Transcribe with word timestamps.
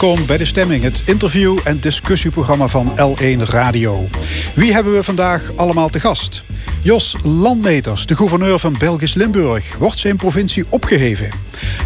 Welkom 0.00 0.26
bij 0.26 0.38
De 0.38 0.44
Stemming, 0.44 0.82
het 0.82 1.02
interview- 1.06 1.58
en 1.64 1.80
discussieprogramma 1.80 2.68
van 2.68 2.92
L1 2.98 3.42
Radio. 3.42 4.08
Wie 4.54 4.72
hebben 4.72 4.92
we 4.92 5.02
vandaag 5.02 5.52
allemaal 5.56 5.88
te 5.88 6.00
gast? 6.00 6.44
Jos 6.82 7.16
Landmeters, 7.22 8.06
de 8.06 8.16
gouverneur 8.16 8.58
van 8.58 8.74
Belgisch 8.78 9.14
Limburg, 9.14 9.76
wordt 9.76 9.98
zijn 9.98 10.16
provincie 10.16 10.64
opgeheven. 10.68 11.30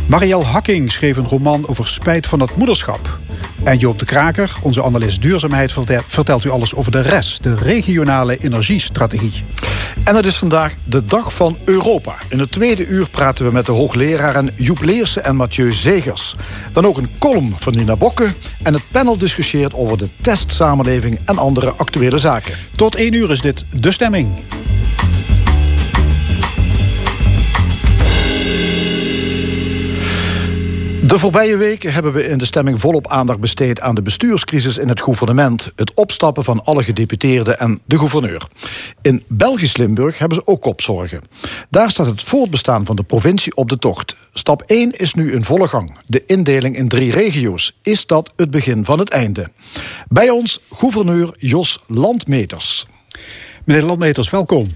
Marielle 0.06 0.44
Hakking 0.44 0.92
schreef 0.92 1.16
een 1.16 1.28
roman 1.28 1.68
over 1.68 1.86
spijt 1.86 2.26
van 2.26 2.40
het 2.40 2.56
moederschap. 2.56 3.18
En 3.68 3.78
Joop 3.78 3.98
de 3.98 4.04
Kraker, 4.04 4.56
onze 4.62 4.84
analist 4.84 5.22
duurzaamheid, 5.22 5.74
vertelt 6.06 6.44
u 6.44 6.50
alles 6.50 6.74
over 6.74 6.92
de 6.92 7.00
rest, 7.00 7.42
de 7.42 7.54
regionale 7.54 8.36
energiestrategie. 8.36 9.44
En 10.04 10.14
het 10.14 10.24
is 10.24 10.36
vandaag 10.36 10.74
de 10.84 11.04
Dag 11.04 11.34
van 11.34 11.58
Europa. 11.64 12.14
In 12.28 12.38
het 12.38 12.50
tweede 12.52 12.86
uur 12.86 13.08
praten 13.08 13.44
we 13.46 13.52
met 13.52 13.66
de 13.66 13.72
hoogleraren 13.72 14.50
Joep 14.54 14.80
Leersen 14.80 15.24
en 15.24 15.36
Mathieu 15.36 15.72
Zegers. 15.72 16.34
Dan 16.72 16.86
ook 16.86 16.96
een 16.96 17.10
column 17.18 17.54
van 17.58 17.74
Nina 17.76 17.96
Bokke. 17.96 18.34
En 18.62 18.72
het 18.72 18.82
panel 18.90 19.18
discussieert 19.18 19.74
over 19.74 19.98
de 19.98 20.08
testsamenleving 20.20 21.18
en 21.24 21.38
andere 21.38 21.70
actuele 21.70 22.18
zaken. 22.18 22.54
Tot 22.74 22.94
één 22.94 23.12
uur 23.12 23.30
is 23.30 23.40
dit 23.40 23.64
De 23.80 23.92
Stemming. 23.92 24.28
De 31.08 31.18
voorbije 31.18 31.56
weken 31.56 31.92
hebben 31.92 32.12
we 32.12 32.28
in 32.28 32.38
de 32.38 32.44
stemming 32.44 32.80
volop 32.80 33.08
aandacht 33.08 33.40
besteed 33.40 33.80
aan 33.80 33.94
de 33.94 34.02
bestuurscrisis 34.02 34.78
in 34.78 34.88
het 34.88 35.00
gouvernement, 35.00 35.72
het 35.76 35.94
opstappen 35.94 36.44
van 36.44 36.64
alle 36.64 36.82
gedeputeerden 36.82 37.58
en 37.58 37.80
de 37.86 37.98
gouverneur. 37.98 38.48
In 39.02 39.24
Belgisch 39.26 39.76
Limburg 39.76 40.18
hebben 40.18 40.38
ze 40.38 40.46
ook 40.46 40.62
kopzorgen. 40.62 41.22
Daar 41.70 41.90
staat 41.90 42.06
het 42.06 42.22
voortbestaan 42.22 42.86
van 42.86 42.96
de 42.96 43.02
provincie 43.02 43.56
op 43.56 43.68
de 43.68 43.78
tocht. 43.78 44.16
Stap 44.32 44.62
1 44.62 44.98
is 44.98 45.14
nu 45.14 45.32
in 45.32 45.44
volle 45.44 45.68
gang. 45.68 45.96
De 46.06 46.22
indeling 46.26 46.76
in 46.76 46.88
drie 46.88 47.12
regio's. 47.12 47.78
Is 47.82 48.06
dat 48.06 48.32
het 48.36 48.50
begin 48.50 48.84
van 48.84 48.98
het 48.98 49.10
einde? 49.10 49.50
Bij 50.08 50.30
ons 50.30 50.60
gouverneur 50.72 51.34
Jos 51.38 51.84
Landmeters. 51.86 52.86
Meneer 53.64 53.84
Landmeters, 53.84 54.30
welkom. 54.30 54.74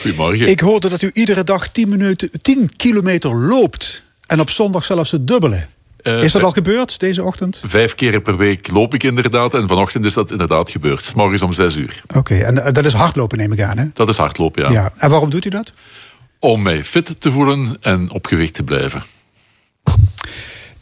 Goedemorgen. 0.00 0.46
Ik 0.46 0.60
hoorde 0.60 0.88
dat 0.88 1.02
u 1.02 1.10
iedere 1.12 1.44
dag 1.44 1.68
10, 1.68 1.88
minuten, 1.88 2.30
10 2.42 2.76
kilometer 2.76 3.36
loopt. 3.36 4.02
En 4.34 4.40
op 4.40 4.50
zondag 4.50 4.84
zelfs 4.84 5.10
het 5.10 5.26
dubbele. 5.26 5.66
Uh, 6.02 6.22
is 6.22 6.32
dat 6.32 6.42
al 6.42 6.50
gebeurd 6.50 7.00
deze 7.00 7.22
ochtend? 7.22 7.62
Vijf 7.66 7.94
keer 7.94 8.20
per 8.20 8.36
week 8.36 8.70
loop 8.70 8.94
ik 8.94 9.02
inderdaad. 9.02 9.54
En 9.54 9.68
vanochtend 9.68 10.04
is 10.04 10.14
dat 10.14 10.30
inderdaad 10.30 10.70
gebeurd. 10.70 11.04
S 11.04 11.14
morgens 11.14 11.42
om 11.42 11.52
zes 11.52 11.76
uur. 11.76 12.02
Oké, 12.14 12.34
en 12.34 12.56
uh, 12.56 12.64
dat 12.72 12.84
is 12.84 12.92
hardlopen 12.92 13.38
neem 13.38 13.52
ik 13.52 13.62
aan 13.62 13.78
hè? 13.78 13.84
Dat 13.92 14.08
is 14.08 14.16
hardlopen, 14.16 14.62
ja. 14.62 14.70
ja. 14.70 14.92
En 14.96 15.10
waarom 15.10 15.30
doet 15.30 15.44
u 15.44 15.48
dat? 15.48 15.72
Om 16.38 16.62
mij 16.62 16.84
fit 16.84 17.20
te 17.20 17.32
voelen 17.32 17.76
en 17.80 18.10
op 18.10 18.26
gewicht 18.26 18.54
te 18.54 18.62
blijven. 18.62 19.02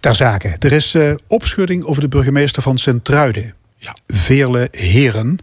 Ter 0.01 0.15
zake. 0.15 0.57
Er 0.59 0.73
is 0.73 0.95
uh, 0.95 1.15
opschudding 1.27 1.85
over 1.85 2.03
de 2.03 2.09
burgemeester 2.09 2.63
van 2.63 2.79
Sint-Truiden. 2.79 3.55
Ja. 3.77 3.97
Veerle 4.07 4.69
Heren. 4.71 5.39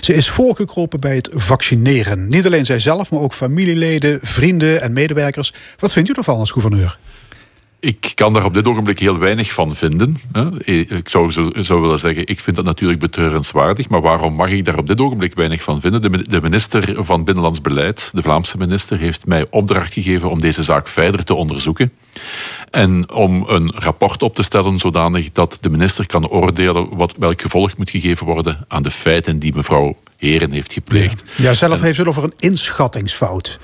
Ze 0.00 0.14
is 0.14 0.30
voorgekropen 0.30 1.00
bij 1.00 1.14
het 1.14 1.28
vaccineren. 1.32 2.28
Niet 2.28 2.46
alleen 2.46 2.64
zijzelf, 2.64 3.10
maar 3.10 3.20
ook 3.20 3.34
familieleden, 3.34 4.18
vrienden 4.22 4.80
en 4.80 4.92
medewerkers. 4.92 5.52
Wat 5.78 5.92
vindt 5.92 6.08
u 6.10 6.12
ervan 6.12 6.38
als 6.38 6.50
gouverneur? 6.50 6.98
Ik 7.80 8.12
kan 8.14 8.32
daar 8.32 8.44
op 8.44 8.54
dit 8.54 8.66
ogenblik 8.66 8.98
heel 8.98 9.18
weinig 9.18 9.52
van 9.52 9.74
vinden. 9.74 10.16
Ik 10.64 11.08
zou, 11.08 11.32
zou 11.62 11.80
willen 11.80 11.98
zeggen, 11.98 12.26
ik 12.26 12.40
vind 12.40 12.56
dat 12.56 12.64
natuurlijk 12.64 13.00
betreurenswaardig. 13.00 13.88
Maar 13.88 14.00
waarom 14.00 14.34
mag 14.34 14.50
ik 14.50 14.64
daar 14.64 14.78
op 14.78 14.86
dit 14.86 15.00
ogenblik 15.00 15.34
weinig 15.34 15.62
van 15.62 15.80
vinden? 15.80 16.28
De 16.28 16.40
minister 16.42 17.04
van 17.04 17.24
Binnenlands 17.24 17.60
Beleid, 17.60 18.10
de 18.14 18.22
Vlaamse 18.22 18.58
minister, 18.58 18.98
heeft 18.98 19.26
mij 19.26 19.46
opdracht 19.50 19.92
gegeven 19.92 20.30
om 20.30 20.40
deze 20.40 20.62
zaak 20.62 20.88
verder 20.88 21.24
te 21.24 21.34
onderzoeken. 21.34 21.92
En 22.70 23.12
om 23.12 23.44
een 23.48 23.72
rapport 23.74 24.22
op 24.22 24.34
te 24.34 24.42
stellen 24.42 24.78
zodanig 24.78 25.32
dat 25.32 25.58
de 25.60 25.70
minister 25.70 26.06
kan 26.06 26.28
oordelen 26.28 26.96
wat, 26.96 27.14
welk 27.18 27.40
gevolg 27.40 27.76
moet 27.76 27.90
gegeven 27.90 28.26
worden 28.26 28.64
aan 28.68 28.82
de 28.82 28.90
feiten 28.90 29.38
die 29.38 29.54
mevrouw 29.54 29.96
Heren 30.16 30.52
heeft 30.52 30.72
gepleegd. 30.72 31.24
Ja, 31.36 31.52
zelf 31.52 31.80
heeft 31.80 31.98
het 31.98 32.06
over 32.06 32.24
een 32.24 32.34
inschattingsfout 32.38 33.58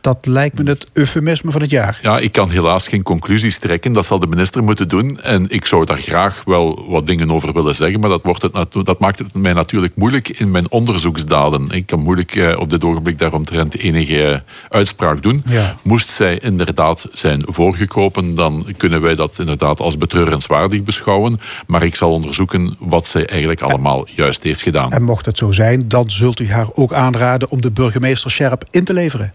dat 0.00 0.26
lijkt 0.26 0.58
me 0.58 0.70
het 0.70 0.86
eufemisme 0.92 1.50
van 1.50 1.60
het 1.60 1.70
jaar. 1.70 1.98
Ja, 2.02 2.18
ik 2.18 2.32
kan 2.32 2.50
helaas 2.50 2.88
geen 2.88 3.02
conclusies 3.02 3.58
trekken. 3.58 3.92
Dat 3.92 4.06
zal 4.06 4.18
de 4.18 4.26
minister 4.26 4.62
moeten 4.62 4.88
doen. 4.88 5.20
En 5.20 5.46
ik 5.48 5.64
zou 5.64 5.84
daar 5.84 5.98
graag 5.98 6.42
wel 6.44 6.86
wat 6.88 7.06
dingen 7.06 7.30
over 7.30 7.52
willen 7.52 7.74
zeggen. 7.74 8.00
Maar 8.00 8.10
dat, 8.10 8.22
wordt 8.22 8.42
het, 8.42 8.72
dat 8.72 8.98
maakt 8.98 9.18
het 9.18 9.34
mij 9.34 9.52
natuurlijk 9.52 9.96
moeilijk 9.96 10.28
in 10.28 10.50
mijn 10.50 10.70
onderzoeksdaden. 10.70 11.70
Ik 11.70 11.86
kan 11.86 12.00
moeilijk 12.00 12.34
eh, 12.34 12.58
op 12.58 12.70
dit 12.70 12.84
ogenblik 12.84 13.18
daaromtrent 13.18 13.78
enige 13.78 14.24
eh, 14.24 14.40
uitspraak 14.68 15.22
doen. 15.22 15.44
Moest 15.82 16.08
zij 16.08 16.38
inderdaad 16.38 17.06
zijn 17.12 17.42
voorgekropen, 17.46 18.34
dan 18.34 18.66
kunnen 18.76 19.00
wij 19.00 19.14
dat 19.14 19.38
inderdaad 19.38 19.80
als 19.80 19.98
betreurenswaardig 19.98 20.82
beschouwen. 20.82 21.36
Maar 21.66 21.82
ik 21.82 21.94
zal 21.94 22.12
onderzoeken 22.12 22.76
wat 22.78 23.06
zij 23.06 23.26
eigenlijk 23.26 23.60
allemaal 23.60 24.06
juist 24.14 24.42
heeft 24.42 24.62
gedaan. 24.62 24.90
En 24.90 25.02
mocht 25.02 25.26
het 25.26 25.38
zo 25.38 25.52
zijn, 25.52 25.88
dan 25.88 26.10
zult 26.10 26.40
u 26.40 26.50
haar 26.50 26.68
ook 26.72 26.92
aanraden 26.92 27.50
om 27.50 27.60
de 27.60 27.70
burgemeester 27.70 28.30
Scherp 28.30 28.64
in 28.70 28.84
te 28.84 28.92
leveren. 28.92 29.32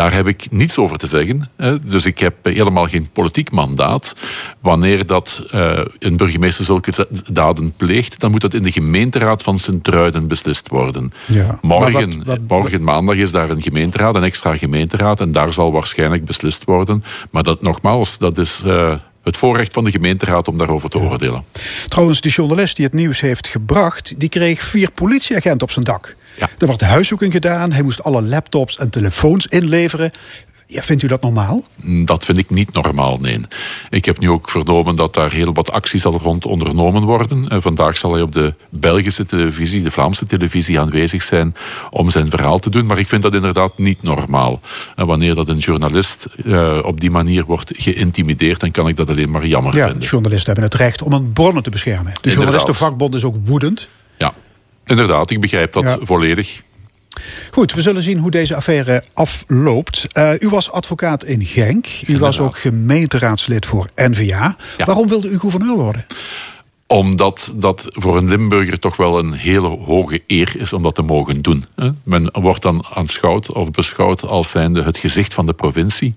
Daar 0.00 0.12
heb 0.12 0.28
ik 0.28 0.46
niets 0.50 0.78
over 0.78 0.98
te 0.98 1.06
zeggen. 1.06 1.50
Dus 1.82 2.04
ik 2.04 2.18
heb 2.18 2.34
helemaal 2.42 2.86
geen 2.86 3.08
politiek 3.12 3.50
mandaat. 3.50 4.16
Wanneer 4.60 5.06
dat 5.06 5.44
eh, 5.50 5.80
een 5.98 6.16
burgemeester 6.16 6.64
zulke 6.64 7.06
daden 7.30 7.72
pleegt, 7.76 8.20
dan 8.20 8.30
moet 8.30 8.40
dat 8.40 8.54
in 8.54 8.62
de 8.62 8.72
gemeenteraad 8.72 9.42
van 9.42 9.58
Sint-Truiden 9.58 10.26
beslist 10.26 10.68
worden. 10.68 11.12
Ja. 11.26 11.58
Morgen, 11.60 12.22
morgen 12.46 12.84
maandag 12.84 13.16
is 13.16 13.32
daar 13.32 13.50
een 13.50 13.62
gemeenteraad, 13.62 14.14
een 14.14 14.22
extra 14.22 14.56
gemeenteraad, 14.56 15.20
en 15.20 15.32
daar 15.32 15.52
zal 15.52 15.72
waarschijnlijk 15.72 16.24
beslist 16.24 16.64
worden. 16.64 17.02
Maar 17.30 17.42
dat 17.42 17.62
nogmaals, 17.62 18.18
dat 18.18 18.38
is. 18.38 18.62
Uh, 18.66 18.94
het 19.22 19.36
voorrecht 19.36 19.72
van 19.72 19.84
de 19.84 19.90
gemeenteraad 19.90 20.48
om 20.48 20.58
daarover 20.58 20.88
te 20.88 20.98
oordelen. 20.98 21.44
Trouwens, 21.86 22.20
die 22.20 22.32
journalist 22.32 22.76
die 22.76 22.84
het 22.84 22.94
nieuws 22.94 23.20
heeft 23.20 23.48
gebracht, 23.48 24.20
die 24.20 24.28
kreeg 24.28 24.60
vier 24.60 24.90
politieagenten 24.90 25.62
op 25.62 25.70
zijn 25.70 25.84
dak. 25.84 26.16
Ja. 26.36 26.48
Er 26.58 26.66
wordt 26.66 26.80
huiszoeking 26.80 27.32
gedaan. 27.32 27.72
Hij 27.72 27.82
moest 27.82 28.02
alle 28.02 28.22
laptops 28.22 28.76
en 28.76 28.90
telefoons 28.90 29.46
inleveren. 29.46 30.10
Ja, 30.66 30.82
vindt 30.82 31.02
u 31.02 31.06
dat 31.06 31.22
normaal? 31.22 31.64
Mm, 31.82 32.04
dat 32.04 32.24
vind 32.24 32.38
ik 32.38 32.50
niet 32.50 32.72
normaal, 32.72 33.16
nee. 33.16 33.40
Ik 33.88 34.04
heb 34.04 34.18
nu 34.18 34.30
ook 34.30 34.50
vernomen 34.50 34.96
dat 34.96 35.14
daar 35.14 35.32
heel 35.32 35.52
wat 35.52 35.70
acties 35.70 36.04
al 36.04 36.18
rond 36.18 36.46
ondernomen 36.46 37.02
worden. 37.02 37.46
En 37.46 37.62
vandaag 37.62 37.96
zal 37.96 38.12
hij 38.12 38.22
op 38.22 38.32
de 38.32 38.54
Belgische 38.68 39.24
televisie, 39.24 39.82
de 39.82 39.90
Vlaamse 39.90 40.26
televisie 40.26 40.80
aanwezig 40.80 41.22
zijn 41.22 41.54
om 41.90 42.10
zijn 42.10 42.30
verhaal 42.30 42.58
te 42.58 42.70
doen. 42.70 42.86
Maar 42.86 42.98
ik 42.98 43.08
vind 43.08 43.22
dat 43.22 43.34
inderdaad 43.34 43.78
niet 43.78 44.02
normaal. 44.02 44.60
En 44.96 45.06
wanneer 45.06 45.34
dat 45.34 45.48
een 45.48 45.58
journalist 45.58 46.26
uh, 46.44 46.78
op 46.82 47.00
die 47.00 47.10
manier 47.10 47.44
wordt 47.44 47.72
geïntimideerd, 47.76 48.60
dan 48.60 48.70
kan 48.70 48.88
ik 48.88 48.96
dat 48.96 49.10
alleen 49.10 49.30
maar 49.30 49.46
jammer 49.46 49.76
ja, 49.76 49.86
vinden. 49.86 50.08
Journalisten 50.08 50.52
hebben 50.52 50.64
het 50.64 50.80
recht 50.80 51.02
om 51.02 51.12
een 51.12 51.32
bronnen 51.32 51.62
te 51.62 51.70
beschermen. 51.70 52.12
De 52.20 52.30
journalistenvakbond 52.30 53.14
is 53.14 53.24
ook 53.24 53.36
woedend. 53.44 53.88
Inderdaad, 54.84 55.30
ik 55.30 55.40
begrijp 55.40 55.72
dat 55.72 55.98
volledig. 56.00 56.62
Goed, 57.50 57.72
we 57.72 57.80
zullen 57.80 58.02
zien 58.02 58.18
hoe 58.18 58.30
deze 58.30 58.54
affaire 58.54 59.02
afloopt. 59.14 60.06
Uh, 60.12 60.32
u 60.38 60.48
was 60.48 60.70
advocaat 60.70 61.24
in 61.24 61.44
Genk. 61.46 61.86
U 62.06 62.18
was 62.18 62.40
ook 62.40 62.56
gemeenteraadslid 62.56 63.66
voor 63.66 63.88
NVA. 63.94 64.56
Waarom 64.84 65.08
wilde 65.08 65.28
u 65.28 65.38
gouverneur 65.38 65.76
worden? 65.76 66.06
Omdat 66.86 67.52
dat 67.54 67.84
voor 67.88 68.16
een 68.16 68.28
Limburger 68.28 68.78
toch 68.78 68.96
wel 68.96 69.18
een 69.18 69.32
hele 69.32 69.68
hoge 69.68 70.22
eer 70.26 70.52
is 70.56 70.72
om 70.72 70.82
dat 70.82 70.94
te 70.94 71.02
mogen 71.02 71.42
doen. 71.42 71.64
Men 72.02 72.30
wordt 72.32 72.62
dan 72.62 72.86
aanschouwd 72.94 73.52
of 73.52 73.70
beschouwd 73.70 74.22
als 74.22 74.50
zijnde 74.50 74.82
het 74.82 74.98
gezicht 74.98 75.34
van 75.34 75.46
de 75.46 75.52
provincie. 75.52 76.14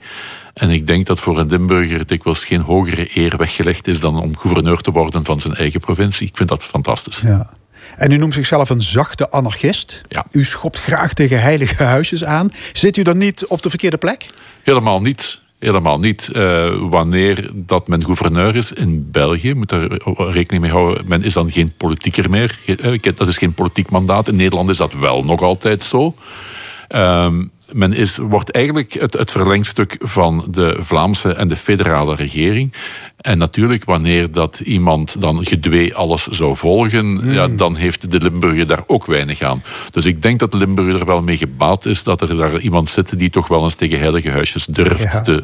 En 0.53 0.69
ik 0.69 0.87
denk 0.87 1.05
dat 1.05 1.19
voor 1.19 1.39
een 1.39 1.47
Limburger 1.47 2.05
dikwijls 2.07 2.45
geen 2.45 2.61
hogere 2.61 3.09
eer 3.13 3.37
weggelegd 3.37 3.87
is 3.87 3.99
dan 3.99 4.21
om 4.21 4.37
gouverneur 4.37 4.77
te 4.77 4.91
worden 4.91 5.25
van 5.25 5.39
zijn 5.39 5.55
eigen 5.55 5.79
provincie. 5.79 6.27
Ik 6.27 6.37
vind 6.37 6.49
dat 6.49 6.63
fantastisch. 6.63 7.21
Ja. 7.21 7.49
En 7.97 8.11
u 8.11 8.17
noemt 8.17 8.33
zichzelf 8.33 8.69
een 8.69 8.81
zachte 8.81 9.31
anarchist. 9.31 10.01
Ja. 10.07 10.25
U 10.31 10.43
schopt 10.43 10.79
graag 10.79 11.13
tegen 11.13 11.41
heilige 11.41 11.83
huisjes 11.83 12.23
aan. 12.23 12.51
Zit 12.71 12.97
u 12.97 13.01
dan 13.01 13.17
niet 13.17 13.45
op 13.45 13.61
de 13.61 13.69
verkeerde 13.69 13.97
plek? 13.97 14.25
Helemaal 14.63 15.01
niet. 15.01 15.41
Helemaal 15.59 15.99
niet. 15.99 16.29
Uh, 16.33 16.71
wanneer 16.89 17.49
dat 17.53 17.87
men 17.87 18.05
gouverneur 18.05 18.55
is 18.55 18.71
in 18.71 19.11
België, 19.11 19.53
moet 19.53 19.71
er 19.71 20.01
rekening 20.31 20.61
mee 20.61 20.71
houden, 20.71 21.07
men 21.07 21.23
is 21.23 21.33
dan 21.33 21.51
geen 21.51 21.73
politieker 21.77 22.29
meer. 22.29 22.59
Eh, 22.65 22.99
dat 23.15 23.27
is 23.27 23.37
geen 23.37 23.53
politiek 23.53 23.89
mandaat. 23.89 24.27
In 24.27 24.35
Nederland 24.35 24.69
is 24.69 24.77
dat 24.77 24.93
wel 24.93 25.23
nog 25.23 25.41
altijd 25.41 25.83
zo. 25.83 26.15
Um, 26.89 27.51
men 27.73 27.93
is, 27.93 28.17
wordt 28.17 28.51
eigenlijk 28.51 28.93
het, 28.93 29.13
het 29.13 29.31
verlengstuk 29.31 29.95
van 29.99 30.47
de 30.49 30.75
Vlaamse 30.79 31.33
en 31.33 31.47
de 31.47 31.55
federale 31.55 32.15
regering. 32.15 32.73
En 33.17 33.37
natuurlijk, 33.37 33.85
wanneer 33.85 34.31
dat 34.31 34.59
iemand 34.59 35.21
dan 35.21 35.45
gedwee 35.45 35.95
alles 35.95 36.27
zou 36.27 36.55
volgen, 36.55 37.05
hmm. 37.05 37.33
ja, 37.33 37.47
dan 37.47 37.75
heeft 37.75 38.11
de 38.11 38.19
Limburger 38.19 38.67
daar 38.67 38.83
ook 38.87 39.05
weinig 39.05 39.41
aan. 39.41 39.63
Dus 39.91 40.05
ik 40.05 40.21
denk 40.21 40.39
dat 40.39 40.51
de 40.51 40.57
Limburger 40.57 40.99
er 40.99 41.05
wel 41.05 41.21
mee 41.21 41.37
gebaat 41.37 41.85
is 41.85 42.03
dat 42.03 42.21
er 42.21 42.37
daar 42.37 42.59
iemand 42.59 42.89
zit 42.89 43.19
die 43.19 43.29
toch 43.29 43.47
wel 43.47 43.63
eens 43.63 43.75
tegen 43.75 43.99
heilige 43.99 44.29
huisjes 44.29 44.65
durft 44.65 45.25
te 45.25 45.43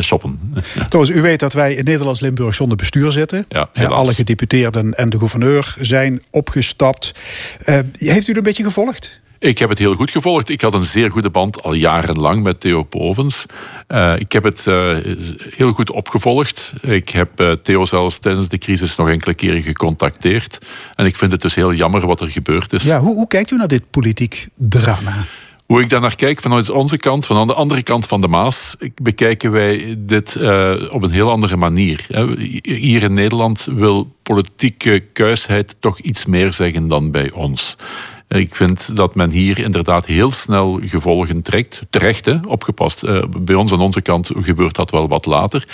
shoppen. 0.00 0.38
Ja. 0.90 1.14
u 1.14 1.22
weet 1.22 1.40
dat 1.40 1.52
wij 1.52 1.74
in 1.74 1.84
Nederlands-Limburg 1.84 2.54
zonder 2.54 2.76
bestuur 2.76 3.12
zitten. 3.12 3.44
Ja, 3.48 3.68
alle 3.88 4.14
gedeputeerden 4.14 4.94
en 4.94 5.08
de 5.08 5.18
gouverneur 5.18 5.74
zijn 5.80 6.22
opgestapt. 6.30 7.12
Uh, 7.64 7.78
heeft 7.92 8.28
u 8.28 8.30
er 8.30 8.38
een 8.38 8.44
beetje 8.44 8.64
gevolgd? 8.64 9.20
Ik 9.40 9.58
heb 9.58 9.68
het 9.68 9.78
heel 9.78 9.94
goed 9.94 10.10
gevolgd. 10.10 10.48
Ik 10.48 10.60
had 10.60 10.74
een 10.74 10.80
zeer 10.80 11.10
goede 11.10 11.30
band 11.30 11.62
al 11.62 11.74
jarenlang 11.74 12.42
met 12.42 12.60
Theo 12.60 12.86
Bovens. 12.90 13.46
Uh, 13.88 14.18
ik 14.18 14.32
heb 14.32 14.44
het 14.44 14.66
uh, 14.66 14.96
heel 15.56 15.72
goed 15.72 15.90
opgevolgd. 15.90 16.72
Ik 16.80 17.08
heb 17.08 17.40
uh, 17.40 17.52
Theo 17.52 17.84
zelfs 17.84 18.18
tijdens 18.18 18.48
de 18.48 18.58
crisis 18.58 18.96
nog 18.96 19.08
enkele 19.08 19.34
keren 19.34 19.62
gecontacteerd. 19.62 20.58
En 20.94 21.06
ik 21.06 21.16
vind 21.16 21.32
het 21.32 21.40
dus 21.40 21.54
heel 21.54 21.72
jammer 21.72 22.06
wat 22.06 22.20
er 22.20 22.30
gebeurd 22.30 22.72
is. 22.72 22.82
Ja, 22.82 23.00
hoe, 23.00 23.14
hoe 23.14 23.28
kijkt 23.28 23.50
u 23.50 23.56
naar 23.56 23.68
dit 23.68 23.90
politiek 23.90 24.48
drama? 24.54 25.26
Hoe 25.66 25.82
ik 25.82 25.88
daar 25.88 26.00
naar 26.00 26.16
kijk 26.16 26.40
vanuit 26.40 26.70
onze 26.70 26.96
kant, 26.96 27.26
van 27.26 27.46
de 27.46 27.54
andere 27.54 27.82
kant 27.82 28.06
van 28.06 28.20
de 28.20 28.28
Maas, 28.28 28.76
bekijken 29.02 29.50
wij 29.50 29.94
dit 29.98 30.36
uh, 30.40 30.72
op 30.90 31.02
een 31.02 31.10
heel 31.10 31.30
andere 31.30 31.56
manier. 31.56 32.06
Hier 32.62 33.02
in 33.02 33.12
Nederland 33.12 33.68
wil 33.70 34.16
politieke 34.22 35.04
kuisheid 35.12 35.76
toch 35.78 36.00
iets 36.00 36.26
meer 36.26 36.52
zeggen 36.52 36.86
dan 36.86 37.10
bij 37.10 37.32
ons. 37.32 37.76
Ik 38.36 38.54
vind 38.54 38.96
dat 38.96 39.14
men 39.14 39.30
hier 39.30 39.58
inderdaad 39.58 40.06
heel 40.06 40.32
snel 40.32 40.80
gevolgen 40.84 41.42
trekt. 41.42 41.82
Terecht, 41.90 42.46
opgepast. 42.46 43.04
Uh, 43.04 43.22
bij 43.38 43.54
ons 43.54 43.72
aan 43.72 43.80
onze 43.80 44.00
kant 44.00 44.30
gebeurt 44.34 44.76
dat 44.76 44.90
wel 44.90 45.08
wat 45.08 45.26
later. 45.26 45.68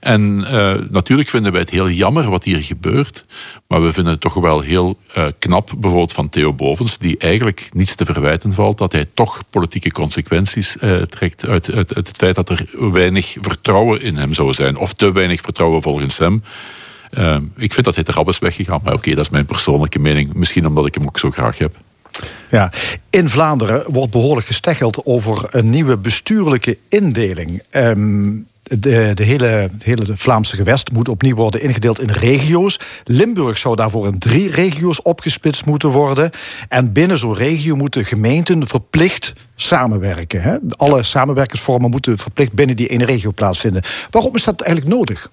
En 0.00 0.38
uh, 0.40 0.74
natuurlijk 0.90 1.28
vinden 1.28 1.52
wij 1.52 1.60
het 1.60 1.70
heel 1.70 1.90
jammer 1.90 2.30
wat 2.30 2.44
hier 2.44 2.62
gebeurt. 2.62 3.24
Maar 3.68 3.82
we 3.82 3.92
vinden 3.92 4.12
het 4.12 4.20
toch 4.20 4.34
wel 4.34 4.60
heel 4.60 4.98
uh, 5.16 5.24
knap, 5.38 5.70
bijvoorbeeld 5.76 6.12
van 6.12 6.28
Theo 6.28 6.52
Bovens, 6.52 6.98
die 6.98 7.18
eigenlijk 7.18 7.68
niets 7.72 7.94
te 7.94 8.04
verwijten 8.04 8.52
valt, 8.52 8.78
dat 8.78 8.92
hij 8.92 9.06
toch 9.14 9.42
politieke 9.50 9.90
consequenties 9.90 10.76
trekt 11.08 11.48
uit, 11.48 11.70
uit, 11.70 11.94
uit, 11.94 12.06
het 12.06 12.16
feit 12.16 12.34
dat 12.34 12.48
er 12.48 12.64
weinig 12.92 13.36
vertrouwen 13.40 14.02
in 14.02 14.16
hem 14.16 14.34
zou 14.34 14.52
zijn. 14.52 14.76
Of 14.76 14.94
te 14.94 15.12
weinig 15.12 15.40
vertrouwen 15.40 15.82
volgens 15.82 16.18
hem. 16.18 16.42
ik 17.56 17.72
vind 17.72 17.84
dat 17.84 17.94
hij 17.94 18.04
er 18.04 18.16
al 18.16 18.28
is 18.28 18.38
weggegaan. 18.38 18.80
Maar 18.84 18.94
oké, 18.94 19.14
dat 19.14 19.24
is 19.24 19.30
mijn 19.30 19.46
persoonlijke 19.46 19.98
mening. 19.98 20.34
Misschien 20.34 20.66
omdat 20.66 20.86
ik 20.86 20.94
hem 20.94 21.06
ook 21.06 21.18
zo 21.18 21.30
graag 21.30 21.58
heb. 21.58 21.76
Ja, 22.50 22.70
in 23.10 23.28
Vlaanderen 23.28 23.84
wordt 23.92 24.12
behoorlijk 24.12 24.46
gesteggeld 24.46 25.04
over 25.04 25.46
een 25.50 25.70
nieuwe 25.70 25.98
bestuurlijke 25.98 26.78
indeling. 26.88 27.62
Um, 27.70 28.48
de, 28.78 29.10
de, 29.14 29.22
hele, 29.22 29.70
hele 29.78 30.16
Vlaamse 30.16 30.56
gewest 30.56 30.92
moet 30.92 31.08
opnieuw 31.08 31.34
worden 31.34 31.62
ingedeeld 31.62 32.00
in 32.00 32.10
regio's. 32.10 32.78
Limburg 33.04 33.58
zou 33.58 33.76
daarvoor 33.76 34.06
in 34.06 34.18
drie 34.18 34.50
regio's 34.50 35.02
opgesplitst 35.02 35.64
moeten 35.64 35.88
worden. 35.88 36.30
En 36.68 36.92
binnen 36.92 37.18
zo'n 37.18 37.34
regio 37.34 37.76
moeten 37.76 38.04
gemeenten 38.04 38.66
verplicht 38.66 39.32
samenwerken. 39.56 40.42
Hè? 40.42 40.56
Alle 40.76 41.02
samenwerkingsvormen 41.02 41.90
moeten 41.90 42.18
verplicht 42.18 42.52
binnen 42.52 42.76
die 42.76 42.88
ene 42.88 43.04
regio 43.04 43.32
plaatsvinden. 43.32 43.82
Waarom 44.10 44.34
is 44.34 44.44
dat 44.44 44.60
eigenlijk 44.60 44.96
nodig? 44.96 45.30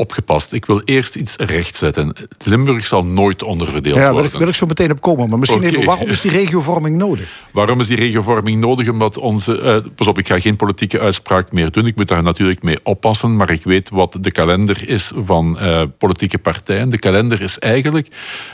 Opgepast. 0.00 0.52
Ik 0.52 0.66
wil 0.66 0.82
eerst 0.84 1.16
iets 1.16 1.36
rechtzetten. 1.36 2.16
Limburg 2.44 2.86
zal 2.86 3.04
nooit 3.04 3.42
onderverdeeld 3.42 3.98
ja, 3.98 4.12
worden. 4.12 4.30
Wil 4.30 4.40
wil 4.40 4.48
ik 4.48 4.54
zo 4.54 4.66
meteen 4.66 4.90
op 4.90 5.00
komen. 5.00 5.28
Maar 5.28 5.38
misschien 5.38 5.62
even, 5.62 5.84
waarom 5.84 6.08
is 6.08 6.20
die 6.20 6.30
regiovorming 6.30 6.96
nodig? 6.96 7.42
Waarom 7.52 7.80
is 7.80 7.86
die 7.86 7.96
regiovorming 7.96 8.60
nodig? 8.60 8.88
Omdat 8.88 9.18
onze... 9.18 9.60
Uh, 9.60 9.90
pas 9.94 10.06
op, 10.06 10.18
ik 10.18 10.26
ga 10.26 10.40
geen 10.40 10.56
politieke 10.56 11.00
uitspraak 11.00 11.52
meer 11.52 11.70
doen. 11.70 11.86
Ik 11.86 11.96
moet 11.96 12.08
daar 12.08 12.22
natuurlijk 12.22 12.62
mee 12.62 12.78
oppassen. 12.82 13.36
Maar 13.36 13.50
ik 13.50 13.64
weet 13.64 13.88
wat 13.88 14.16
de 14.20 14.30
kalender 14.30 14.88
is 14.88 15.12
van 15.16 15.58
uh, 15.60 15.82
politieke 15.98 16.38
partijen. 16.38 16.90
De 16.90 16.98
kalender 16.98 17.40
is 17.40 17.58
eigenlijk 17.58 18.08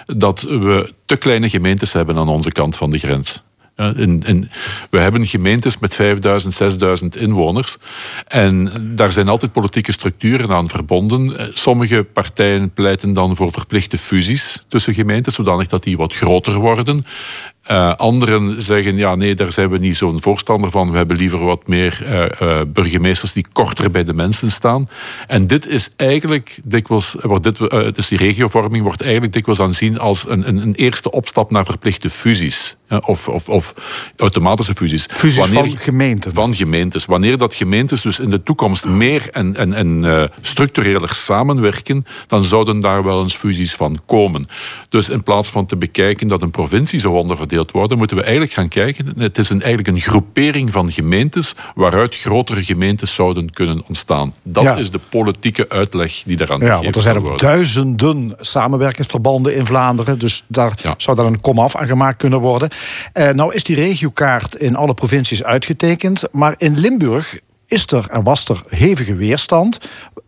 dat 0.05 0.41
we 0.41 0.93
te 1.05 1.17
kleine 1.17 1.49
gemeentes 1.49 1.93
hebben 1.93 2.17
aan 2.17 2.29
onze 2.29 2.53
kant 2.53 2.77
van 2.77 2.91
de 2.91 2.99
grens. 2.99 3.43
In, 3.77 4.51
we 4.91 4.99
hebben 4.99 5.27
gemeentes 5.27 5.79
met 5.79 5.95
5000, 5.95 6.55
6000 6.55 7.17
inwoners. 7.17 7.77
En 8.27 8.73
daar 8.97 9.13
zijn 9.13 9.29
altijd 9.29 9.53
politieke 9.53 9.93
structuren 9.93 10.51
aan 10.51 10.69
verbonden. 10.69 11.51
Sommige 11.55 12.07
partijen 12.13 12.73
pleiten 12.73 13.13
dan 13.13 13.37
voor 13.37 13.53
verplichte 13.53 13.99
fusies 13.99 14.65
tussen 14.69 14.95
gemeentes, 14.95 15.35
zodanig 15.35 15.67
dat 15.67 15.83
die 15.83 15.97
wat 15.97 16.15
groter 16.15 16.55
worden. 16.55 17.03
Uh, 17.71 17.95
anderen 17.95 18.63
zeggen, 18.63 18.97
ja 18.97 19.15
nee, 19.15 19.35
daar 19.35 19.53
zijn 19.53 19.71
we 19.71 19.79
niet 19.79 19.97
zo'n 19.97 20.21
voorstander 20.21 20.71
van. 20.71 20.91
We 20.91 20.97
hebben 20.97 21.17
liever 21.17 21.45
wat 21.45 21.67
meer 21.67 22.03
uh, 22.03 22.49
uh, 22.49 22.61
burgemeesters 22.69 23.33
die 23.33 23.47
korter 23.53 23.91
bij 23.91 24.05
de 24.05 24.15
mensen 24.15 24.51
staan. 24.51 24.89
En 25.27 25.47
dit 25.47 25.67
is 25.67 25.91
eigenlijk 25.97 26.59
dikwijls, 26.65 27.17
wordt 27.23 27.43
dit, 27.43 27.59
dus 27.95 28.09
die 28.09 28.19
regiovorming 28.19 28.83
wordt 28.83 29.03
eigenlijk 29.03 29.33
dikwijls 29.33 29.61
aanzien 29.61 29.99
als 29.99 30.29
een, 30.29 30.49
een, 30.49 30.57
een 30.57 30.75
eerste 30.75 31.11
opstap 31.11 31.51
naar 31.51 31.65
verplichte 31.65 32.11
fusies. 32.11 32.77
Of, 33.01 33.29
of, 33.29 33.49
of, 33.49 33.75
automatische 34.17 34.75
fusies. 34.75 35.07
Fusies 35.11 35.39
Wanneer, 35.39 35.71
van 35.71 35.79
gemeenten. 35.79 36.33
Van 36.33 36.55
gemeentes. 36.55 37.05
Wanneer 37.05 37.39
dat 37.39 37.55
gemeentes 37.55 38.03
dus 38.03 38.21
in 38.21 38.31
de 38.31 38.43
toekomst 38.43 38.87
meer 38.87 39.29
en, 39.31 39.57
en, 39.57 39.73
en 39.73 40.31
structureler 40.41 41.15
samenwerken, 41.15 42.05
dan 42.27 42.43
zouden 42.43 42.81
daar 42.81 43.05
wel 43.05 43.23
eens 43.23 43.35
fusies 43.35 43.75
van 43.75 44.01
komen. 44.07 44.47
Dus 44.89 45.09
in 45.09 45.23
plaats 45.23 45.51
van 45.51 45.67
te 45.67 45.77
bekijken 45.77 46.29
dat 46.29 46.43
een 46.43 46.51
provincie 46.51 47.01
zo 47.01 47.13
onderverdeeld 47.13 47.54
worden, 47.63 47.99
moeten 47.99 48.17
we 48.17 48.23
eigenlijk 48.23 48.53
gaan 48.53 48.69
kijken. 48.69 49.13
Het 49.17 49.39
is 49.39 49.51
een, 49.51 49.63
eigenlijk 49.63 49.97
een 49.97 50.03
groepering 50.03 50.73
van 50.73 50.93
gemeentes 50.93 51.55
waaruit 51.75 52.15
grotere 52.15 52.65
gemeentes 52.65 53.15
zouden 53.15 53.51
kunnen 53.51 53.83
ontstaan. 53.87 54.33
Dat 54.43 54.79
is 54.79 54.91
de 54.91 55.01
politieke 55.09 55.69
uitleg 55.69 56.23
die 56.23 56.37
daaraan 56.37 56.61
ja, 56.61 56.83
want 56.83 56.97
er 56.97 57.03
zijn 57.03 57.17
ook 57.17 57.39
duizenden 57.39 58.35
samenwerkingsverbanden 58.41 59.55
in 59.55 59.67
Vlaanderen. 59.67 60.19
Dus 60.19 60.45
daar 60.47 60.95
zou 60.97 61.17
dan 61.17 61.27
een 61.27 61.41
komaf 61.41 61.77
aan 61.77 61.87
gemaakt 61.87 62.17
kunnen 62.17 62.41
worden. 62.41 62.69
Eh, 63.13 63.29
nou 63.31 63.55
is 63.55 63.63
die 63.63 63.77
regiokaart 63.77 64.55
in 64.55 64.77
alle 64.77 64.95
provincies 64.95 65.45
uitgetekend. 65.45 66.23
Maar 66.33 66.55
in 66.59 66.79
Limburg 66.79 67.39
is 67.67 67.87
er 67.87 68.07
en 68.11 68.23
was 68.23 68.49
er 68.49 68.63
hevige 68.69 69.15
weerstand. 69.15 69.79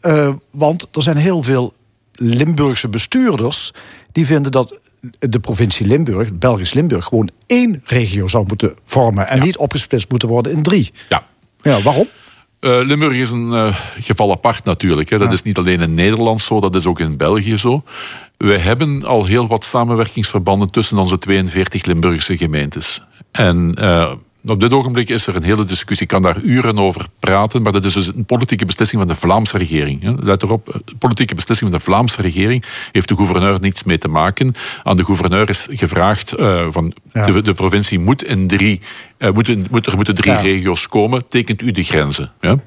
Uh, 0.02 0.28
want 0.50 0.88
er 0.92 1.02
zijn 1.02 1.16
heel 1.16 1.42
veel 1.42 1.74
Limburgse 2.12 2.88
bestuurders 2.88 3.72
die 4.12 4.26
vinden 4.26 4.52
dat 4.52 4.78
de 5.18 5.40
provincie 5.40 5.86
Limburg, 5.86 6.38
Belgisch 6.38 6.72
Limburg, 6.72 7.04
gewoon 7.04 7.30
één 7.46 7.82
regio 7.84 8.26
zou 8.26 8.44
moeten 8.46 8.74
vormen 8.84 9.28
en 9.28 9.40
niet 9.40 9.56
opgesplitst 9.56 10.10
moeten 10.10 10.28
worden 10.28 10.52
in 10.52 10.62
drie. 10.62 10.92
Ja. 11.08 11.26
Ja, 11.62 11.82
waarom? 11.82 12.08
Uh, 12.60 12.80
Limburg 12.82 13.14
is 13.14 13.30
een 13.30 13.52
uh, 13.52 13.76
geval 13.98 14.30
apart 14.30 14.64
natuurlijk. 14.64 15.10
Hè. 15.10 15.18
Dat 15.18 15.32
is 15.32 15.42
niet 15.42 15.58
alleen 15.58 15.80
in 15.80 15.94
Nederland 15.94 16.40
zo, 16.40 16.60
dat 16.60 16.74
is 16.74 16.86
ook 16.86 17.00
in 17.00 17.16
België 17.16 17.56
zo. 17.56 17.82
We 18.36 18.58
hebben 18.58 19.04
al 19.04 19.24
heel 19.24 19.46
wat 19.46 19.64
samenwerkingsverbanden 19.64 20.70
tussen 20.70 20.98
onze 20.98 21.18
42 21.18 21.84
Limburgse 21.84 22.36
gemeentes. 22.36 23.02
En 23.30 23.76
uh, 23.80 24.12
op 24.46 24.60
dit 24.60 24.72
ogenblik 24.72 25.08
is 25.08 25.26
er 25.26 25.36
een 25.36 25.42
hele 25.42 25.64
discussie. 25.64 26.06
Ik 26.06 26.12
kan 26.12 26.22
daar 26.22 26.40
uren 26.42 26.78
over 26.78 27.06
praten, 27.20 27.62
maar 27.62 27.72
dat 27.72 27.84
is 27.84 27.92
dus 27.92 28.06
een 28.06 28.24
politieke 28.24 28.64
beslissing 28.64 29.00
van 29.00 29.10
de 29.10 29.18
Vlaamse 29.18 29.58
regering. 29.58 30.20
Let 30.22 30.42
erop, 30.42 30.74
een 30.74 30.98
politieke 30.98 31.34
beslissing 31.34 31.70
van 31.70 31.78
de 31.78 31.84
Vlaamse 31.84 32.22
regering 32.22 32.64
heeft 32.92 33.08
de 33.08 33.16
gouverneur 33.16 33.58
niets 33.60 33.84
mee 33.84 33.98
te 33.98 34.08
maken. 34.08 34.54
Aan 34.82 34.96
de 34.96 35.04
gouverneur 35.04 35.48
is 35.48 35.66
gevraagd 35.70 36.38
uh, 36.38 36.66
van 36.70 36.92
de, 37.12 37.42
de, 37.42 37.54
provincie 37.54 37.98
moet 37.98 38.24
in 38.24 38.46
drie, 38.46 38.80
uh, 39.18 39.30
moet, 39.30 39.70
moet, 39.70 39.86
er 39.86 39.96
moeten 39.96 40.14
drie 40.14 40.34
regio's 40.34 40.88
komen, 40.88 41.28
tekent 41.28 41.62
u 41.62 41.70
de 41.70 41.82
grenzen. 41.82 42.32
Ja? 42.40 42.58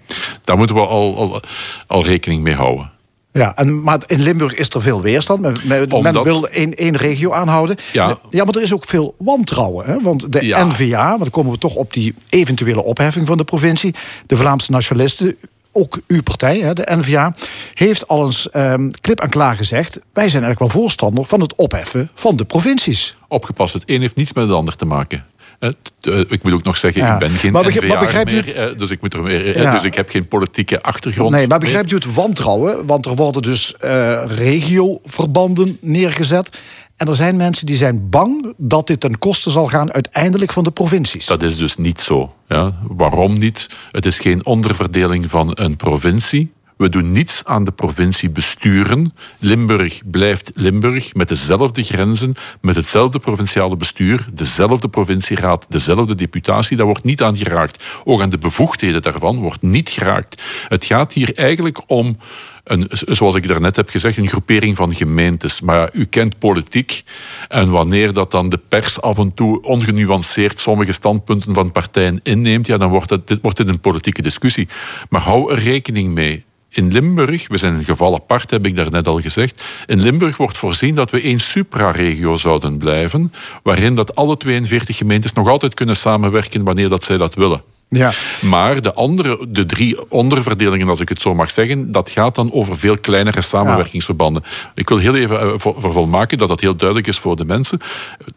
Daar 0.44 0.58
moeten 0.58 0.76
we 0.76 0.82
al, 0.82 1.18
al, 1.18 1.42
al 1.88 2.06
rekening 2.06 2.44
mee 2.44 2.56
houden. 2.56 2.92
Ja, 3.40 3.56
en, 3.56 3.84
maar 3.84 4.00
in 4.06 4.22
Limburg 4.22 4.56
is 4.56 4.70
er 4.70 4.82
veel 4.82 5.02
weerstand. 5.02 5.42
Men, 5.42 5.56
men 6.02 6.24
wil 6.24 6.48
één, 6.48 6.76
één 6.76 6.98
regio 6.98 7.32
aanhouden. 7.32 7.76
Ja. 7.92 8.20
ja, 8.30 8.44
maar 8.44 8.56
er 8.56 8.62
is 8.62 8.74
ook 8.74 8.86
veel 8.86 9.16
wantrouwen. 9.18 9.86
Hè? 9.86 10.02
Want 10.02 10.32
de 10.32 10.40
NVA, 10.42 11.08
want 11.08 11.20
dan 11.20 11.30
komen 11.30 11.52
we 11.52 11.58
toch 11.58 11.76
op 11.76 11.94
die 11.94 12.14
eventuele 12.30 12.84
opheffing 12.84 13.28
van 13.28 13.38
de 13.38 13.44
provincie. 13.44 13.96
De 14.26 14.38
Vlaamse 14.38 14.72
nationalisten, 14.72 15.36
ook 15.72 16.00
uw 16.08 16.24
partij, 16.24 16.60
hè, 16.60 16.74
de 16.74 16.88
NVA, 16.90 17.36
heeft 17.74 18.08
al 18.08 18.26
eens 18.26 18.50
um, 18.54 18.92
klip 19.02 19.20
en 19.20 19.30
klaar 19.30 19.56
gezegd... 19.56 20.00
wij 20.14 20.30
zijn 20.30 20.44
eigenlijk 20.44 20.74
wel 20.74 20.82
voorstander 20.82 21.26
van 21.26 21.42
het 21.42 21.56
opheffen 21.56 22.10
van 22.14 22.36
de 22.36 22.46
provincies. 22.46 23.18
Opgepast, 23.28 23.74
het 23.74 23.84
een 23.86 24.02
heeft 24.02 24.16
niets 24.16 24.34
met 24.34 24.48
het 24.48 24.56
ander 24.56 24.76
te 24.76 24.86
maken. 24.86 25.26
Eh, 25.60 26.20
ik 26.20 26.44
moet 26.44 26.54
ook 26.54 26.64
nog 26.64 26.78
zeggen, 26.78 27.14
ik 27.14 27.20
ben 27.20 27.30
geen 27.30 27.52
maar 27.52 27.64
begrijp, 27.64 28.32
meer, 28.32 28.78
dus 28.78 28.90
ik, 28.90 29.02
moet 29.02 29.14
er 29.14 29.22
meer, 29.22 29.72
dus 29.72 29.84
ik 29.84 29.94
heb 29.94 30.10
geen 30.10 30.28
politieke 30.28 30.82
achtergrond. 30.82 31.32
Nee, 31.32 31.48
maar 31.48 31.60
begrijpt 31.60 31.92
u 31.92 31.96
het 31.96 32.14
wantrouwen? 32.14 32.86
Want 32.86 33.06
er 33.06 33.16
worden 33.16 33.42
dus 33.42 33.76
uh, 33.84 34.22
regioverbanden 34.26 35.78
neergezet. 35.82 36.58
En 36.96 37.08
er 37.08 37.16
zijn 37.16 37.36
mensen 37.36 37.66
die 37.66 37.76
zijn 37.76 38.10
bang 38.10 38.54
dat 38.58 38.88
dit 38.88 39.00
ten 39.00 39.20
koste 39.20 39.50
zal 39.50 39.68
gaan 39.68 39.94
uiteindelijk 39.94 40.52
van 40.52 40.64
de 40.64 40.72
provincies. 40.72 41.26
Dat 41.26 41.44
is 41.44 41.58
dus 41.58 41.78
niet 41.78 42.00
zo. 42.00 42.34
Ja. 42.48 42.80
Waarom 42.88 43.38
niet? 43.38 43.70
Het 43.92 44.06
is 44.06 44.20
geen 44.20 44.46
onderverdeling 44.46 45.30
van 45.30 45.52
een 45.54 45.76
provincie. 45.76 46.52
We 46.80 46.90
doen 46.90 47.12
niets 47.12 47.46
aan 47.46 47.64
de 47.64 47.72
provincie 47.72 48.30
besturen. 48.30 49.14
Limburg 49.40 50.02
blijft 50.06 50.52
Limburg 50.56 51.14
met 51.14 51.28
dezelfde 51.28 51.84
grenzen, 51.84 52.34
met 52.62 52.76
hetzelfde 52.76 53.20
provinciale 53.20 53.76
bestuur, 53.76 54.28
dezelfde 54.34 54.90
provincieraad, 54.90 55.72
dezelfde 55.72 56.16
deputatie. 56.16 56.78
Daar 56.78 56.86
wordt 56.86 57.04
niet 57.04 57.22
aan 57.22 57.38
geraakt. 57.38 57.84
Ook 58.04 58.22
aan 58.22 58.30
de 58.30 58.38
bevoegdheden 58.38 59.02
daarvan 59.02 59.38
wordt 59.38 59.62
niet 59.62 59.90
geraakt. 59.90 60.42
Het 60.68 60.86
gaat 60.86 61.14
hier 61.14 61.38
eigenlijk 61.38 61.82
om 61.88 62.18
een, 62.64 62.88
zoals 62.90 63.36
ik 63.36 63.48
daarnet 63.48 63.76
heb 63.76 63.90
gezegd, 63.90 64.18
een 64.18 64.30
groepering 64.30 64.76
van 64.76 64.96
gemeentes. 64.96 65.62
Maar 65.62 65.90
u 65.94 66.06
kent 66.06 66.38
politiek. 66.38 67.04
En 67.48 67.70
wanneer 67.70 68.14
dat 68.14 68.32
dan 68.32 68.50
de 68.50 68.60
pers 68.68 69.02
af 69.02 69.18
en 69.18 69.34
toe 69.34 69.62
ongenuanceerd 69.62 70.60
sommige 70.60 70.92
standpunten 70.92 71.54
van 71.54 71.72
partijen 71.72 72.20
inneemt, 72.24 72.68
ja, 72.68 72.78
dan 72.78 72.90
wordt, 72.90 73.10
het, 73.10 73.28
dit, 73.28 73.40
wordt 73.42 73.58
dit 73.58 73.70
een 73.70 73.80
politieke 73.80 74.22
discussie. 74.22 74.68
Maar 75.10 75.22
hou 75.22 75.52
er 75.52 75.60
rekening 75.60 76.14
mee 76.14 76.48
in 76.70 76.92
Limburg, 76.92 77.48
we 77.48 77.58
zijn 77.58 77.74
een 77.74 77.84
geval 77.84 78.14
apart, 78.16 78.50
heb 78.50 78.66
ik 78.66 78.76
daarnet 78.76 79.08
al 79.08 79.22
gezegd. 79.22 79.64
In 79.86 80.02
Limburg 80.02 80.38
wordt 80.38 80.58
voorzien 80.58 80.96
dat 80.96 81.12
we 81.12 81.22
één 81.22 81.40
supraregio 81.40 82.38
zouden 82.38 82.78
blijven, 82.78 83.34
waarin 83.64 83.96
dat 83.96 84.16
alle 84.16 84.38
42 84.38 84.98
gemeentes 84.98 85.34
nog 85.34 85.48
altijd 85.48 85.74
kunnen 85.74 85.96
samenwerken 85.96 86.64
wanneer 86.64 86.90
dat 86.90 87.04
zij 87.04 87.18
dat 87.18 87.36
willen. 87.36 87.64
Ja. 87.90 88.12
Maar 88.42 88.82
de, 88.82 88.94
andere, 88.94 89.46
de 89.48 89.66
drie 89.66 90.10
onderverdelingen, 90.10 90.88
als 90.88 91.00
ik 91.00 91.10
het 91.10 91.22
zo 91.22 91.36
mag 91.36 91.52
zeggen, 91.52 91.92
dat 91.92 92.10
gaat 92.10 92.36
dan 92.36 92.52
over 92.52 92.78
veel 92.78 92.98
kleinere 92.98 93.42
samenwerkingsverbanden. 93.42 94.44
Ik 94.76 94.90
wil 94.90 94.98
heel 94.98 95.16
even 95.16 95.46
uh, 95.46 95.54
vervolmaken 95.56 96.38
dat 96.38 96.48
dat 96.48 96.60
heel 96.60 96.76
duidelijk 96.76 97.08
is 97.08 97.20
voor 97.20 97.36
de 97.36 97.46
mensen. 97.46 97.80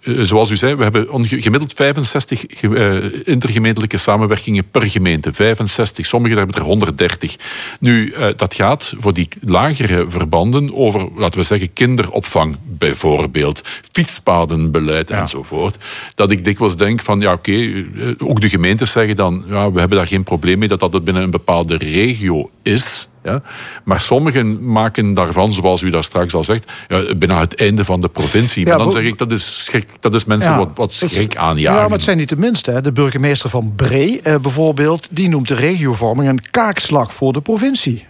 Uh, 0.01 0.25
zoals 0.25 0.51
u 0.51 0.57
zei, 0.57 0.75
we 0.75 0.83
hebben 0.83 1.07
gemiddeld 1.25 1.73
65 1.73 2.63
uh, 2.63 3.05
intergemeentelijke 3.25 3.97
samenwerkingen 3.97 4.71
per 4.71 4.89
gemeente. 4.89 5.33
65, 5.33 6.07
sommigen 6.07 6.39
hebben 6.39 6.57
er 6.57 6.63
130. 6.63 7.37
Nu, 7.81 8.15
dat 8.37 8.55
gaat 8.55 8.95
voor 8.99 9.13
die 9.13 9.29
lagere 9.41 10.05
verbanden 10.09 10.75
over, 10.75 11.09
laten 11.17 11.39
we 11.39 11.47
zeggen, 11.47 11.73
kinderopvang 11.73 12.57
bijvoorbeeld, 12.63 13.63
fietspadenbeleid 13.93 15.09
ja. 15.09 15.21
enzovoort. 15.21 15.77
Dat 16.15 16.31
ik 16.31 16.45
dikwijls 16.45 16.77
denk 16.77 17.03
van, 17.03 17.21
ja 17.21 17.33
oké, 17.33 17.51
okay, 17.51 18.17
ook 18.19 18.41
de 18.41 18.49
gemeentes 18.49 18.91
zeggen 18.91 19.17
dan 19.17 19.42
ja, 19.47 19.73
we 19.73 19.79
hebben 19.79 19.99
daar 19.99 20.07
geen 20.07 20.23
probleem 20.23 20.59
mee 20.59 20.69
dat 20.69 20.81
dat 20.81 21.05
binnen 21.05 21.23
een 21.23 21.31
bepaalde 21.31 21.77
regio 21.77 22.51
is. 22.63 23.09
Ja? 23.23 23.43
Maar 23.85 24.01
sommigen 24.01 24.73
maken 24.73 25.15
daarvan, 25.15 25.53
zoals 25.53 25.83
u 25.83 25.91
daar 25.91 26.05
straks 26.05 26.35
al 26.35 26.45
zegt, 26.45 26.73
ja, 26.89 27.15
bijna 27.15 27.39
het 27.39 27.57
einde 27.57 27.85
van 27.85 28.01
de 28.01 28.09
provincie. 28.09 28.67
Maar 28.67 28.79
dan 28.79 28.91
zeg 28.91 29.05
ik, 29.05 29.19
dat 29.19 29.33
is, 29.33 29.65
schrik, 29.65 29.89
dat 30.01 30.15
is 30.15 30.25
mensen 30.25 30.57
wat, 30.57 30.71
wat 30.75 30.93
schrik 30.93 31.37
aanjagen. 31.37 31.81
Ja, 31.81 31.83
maar 31.83 31.97
het 31.97 32.03
zijn 32.03 32.17
niet 32.17 32.29
de 32.29 32.37
minste. 32.37 32.81
De 32.81 32.93
burgemeester 32.93 33.51
van 33.51 33.73
Bree 33.77 34.21
eh, 34.21 34.37
bijvoorbeeld, 34.41 35.09
die 35.11 35.29
noemt 35.29 35.49
de 35.49 35.55
regiovorming 35.55 36.29
een 36.29 36.51
kaakslag 36.51 37.15
voor 37.15 37.33
de 37.33 37.41
provincie. 37.41 38.07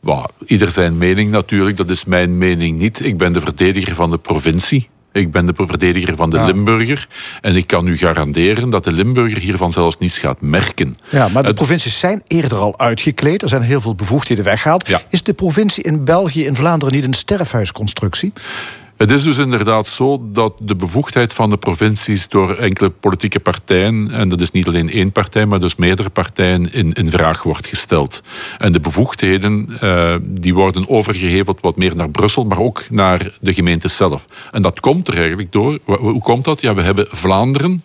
Well, 0.00 0.26
ieder 0.46 0.70
zijn 0.70 0.98
mening 0.98 1.30
natuurlijk, 1.30 1.76
dat 1.76 1.90
is 1.90 2.04
mijn 2.04 2.38
mening 2.38 2.78
niet. 2.78 3.04
Ik 3.04 3.18
ben 3.18 3.32
de 3.32 3.40
verdediger 3.40 3.94
van 3.94 4.10
de 4.10 4.18
provincie. 4.18 4.88
Ik 5.16 5.30
ben 5.30 5.46
de 5.46 5.52
verdediger 5.56 6.16
van 6.16 6.30
de 6.30 6.44
Limburger. 6.44 7.08
En 7.40 7.56
ik 7.56 7.66
kan 7.66 7.86
u 7.86 7.96
garanderen 7.96 8.70
dat 8.70 8.84
de 8.84 8.92
Limburger 8.92 9.38
hiervan 9.38 9.72
zelfs 9.72 9.98
niets 9.98 10.18
gaat 10.18 10.40
merken. 10.40 10.94
Ja, 11.08 11.28
maar 11.28 11.42
de 11.42 11.52
provincies 11.52 11.98
zijn 11.98 12.22
eerder 12.26 12.58
al 12.58 12.78
uitgekleed. 12.78 13.42
Er 13.42 13.48
zijn 13.48 13.62
heel 13.62 13.80
veel 13.80 13.94
bevoegdheden 13.94 14.44
weggehaald. 14.44 14.88
Ja. 14.88 15.00
Is 15.08 15.22
de 15.22 15.32
provincie 15.32 15.82
in 15.82 16.04
België, 16.04 16.44
in 16.44 16.56
Vlaanderen, 16.56 16.94
niet 16.94 17.04
een 17.04 17.14
sterfhuisconstructie? 17.14 18.32
Het 18.96 19.10
is 19.10 19.22
dus 19.22 19.38
inderdaad 19.38 19.86
zo 19.86 20.28
dat 20.32 20.60
de 20.62 20.76
bevoegdheid 20.76 21.34
van 21.34 21.50
de 21.50 21.56
provincies 21.56 22.28
door 22.28 22.56
enkele 22.56 22.90
politieke 22.90 23.40
partijen, 23.40 24.10
en 24.10 24.28
dat 24.28 24.40
is 24.40 24.50
niet 24.50 24.66
alleen 24.66 24.90
één 24.90 25.12
partij, 25.12 25.46
maar 25.46 25.60
dus 25.60 25.76
meerdere 25.76 26.08
partijen, 26.08 26.72
in, 26.72 26.90
in 26.90 27.10
vraag 27.10 27.42
wordt 27.42 27.66
gesteld. 27.66 28.22
En 28.58 28.72
de 28.72 28.80
bevoegdheden 28.80 29.68
uh, 29.82 30.14
die 30.22 30.54
worden 30.54 30.88
overgeheveld 30.88 31.58
wat 31.60 31.76
meer 31.76 31.96
naar 31.96 32.10
Brussel, 32.10 32.44
maar 32.44 32.58
ook 32.58 32.90
naar 32.90 33.36
de 33.40 33.54
gemeente 33.54 33.88
zelf. 33.88 34.26
En 34.50 34.62
dat 34.62 34.80
komt 34.80 35.08
er 35.08 35.16
eigenlijk 35.16 35.52
door. 35.52 35.78
Hoe 35.84 36.22
komt 36.22 36.44
dat? 36.44 36.60
Ja, 36.60 36.74
we 36.74 36.82
hebben 36.82 37.06
Vlaanderen 37.10 37.82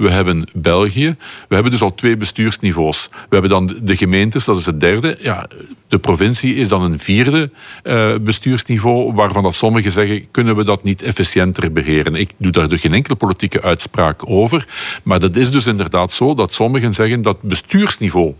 we 0.00 0.10
hebben 0.10 0.48
België. 0.52 1.16
We 1.48 1.54
hebben 1.54 1.72
dus 1.72 1.82
al 1.82 1.94
twee 1.94 2.16
bestuursniveaus. 2.16 3.08
We 3.10 3.16
hebben 3.28 3.50
dan 3.50 3.78
de 3.82 3.96
gemeentes, 3.96 4.44
dat 4.44 4.58
is 4.58 4.66
het 4.66 4.80
derde. 4.80 5.18
Ja, 5.20 5.46
de 5.88 5.98
provincie 5.98 6.54
is 6.54 6.68
dan 6.68 6.82
een 6.82 6.98
vierde 6.98 7.50
uh, 7.84 8.14
bestuursniveau, 8.20 9.14
waarvan 9.14 9.42
dat 9.42 9.54
sommigen 9.54 9.90
zeggen, 9.90 10.30
kunnen 10.30 10.56
we 10.56 10.64
dat 10.64 10.82
niet 10.82 11.02
efficiënter 11.02 11.72
beheren? 11.72 12.14
Ik 12.14 12.30
doe 12.36 12.52
daar 12.52 12.68
dus 12.68 12.80
geen 12.80 12.94
enkele 12.94 13.16
politieke 13.16 13.62
uitspraak 13.62 14.22
over. 14.30 14.66
Maar 15.02 15.20
dat 15.20 15.36
is 15.36 15.50
dus 15.50 15.66
inderdaad 15.66 16.12
zo 16.12 16.34
dat 16.34 16.52
sommigen 16.52 16.94
zeggen 16.94 17.22
dat 17.22 17.42
bestuursniveau 17.42 18.34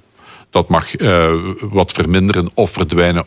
dat 0.51 0.69
mag 0.69 0.99
uh, 0.99 1.33
wat 1.61 1.93
verminderen 1.93 2.51
of 2.55 2.71
verdwijnen 2.71 3.25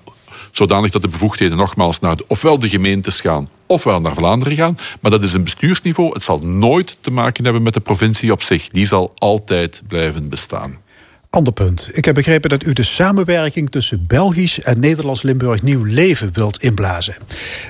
zodanig 0.55 0.91
dat 0.91 1.01
de 1.01 1.07
bevoegdheden 1.07 1.57
nogmaals 1.57 1.99
naar 1.99 2.15
de, 2.15 2.25
ofwel 2.27 2.59
de 2.59 2.69
gemeentes 2.69 3.21
gaan 3.21 3.47
ofwel 3.73 4.01
naar 4.01 4.13
Vlaanderen 4.13 4.57
gaan. 4.57 4.77
Maar 4.99 5.11
dat 5.11 5.23
is 5.23 5.33
een 5.33 5.43
bestuursniveau. 5.43 6.13
Het 6.13 6.23
zal 6.23 6.39
nooit 6.39 6.97
te 7.01 7.11
maken 7.11 7.43
hebben 7.43 7.63
met 7.63 7.73
de 7.73 7.79
provincie 7.79 8.31
op 8.31 8.41
zich. 8.41 8.69
Die 8.69 8.85
zal 8.85 9.13
altijd 9.15 9.81
blijven 9.87 10.29
bestaan. 10.29 10.81
Ander 11.29 11.53
punt. 11.53 11.89
Ik 11.91 12.05
heb 12.05 12.15
begrepen 12.15 12.49
dat 12.49 12.63
u 12.63 12.73
de 12.73 12.83
samenwerking 12.83 13.69
tussen 13.69 14.03
Belgisch 14.07 14.59
en 14.59 14.79
Nederlands-Limburg 14.79 15.61
nieuw 15.61 15.83
leven 15.83 16.29
wilt 16.33 16.63
inblazen. 16.63 17.15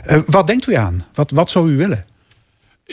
Uh, 0.06 0.18
wat 0.26 0.48
denkt 0.48 0.68
u 0.68 0.76
aan? 0.76 1.06
Wat, 1.14 1.32
wat 1.32 1.52
zou 1.52 1.72
u 1.72 1.78
willen? 1.78 2.06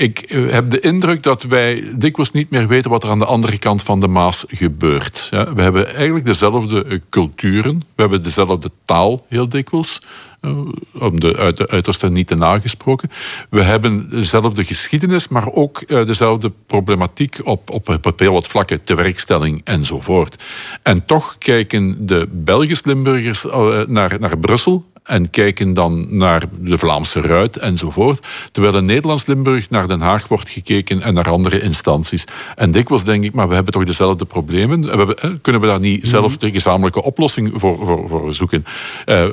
Ik 0.00 0.20
eh, 0.20 0.50
heb 0.50 0.70
de 0.70 0.80
indruk 0.80 1.22
dat 1.22 1.42
wij 1.42 1.84
dikwijls 1.94 2.30
niet 2.30 2.50
meer 2.50 2.68
weten 2.68 2.90
wat 2.90 3.04
er 3.04 3.10
aan 3.10 3.18
de 3.18 3.24
andere 3.24 3.58
kant 3.58 3.82
van 3.82 4.00
de 4.00 4.08
Maas 4.08 4.44
gebeurt. 4.48 5.28
Ja, 5.30 5.54
we 5.54 5.62
hebben 5.62 5.94
eigenlijk 5.94 6.26
dezelfde 6.26 6.84
eh, 6.84 6.98
culturen, 7.10 7.82
we 7.94 8.02
hebben 8.02 8.22
dezelfde 8.22 8.70
taal 8.84 9.24
heel 9.28 9.48
dikwijls. 9.48 10.02
Eh, 10.40 10.58
om 10.92 11.20
de, 11.20 11.36
uit 11.36 11.56
de 11.56 11.68
uiterste 11.68 12.10
niet 12.10 12.26
te 12.26 12.34
nagesproken. 12.34 13.10
We 13.50 13.62
hebben 13.62 14.10
dezelfde 14.10 14.64
geschiedenis, 14.64 15.28
maar 15.28 15.52
ook 15.52 16.06
dezelfde 16.06 16.52
problematiek 16.66 17.38
op, 17.44 17.70
op, 17.70 17.98
op 18.02 18.18
heel 18.18 18.32
wat 18.32 18.48
vlakken, 18.48 18.84
tewerkstelling 18.84 19.60
enzovoort. 19.64 20.42
En 20.82 21.04
toch 21.04 21.38
kijken 21.38 22.06
de 22.06 22.28
Belgisch-Limburgers 22.32 23.44
naar, 23.86 24.16
naar 24.20 24.38
Brussel 24.38 24.89
en 25.04 25.30
kijken 25.30 25.72
dan 25.72 26.06
naar 26.16 26.42
de 26.60 26.78
Vlaamse 26.78 27.20
Ruit 27.20 27.56
enzovoort. 27.56 28.26
Terwijl 28.52 28.76
in 28.76 28.84
Nederlands-Limburg 28.84 29.70
naar 29.70 29.88
Den 29.88 30.00
Haag 30.00 30.28
wordt 30.28 30.48
gekeken 30.48 31.00
en 31.00 31.14
naar 31.14 31.30
andere 31.30 31.60
instanties. 31.60 32.24
En 32.56 32.70
dikwijls 32.70 33.04
denk 33.04 33.24
ik, 33.24 33.32
maar 33.32 33.48
we 33.48 33.54
hebben 33.54 33.72
toch 33.72 33.84
dezelfde 33.84 34.24
problemen. 34.24 35.06
We, 35.06 35.38
kunnen 35.42 35.60
we 35.60 35.66
daar 35.66 35.80
niet 35.80 36.08
zelf 36.08 36.36
de 36.36 36.50
gezamenlijke 36.50 37.02
oplossing 37.02 37.50
voor, 37.54 37.78
voor, 37.86 38.08
voor 38.08 38.34
zoeken? 38.34 38.64
Uh, 39.06 39.24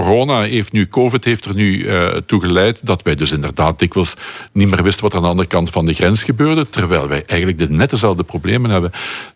corona 0.00 0.40
heeft 0.40 0.72
nu, 0.72 0.86
COVID 0.86 1.24
heeft 1.24 1.44
er 1.44 1.54
nu 1.54 1.84
uh, 1.84 2.06
toe 2.26 2.40
geleid 2.40 2.86
dat 2.86 3.02
wij 3.02 3.14
dus 3.14 3.32
inderdaad 3.32 3.78
dikwijls 3.78 4.14
niet 4.52 4.70
meer 4.70 4.82
wisten 4.82 5.02
wat 5.02 5.12
er 5.12 5.18
aan 5.18 5.24
de 5.24 5.30
andere 5.30 5.48
kant 5.48 5.70
van 5.70 5.84
de 5.84 5.94
grens 5.94 6.22
gebeurde, 6.22 6.68
terwijl 6.68 7.08
wij 7.08 7.24
eigenlijk 7.26 7.58
de 7.58 7.70
net 7.70 7.90
dezelfde 7.90 8.22
problemen 8.22 8.70
hebben. 8.70 8.90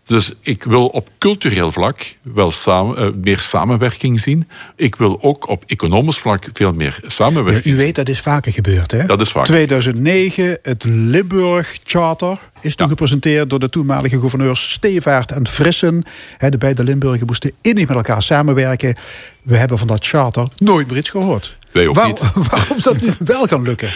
Dus 0.08 0.32
ik 0.42 0.64
wil 0.64 0.86
op 0.86 1.08
cultureel 1.18 1.72
vlak 1.72 2.16
wel 2.22 2.50
samen, 2.50 3.04
uh, 3.04 3.10
meer 3.22 3.38
samenwerking 3.38 4.20
zien. 4.20 4.48
Ik 4.76 4.96
wil 4.96 5.22
ook 5.22 5.48
op 5.48 5.64
economisch 5.66 6.18
vlak 6.18 6.48
veel 6.52 6.72
meer 6.72 7.00
samenwerking. 7.06 7.64
Ja, 7.64 7.70
u 7.70 7.76
weet, 7.76 7.94
dat 7.94 8.08
is 8.08 8.20
vaker 8.20 8.52
gebeurd, 8.52 8.90
hè? 8.90 9.06
Dat 9.06 9.20
is 9.20 9.30
vaker. 9.30 9.48
2009, 9.48 10.58
het 10.62 10.84
Limburg 10.84 11.78
Charter 11.84 12.38
is 12.60 12.74
toen 12.74 12.86
ja. 12.86 12.92
gepresenteerd 12.92 13.50
door 13.50 13.58
de 13.58 13.68
toenmalige 13.68 14.18
gouverneurs 14.18 14.70
Stevaart 14.70 15.32
en 15.32 15.48
Frissen. 15.48 16.04
De 16.38 16.58
beide 16.58 16.84
Limburgen 16.84 17.26
moesten 17.26 17.52
innig 17.60 17.88
met 17.88 17.96
elkaar 17.96 18.22
samenwerken. 18.22 18.96
We 19.42 19.56
hebben 19.56 19.78
van 19.78 19.86
dat 19.86 20.06
charter 20.06 20.48
nooit 20.56 20.88
meer 20.88 20.96
iets 20.96 21.10
gehoord. 21.10 21.56
Wij 21.72 21.86
ook 21.86 21.94
Waar, 21.94 22.06
niet. 22.06 22.22
Waarom 22.50 22.78
zou 22.78 22.98
dat 22.98 23.08
nu 23.08 23.26
wel 23.26 23.46
gaan 23.46 23.62
lukken? 23.62 23.88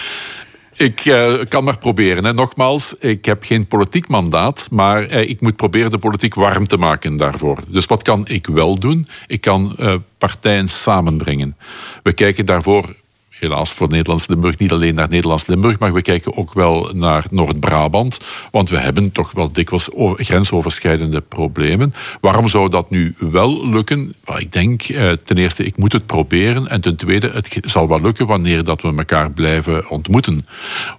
Ik 0.75 1.05
uh, 1.05 1.33
kan 1.49 1.63
maar 1.63 1.77
proberen. 1.77 2.35
Nogmaals, 2.35 2.95
ik 2.99 3.25
heb 3.25 3.43
geen 3.43 3.67
politiek 3.67 4.07
mandaat, 4.07 4.67
maar 4.71 5.11
uh, 5.11 5.29
ik 5.29 5.41
moet 5.41 5.55
proberen 5.55 5.91
de 5.91 5.97
politiek 5.97 6.35
warm 6.35 6.67
te 6.67 6.77
maken 6.77 7.17
daarvoor. 7.17 7.57
Dus 7.67 7.85
wat 7.85 8.01
kan 8.01 8.27
ik 8.27 8.47
wel 8.47 8.79
doen? 8.79 9.07
Ik 9.27 9.41
kan 9.41 9.75
uh, 9.79 9.95
partijen 10.17 10.67
samenbrengen. 10.67 11.57
We 12.03 12.13
kijken 12.13 12.45
daarvoor 12.45 12.95
helaas 13.43 13.73
voor 13.73 13.89
Nederlands-Limburg 13.89 14.57
niet 14.57 14.71
alleen 14.71 14.95
naar 14.95 15.09
Nederlands-Limburg, 15.09 15.79
maar 15.79 15.93
we 15.93 16.01
kijken 16.01 16.37
ook 16.37 16.53
wel 16.53 16.89
naar 16.93 17.25
Noord-Brabant. 17.31 18.19
Want 18.51 18.69
we 18.69 18.77
hebben 18.77 19.11
toch 19.11 19.31
wel 19.31 19.51
dikwijls 19.51 19.89
grensoverschrijdende 20.15 21.21
problemen. 21.21 21.93
Waarom 22.21 22.47
zou 22.47 22.69
dat 22.69 22.89
nu 22.89 23.15
wel 23.17 23.69
lukken? 23.69 24.13
ik 24.37 24.51
denk 24.51 24.81
eh, 24.81 25.11
ten 25.11 25.37
eerste, 25.37 25.63
ik 25.63 25.77
moet 25.77 25.93
het 25.93 26.05
proberen. 26.05 26.67
En 26.67 26.81
ten 26.81 26.95
tweede, 26.95 27.29
het 27.33 27.57
zal 27.61 27.87
wel 27.87 28.01
lukken 28.01 28.27
wanneer 28.27 28.63
dat 28.63 28.81
we 28.81 28.93
elkaar 28.95 29.31
blijven 29.31 29.89
ontmoeten. 29.89 30.45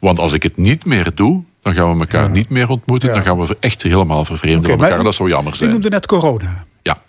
Want 0.00 0.18
als 0.18 0.32
ik 0.32 0.42
het 0.42 0.56
niet 0.56 0.84
meer 0.84 1.10
doe, 1.14 1.44
dan 1.62 1.74
gaan 1.74 1.94
we 1.94 2.00
elkaar 2.00 2.22
ja. 2.22 2.28
niet 2.28 2.48
meer 2.48 2.68
ontmoeten. 2.68 3.08
Ja. 3.08 3.14
Dan 3.14 3.24
gaan 3.24 3.38
we 3.38 3.56
echt 3.60 3.82
helemaal 3.82 4.24
vervreemden 4.24 4.64
okay, 4.64 4.76
van 4.76 4.86
elkaar. 4.86 5.04
Dat 5.04 5.14
zou 5.14 5.28
jammer 5.28 5.56
zijn. 5.56 5.70
U 5.70 5.72
noemde 5.72 5.88
net 5.88 6.06
corona. 6.06 6.64
Ja. 6.82 7.02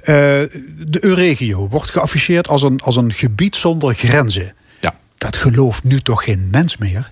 Uh, 0.00 0.06
de 0.06 0.98
Euregio 1.00 1.68
wordt 1.68 1.90
geafficheerd 1.90 2.48
als 2.48 2.62
een, 2.62 2.80
als 2.80 2.96
een 2.96 3.12
gebied 3.12 3.56
zonder 3.56 3.94
grenzen. 3.94 4.54
Dat 5.22 5.36
gelooft 5.36 5.84
nu 5.84 6.00
toch 6.00 6.24
geen 6.24 6.48
mens 6.50 6.76
meer? 6.76 7.10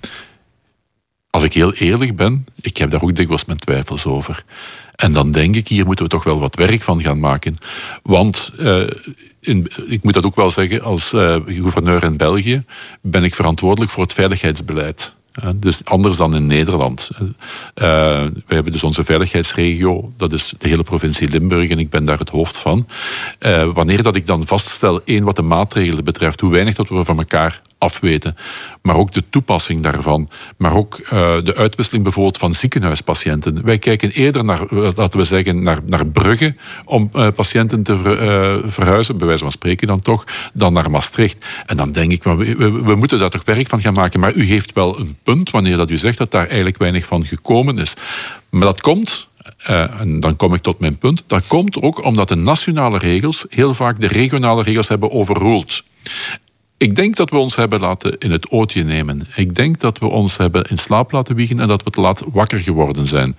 Als 1.30 1.42
ik 1.42 1.52
heel 1.52 1.72
eerlijk 1.72 2.16
ben, 2.16 2.44
ik 2.60 2.76
heb 2.76 2.90
daar 2.90 3.02
ook 3.02 3.14
dikwijls 3.14 3.44
mijn 3.44 3.58
twijfels 3.58 4.06
over. 4.06 4.44
En 4.94 5.12
dan 5.12 5.30
denk 5.30 5.56
ik, 5.56 5.68
hier 5.68 5.86
moeten 5.86 6.04
we 6.04 6.10
toch 6.10 6.24
wel 6.24 6.40
wat 6.40 6.54
werk 6.54 6.82
van 6.82 7.02
gaan 7.02 7.20
maken. 7.20 7.54
Want 8.02 8.52
uh, 8.58 8.86
in, 9.40 9.70
ik 9.86 10.02
moet 10.02 10.14
dat 10.14 10.24
ook 10.24 10.34
wel 10.34 10.50
zeggen, 10.50 10.82
als 10.82 11.12
uh, 11.12 11.36
gouverneur 11.46 12.04
in 12.04 12.16
België 12.16 12.64
ben 13.00 13.24
ik 13.24 13.34
verantwoordelijk 13.34 13.92
voor 13.92 14.02
het 14.02 14.12
veiligheidsbeleid. 14.12 15.14
Dus 15.54 15.84
anders 15.84 16.16
dan 16.16 16.34
in 16.34 16.46
Nederland. 16.46 17.10
Uh, 17.20 17.26
we 18.46 18.54
hebben 18.54 18.72
dus 18.72 18.82
onze 18.82 19.04
veiligheidsregio, 19.04 20.12
dat 20.16 20.32
is 20.32 20.54
de 20.58 20.68
hele 20.68 20.82
provincie 20.82 21.28
Limburg 21.28 21.70
en 21.70 21.78
ik 21.78 21.90
ben 21.90 22.04
daar 22.04 22.18
het 22.18 22.30
hoofd 22.30 22.56
van. 22.56 22.86
Wanneer 23.72 24.02
dat 24.02 24.16
ik 24.16 24.26
dan 24.26 24.46
vaststel, 24.46 25.00
één 25.04 25.24
wat 25.24 25.36
de 25.36 25.42
maatregelen 25.42 26.04
betreft, 26.04 26.40
hoe 26.40 26.50
weinig 26.50 26.74
dat 26.74 26.88
we 26.88 27.04
van 27.04 27.18
elkaar 27.18 27.60
afweten. 27.80 28.36
Maar 28.82 28.96
ook 28.96 29.12
de 29.12 29.24
toepassing 29.30 29.80
daarvan. 29.80 30.28
Maar 30.56 30.76
ook 30.76 30.98
uh, 30.98 31.10
de 31.42 31.54
uitwisseling 31.54 32.04
bijvoorbeeld 32.04 32.38
van 32.38 32.54
ziekenhuispatiënten. 32.54 33.64
Wij 33.64 33.78
kijken 33.78 34.10
eerder 34.10 34.44
naar, 34.44 34.60
laten 34.70 35.18
we 35.18 35.24
zeggen, 35.24 35.62
naar, 35.62 35.78
naar 35.86 36.06
Brugge 36.06 36.54
om 36.84 37.10
uh, 37.14 37.28
patiënten 37.34 37.82
te 37.82 37.96
ver, 37.96 38.70
verhuizen, 38.70 39.18
bij 39.18 39.26
wijze 39.26 39.42
van 39.42 39.52
spreken 39.52 39.86
dan 39.86 40.00
toch, 40.00 40.24
dan 40.52 40.72
naar 40.72 40.90
Maastricht. 40.90 41.46
En 41.66 41.76
dan 41.76 41.92
denk 41.92 42.12
ik, 42.12 42.22
we, 42.22 42.56
we, 42.84 42.94
moeten 42.94 43.18
daar 43.18 43.30
toch 43.30 43.44
werk 43.44 43.68
van 43.68 43.80
gaan 43.80 43.94
maken. 43.94 44.20
Maar 44.20 44.34
u 44.34 44.44
heeft 44.44 44.72
wel 44.72 44.98
een 44.98 45.16
punt 45.22 45.50
wanneer 45.50 45.76
dat 45.76 45.90
u 45.90 45.98
zegt 45.98 46.18
dat 46.18 46.30
daar 46.30 46.46
eigenlijk 46.46 46.78
weinig 46.78 47.06
van 47.06 47.24
gekomen 47.24 47.78
is. 47.78 47.94
Maar 48.50 48.60
dat 48.60 48.80
komt, 48.80 49.28
en 49.56 50.20
dan 50.20 50.36
kom 50.36 50.54
ik 50.54 50.62
tot 50.62 50.80
mijn 50.80 50.98
punt, 50.98 51.22
dat 51.26 51.46
komt 51.46 51.82
ook 51.82 52.04
omdat 52.04 52.28
de 52.28 52.34
nationale 52.34 52.98
regels 52.98 53.46
heel 53.48 53.74
vaak 53.74 54.00
de 54.00 54.06
regionale 54.06 54.62
regels 54.62 54.88
hebben 54.88 55.10
overroeld. 55.10 55.82
Ik 56.80 56.96
denk 56.96 57.16
dat 57.16 57.30
we 57.30 57.36
ons 57.36 57.56
hebben 57.56 57.80
laten 57.80 58.18
in 58.18 58.30
het 58.30 58.50
ootje 58.50 58.84
nemen. 58.84 59.26
Ik 59.36 59.54
denk 59.54 59.80
dat 59.80 59.98
we 59.98 60.06
ons 60.06 60.36
hebben 60.36 60.62
in 60.64 60.78
slaap 60.78 61.12
laten 61.12 61.36
wiegen 61.36 61.60
en 61.60 61.68
dat 61.68 61.82
we 61.82 61.90
te 61.90 62.00
laat 62.00 62.22
wakker 62.32 62.58
geworden 62.58 63.06
zijn. 63.06 63.36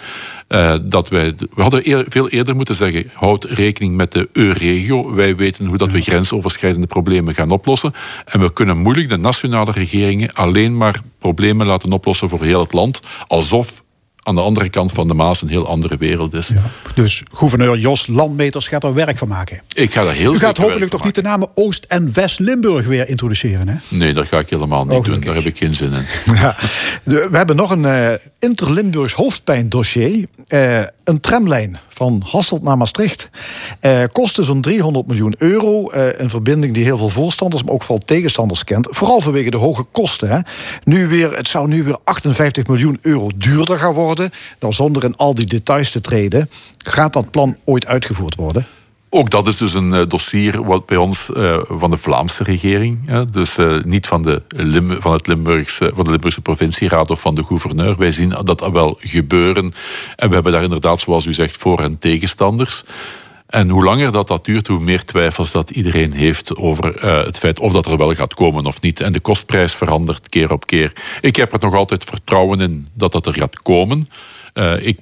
Uh, 0.49 0.75
dat 0.81 1.09
wij, 1.09 1.33
we 1.55 1.61
hadden 1.61 1.87
eer, 1.89 2.05
veel 2.07 2.29
eerder 2.29 2.55
moeten 2.55 2.75
zeggen: 2.75 3.11
houd 3.13 3.43
rekening 3.43 3.95
met 3.95 4.11
de 4.11 4.29
EU-regio. 4.33 5.13
Wij 5.13 5.35
weten 5.35 5.65
hoe 5.65 5.77
dat 5.77 5.91
we 5.91 6.01
grensoverschrijdende 6.01 6.87
problemen 6.87 7.33
gaan 7.33 7.51
oplossen. 7.51 7.93
En 8.25 8.39
we 8.39 8.53
kunnen 8.53 8.77
moeilijk 8.77 9.09
de 9.09 9.17
nationale 9.17 9.71
regeringen 9.71 10.33
alleen 10.33 10.77
maar 10.77 11.01
problemen 11.19 11.67
laten 11.67 11.91
oplossen 11.91 12.29
voor 12.29 12.43
heel 12.43 12.59
het 12.59 12.73
land, 12.73 13.01
alsof 13.27 13.83
aan 14.23 14.35
de 14.35 14.41
andere 14.41 14.69
kant 14.69 14.91
van 14.91 15.07
de 15.07 15.13
Maas 15.13 15.41
een 15.41 15.47
heel 15.47 15.67
andere 15.67 15.97
wereld 15.97 16.33
is. 16.33 16.47
Ja. 16.47 16.61
Dus 16.95 17.23
gouverneur 17.33 17.77
Jos 17.77 18.07
Landmeters 18.07 18.67
gaat 18.67 18.83
er 18.83 18.93
werk 18.93 19.17
van 19.17 19.27
maken. 19.27 19.61
Ik 19.73 19.93
ga 19.93 20.01
er 20.01 20.11
heel 20.11 20.33
U 20.33 20.37
gaat 20.37 20.57
hopelijk 20.57 20.91
toch 20.91 21.03
niet 21.03 21.15
de 21.15 21.21
namen 21.21 21.49
Oost- 21.55 21.85
en 21.87 22.13
West-Limburg 22.13 22.85
weer 22.85 23.09
introduceren, 23.09 23.67
hè? 23.67 23.75
Nee, 23.87 24.13
dat 24.13 24.27
ga 24.27 24.39
ik 24.39 24.49
helemaal 24.49 24.85
niet 24.85 25.03
doen. 25.03 25.19
Daar 25.19 25.35
heb 25.35 25.45
ik 25.45 25.57
geen 25.57 25.73
zin 25.73 25.91
in. 25.93 26.05
Ja. 26.41 26.55
We 27.03 27.29
hebben 27.31 27.55
nog 27.55 27.71
een 27.71 27.83
uh, 27.83 28.11
Inter-Limburgs 28.39 29.13
hoofdpijndossier. 29.13 30.27
Uh, 30.47 30.81
een 31.03 31.19
tramlijn 31.19 31.79
van 31.89 32.23
Hasselt 32.25 32.63
naar 32.63 32.77
Maastricht. 32.77 33.29
Uh, 33.81 34.03
kostte 34.11 34.43
zo'n 34.43 34.61
300 34.61 35.07
miljoen 35.07 35.35
euro. 35.37 35.91
Uh, 35.93 36.19
een 36.19 36.29
verbinding 36.29 36.73
die 36.73 36.83
heel 36.83 36.97
veel 36.97 37.09
voorstanders, 37.09 37.63
maar 37.63 37.73
ook 37.73 37.83
veel 37.83 37.97
tegenstanders 37.97 38.63
kent. 38.63 38.87
Vooral 38.89 39.21
vanwege 39.21 39.49
de 39.49 39.57
hoge 39.57 39.85
kosten. 39.91 40.29
Hè. 40.29 40.39
Nu 40.83 41.07
weer, 41.07 41.37
het 41.37 41.47
zou 41.47 41.67
nu 41.67 41.83
weer 41.83 41.97
58 42.03 42.67
miljoen 42.67 42.97
euro 43.01 43.29
duurder 43.35 43.77
gaan 43.77 43.93
worden. 43.93 44.10
Nou, 44.59 44.73
zonder 44.73 45.03
in 45.03 45.15
al 45.15 45.33
die 45.35 45.45
details 45.45 45.91
te 45.91 46.01
treden. 46.01 46.49
Gaat 46.77 47.13
dat 47.13 47.31
plan 47.31 47.57
ooit 47.65 47.87
uitgevoerd 47.87 48.35
worden? 48.35 48.67
Ook 49.13 49.29
dat 49.29 49.47
is 49.47 49.57
dus 49.57 49.73
een 49.73 50.09
dossier 50.09 50.65
wat 50.65 50.85
bij 50.85 50.97
ons 50.97 51.29
uh, 51.33 51.57
van 51.69 51.89
de 51.89 51.97
Vlaamse 51.97 52.43
regering, 52.43 53.25
dus 53.31 53.57
uh, 53.57 53.83
niet 53.83 54.07
van 54.07 54.21
de, 54.21 54.41
van, 54.99 55.13
het 55.13 55.27
Limburgse, 55.27 55.91
van 55.93 56.03
de 56.03 56.09
Limburgse 56.09 56.41
provincieraad 56.41 57.11
of 57.11 57.21
van 57.21 57.35
de 57.35 57.43
gouverneur. 57.43 57.97
Wij 57.97 58.11
zien 58.11 58.29
dat 58.43 58.69
wel 58.71 58.97
gebeuren. 58.99 59.73
En 60.15 60.27
we 60.27 60.33
hebben 60.33 60.51
daar 60.51 60.63
inderdaad, 60.63 60.99
zoals 60.99 61.25
u 61.25 61.33
zegt, 61.33 61.57
voor- 61.57 61.79
en 61.79 61.97
tegenstanders. 61.97 62.83
En 63.51 63.69
hoe 63.69 63.83
langer 63.83 64.11
dat, 64.11 64.27
dat 64.27 64.45
duurt, 64.45 64.67
hoe 64.67 64.79
meer 64.79 65.03
twijfels 65.03 65.51
dat 65.51 65.69
iedereen 65.69 66.13
heeft 66.13 66.55
over 66.55 67.03
uh, 67.03 67.25
het 67.25 67.37
feit 67.37 67.59
of 67.59 67.73
dat 67.73 67.85
er 67.85 67.97
wel 67.97 68.13
gaat 68.13 68.33
komen 68.33 68.65
of 68.65 68.81
niet. 68.81 68.99
En 68.99 69.11
de 69.11 69.19
kostprijs 69.19 69.73
verandert 69.73 70.29
keer 70.29 70.51
op 70.51 70.67
keer. 70.67 70.93
Ik 71.21 71.35
heb 71.35 71.53
er 71.53 71.59
nog 71.59 71.73
altijd 71.73 72.03
vertrouwen 72.03 72.61
in 72.61 72.87
dat 72.93 73.11
dat 73.11 73.27
er 73.27 73.33
gaat 73.33 73.61
komen. 73.61 74.05
Uh, 74.53 74.85
ik 74.87 74.97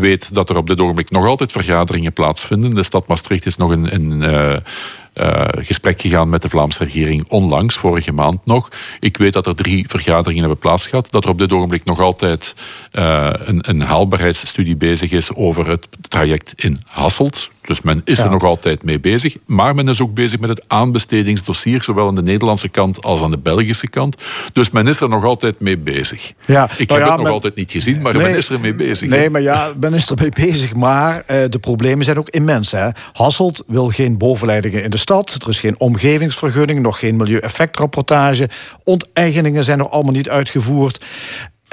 weet 0.00 0.34
dat 0.34 0.50
er 0.50 0.56
op 0.56 0.66
dit 0.66 0.80
ogenblik 0.80 1.10
nog 1.10 1.26
altijd 1.26 1.52
vergaderingen 1.52 2.12
plaatsvinden. 2.12 2.74
De 2.74 2.82
stad 2.82 3.06
Maastricht 3.06 3.46
is 3.46 3.56
nog 3.56 3.70
een, 3.70 3.94
een 3.94 4.22
uh, 4.22 4.56
uh, 5.14 5.48
gesprek 5.58 6.00
gegaan 6.00 6.28
met 6.28 6.42
de 6.42 6.48
Vlaamse 6.48 6.84
regering 6.84 7.28
onlangs, 7.28 7.76
vorige 7.76 8.12
maand 8.12 8.38
nog. 8.44 8.68
Ik 9.00 9.16
weet 9.16 9.32
dat 9.32 9.46
er 9.46 9.54
drie 9.54 9.88
vergaderingen 9.88 10.40
hebben 10.40 10.58
plaatsgehad. 10.58 11.10
Dat 11.10 11.24
er 11.24 11.30
op 11.30 11.38
dit 11.38 11.52
ogenblik 11.52 11.84
nog 11.84 12.00
altijd 12.00 12.54
een, 12.90 13.68
een 13.68 13.80
haalbaarheidsstudie 13.80 14.76
bezig 14.76 15.10
is 15.10 15.34
over 15.34 15.68
het 15.68 15.88
traject 16.08 16.52
in 16.56 16.82
Hasselt. 16.86 17.52
Dus 17.66 17.82
men 17.82 18.00
is 18.04 18.18
ja. 18.18 18.24
er 18.24 18.30
nog 18.30 18.44
altijd 18.44 18.82
mee 18.82 19.00
bezig. 19.00 19.36
Maar 19.46 19.74
men 19.74 19.88
is 19.88 20.00
ook 20.00 20.14
bezig 20.14 20.40
met 20.40 20.48
het 20.48 20.64
aanbestedingsdossier, 20.66 21.82
zowel 21.82 22.08
aan 22.08 22.14
de 22.14 22.22
Nederlandse 22.22 22.68
kant 22.68 23.04
als 23.04 23.22
aan 23.22 23.30
de 23.30 23.38
Belgische 23.38 23.88
kant. 23.88 24.22
Dus 24.52 24.70
men 24.70 24.86
is 24.86 25.00
er 25.00 25.08
nog 25.08 25.24
altijd 25.24 25.60
mee 25.60 25.78
bezig. 25.78 26.32
Ja, 26.46 26.70
Ik 26.76 26.90
heb 26.90 26.98
ja, 26.98 27.04
het 27.04 27.14
nog 27.14 27.22
men... 27.22 27.32
altijd 27.32 27.54
niet 27.54 27.70
gezien, 27.70 28.02
maar 28.02 28.14
nee, 28.14 28.22
men 28.22 28.36
is 28.36 28.48
er 28.48 28.60
mee 28.60 28.74
bezig. 28.74 29.08
Nee, 29.08 29.30
maar 29.30 29.40
ja, 29.40 29.72
men 29.80 29.94
is 29.94 30.10
er 30.10 30.16
mee 30.20 30.32
bezig. 30.48 30.74
Maar 30.74 31.16
uh, 31.16 31.44
de 31.48 31.58
problemen 31.58 32.04
zijn 32.04 32.18
ook 32.18 32.28
immens. 32.28 32.70
Hè. 32.70 32.88
Hasselt 33.12 33.62
wil 33.66 33.88
geen 33.88 34.18
bovenleidingen 34.18 34.82
in 34.82 34.90
de 34.90 34.96
stad. 34.96 35.36
Er 35.42 35.48
is 35.48 35.60
geen 35.60 35.80
omgevingsvergunning, 35.80 36.80
nog 36.80 36.98
geen 36.98 37.16
milieueffectrapportage. 37.16 38.48
Onteigeningen 38.84 39.64
zijn 39.64 39.78
nog 39.78 39.90
allemaal 39.90 40.12
niet 40.12 40.28
uitgevoerd. 40.28 41.04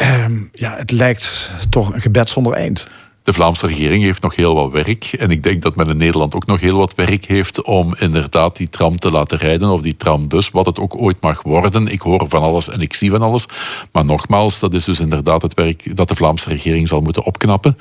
Uh, 0.01 0.25
ja, 0.51 0.75
het 0.77 0.91
lijkt 0.91 1.51
toch 1.69 1.93
een 1.93 2.01
gebed 2.01 2.29
zonder 2.29 2.53
eind. 2.53 2.87
De 3.23 3.33
Vlaamse 3.33 3.67
regering 3.67 4.03
heeft 4.03 4.21
nog 4.21 4.35
heel 4.35 4.55
wat 4.55 4.71
werk. 4.71 5.03
En 5.03 5.31
ik 5.31 5.43
denk 5.43 5.61
dat 5.61 5.75
men 5.75 5.87
in 5.87 5.97
Nederland 5.97 6.35
ook 6.35 6.45
nog 6.45 6.59
heel 6.59 6.77
wat 6.77 6.95
werk 6.95 7.25
heeft 7.25 7.61
om 7.61 7.95
inderdaad 7.99 8.57
die 8.57 8.69
tram 8.69 8.99
te 8.99 9.11
laten 9.11 9.37
rijden 9.37 9.69
of 9.69 9.81
die 9.81 9.95
trambus, 9.95 10.49
wat 10.49 10.65
het 10.65 10.79
ook 10.79 11.01
ooit 11.01 11.21
mag 11.21 11.41
worden. 11.41 11.87
Ik 11.87 12.01
hoor 12.01 12.27
van 12.27 12.41
alles 12.41 12.69
en 12.69 12.81
ik 12.81 12.93
zie 12.93 13.09
van 13.09 13.21
alles. 13.21 13.45
Maar 13.91 14.05
nogmaals, 14.05 14.59
dat 14.59 14.73
is 14.73 14.83
dus 14.83 14.99
inderdaad 14.99 15.41
het 15.41 15.53
werk 15.53 15.95
dat 15.95 16.07
de 16.07 16.15
Vlaamse 16.15 16.49
regering 16.49 16.87
zal 16.87 17.01
moeten 17.01 17.23
opknappen. 17.23 17.77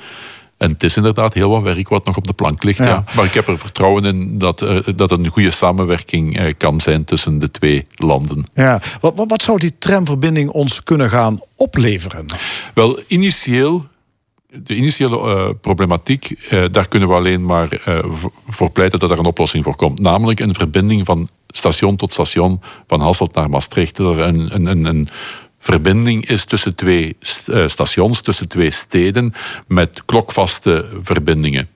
En 0.57 0.71
het 0.71 0.83
is 0.83 0.97
inderdaad 0.97 1.33
heel 1.33 1.49
wat 1.49 1.61
werk 1.61 1.89
wat 1.89 2.05
nog 2.05 2.17
op 2.17 2.27
de 2.27 2.33
plank 2.33 2.63
ligt. 2.63 2.83
Ja. 2.83 2.85
ja. 2.85 3.03
Maar 3.15 3.25
ik 3.25 3.33
heb 3.33 3.47
er 3.47 3.59
vertrouwen 3.59 4.03
in 4.03 4.37
dat, 4.37 4.61
uh, 4.61 4.79
dat 4.95 5.11
een 5.11 5.27
goede 5.27 5.51
samenwerking 5.51 6.39
uh, 6.39 6.53
kan 6.57 6.79
zijn 6.79 7.03
tussen 7.03 7.39
de 7.39 7.51
twee 7.51 7.85
landen. 7.95 8.45
Ja. 8.53 8.81
Wat, 8.99 9.13
wat, 9.15 9.29
wat 9.29 9.41
zou 9.41 9.59
die 9.59 9.77
tramverbinding 9.79 10.49
ons 10.49 10.83
kunnen 10.83 11.09
gaan 11.09 11.39
opleveren? 11.55 12.25
Wel, 12.73 12.99
initieel 13.07 13.85
de 14.53 14.75
initiële 14.75 15.17
uh, 15.17 15.49
problematiek, 15.61 16.29
uh, 16.29 16.63
daar 16.71 16.87
kunnen 16.87 17.09
we 17.09 17.15
alleen 17.15 17.45
maar 17.45 17.87
uh, 17.87 17.99
voor 18.47 18.71
pleiten 18.71 18.99
dat 18.99 19.11
er 19.11 19.19
een 19.19 19.25
oplossing 19.25 19.63
voor 19.63 19.75
komt. 19.75 19.99
Namelijk 19.99 20.39
een 20.39 20.55
verbinding 20.55 21.05
van 21.05 21.29
station 21.47 21.95
tot 21.95 22.13
station, 22.13 22.61
van 22.87 22.99
Hasselt 22.99 23.35
naar 23.35 23.49
Maastricht. 23.49 23.95
Dat 23.95 24.17
er 24.17 24.23
een, 24.23 24.55
een, 24.55 24.65
een, 24.65 24.85
een 24.85 25.07
verbinding 25.59 26.29
is 26.29 26.45
tussen 26.45 26.75
twee 26.75 27.15
stations, 27.65 28.21
tussen 28.21 28.47
twee 28.47 28.71
steden, 28.71 29.33
met 29.67 30.05
klokvaste 30.05 30.89
verbindingen. 31.01 31.69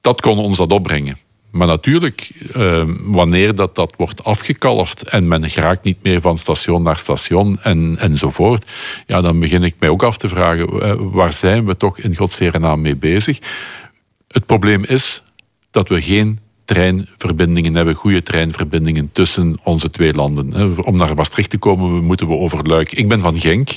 Dat 0.00 0.20
kon 0.20 0.38
ons 0.38 0.56
dat 0.56 0.72
opbrengen. 0.72 1.16
Maar 1.50 1.66
natuurlijk, 1.66 2.30
uh, 2.56 2.82
wanneer 3.02 3.54
dat, 3.54 3.74
dat 3.74 3.94
wordt 3.96 4.24
afgekalfd 4.24 5.08
en 5.08 5.28
men 5.28 5.50
geraakt 5.50 5.84
niet 5.84 6.02
meer 6.02 6.20
van 6.20 6.38
station 6.38 6.82
naar 6.82 6.98
station 6.98 7.58
en, 7.62 7.96
enzovoort, 7.98 8.70
ja, 9.06 9.20
dan 9.20 9.40
begin 9.40 9.62
ik 9.62 9.74
mij 9.78 9.88
ook 9.88 10.02
af 10.02 10.16
te 10.16 10.28
vragen, 10.28 10.74
uh, 10.74 10.92
waar 10.98 11.32
zijn 11.32 11.66
we 11.66 11.76
toch 11.76 11.98
in 11.98 12.16
godsere 12.16 12.58
naam 12.58 12.80
mee 12.80 12.96
bezig? 12.96 13.38
Het 14.28 14.46
probleem 14.46 14.84
is 14.84 15.22
dat 15.70 15.88
we 15.88 16.02
geen 16.02 16.38
treinverbindingen 16.68 17.74
hebben, 17.74 17.94
goede 17.94 18.22
treinverbindingen 18.22 19.10
tussen 19.12 19.56
onze 19.62 19.90
twee 19.90 20.14
landen. 20.14 20.76
Om 20.84 20.96
naar 20.96 21.14
Maastricht 21.14 21.50
te 21.50 21.58
komen 21.58 22.04
moeten 22.04 22.26
we 22.26 22.34
over 22.34 22.66
Luik. 22.66 22.92
Ik 22.92 23.08
ben 23.08 23.20
van 23.20 23.38
Genk. 23.38 23.68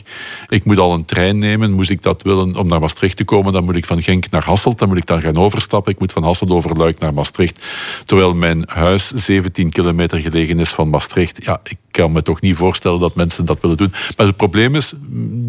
Ik 0.47 0.65
moet 0.65 0.77
al 0.77 0.93
een 0.93 1.05
trein 1.05 1.37
nemen. 1.37 1.71
Moest 1.71 1.89
ik 1.89 2.01
dat 2.01 2.21
willen 2.21 2.57
om 2.57 2.67
naar 2.67 2.79
Maastricht 2.79 3.17
te 3.17 3.23
komen, 3.23 3.53
dan 3.53 3.63
moet 3.63 3.75
ik 3.75 3.85
van 3.85 4.01
Genk 4.01 4.29
naar 4.29 4.43
Hasselt. 4.43 4.79
Dan 4.79 4.87
moet 4.87 4.97
ik 4.97 5.05
dan 5.05 5.21
gaan 5.21 5.35
overstappen. 5.35 5.91
Ik 5.93 5.99
moet 5.99 6.11
van 6.11 6.23
Hasselt 6.23 6.49
over 6.49 6.77
Luik 6.77 6.99
naar 6.99 7.13
Maastricht. 7.13 7.65
Terwijl 8.05 8.33
mijn 8.33 8.63
huis 8.65 9.07
17 9.07 9.69
kilometer 9.69 10.19
gelegen 10.19 10.59
is 10.59 10.69
van 10.69 10.89
Maastricht. 10.89 11.43
Ja, 11.43 11.59
ik 11.63 11.77
kan 11.91 12.11
me 12.11 12.21
toch 12.21 12.41
niet 12.41 12.55
voorstellen 12.55 12.99
dat 12.99 13.15
mensen 13.15 13.45
dat 13.45 13.57
willen 13.61 13.77
doen. 13.77 13.91
Maar 14.17 14.25
het 14.25 14.37
probleem 14.37 14.75
is, 14.75 14.93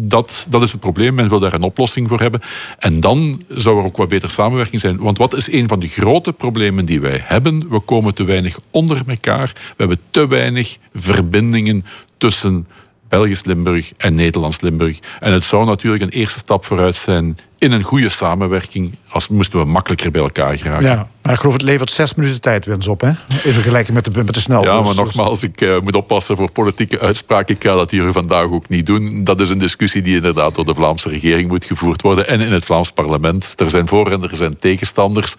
dat, 0.07 0.47
dat 0.49 0.61
is 0.61 0.71
het 0.71 0.81
probleem. 0.81 1.13
Men 1.13 1.29
wil 1.29 1.39
daar 1.39 1.53
een 1.53 1.61
oplossing 1.61 2.09
voor 2.09 2.19
hebben. 2.19 2.41
En 2.79 2.99
dan 2.99 3.41
zou 3.47 3.77
er 3.77 3.85
ook 3.85 3.97
wat 3.97 4.09
beter 4.09 4.29
samenwerking 4.29 4.81
zijn. 4.81 4.97
Want 4.97 5.17
wat 5.17 5.35
is 5.35 5.51
een 5.51 5.67
van 5.67 5.79
de 5.79 5.87
grote 5.87 6.33
problemen 6.33 6.85
die 6.85 7.01
wij 7.01 7.11
hebben? 7.23 7.32
Hebben. 7.33 7.69
We 7.69 7.79
komen 7.79 8.13
te 8.13 8.23
weinig 8.23 8.59
onder 8.71 9.01
elkaar. 9.07 9.51
We 9.53 9.73
hebben 9.77 9.99
te 10.09 10.27
weinig 10.27 10.77
verbindingen 10.93 11.83
tussen 12.17 12.67
Belgisch 13.09 13.43
Limburg 13.43 13.91
en 13.97 14.13
Nederlands 14.13 14.61
Limburg. 14.61 14.99
En 15.19 15.33
het 15.33 15.43
zou 15.43 15.65
natuurlijk 15.65 16.03
een 16.03 16.09
eerste 16.09 16.39
stap 16.39 16.65
vooruit 16.65 16.95
zijn 16.95 17.37
in 17.57 17.71
een 17.71 17.83
goede 17.83 18.09
samenwerking, 18.09 18.95
als 19.09 19.27
moesten 19.27 19.59
we 19.59 19.65
makkelijker 19.65 20.11
bij 20.11 20.21
elkaar 20.21 20.57
geraken. 20.57 20.85
Ja, 20.85 21.07
maar 21.21 21.33
ik 21.33 21.39
geloof 21.39 21.53
het 21.53 21.61
levert 21.61 21.91
zes 21.91 22.15
minuten 22.15 22.41
tijdwinst 22.41 22.87
op, 22.87 23.01
hè? 23.01 23.07
In 23.43 23.53
vergelijking 23.53 23.93
met 23.93 24.05
de, 24.05 24.23
met 24.23 24.33
de 24.33 24.39
snelbus. 24.39 24.69
Ja, 24.69 24.81
maar 24.81 24.95
nogmaals, 24.95 25.43
ik 25.43 25.61
uh, 25.61 25.79
moet 25.79 25.95
oppassen 25.95 26.35
voor 26.35 26.51
politieke 26.51 26.99
uitspraken. 26.99 27.55
Ik 27.55 27.63
ga 27.63 27.75
dat 27.75 27.91
hier 27.91 28.11
vandaag 28.11 28.43
ook 28.43 28.69
niet 28.69 28.85
doen. 28.85 29.23
Dat 29.23 29.39
is 29.39 29.49
een 29.49 29.57
discussie 29.57 30.01
die 30.01 30.15
inderdaad 30.15 30.55
door 30.55 30.65
de 30.65 30.75
Vlaamse 30.75 31.09
regering 31.09 31.49
moet 31.49 31.65
gevoerd 31.65 32.01
worden. 32.01 32.27
En 32.27 32.39
in 32.39 32.51
het 32.51 32.65
Vlaams 32.65 32.91
parlement. 32.91 33.53
Er 33.57 33.69
zijn 33.69 33.87
voor- 33.87 34.11
en 34.11 34.23
er 34.23 34.35
zijn 34.35 34.57
tegenstanders. 34.57 35.35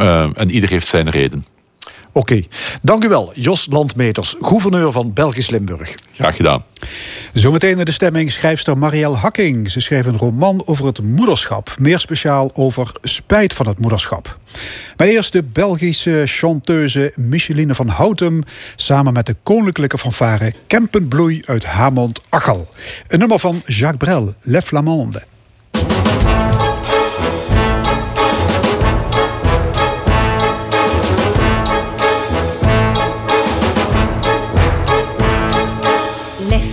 Uh, 0.00 0.28
en 0.34 0.50
ieder 0.50 0.70
heeft 0.70 0.86
zijn 0.86 1.10
reden. 1.10 1.44
Oké, 2.12 2.42
dank 2.82 3.04
u 3.04 3.08
wel, 3.08 3.30
Jos 3.34 3.66
Landmeters, 3.70 4.34
gouverneur 4.40 4.92
van 4.92 5.12
Belgisch 5.12 5.50
Limburg. 5.50 5.94
Graag 6.12 6.36
gedaan. 6.36 6.64
Zometeen 7.32 7.78
in 7.78 7.84
de 7.84 7.92
stemming 7.92 8.32
schrijfster 8.32 8.78
Marielle 8.78 9.16
Hakking. 9.16 9.70
Ze 9.70 9.80
schreef 9.80 10.06
een 10.06 10.16
roman 10.16 10.62
over 10.64 10.86
het 10.86 11.02
moederschap. 11.02 11.74
Meer 11.78 12.00
speciaal 12.00 12.50
over 12.54 12.92
spijt 13.02 13.52
van 13.52 13.66
het 13.68 13.78
moederschap. 13.78 14.38
Maar 14.96 15.06
eerst 15.06 15.32
de 15.32 15.44
Belgische 15.44 16.22
chanteuse 16.26 17.12
Micheline 17.16 17.74
van 17.74 17.88
Houtem... 17.88 18.42
samen 18.76 19.12
met 19.12 19.26
de 19.26 19.36
koninklijke 19.42 19.98
fanfare 19.98 20.52
Kempenbloei 20.66 21.40
uit 21.44 21.64
Hamond-Achel. 21.64 22.68
Een 23.08 23.18
nummer 23.18 23.38
van 23.38 23.62
Jacques 23.66 23.96
Brel, 23.96 24.34
Le 24.40 24.62
Flamande. 24.62 25.22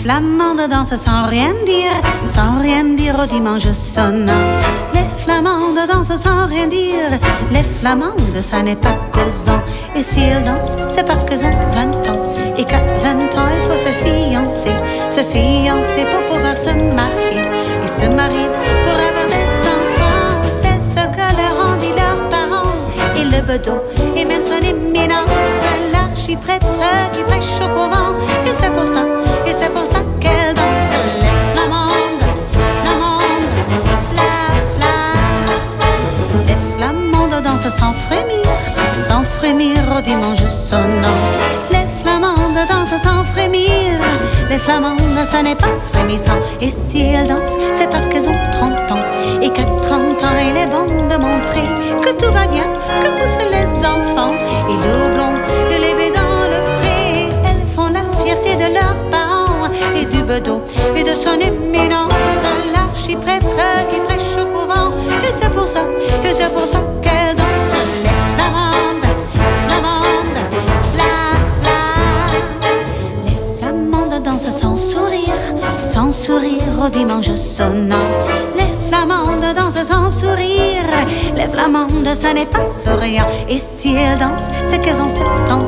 Flamandes 0.06 0.70
dansent 0.70 1.02
sans 1.04 1.26
rien 1.26 1.56
dire, 1.66 1.98
sans 2.26 2.62
rien 2.62 2.84
dire 2.96 3.16
au 3.20 3.26
dimanche 3.26 3.68
sonnant. 3.72 4.46
Les 4.94 5.08
flamandes 5.24 5.88
dansent 5.92 6.22
sans 6.22 6.46
rien 6.46 6.68
dire, 6.68 7.10
les 7.52 7.64
flamandes 7.64 8.40
ça 8.40 8.62
n'est 8.62 8.76
pas 8.76 8.96
causant. 9.12 9.60
Et 9.96 10.04
si 10.04 10.22
elles 10.22 10.44
dansent, 10.44 10.76
c'est 10.88 11.08
parce 11.08 11.24
qu'elles 11.24 11.46
ont 11.46 11.60
20 11.74 12.10
ans. 12.10 12.24
Et 12.56 12.64
qu'à 12.64 12.82
20 13.02 13.36
ans, 13.36 13.50
il 13.56 13.62
faut 13.68 13.82
se 13.86 13.90
fiancer, 14.06 14.76
se 15.10 15.22
fiancer 15.22 16.06
pour 16.12 16.22
pouvoir 16.32 16.56
se 16.56 16.70
marier. 16.94 17.42
Et 17.84 17.88
se 17.88 18.06
marier 18.16 18.48
pour 18.86 18.98
avoir 19.10 19.28
des 19.36 19.50
enfants, 19.76 20.44
c'est 20.62 20.80
ce 20.94 21.04
que 21.16 21.28
leur 21.40 21.56
ont 21.66 21.78
dit 21.78 21.96
leurs 21.98 22.30
parents. 22.30 22.70
Et 23.16 23.24
le 23.24 23.42
bedeau, 23.42 23.82
et 24.16 24.24
même 24.24 24.44
son 24.44 24.62
éminence, 24.62 25.32
l'archiprêtre 25.92 26.68
qui 27.12 27.24
prêche 27.24 27.60
au 27.60 27.70
couvent. 27.70 28.14
Et 28.46 28.54
c'est 28.54 28.70
pour 28.70 28.88
ça 28.88 29.25
c'est 29.60 29.72
pour 29.74 29.86
ça 29.86 30.00
qu'elle 30.20 30.54
danse 30.54 30.92
les 31.22 31.54
flamandes, 31.54 32.26
flamandes, 32.84 33.58
fla, 34.10 34.32
fla. 34.74 34.96
Les 36.48 36.60
flamandes 36.76 37.44
dansent 37.44 37.74
sans 37.74 37.94
frémir, 38.08 38.46
sans 38.98 39.24
frémir 39.24 39.78
au 39.98 40.02
dimanche 40.02 40.46
sonnant. 40.48 41.20
Les 41.72 41.88
flamandes 42.02 42.68
dansent 42.70 43.02
sans 43.02 43.24
frémir, 43.24 43.92
les 44.50 44.58
flamandes 44.58 45.00
ça 45.32 45.42
n'est 45.42 45.56
pas 45.56 45.76
frémissant. 45.94 46.40
Et 46.62 46.70
si 46.70 47.02
elles 47.02 47.28
dansent, 47.28 47.58
c'est 47.74 47.90
parce 47.90 48.08
qu'elles 48.08 48.28
ont 48.28 48.42
30 48.52 48.92
ans. 48.92 49.00
Et 49.42 49.50
qu'à 49.50 49.64
30 49.64 50.24
ans, 50.24 50.38
il 50.42 50.58
est 50.58 50.68
bon 50.68 50.86
de 50.86 51.16
montrer 51.26 51.64
que 52.04 52.12
tout 52.22 52.32
va 52.32 52.46
bien, 52.48 52.64
que 53.04 53.10
poussent 53.18 53.46
les 53.52 53.55
et 60.36 61.04
de 61.04 61.14
son 61.14 61.40
éminence, 61.40 62.12
l'archiprêtre 62.74 63.48
qui 63.90 64.00
prêche 64.02 64.44
au 64.44 64.46
couvent. 64.48 64.92
Et 65.24 65.32
c'est 65.32 65.50
pour 65.50 65.66
ça, 65.66 65.80
et 66.26 66.34
c'est 66.34 66.54
pour 66.54 66.68
ça 66.68 66.80
qu'elle 67.02 67.38
danse 67.38 67.72
les 68.04 68.10
flamandes, 68.36 69.08
flamandes, 69.66 70.40
fla, 70.92 71.14
fla. 71.62 71.80
Les 73.26 73.38
flamandes 73.60 74.24
dansent 74.26 74.50
sans 74.50 74.76
sourire, 74.76 75.40
sans 75.82 76.12
sourire 76.12 76.62
au 76.86 76.90
dimanche 76.90 77.32
sonnant. 77.32 77.96
Les 78.58 78.90
flamandes 78.90 79.56
dansent 79.56 79.88
sans 79.88 80.10
sourire, 80.10 80.84
les 81.34 81.48
flamandes 81.48 82.14
ça 82.14 82.34
n'est 82.34 82.46
pas 82.46 82.66
souriant. 82.66 83.28
Et 83.48 83.58
si 83.58 83.96
elles 83.96 84.20
dansent, 84.20 84.50
c'est 84.66 84.80
qu'elles 84.80 85.02
ont 85.02 85.08
70 85.08 85.52
ans, 85.54 85.60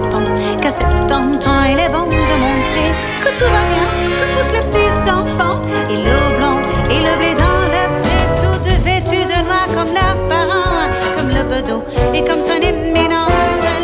qu'à 0.61 0.69
70 0.69 1.47
ans 1.47 1.63
il 1.69 1.79
est 1.79 1.89
bon 1.89 2.05
de 2.05 2.37
montrer 2.37 3.16
que 3.27 3.39
tout 3.39 3.51
va 3.51 3.63
bien, 3.71 3.85
que 4.19 4.25
poussent 4.33 4.53
les 4.53 4.65
petits 4.67 5.09
enfants. 5.09 5.61
Et 5.89 5.97
le 5.97 6.37
blanc 6.37 6.59
et 6.89 6.99
le 6.99 7.17
blé 7.17 7.33
dans 7.33 7.61
le 7.75 7.83
pré, 8.01 8.17
toutes 8.41 8.71
vêtues 8.83 9.25
de 9.25 9.39
noir 9.45 9.67
comme 9.75 9.93
leurs 9.93 10.19
parents, 10.29 10.87
comme 11.15 11.29
le 11.29 11.43
bedeau 11.43 11.83
et 12.13 12.23
comme 12.25 12.41
son 12.41 12.61
éminence. 12.61 13.31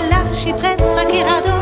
L'archiprêtre 0.09 1.07
qui 1.09 1.23
radote 1.23 1.52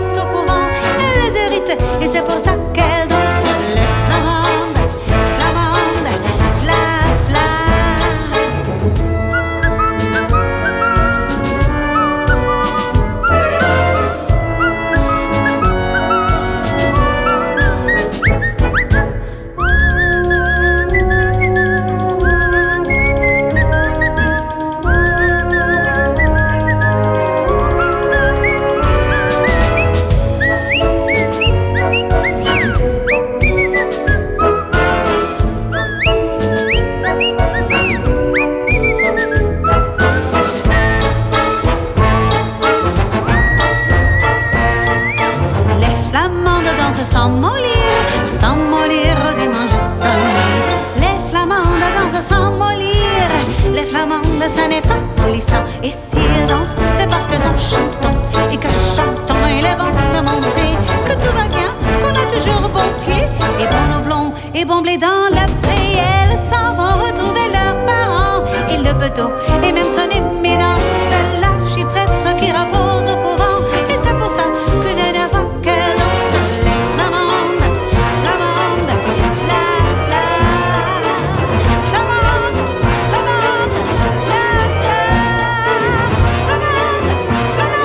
au 64.61 64.65
blond, 64.65 64.65
et 64.65 64.65
bon 64.65 64.81
blé 64.81 64.97
dans 64.97 65.29
la. 65.31 65.45
Elles 65.69 66.37
s'en 66.37 66.73
vont 66.75 66.95
retrouver 67.05 67.47
leurs 67.51 67.77
parents. 67.85 68.45
Et 68.69 68.77
le 68.77 68.93
bedeau, 68.93 69.31
et 69.63 69.71
même 69.71 69.87
son 69.89 70.09
éminence, 70.09 70.81
l'archiprêtre 71.41 72.37
qui 72.39 72.51
repose 72.51 73.11
au 73.11 73.17
couvent. 73.17 73.59
Et 73.89 73.97
c'est 74.03 74.17
pour 74.17 74.31
ça 74.31 74.43
que 74.83 74.87
les 74.87 75.13
flamandes, 76.93 77.67
flamandes, 78.23 78.93
fla, 79.03 79.23
fla. 79.41 79.61
Flamandes, 81.91 82.59
flamandes, 83.09 83.77
fla, 84.27 84.41
fla. 84.51 84.95
Flamandes, 86.51 87.39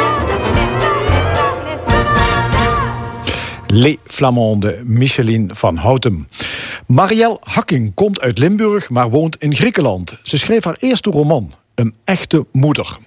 flamandes, 0.04 0.32
les 0.54 0.68
fla, 0.80 0.96
les 1.26 1.28
fla, 1.32 1.46
les 1.64 1.78
flamandes. 1.86 3.70
Les 3.70 3.98
Flamande, 4.08 4.80
Micheline 4.86 5.52
van 5.52 5.76
Houten. 5.76 6.24
Marielle 6.86 7.36
Hakking 7.40 7.94
komt 7.94 8.20
uit 8.20 8.38
Limburg, 8.38 8.90
maar 8.90 9.10
woont 9.10 9.36
in 9.36 9.54
Griekenland. 9.54 10.20
Ze 10.22 10.38
schreef 10.38 10.64
haar 10.64 10.76
eerste 10.78 11.10
roman, 11.10 11.52
Een 11.74 11.94
echte 12.04 12.46
moeder. 12.52 12.98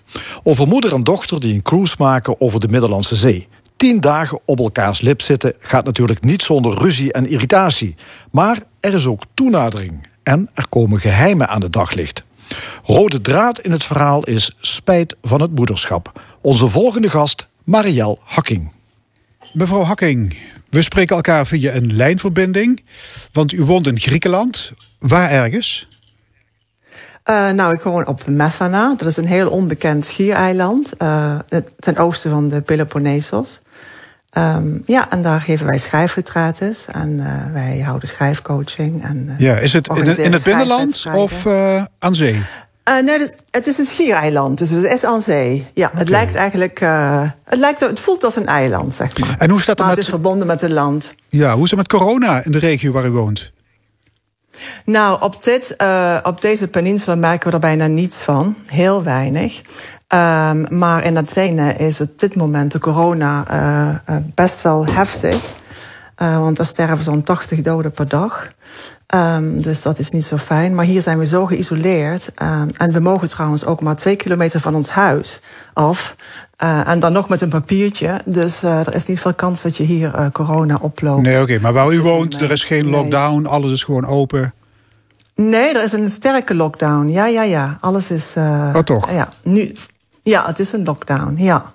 Over 0.43 0.67
moeder 0.67 0.93
en 0.93 1.03
dochter 1.03 1.39
die 1.39 1.53
een 1.53 1.61
cruise 1.61 1.95
maken 1.97 2.41
over 2.41 2.59
de 2.59 2.67
Middellandse 2.67 3.15
Zee. 3.15 3.47
Tien 3.77 3.99
dagen 3.99 4.39
op 4.45 4.59
elkaars 4.59 5.01
lip 5.01 5.21
zitten 5.21 5.53
gaat 5.59 5.85
natuurlijk 5.85 6.23
niet 6.23 6.41
zonder 6.41 6.77
ruzie 6.77 7.13
en 7.13 7.29
irritatie. 7.29 7.95
Maar 8.31 8.59
er 8.79 8.93
is 8.93 9.05
ook 9.05 9.23
toenadering 9.33 10.07
en 10.23 10.49
er 10.53 10.69
komen 10.69 10.99
geheimen 10.99 11.47
aan 11.47 11.59
de 11.59 11.69
daglicht. 11.69 12.23
Rode 12.83 13.21
draad 13.21 13.59
in 13.59 13.71
het 13.71 13.83
verhaal 13.83 14.23
is 14.23 14.55
spijt 14.59 15.15
van 15.21 15.41
het 15.41 15.55
moederschap. 15.55 16.21
Onze 16.41 16.67
volgende 16.67 17.09
gast, 17.09 17.47
Marielle 17.63 18.17
Hakking. 18.23 18.71
Mevrouw 19.53 19.83
Hakking, 19.83 20.37
we 20.69 20.81
spreken 20.81 21.15
elkaar 21.15 21.47
via 21.47 21.73
een 21.73 21.95
lijnverbinding. 21.95 22.83
Want 23.31 23.51
u 23.51 23.63
woont 23.63 23.87
in 23.87 23.99
Griekenland. 23.99 24.71
Waar 24.99 25.29
ergens? 25.29 25.87
Uh, 27.29 27.49
nou, 27.49 27.73
ik 27.73 27.81
woon 27.81 28.07
op 28.07 28.27
Methana. 28.27 28.93
Dat 28.97 29.07
is 29.07 29.17
een 29.17 29.27
heel 29.27 29.49
onbekend 29.49 30.05
schiereiland. 30.05 30.93
Uh, 31.01 31.39
ten 31.79 31.97
oosten 31.97 32.31
van 32.31 32.49
de 32.49 32.61
Peloponnesos. 32.61 33.61
Um, 34.37 34.81
ja, 34.85 35.11
en 35.11 35.21
daar 35.21 35.41
geven 35.41 35.65
wij 35.65 35.77
schrijfretrates. 35.77 36.85
En 36.91 37.09
uh, 37.09 37.53
wij 37.53 37.79
houden 37.79 38.07
schrijfcoaching. 38.07 39.03
En, 39.03 39.35
ja, 39.37 39.57
is 39.57 39.73
het 39.73 39.87
in, 39.87 40.17
in 40.17 40.33
het 40.33 40.43
binnenland 40.43 41.05
of 41.13 41.45
aan 41.99 42.15
zee? 42.15 42.41
Nee, 42.97 43.29
het 43.51 43.67
is 43.67 43.77
een 43.77 43.85
schiereiland, 43.85 44.57
dus 44.57 44.69
het 44.69 44.85
is 44.85 45.03
aan 45.03 45.21
zee. 45.21 45.67
Ja, 45.73 45.87
okay. 45.87 45.99
het 45.99 46.09
lijkt 46.09 46.35
eigenlijk... 46.35 46.79
het, 46.79 47.59
lijkt, 47.59 47.79
het 47.79 47.99
voelt 47.99 48.23
als 48.23 48.35
een 48.35 48.47
eiland, 48.47 48.93
zeg 48.93 49.17
maar. 49.17 49.35
En 49.37 49.49
hoe 49.49 49.61
staat 49.61 49.77
het 49.77 49.79
maar 49.79 49.87
met... 49.87 49.97
het 49.97 50.05
is 50.05 50.11
verbonden 50.11 50.47
met 50.47 50.61
het 50.61 50.71
land. 50.71 51.13
Ja, 51.29 51.53
hoe 51.53 51.63
is 51.63 51.69
het 51.69 51.79
met 51.79 51.87
corona 51.87 52.43
in 52.43 52.51
de 52.51 52.59
regio 52.59 52.91
waar 52.91 53.05
u 53.05 53.11
woont? 53.11 53.51
Nou, 54.85 55.21
op, 55.21 55.43
dit, 55.43 55.75
uh, 55.77 56.17
op 56.23 56.41
deze 56.41 56.67
peninsula 56.67 57.15
merken 57.15 57.47
we 57.47 57.53
er 57.53 57.59
bijna 57.59 57.87
niets 57.87 58.21
van. 58.21 58.55
Heel 58.65 59.03
weinig. 59.03 59.61
Um, 60.13 60.77
maar 60.77 61.03
in 61.03 61.17
Athene 61.17 61.73
is 61.73 61.99
het 61.99 62.19
dit 62.19 62.35
moment 62.35 62.71
de 62.71 62.79
corona 62.79 63.43
best 64.35 64.61
wel 64.61 64.85
heftig. 64.85 65.57
Uh, 66.21 66.39
want 66.39 66.59
er 66.59 66.65
sterven 66.65 67.03
zo'n 67.03 67.21
80 67.21 67.61
doden 67.61 67.91
per 67.91 68.07
dag. 68.07 68.51
Um, 69.15 69.61
dus 69.61 69.81
dat 69.81 69.99
is 69.99 70.11
niet 70.11 70.25
zo 70.25 70.37
fijn. 70.37 70.75
Maar 70.75 70.85
hier 70.85 71.01
zijn 71.01 71.17
we 71.17 71.25
zo 71.25 71.45
geïsoleerd. 71.45 72.31
Um, 72.41 72.69
en 72.77 72.91
we 72.91 72.99
mogen 72.99 73.29
trouwens 73.29 73.65
ook 73.65 73.81
maar 73.81 73.95
twee 73.95 74.15
kilometer 74.15 74.59
van 74.59 74.75
ons 74.75 74.89
huis 74.89 75.41
af. 75.73 76.15
Uh, 76.63 76.87
en 76.87 76.99
dan 76.99 77.11
nog 77.11 77.29
met 77.29 77.41
een 77.41 77.49
papiertje. 77.49 78.21
Dus 78.25 78.63
uh, 78.63 78.87
er 78.87 78.95
is 78.95 79.05
niet 79.05 79.19
veel 79.19 79.33
kans 79.33 79.61
dat 79.61 79.77
je 79.77 79.83
hier 79.83 80.29
corona 80.31 80.77
oploopt. 80.81 81.21
Nee, 81.21 81.33
oké. 81.33 81.41
Okay, 81.41 81.57
maar 81.57 81.73
waar 81.73 81.91
u 81.91 82.01
woont, 82.01 82.41
er 82.41 82.51
is 82.51 82.63
geen 82.63 82.89
lockdown. 82.89 83.45
Alles 83.45 83.71
is 83.71 83.83
gewoon 83.83 84.05
open. 84.05 84.53
Nee, 85.35 85.73
er 85.73 85.83
is 85.83 85.91
een 85.91 86.09
sterke 86.09 86.55
lockdown. 86.55 87.07
Ja, 87.07 87.25
ja, 87.27 87.43
ja. 87.43 87.77
Alles 87.81 88.11
is. 88.11 88.33
oh, 88.37 88.77
toch? 88.77 89.11
Ja, 89.11 89.29
nu. 89.43 89.75
Ja, 90.21 90.45
het 90.45 90.59
is 90.59 90.71
een 90.71 90.83
lockdown. 90.83 91.35
Ja. 91.37 91.73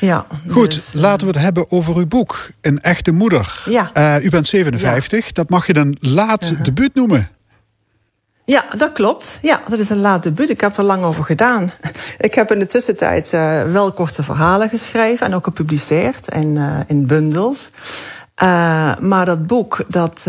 Ja, 0.00 0.26
Goed, 0.48 0.72
dus, 0.72 0.92
laten 0.92 1.26
we 1.26 1.32
het 1.32 1.42
hebben 1.42 1.70
over 1.70 1.96
uw 1.96 2.06
boek, 2.06 2.50
Een 2.60 2.80
echte 2.80 3.12
moeder. 3.12 3.62
Ja. 3.64 3.90
Uh, 3.94 4.24
u 4.24 4.30
bent 4.30 4.46
57, 4.46 5.24
ja. 5.24 5.30
dat 5.32 5.50
mag 5.50 5.66
je 5.66 5.76
een 5.76 5.96
laat 6.00 6.44
uh 6.44 6.50
-huh. 6.50 6.64
debuut 6.64 6.94
noemen. 6.94 7.30
Ja, 8.44 8.64
dat 8.76 8.92
klopt. 8.92 9.38
Ja, 9.42 9.60
dat 9.68 9.78
is 9.78 9.90
een 9.90 10.00
laat 10.00 10.22
debuut. 10.22 10.50
Ik 10.50 10.60
heb 10.60 10.76
er 10.76 10.84
lang 10.84 11.02
over 11.02 11.24
gedaan. 11.24 11.72
Ik 12.18 12.34
heb 12.34 12.52
in 12.52 12.58
de 12.58 12.66
tussentijd 12.66 13.32
uh, 13.32 13.62
wel 13.62 13.92
korte 13.92 14.22
verhalen 14.22 14.68
geschreven 14.68 15.26
en 15.26 15.34
ook 15.34 15.44
gepubliceerd 15.44 16.28
in, 16.28 16.56
uh, 16.56 16.80
in 16.86 17.06
bundels. 17.06 17.70
Uh, 18.42 18.96
maar 18.98 19.24
dat 19.24 19.46
boek, 19.46 19.84
dat, 19.88 20.22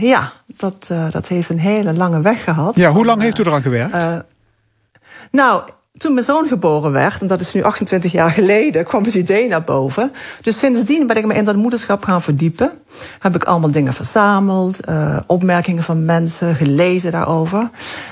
ja, 0.00 0.32
dat, 0.46 0.90
dat 1.10 1.28
heeft 1.28 1.48
een 1.48 1.58
hele 1.58 1.94
lange 1.94 2.20
weg 2.20 2.44
gehad. 2.44 2.76
Ja, 2.76 2.90
hoe 2.90 3.04
lang 3.04 3.22
heeft 3.22 3.38
u 3.38 3.42
eraan 3.42 3.62
gewerkt? 3.62 4.24
nou, 5.30 5.62
toen 6.02 6.14
mijn 6.14 6.26
zoon 6.26 6.48
geboren 6.48 6.92
werd, 6.92 7.20
en 7.20 7.26
dat 7.26 7.40
is 7.40 7.52
nu 7.52 7.62
28 7.62 8.12
jaar 8.12 8.30
geleden, 8.30 8.84
kwam 8.84 9.04
het 9.04 9.14
idee 9.14 9.48
naar 9.48 9.64
boven. 9.64 10.12
Dus 10.40 10.58
sindsdien 10.58 11.06
ben 11.06 11.16
ik 11.16 11.26
me 11.26 11.34
in 11.34 11.44
dat 11.44 11.56
moederschap 11.56 12.04
gaan 12.04 12.22
verdiepen. 12.22 12.70
Heb 13.18 13.34
ik 13.34 13.44
allemaal 13.44 13.70
dingen 13.70 13.92
verzameld, 13.92 14.88
uh, 14.88 15.16
opmerkingen 15.26 15.82
van 15.82 16.04
mensen, 16.04 16.56
gelezen 16.56 17.10
daarover. 17.10 17.70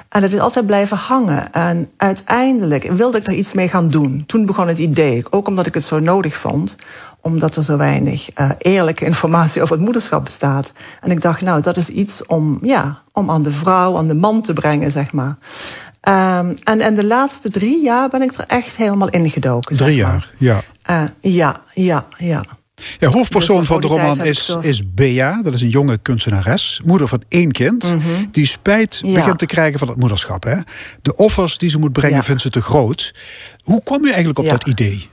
En 0.08 0.22
het 0.22 0.32
is 0.32 0.40
altijd 0.40 0.66
blijven 0.66 0.96
hangen. 0.96 1.52
En 1.52 1.90
uiteindelijk 1.96 2.84
wilde 2.84 3.18
ik 3.18 3.26
er 3.26 3.32
iets 3.32 3.52
mee 3.52 3.68
gaan 3.68 3.88
doen. 3.88 4.22
Toen 4.26 4.46
begon 4.46 4.68
het 4.68 4.78
idee, 4.78 5.24
ook 5.30 5.48
omdat 5.48 5.66
ik 5.66 5.74
het 5.74 5.84
zo 5.84 5.98
nodig 5.98 6.36
vond 6.36 6.76
omdat 7.22 7.56
er 7.56 7.62
zo 7.62 7.76
weinig 7.76 8.38
uh, 8.40 8.50
eerlijke 8.58 9.04
informatie 9.04 9.62
over 9.62 9.74
het 9.74 9.84
moederschap 9.84 10.24
bestaat. 10.24 10.72
En 11.00 11.10
ik 11.10 11.20
dacht, 11.20 11.40
nou, 11.40 11.62
dat 11.62 11.76
is 11.76 11.88
iets 11.88 12.26
om, 12.26 12.58
ja, 12.62 13.02
om 13.12 13.30
aan 13.30 13.42
de 13.42 13.52
vrouw, 13.52 13.96
aan 13.96 14.08
de 14.08 14.14
man 14.14 14.42
te 14.42 14.52
brengen, 14.52 14.92
zeg 14.92 15.12
maar. 15.12 15.36
Um, 16.08 16.54
en, 16.64 16.80
en 16.80 16.94
de 16.94 17.04
laatste 17.04 17.50
drie 17.50 17.82
jaar 17.82 18.08
ben 18.08 18.22
ik 18.22 18.34
er 18.34 18.44
echt 18.46 18.76
helemaal 18.76 19.08
ingedoken. 19.08 19.76
Drie 19.76 19.96
jaar, 19.96 20.30
ja. 20.38 20.62
Uh, 20.90 21.02
ja, 21.20 21.62
ja, 21.74 22.06
ja. 22.18 22.44
Ja, 22.98 23.08
hoofdpersoon 23.08 23.58
dus 23.58 23.66
van 23.66 23.80
de 23.80 23.86
roman 23.86 24.24
is, 24.24 24.56
is 24.60 24.94
Bea. 24.94 25.42
Dat 25.42 25.54
is 25.54 25.60
een 25.60 25.68
jonge 25.68 25.98
kunstenares, 25.98 26.80
moeder 26.84 27.08
van 27.08 27.22
één 27.28 27.52
kind. 27.52 27.84
Mm 27.84 28.00
-hmm. 28.00 28.28
Die 28.30 28.46
spijt 28.46 29.00
ja. 29.02 29.14
begint 29.14 29.38
te 29.38 29.46
krijgen 29.46 29.78
van 29.78 29.88
het 29.88 29.96
moederschap. 29.96 30.44
Hè? 30.44 30.56
De 31.02 31.16
offers 31.16 31.58
die 31.58 31.70
ze 31.70 31.78
moet 31.78 31.92
brengen 31.92 32.16
ja. 32.16 32.22
vindt 32.22 32.42
ze 32.42 32.50
te 32.50 32.62
groot. 32.62 33.14
Hoe 33.62 33.82
kwam 33.82 34.04
u 34.04 34.06
eigenlijk 34.06 34.38
op 34.38 34.44
ja. 34.44 34.50
dat 34.50 34.66
idee? 34.66 35.08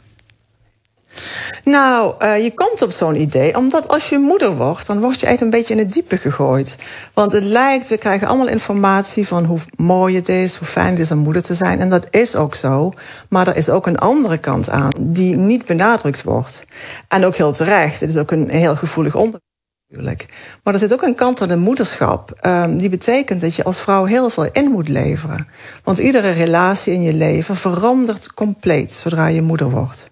Nou, 1.64 2.16
uh, 2.20 2.44
je 2.44 2.54
komt 2.54 2.82
op 2.82 2.92
zo'n 2.92 3.22
idee 3.22 3.58
omdat 3.58 3.88
als 3.88 4.10
je 4.10 4.18
moeder 4.18 4.56
wordt, 4.56 4.88
dan 4.88 5.00
word 5.00 5.20
je 5.20 5.28
echt 5.28 5.42
een 5.42 5.50
beetje 5.50 5.74
in 5.74 5.80
het 5.80 5.94
diepe 5.94 6.18
gegooid. 6.18 6.76
Want 7.14 7.32
het 7.32 7.44
lijkt, 7.44 7.88
we 7.88 7.98
krijgen 7.98 8.28
allemaal 8.28 8.48
informatie 8.48 9.28
van 9.28 9.46
hoe 9.46 9.60
mooi 9.76 10.16
het 10.16 10.30
is, 10.30 10.56
hoe 10.56 10.68
fijn 10.68 10.90
het 10.90 11.00
is 11.00 11.12
om 11.12 11.18
moeder 11.18 11.44
te 11.44 11.56
zijn. 11.56 11.80
En 11.80 11.90
dat 11.90 12.08
is 12.10 12.36
ook 12.36 12.56
zo. 12.56 12.92
Maar 13.30 13.48
er 13.48 13.56
is 13.56 13.70
ook 13.70 13.88
een 13.88 13.98
andere 13.98 14.38
kant 14.38 14.70
aan 14.70 14.92
die 15.00 15.36
niet 15.36 15.66
benadrukt 15.66 16.24
wordt. 16.24 16.64
En 17.08 17.26
ook 17.26 17.36
heel 17.36 17.52
terecht. 17.52 18.00
Het 18.00 18.10
is 18.10 18.18
ook 18.18 18.32
een 18.32 18.50
heel 18.50 18.76
gevoelig 18.76 19.16
onderwerp. 19.16 19.46
Natuurlijk. 19.90 20.26
Maar 20.64 20.74
er 20.74 20.80
zit 20.80 20.94
ook 20.94 21.02
een 21.02 21.16
kant 21.16 21.42
aan 21.42 21.48
de 21.48 21.58
moederschap. 21.58 22.40
Um, 22.46 22.78
die 22.78 22.90
betekent 22.90 23.42
dat 23.42 23.56
je 23.56 23.64
als 23.64 23.80
vrouw 23.80 24.06
heel 24.06 24.30
veel 24.30 24.50
in 24.52 24.72
moet 24.72 24.88
leveren. 24.88 25.48
Want 25.84 25.98
iedere 25.98 26.32
relatie 26.32 26.94
in 26.94 27.02
je 27.02 27.14
leven 27.14 27.56
verandert 27.56 28.34
compleet 28.34 28.94
zodra 28.94 29.28
je 29.28 29.42
moeder 29.42 29.70
wordt. 29.70 30.10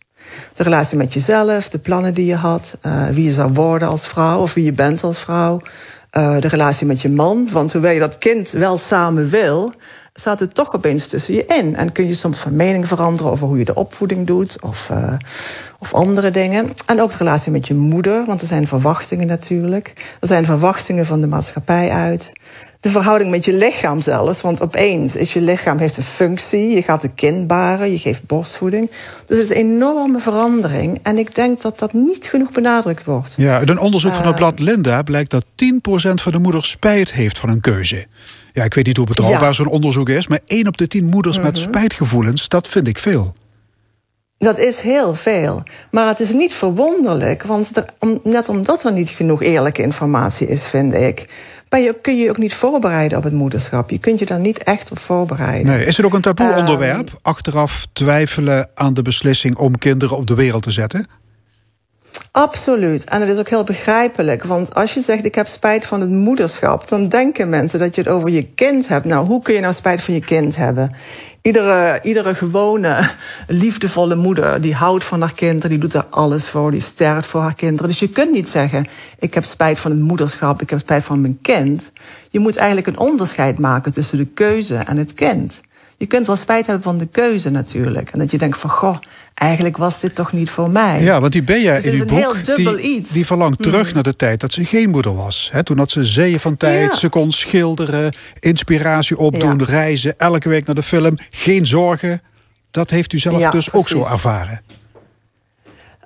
De 0.56 0.64
relatie 0.64 0.98
met 0.98 1.14
jezelf, 1.14 1.70
de 1.70 1.80
plannen 1.80 2.14
die 2.14 2.26
je 2.26 2.36
had, 2.36 2.78
uh, 2.86 3.08
wie 3.08 3.24
je 3.24 3.32
zou 3.32 3.54
worden 3.54 3.88
als 3.88 4.08
vrouw 4.08 4.42
of 4.42 4.54
wie 4.54 4.64
je 4.64 4.74
bent 4.74 5.04
als 5.04 5.20
vrouw. 5.20 5.62
Uh, 6.18 6.40
de 6.40 6.48
relatie 6.48 6.88
met 6.88 7.02
je 7.02 7.10
man. 7.10 7.48
Want 7.52 7.74
hoewel 7.74 7.92
je 7.92 8.00
dat 8.00 8.18
kind 8.18 8.52
wel 8.52 8.78
samen 8.78 9.30
wil, 9.30 9.74
staat 10.14 10.40
het 10.40 10.56
toch 10.56 10.76
opeens 10.76 11.08
tussen 11.08 11.34
je 11.34 11.46
in. 11.46 11.76
En 11.76 11.92
kun 11.92 12.08
je 12.08 12.14
soms 12.14 12.40
van 12.40 12.56
mening 12.56 12.88
veranderen 12.88 13.32
over 13.32 13.48
hoe 13.48 13.58
je 13.58 13.66
de 13.66 13.76
opvoeding 13.76 14.28
doet 14.28 14.62
of, 14.62 14.90
uh, 14.92 15.14
of 15.80 15.94
andere 15.94 16.32
dingen. 16.32 16.74
En 16.86 17.02
ook 17.02 17.12
de 17.12 17.18
relatie 17.18 17.52
met 17.52 17.68
je 17.68 17.74
moeder, 17.74 18.26
want 18.26 18.42
er 18.42 18.48
zijn 18.48 18.68
verwachtingen 18.68 19.28
natuurlijk. 19.28 20.16
Er 20.20 20.28
zijn 20.28 20.46
verwachtingen 20.46 21.06
van 21.06 21.22
de 21.22 21.28
maatschappij 21.28 21.90
uit. 21.90 22.32
De 22.86 22.92
verhouding 22.92 23.32
met 23.32 23.46
je 23.46 23.54
lichaam 23.54 24.02
zelfs, 24.02 24.42
want 24.42 24.62
opeens 24.62 25.16
is 25.16 25.34
je 25.34 25.42
lichaam 25.42 25.78
heeft 25.78 25.98
een 25.98 26.04
functie. 26.04 26.70
Je 26.70 26.82
gaat 26.82 27.04
een 27.04 27.14
kind 27.14 27.48
baren, 27.48 27.92
je 27.92 28.00
geeft 28.00 28.26
borstvoeding. 28.26 28.92
Dus 29.26 29.38
het 29.38 29.50
is 29.50 29.50
een 29.50 29.56
enorme 29.56 30.20
verandering. 30.20 31.00
En 31.04 31.18
ik 31.18 31.36
denk 31.36 31.62
dat 31.62 31.80
dat 31.80 31.94
niet 31.94 32.26
genoeg 32.26 32.52
benadrukt 32.52 33.04
wordt. 33.04 33.34
Ja, 33.38 33.58
uit 33.58 33.70
een 33.70 33.80
onderzoek 33.80 34.14
van 34.14 34.28
het 34.28 34.36
blad 34.36 34.60
Linda 34.60 35.02
blijkt 35.02 35.32
dat 35.32 35.46
10% 35.46 35.48
van 36.14 36.32
de 36.32 36.40
moeders 36.40 36.70
spijt 36.70 37.14
heeft 37.14 37.38
van 37.38 37.50
een 37.50 37.62
keuze. 37.62 38.06
Ja, 38.54 38.64
ik 38.64 38.74
weet 38.74 38.86
niet 38.86 38.98
hoe 38.98 39.06
betrouwbaar 39.06 39.44
ja. 39.44 39.54
zo'n 39.54 39.68
onderzoek 39.68 40.10
is, 40.10 40.28
maar 40.28 40.40
1 40.46 40.68
op 40.68 40.78
de 40.78 40.88
10 40.88 41.06
moeders 41.06 41.38
mm 41.38 41.44
-hmm. 41.44 41.52
met 41.52 41.62
spijtgevoelens, 41.62 42.48
dat 42.48 42.68
vind 42.68 42.88
ik 42.88 43.00
veel. 43.00 43.36
Dat 44.38 44.58
is 44.58 44.80
heel 44.80 45.16
veel. 45.16 45.64
Maar 45.92 46.08
het 46.08 46.20
is 46.20 46.34
niet 46.34 46.54
verwonderlijk, 46.54 47.44
want 47.44 47.78
er, 47.78 47.86
om, 48.00 48.20
net 48.24 48.50
omdat 48.50 48.84
er 48.84 48.92
niet 48.92 49.10
genoeg 49.10 49.42
eerlijke 49.42 49.82
informatie 49.82 50.48
is, 50.48 50.66
vind 50.66 50.94
ik. 50.94 51.26
Maar 51.70 51.80
je, 51.80 51.96
kun 52.02 52.18
je 52.18 52.24
je 52.24 52.30
ook 52.30 52.38
niet 52.38 52.54
voorbereiden 52.54 53.18
op 53.18 53.24
het 53.24 53.34
moederschap. 53.34 53.90
Je 53.90 54.00
kunt 54.00 54.20
je 54.20 54.26
daar 54.26 54.40
niet 54.40 54.64
echt 54.64 54.92
op 54.92 55.00
voorbereiden. 55.00 55.66
Nee, 55.66 55.86
is 55.86 55.98
het 55.98 56.06
ook 56.06 56.14
een 56.14 56.22
taboe 56.22 56.56
onderwerp? 56.56 57.10
Um, 57.10 57.18
Achteraf 57.22 57.86
twijfelen 57.94 58.70
aan 58.74 58.94
de 58.94 59.02
beslissing 59.02 59.58
om 59.58 59.78
kinderen 59.78 60.18
op 60.18 60.28
de 60.28 60.36
wereld 60.36 60.64
te 60.64 60.72
zetten? 60.72 61.08
Absoluut. 62.32 63.04
En 63.04 63.22
het 63.22 63.30
is 63.30 63.40
ook 63.40 63.50
heel 63.50 63.64
begrijpelijk. 63.64 64.44
Want 64.44 64.76
als 64.76 64.94
je 64.94 65.00
zegt, 65.00 65.26
ik 65.26 65.36
heb 65.36 65.48
spijt 65.48 65.86
van 65.86 66.02
het 66.02 66.10
moederschap... 66.10 66.88
dan 66.88 67.10
denken 67.10 67.50
mensen 67.50 67.80
dat 67.80 67.96
je 67.96 68.02
het 68.02 68.10
over 68.10 68.30
je 68.30 68.44
kind 68.44 68.88
hebt. 68.88 69.06
Nou, 69.06 69.26
hoe 69.26 69.42
kun 69.42 69.54
je 69.54 69.60
nou 69.60 69.74
spijt 69.74 70.02
van 70.02 70.14
je 70.14 70.20
kind 70.20 70.56
hebben? 70.56 70.96
Iedere, 71.42 72.00
iedere 72.04 72.36
gewone, 72.36 73.10
liefdevolle 73.48 74.16
moeder... 74.16 74.62
die 74.62 74.76
houdt 74.76 75.04
van 75.04 75.22
haar 75.22 75.34
kinderen, 75.34 75.70
die 75.70 75.80
doet 75.80 75.94
er 75.94 76.06
alles 76.10 76.48
voor... 76.48 76.72
die 76.72 76.82
sterft 76.82 77.28
voor 77.28 77.42
haar 77.42 77.56
kinderen. 77.56 77.90
Dus 77.90 78.00
je 78.00 78.10
kunt 78.10 78.32
niet 78.32 78.50
zeggen, 78.50 78.88
ik 79.20 79.34
heb 79.34 79.44
spijt 79.44 79.80
van 79.80 79.92
het 79.92 80.00
moederschap... 80.00 80.62
ik 80.62 80.70
heb 80.70 80.80
spijt 80.80 81.04
van 81.04 81.22
mijn 81.22 81.40
kind. 81.42 81.92
Je 82.30 82.40
moet 82.40 82.56
eigenlijk 82.56 82.88
een 82.88 83.00
onderscheid 83.00 83.60
maken 83.60 83.94
tussen 83.94 84.18
de 84.18 84.28
keuze 84.28 84.76
en 84.76 84.98
het 84.98 85.14
kind... 85.14 85.62
Je 85.98 86.06
kunt 86.06 86.28
wel 86.28 86.36
spijt 86.36 86.66
hebben 86.66 86.84
van 86.84 86.98
de 86.98 87.08
keuze 87.08 87.50
natuurlijk. 87.50 88.12
En 88.12 88.20
dat 88.20 88.32
je 88.32 88.38
denkt 88.38 88.58
van, 88.58 88.70
goh, 88.70 88.98
eigenlijk 89.34 89.78
was 89.78 90.00
dit 90.00 90.16
toch 90.16 90.32
niet 90.32 90.50
voor 90.50 90.70
mij. 90.70 91.02
Ja, 91.02 91.20
want 91.22 91.32
die 91.32 91.44
Bea 91.44 91.76
dus 91.76 91.84
in 91.84 91.94
uw 91.94 92.06
boek, 92.06 92.56
die, 92.56 92.80
iets. 92.80 93.12
die 93.12 93.26
verlangt 93.26 93.62
terug 93.62 93.88
mm. 93.88 93.94
naar 93.94 94.04
de 94.04 94.16
tijd 94.16 94.40
dat 94.40 94.54
ze 94.54 94.66
geen 94.66 94.90
moeder 94.90 95.16
was. 95.16 95.50
He, 95.52 95.64
toen 95.64 95.78
had 95.78 95.92
ze 95.92 96.06
zeeën 96.06 96.40
van 96.40 96.58
tijd, 96.58 96.92
ja. 96.92 96.98
ze 96.98 97.10
kon 97.10 97.32
schilderen, 97.32 98.14
inspiratie 98.40 99.18
opdoen, 99.18 99.60
ja. 99.60 99.66
reizen, 99.66 100.14
elke 100.18 100.50
week 100.50 100.66
naar 100.66 100.76
de 100.76 100.84
film, 100.84 101.18
geen 101.30 101.68
zorgen. 101.68 102.22
Dat 102.72 102.90
heeft 102.90 103.14
u 103.14 103.20
zelf 103.20 103.40
ja, 103.40 103.52
dus 103.52 103.70
precies. 103.70 103.94
ook 103.94 104.04
zo 104.04 104.14
ervaren. 104.14 104.62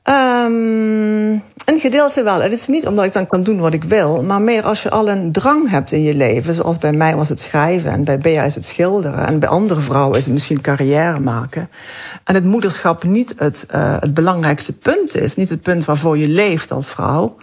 Um, 0.04 1.44
een 1.74 1.80
gedeelte 1.80 2.24
wel. 2.24 2.42
Het 2.42 2.54
is 2.54 2.68
niet 2.68 2.88
omdat 2.88 3.06
ik 3.06 3.14
dan 3.14 3.28
kan 3.28 3.44
doen 3.44 3.60
wat 3.60 3.74
ik 3.74 3.84
wil, 3.84 4.24
maar 4.24 4.42
meer 4.42 4.64
als 4.64 4.84
je 4.84 4.90
al 4.90 5.10
een 5.10 5.32
drang 5.32 5.70
hebt 5.70 5.92
in 5.92 6.02
je 6.02 6.14
leven. 6.14 6.54
Zoals 6.54 6.78
bij 6.78 6.92
mij 6.92 7.16
was 7.16 7.30
het 7.30 7.40
schrijven 7.40 7.92
en 7.92 8.04
bij 8.04 8.18
Bea 8.18 8.44
is 8.44 8.56
het 8.56 8.66
schilderen. 8.66 9.28
En 9.28 9.40
bij 9.40 9.50
andere 9.50 9.82
vrouwen 9.82 10.18
is 10.18 10.24
het 10.24 10.34
misschien 10.34 10.62
carrière 10.62 11.20
maken. 11.20 11.70
En 12.24 12.36
het 12.36 12.44
moederschap 12.44 13.04
niet 13.04 13.34
het, 13.38 13.66
uh, 13.76 13.96
het 14.00 14.14
belangrijkste 14.14 14.74
punt 14.74 15.16
is, 15.16 15.36
niet 15.36 15.50
het 15.50 15.62
punt 15.62 15.86
waarvoor 15.86 16.18
je 16.18 16.28
leeft 16.28 16.72
als 16.72 16.90
vrouw. 16.90 17.36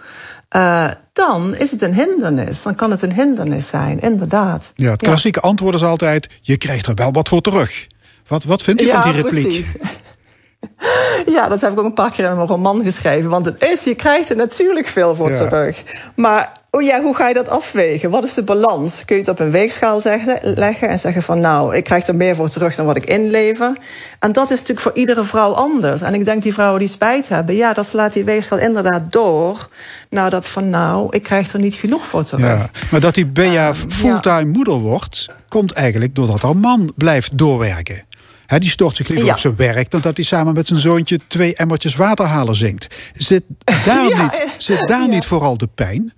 Uh, 0.55 0.87
dan 1.13 1.55
is 1.55 1.71
het 1.71 1.81
een 1.81 1.93
hindernis. 1.93 2.63
Dan 2.63 2.75
kan 2.75 2.91
het 2.91 3.01
een 3.01 3.13
hindernis 3.13 3.67
zijn, 3.67 3.99
inderdaad. 3.99 4.71
Ja, 4.75 4.91
het 4.91 5.01
klassieke 5.01 5.39
ja. 5.41 5.47
antwoord 5.47 5.75
is 5.75 5.83
altijd: 5.83 6.29
je 6.41 6.57
krijgt 6.57 6.87
er 6.87 6.95
wel 6.95 7.11
wat 7.11 7.29
voor 7.29 7.41
terug. 7.41 7.87
Wat, 8.27 8.43
wat 8.43 8.61
vindt 8.63 8.81
u 8.81 8.85
ja, 8.85 9.01
van 9.01 9.11
die 9.11 9.21
repliek? 9.21 9.43
Precies. 9.43 9.71
Ja, 11.25 11.47
dat 11.47 11.61
heb 11.61 11.71
ik 11.71 11.79
ook 11.79 11.85
een 11.85 11.93
paar 11.93 12.11
keer 12.11 12.29
in 12.29 12.35
mijn 12.35 12.47
roman 12.47 12.83
geschreven. 12.83 13.29
Want 13.29 13.45
het 13.45 13.63
is, 13.63 13.83
je 13.83 13.95
krijgt 13.95 14.29
er 14.29 14.35
natuurlijk 14.35 14.87
veel 14.87 15.15
voor 15.15 15.29
ja. 15.29 15.35
terug. 15.35 15.83
Maar 16.15 16.51
oh 16.71 16.81
ja, 16.81 17.01
hoe 17.01 17.15
ga 17.15 17.27
je 17.27 17.33
dat 17.33 17.49
afwegen? 17.49 18.09
Wat 18.09 18.23
is 18.23 18.33
de 18.33 18.43
balans? 18.43 19.05
Kun 19.05 19.15
je 19.15 19.21
het 19.21 19.31
op 19.31 19.39
een 19.39 19.51
weegschaal 19.51 20.01
zeggen, 20.01 20.39
leggen 20.41 20.89
en 20.89 20.99
zeggen 20.99 21.23
van 21.23 21.39
nou, 21.39 21.75
ik 21.75 21.83
krijg 21.83 22.07
er 22.07 22.15
meer 22.15 22.35
voor 22.35 22.49
terug 22.49 22.75
dan 22.75 22.85
wat 22.85 22.95
ik 22.95 23.05
inlever? 23.05 23.77
En 24.19 24.31
dat 24.31 24.43
is 24.43 24.59
natuurlijk 24.59 24.79
voor 24.79 24.95
iedere 24.95 25.23
vrouw 25.23 25.51
anders. 25.51 26.01
En 26.01 26.13
ik 26.13 26.25
denk 26.25 26.43
die 26.43 26.53
vrouwen 26.53 26.79
die 26.79 26.89
spijt 26.89 27.29
hebben, 27.29 27.55
ja, 27.55 27.73
dat 27.73 27.85
slaat 27.85 28.13
die 28.13 28.23
weegschaal 28.23 28.59
inderdaad 28.59 29.11
door 29.11 29.69
naar 30.09 30.29
dat 30.29 30.47
van 30.47 30.69
nou, 30.69 31.07
ik 31.09 31.23
krijg 31.23 31.53
er 31.53 31.59
niet 31.59 31.75
genoeg 31.75 32.05
voor 32.05 32.23
terug. 32.23 32.47
Ja, 32.47 32.69
maar 32.91 32.99
dat 32.99 33.13
die 33.13 33.27
Bea 33.27 33.75
fulltime 33.75 34.45
moeder 34.45 34.73
wordt, 34.73 35.29
komt 35.47 35.71
eigenlijk 35.71 36.15
doordat 36.15 36.41
haar 36.41 36.57
man 36.57 36.91
blijft 36.95 37.37
doorwerken. 37.37 38.05
He, 38.47 38.59
die 38.59 38.69
stort 38.69 38.97
zich 38.97 39.07
liever 39.07 39.31
op 39.31 39.39
zijn 39.39 39.55
werk 39.55 39.91
dan 39.91 40.01
dat 40.01 40.17
hij 40.17 40.25
samen 40.25 40.53
met 40.53 40.67
zijn 40.67 40.79
zoontje 40.79 41.19
twee 41.27 41.55
emmertjes 41.55 41.95
water 41.95 42.25
halen 42.25 42.55
zingt. 42.55 42.87
Zit 43.13 43.43
daar, 43.85 44.03
niet, 44.21 44.47
zit 44.57 44.87
daar 44.87 45.07
niet 45.07 45.25
vooral 45.25 45.57
de 45.57 45.67
pijn? 45.75 46.13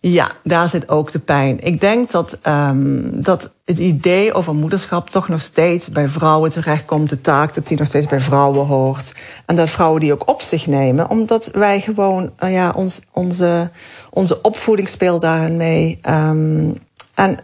Ja, 0.00 0.30
daar 0.42 0.68
zit 0.68 0.88
ook 0.88 1.12
de 1.12 1.18
pijn. 1.18 1.60
Ik 1.60 1.80
denk 1.80 2.10
dat, 2.10 2.38
um, 2.46 3.22
dat 3.22 3.54
het 3.64 3.78
idee 3.78 4.32
over 4.32 4.54
moederschap 4.54 5.10
toch 5.10 5.28
nog 5.28 5.40
steeds 5.40 5.88
bij 5.88 6.08
vrouwen 6.08 6.50
terechtkomt. 6.50 7.08
De 7.08 7.20
taak 7.20 7.54
dat 7.54 7.66
die 7.66 7.78
nog 7.78 7.86
steeds 7.86 8.06
bij 8.06 8.20
vrouwen 8.20 8.66
hoort. 8.66 9.12
En 9.46 9.56
dat 9.56 9.70
vrouwen 9.70 10.00
die 10.00 10.12
ook 10.12 10.28
op 10.28 10.40
zich 10.40 10.66
nemen. 10.66 11.08
Omdat 11.08 11.50
wij 11.52 11.80
gewoon, 11.80 12.32
uh, 12.40 12.52
ja, 12.52 12.70
ons, 12.70 13.00
onze, 13.12 13.70
onze 14.10 14.40
opvoeding 14.40 14.88
speelt 14.88 15.22
daarin 15.22 15.56
mee. 15.56 15.98
Um, 16.08 16.78
en 17.14 17.38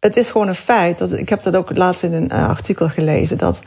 het 0.00 0.16
is 0.16 0.30
gewoon 0.30 0.48
een 0.48 0.54
feit. 0.54 0.98
Dat, 0.98 1.12
ik 1.12 1.28
heb 1.28 1.42
dat 1.42 1.56
ook 1.56 1.76
laatst 1.76 2.02
in 2.02 2.12
een 2.12 2.30
uh, 2.32 2.48
artikel 2.48 2.88
gelezen. 2.88 3.38
Dat 3.38 3.60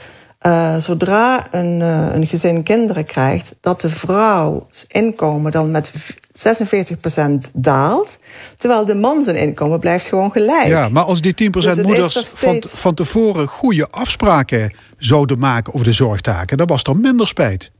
uh, 0.48 0.76
zodra 0.78 1.48
een, 1.52 1.80
uh, 1.80 2.14
een 2.14 2.28
gezin 2.28 2.64
kinderen 2.64 3.06
krijgt, 3.06 3.56
dat 3.62 3.82
de 3.82 3.90
vrouw 3.90 4.68
inkomen 4.88 5.52
dan 5.52 5.72
met 5.72 5.92
46% 5.92 7.52
daalt. 7.54 8.18
Terwijl 8.58 8.86
de 8.86 8.96
man 8.96 9.24
zijn 9.24 9.36
inkomen 9.36 9.80
blijft 9.80 10.06
gewoon 10.06 10.32
gelijk. 10.32 10.68
Ja, 10.68 10.90
maar 10.90 11.04
als 11.04 11.22
die 11.22 11.34
10% 11.34 11.36
dus 11.52 11.82
moeders 11.82 12.16
steeds... 12.16 12.34
van, 12.36 12.64
van 12.64 12.94
tevoren 12.94 13.48
goede 13.48 13.88
afspraken 13.90 14.74
zouden 14.98 15.40
maken 15.40 15.74
over 15.74 15.86
de 15.86 15.94
zorgtaken, 15.94 16.58
dan 16.58 16.68
was 16.68 16.84
er 16.84 16.98
minder 16.98 17.28
spijt. 17.28 17.72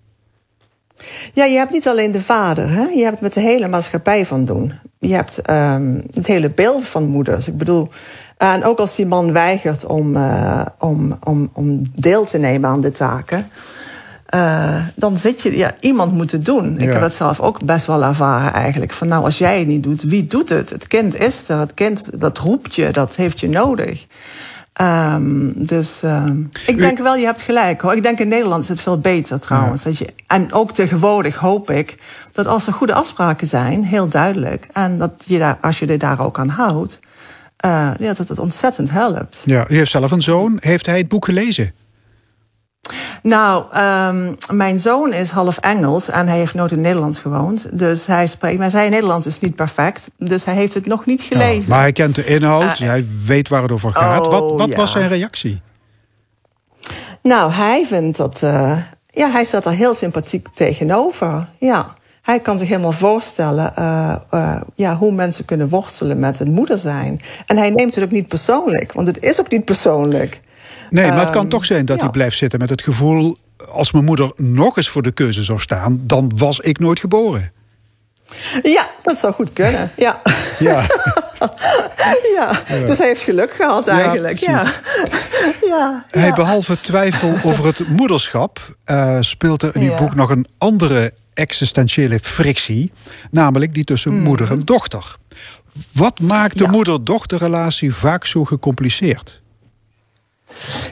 Ja, 1.34 1.46
je 1.46 1.58
hebt 1.58 1.72
niet 1.72 1.88
alleen 1.88 2.12
de 2.12 2.22
vader, 2.22 2.70
hè? 2.70 2.84
je 2.84 3.04
hebt 3.04 3.22
met 3.22 3.34
de 3.34 3.40
hele 3.40 3.68
maatschappij 3.68 4.26
van 4.26 4.46
doen. 4.46 4.74
Je 5.00 5.14
hebt 5.14 5.50
um, 5.50 6.04
het 6.14 6.28
hele 6.28 6.50
beeld 6.50 6.86
van 6.86 7.08
moeders. 7.08 7.48
Ik 7.48 7.58
bedoel, 7.58 7.90
en 8.38 8.64
ook 8.64 8.80
als 8.80 8.96
die 8.96 9.06
man 9.06 9.32
weigert 9.32 9.86
om, 9.86 10.16
uh, 10.16 10.66
om, 10.80 11.18
om, 11.24 11.50
om 11.54 11.82
deel 11.96 12.26
te 12.26 12.38
nemen 12.38 12.70
aan 12.70 12.82
de 12.82 12.92
taken. 12.92 13.48
Uh, 14.36 14.76
dan 14.96 15.18
zit 15.18 15.42
je, 15.42 15.58
ja, 15.58 15.76
iemand 15.80 16.14
moet 16.14 16.32
het 16.32 16.46
doen. 16.46 16.78
Ik 16.80 16.92
heb 16.92 17.02
dat 17.02 17.14
zelf 17.14 17.40
ook 17.40 17.64
best 17.64 17.86
wel 17.86 18.04
ervaren 18.04 18.54
eigenlijk. 18.54 18.92
Van 18.92 19.08
nou, 19.08 19.24
als 19.24 19.38
jij 19.38 19.60
het 19.60 19.68
niet 19.68 19.84
doet, 19.84 20.04
wie 20.04 20.28
doet 20.28 20.50
het? 20.50 20.70
Het 20.70 20.88
kind 20.88 21.20
is 21.20 21.50
er, 21.50 21.60
het 21.60 21.74
kind 21.74 22.20
dat 22.22 22.38
roept 22.38 22.76
je, 22.76 22.92
dat 22.92 23.16
heeft 23.16 23.40
je 23.40 23.50
nodig. 23.50 24.06
Um, 24.82 25.54
dus 25.66 26.02
uh, 26.04 26.26
ik 26.66 26.78
denk 26.78 27.00
wel, 27.00 27.16
je 27.16 27.26
hebt 27.26 27.42
gelijk 27.42 27.82
hoor. 27.82 27.96
Ik 27.96 28.04
denk 28.04 28.20
in 28.20 28.28
Nederland 28.28 28.64
is 28.64 28.70
het 28.70 28.82
veel 28.82 29.00
beter 29.00 29.40
trouwens. 29.40 29.84
Dat 29.84 29.98
je, 29.98 30.08
en 30.28 30.54
ook 30.54 30.72
tegenwoordig 30.72 31.36
hoop 31.36 31.72
ik 31.72 31.98
dat 32.32 32.48
als 32.48 32.68
er 32.68 32.74
goede 32.74 32.94
afspraken 32.94 33.48
zijn, 33.48 33.84
heel 33.84 34.08
duidelijk. 34.08 34.68
En 34.74 34.98
dat 34.98 35.24
je 35.26 35.40
daar, 35.40 35.58
als 35.62 35.80
je 35.80 35.86
er 35.86 35.98
daar 35.98 36.20
ook 36.20 36.40
aan 36.40 36.50
houdt, 36.50 37.00
uh, 37.66 37.92
ja, 38.00 38.14
dat 38.14 38.28
het 38.28 38.40
ontzettend 38.40 38.92
helpt. 38.92 39.42
Ja, 39.46 39.66
u 39.70 39.76
heeft 39.76 39.92
zelf 39.92 40.12
een 40.12 40.22
zoon. 40.22 40.58
Heeft 40.60 40.86
hij 40.86 40.98
het 40.98 41.08
boek 41.08 41.26
gelezen? 41.26 41.74
Nou, 43.24 43.64
um, 43.78 44.36
mijn 44.52 44.80
zoon 44.80 45.14
is 45.14 45.30
half 45.30 45.58
Engels 45.58 46.10
en 46.10 46.28
hij 46.28 46.38
heeft 46.38 46.54
nooit 46.54 46.72
in 46.72 46.82
Nederland 46.82 47.18
gewoond. 47.18 47.80
Dus 47.80 48.06
hij 48.06 48.28
spreekt, 48.28 48.60
maar 48.60 48.70
zijn 48.70 48.92
Nederlands 48.92 49.26
is 49.26 49.40
niet 49.40 49.56
perfect. 49.56 50.10
Dus 50.18 50.46
hij 50.46 50.54
heeft 50.54 50.74
het 50.74 50.86
nog 50.86 51.06
niet 51.06 51.22
gelezen. 51.22 51.70
maar 51.70 51.80
hij 51.80 51.92
kent 51.92 52.16
de 52.16 52.26
inhoud, 52.26 52.80
uh, 52.80 52.88
hij 52.88 53.06
weet 53.26 53.48
waar 53.48 53.62
het 53.62 53.72
over 53.72 53.92
gaat. 53.92 54.28
Oh, 54.28 54.32
wat 54.32 54.60
wat 54.60 54.70
ja. 54.70 54.76
was 54.76 54.92
zijn 54.92 55.08
reactie? 55.08 55.62
Nou, 57.22 57.52
hij 57.52 57.86
vindt 57.86 58.18
dat. 58.18 58.42
Uh, 58.44 58.78
ja, 59.08 59.32
hij 59.32 59.44
staat 59.44 59.66
er 59.66 59.72
heel 59.72 59.94
sympathiek 59.94 60.48
tegenover. 60.54 61.48
Ja. 61.60 61.96
Hij 62.22 62.40
kan 62.40 62.58
zich 62.58 62.68
helemaal 62.68 62.92
voorstellen 62.92 63.74
uh, 63.80 64.16
uh, 64.34 64.62
ja, 64.76 64.96
hoe 64.96 65.12
mensen 65.12 65.46
kunnen 65.46 65.70
worstelen 65.70 66.20
met 66.20 66.40
het 66.40 66.48
moeder 66.48 66.78
zijn. 66.78 67.22
En 67.46 67.58
hij 67.58 67.70
neemt 67.70 67.96
het 67.96 68.04
ook 68.04 68.12
niet 68.12 68.28
persoonlijk, 68.28 68.94
want 68.94 69.08
het 69.08 69.24
is 69.24 69.40
ook 69.40 69.50
niet 69.50 69.66
persoonlijk. 69.66 70.42
Nee, 70.94 71.08
maar 71.10 71.20
het 71.20 71.30
kan 71.30 71.44
um, 71.44 71.50
toch 71.50 71.66
zijn 71.66 71.86
dat 71.86 71.98
ja. 71.98 72.04
hij 72.04 72.12
blijft 72.12 72.38
zitten 72.38 72.60
met 72.60 72.70
het 72.70 72.82
gevoel... 72.82 73.38
als 73.72 73.92
mijn 73.92 74.06
moeder 74.06 74.32
nog 74.36 74.78
eens 74.78 74.90
voor 74.90 75.02
de 75.02 75.12
keuze 75.12 75.44
zou 75.44 75.60
staan... 75.60 76.00
dan 76.04 76.32
was 76.36 76.60
ik 76.60 76.80
nooit 76.80 77.00
geboren. 77.00 77.52
Ja, 78.64 78.90
dat 79.02 79.18
zou 79.18 79.34
goed 79.34 79.54
kunnen. 79.54 79.92
Ja. 79.98 80.22
Ja. 80.60 80.86
ja. 82.36 82.62
Dus 82.86 82.98
hij 82.98 83.08
heeft 83.08 83.22
geluk 83.22 83.54
gehad 83.54 83.88
eigenlijk. 83.88 84.38
Ja, 84.38 84.64
ja. 85.72 86.06
Hey, 86.10 86.34
behalve 86.34 86.82
twijfel 86.82 87.38
over 87.44 87.66
het 87.66 87.88
moederschap 87.88 88.76
uh, 88.86 89.18
speelt 89.20 89.62
er 89.64 89.76
in 89.76 89.82
uw 89.82 89.96
boek 89.96 90.16
nog 90.16 90.30
een 90.30 90.46
andere 90.58 91.14
existentiële 91.34 92.20
frictie, 92.20 92.92
namelijk 93.32 93.74
die 93.74 93.84
tussen 93.84 94.14
mm. 94.14 94.24
moeder 94.24 94.52
en 94.52 94.60
dochter. 94.60 95.16
Wat 95.94 96.20
maakt 96.20 96.58
de 96.58 96.68
moeder-dochterrelatie 96.68 97.96
vaak 97.96 98.26
zo 98.26 98.46
gecompliceerd? 98.46 99.43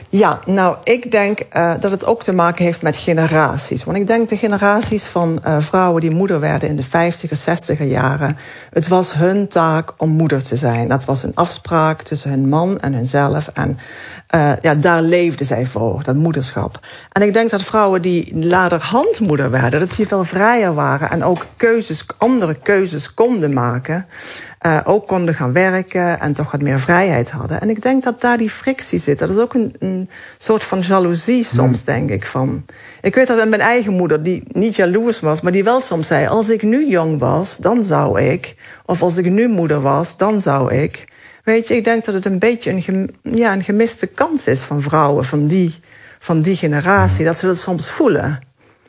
Ja, 0.08 0.40
nou, 0.46 0.76
ik 0.84 1.10
denk 1.10 1.40
uh, 1.52 1.74
dat 1.80 1.90
het 1.90 2.04
ook 2.04 2.22
te 2.22 2.32
maken 2.32 2.64
heeft 2.64 2.82
met 2.82 2.96
generaties. 2.96 3.84
Want 3.84 3.96
ik 3.98 4.06
denk 4.06 4.28
de 4.28 4.36
generaties 4.36 5.04
van 5.04 5.42
uh, 5.46 5.60
vrouwen 5.60 6.00
die 6.00 6.10
moeder 6.10 6.40
werden 6.40 6.68
in 6.68 6.76
de 6.76 6.84
50er, 6.84 7.78
60er 7.78 7.82
jaren. 7.82 8.36
Het 8.70 8.88
was 8.88 9.14
hun 9.14 9.48
taak 9.48 9.92
om 9.96 10.10
moeder 10.10 10.42
te 10.42 10.56
zijn. 10.56 10.88
Dat 10.88 11.04
was 11.04 11.22
een 11.22 11.34
afspraak 11.34 12.02
tussen 12.02 12.30
hun 12.30 12.48
man 12.48 12.80
en 12.80 12.92
hunzelf. 12.92 13.48
En 13.48 13.78
uh, 14.34 14.52
ja, 14.60 14.74
daar 14.74 15.02
leefden 15.02 15.46
zij 15.46 15.66
voor, 15.66 16.02
dat 16.02 16.16
moederschap. 16.16 16.80
En 17.12 17.22
ik 17.22 17.32
denk 17.32 17.50
dat 17.50 17.62
vrouwen 17.62 18.02
die 18.02 18.46
later 18.46 18.90
moeder 19.20 19.50
werden, 19.50 19.80
dat 19.80 19.96
die 19.96 20.06
veel 20.06 20.24
vrijer 20.24 20.74
waren 20.74 21.10
en 21.10 21.24
ook 21.24 21.46
keuzes, 21.56 22.04
andere 22.18 22.54
keuzes 22.54 23.14
konden 23.14 23.52
maken. 23.52 24.06
Uh, 24.66 24.80
ook 24.84 25.06
konden 25.06 25.34
gaan 25.34 25.52
werken 25.52 26.20
en 26.20 26.32
toch 26.32 26.50
wat 26.50 26.60
meer 26.60 26.80
vrijheid 26.80 27.30
hadden. 27.30 27.60
En 27.60 27.70
ik 27.70 27.82
denk 27.82 28.02
dat 28.02 28.20
daar 28.20 28.38
die 28.38 28.50
frictie 28.50 28.98
zit. 28.98 29.18
Dat 29.18 29.30
is 29.30 29.36
ook 29.36 29.54
een, 29.54 29.74
een 29.78 30.08
soort 30.36 30.64
van 30.64 30.80
jaloezie 30.80 31.44
soms, 31.44 31.84
denk 31.84 32.10
ik. 32.10 32.26
Van. 32.26 32.64
Ik 33.00 33.14
weet 33.14 33.26
dat 33.26 33.36
met 33.36 33.48
mijn 33.48 33.60
eigen 33.60 33.92
moeder, 33.92 34.22
die 34.22 34.42
niet 34.46 34.76
jaloers 34.76 35.20
was, 35.20 35.40
maar 35.40 35.52
die 35.52 35.64
wel 35.64 35.80
soms 35.80 36.06
zei: 36.06 36.26
Als 36.26 36.50
ik 36.50 36.62
nu 36.62 36.88
jong 36.88 37.18
was, 37.18 37.56
dan 37.56 37.84
zou 37.84 38.20
ik. 38.20 38.54
Of 38.86 39.02
als 39.02 39.16
ik 39.16 39.24
nu 39.24 39.48
moeder 39.48 39.80
was, 39.80 40.16
dan 40.16 40.40
zou 40.40 40.74
ik. 40.74 41.04
Weet 41.44 41.68
je, 41.68 41.76
ik 41.76 41.84
denk 41.84 42.04
dat 42.04 42.14
het 42.14 42.24
een 42.24 42.38
beetje 42.38 42.70
een, 42.70 42.82
gem, 42.82 43.08
ja, 43.22 43.52
een 43.52 43.62
gemiste 43.62 44.06
kans 44.06 44.46
is 44.46 44.60
van 44.60 44.82
vrouwen 44.82 45.24
van 45.24 45.46
die, 45.46 45.80
van 46.18 46.42
die 46.42 46.56
generatie. 46.56 47.24
Dat 47.24 47.38
ze 47.38 47.46
dat 47.46 47.58
soms 47.58 47.90
voelen. 47.90 48.40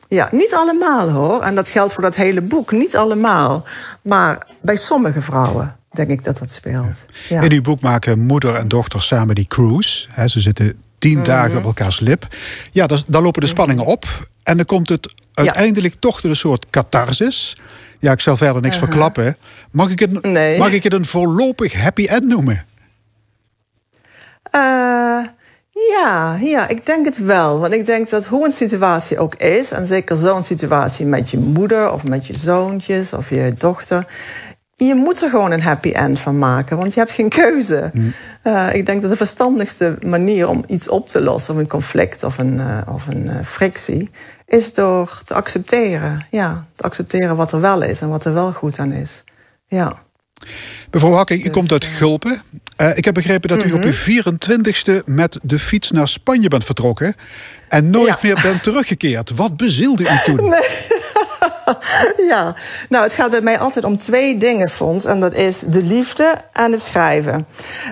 Ja, 0.08 0.30
niet 0.32 0.54
allemaal 0.54 1.10
hoor. 1.10 1.42
En 1.42 1.56
dat 1.56 1.70
geldt 1.70 1.94
voor 1.94 2.04
dat 2.04 2.16
hele 2.16 2.42
boek. 2.42 2.72
Niet 2.72 2.96
allemaal. 2.96 3.66
Maar 4.02 4.48
bij 4.64 4.76
sommige 4.76 5.22
vrouwen 5.22 5.76
denk 5.94 6.10
ik 6.10 6.24
dat 6.24 6.38
dat 6.38 6.52
speelt. 6.52 7.06
Ja. 7.30 7.42
In 7.42 7.52
uw 7.52 7.62
boek 7.62 7.82
maken 7.82 8.20
moeder 8.20 8.56
en 8.56 8.68
dochter 8.68 9.02
samen 9.02 9.36
die 9.36 9.48
cruise. 9.48 10.08
ze 10.26 10.40
zitten 10.40 10.74
tien 10.98 11.12
mm 11.12 11.18
-hmm. 11.18 11.26
dagen 11.26 11.58
op 11.58 11.64
elkaars 11.64 12.00
lip. 12.00 12.28
Ja, 12.72 12.88
dan 13.08 13.24
lopen 13.24 13.42
de 13.42 13.48
spanningen 13.48 13.86
op. 13.86 14.28
En 14.44 14.58
dan 14.58 14.66
komt 14.66 14.90
het 14.90 15.14
uiteindelijk 15.34 15.94
ja. 15.94 16.00
toch 16.00 16.22
tot 16.22 16.30
een 16.30 16.36
soort 16.36 16.70
catharsis. 16.70 17.58
Ja, 18.00 18.12
ik 18.12 18.20
zal 18.20 18.38
verder 18.38 18.62
niks 18.62 18.76
uh 18.76 18.82
-huh. 18.82 18.90
verklappen. 18.90 19.38
Mag 19.72 19.92
ik, 19.92 20.00
het, 20.00 20.22
nee. 20.22 20.58
mag 20.58 20.72
ik 20.72 20.84
het 20.84 20.94
een 20.94 21.06
voorlopig 21.06 21.74
happy 21.74 22.06
end 22.06 22.26
noemen? 22.28 22.66
Uh, 24.56 24.62
ja, 25.92 26.38
ja, 26.42 26.68
ik 26.68 26.86
denk 26.86 27.06
het 27.06 27.18
wel. 27.18 27.60
Want 27.60 27.74
ik 27.74 27.86
denk 27.86 28.10
dat 28.10 28.26
hoe 28.26 28.46
een 28.46 28.52
situatie 28.52 29.20
ook 29.20 29.36
is... 29.36 29.72
en 29.72 29.86
zeker 29.86 30.16
zo'n 30.16 30.44
situatie 30.44 31.06
met 31.06 31.30
je 31.30 31.38
moeder 31.38 31.92
of 31.92 32.04
met 32.04 32.28
je 32.28 32.38
zoontjes 32.38 33.14
of 33.14 33.30
je 33.30 33.54
dochter... 33.58 34.06
je 34.86 34.96
moet 34.96 35.22
er 35.22 35.30
gewoon 35.30 35.52
een 35.52 35.62
happy 35.62 35.92
end 35.92 36.20
van 36.20 36.38
maken, 36.38 36.78
want 36.78 36.94
je 36.94 37.00
hebt 37.00 37.12
geen 37.12 37.30
keuze. 37.30 37.90
Mm. 37.94 38.14
Uh, 38.44 38.74
ik 38.74 38.86
denk 38.86 39.02
dat 39.02 39.12
de 39.12 39.18
verstandigste 39.18 39.98
manier 40.02 40.48
om 40.48 40.64
iets 40.68 40.90
op 40.90 41.10
te 41.10 41.22
lossen... 41.22 41.54
of 41.54 41.60
een 41.60 41.68
conflict 41.68 42.24
of 42.24 42.38
een, 42.38 42.54
uh, 42.54 42.82
of 42.88 43.08
een 43.08 43.26
uh, 43.26 43.36
frictie 43.44 44.10
is 44.48 44.74
door 44.74 45.22
te 45.26 45.34
accepteren. 45.34 46.26
Ja, 46.30 46.66
te 46.76 46.84
accepteren 46.84 47.36
wat 47.36 47.52
er 47.52 47.62
wel 47.62 47.82
is 47.82 48.02
en 48.02 48.10
wat 48.10 48.26
er 48.26 48.34
wel 48.34 48.52
goed 48.52 48.80
aan 48.80 48.92
is. 48.92 49.24
Ja. 49.68 50.02
Mevrouw 50.92 51.12
Hakking, 51.12 51.40
u 51.40 51.44
dus, 51.44 51.52
komt 51.52 51.72
uit 51.72 51.86
Gulpen. 51.86 52.42
Ik 52.96 53.06
heb 53.06 53.14
begrepen 53.14 53.50
dat 53.50 53.66
u 53.66 53.72
op 53.72 53.84
uw 53.84 53.94
24ste 53.94 55.06
met 55.06 55.40
de 55.44 55.60
fiets 55.60 55.92
naar 55.92 56.08
Spanje 56.08 56.48
bent 56.48 56.66
vertrokken. 56.66 57.16
En 57.68 57.90
nooit 57.90 58.08
ja. 58.08 58.18
meer 58.22 58.40
bent 58.42 58.64
teruggekeerd. 58.64 59.30
Wat 59.30 59.58
bezielde 59.58 60.04
u 60.04 60.24
toen? 60.26 60.50
Nee. 60.50 61.02
ja, 62.32 62.56
nou, 62.90 63.04
het 63.04 63.14
gaat 63.14 63.32
bij 63.32 63.42
mij 63.42 63.60
altijd 63.60 63.86
om 63.86 63.98
twee 63.98 64.38
dingen, 64.38 64.70
Fons. 64.70 65.06
En 65.06 65.20
dat 65.20 65.34
is 65.34 65.60
de 65.60 65.84
liefde 65.84 66.36
en 66.52 66.72
het 66.72 66.82
schrijven. 66.82 67.48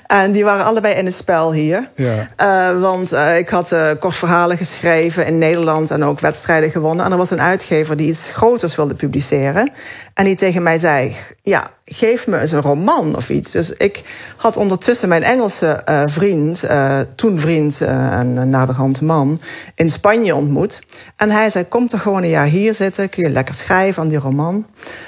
En 0.07 0.31
die 0.31 0.43
waren 0.43 0.65
allebei 0.65 0.95
in 0.95 1.05
het 1.05 1.15
spel 1.15 1.53
hier. 1.53 1.89
Ja. 1.95 2.27
Uh, 2.73 2.81
want 2.81 3.13
uh, 3.13 3.37
ik 3.37 3.49
had 3.49 3.71
uh, 3.71 3.91
kort 3.99 4.15
verhalen 4.15 4.57
geschreven 4.57 5.25
in 5.25 5.37
Nederland 5.37 5.91
en 5.91 6.03
ook 6.03 6.19
wedstrijden 6.19 6.71
gewonnen. 6.71 7.05
En 7.05 7.11
er 7.11 7.17
was 7.17 7.31
een 7.31 7.41
uitgever 7.41 7.97
die 7.97 8.09
iets 8.09 8.31
groters 8.31 8.75
wilde 8.75 8.95
publiceren. 8.95 9.71
En 10.13 10.25
die 10.25 10.35
tegen 10.35 10.63
mij 10.63 10.77
zei: 10.77 11.15
Ja, 11.41 11.71
geef 11.93 12.27
me 12.27 12.39
eens 12.39 12.51
een 12.51 12.61
roman 12.61 13.15
of 13.15 13.29
iets. 13.29 13.51
Dus 13.51 13.71
ik 13.71 14.03
had 14.37 14.57
ondertussen 14.57 15.09
mijn 15.09 15.23
Engelse 15.23 15.81
uh, 15.89 16.03
vriend, 16.05 16.63
uh, 16.63 16.99
toen 17.15 17.39
vriend 17.39 17.81
uh, 17.81 18.19
en 18.19 18.49
naderhand 18.49 19.01
man, 19.01 19.39
in 19.75 19.89
Spanje 19.89 20.35
ontmoet. 20.35 20.79
En 21.15 21.29
hij 21.29 21.49
zei: 21.49 21.67
Kom 21.67 21.87
toch 21.87 22.01
gewoon 22.01 22.23
een 22.23 22.29
jaar 22.29 22.45
hier 22.45 22.73
zitten, 22.73 23.09
kun 23.09 23.23
je 23.23 23.29
lekker 23.29 23.55
schrijven 23.55 24.03
aan 24.03 24.09
die 24.09 24.19
roman. 24.19 24.65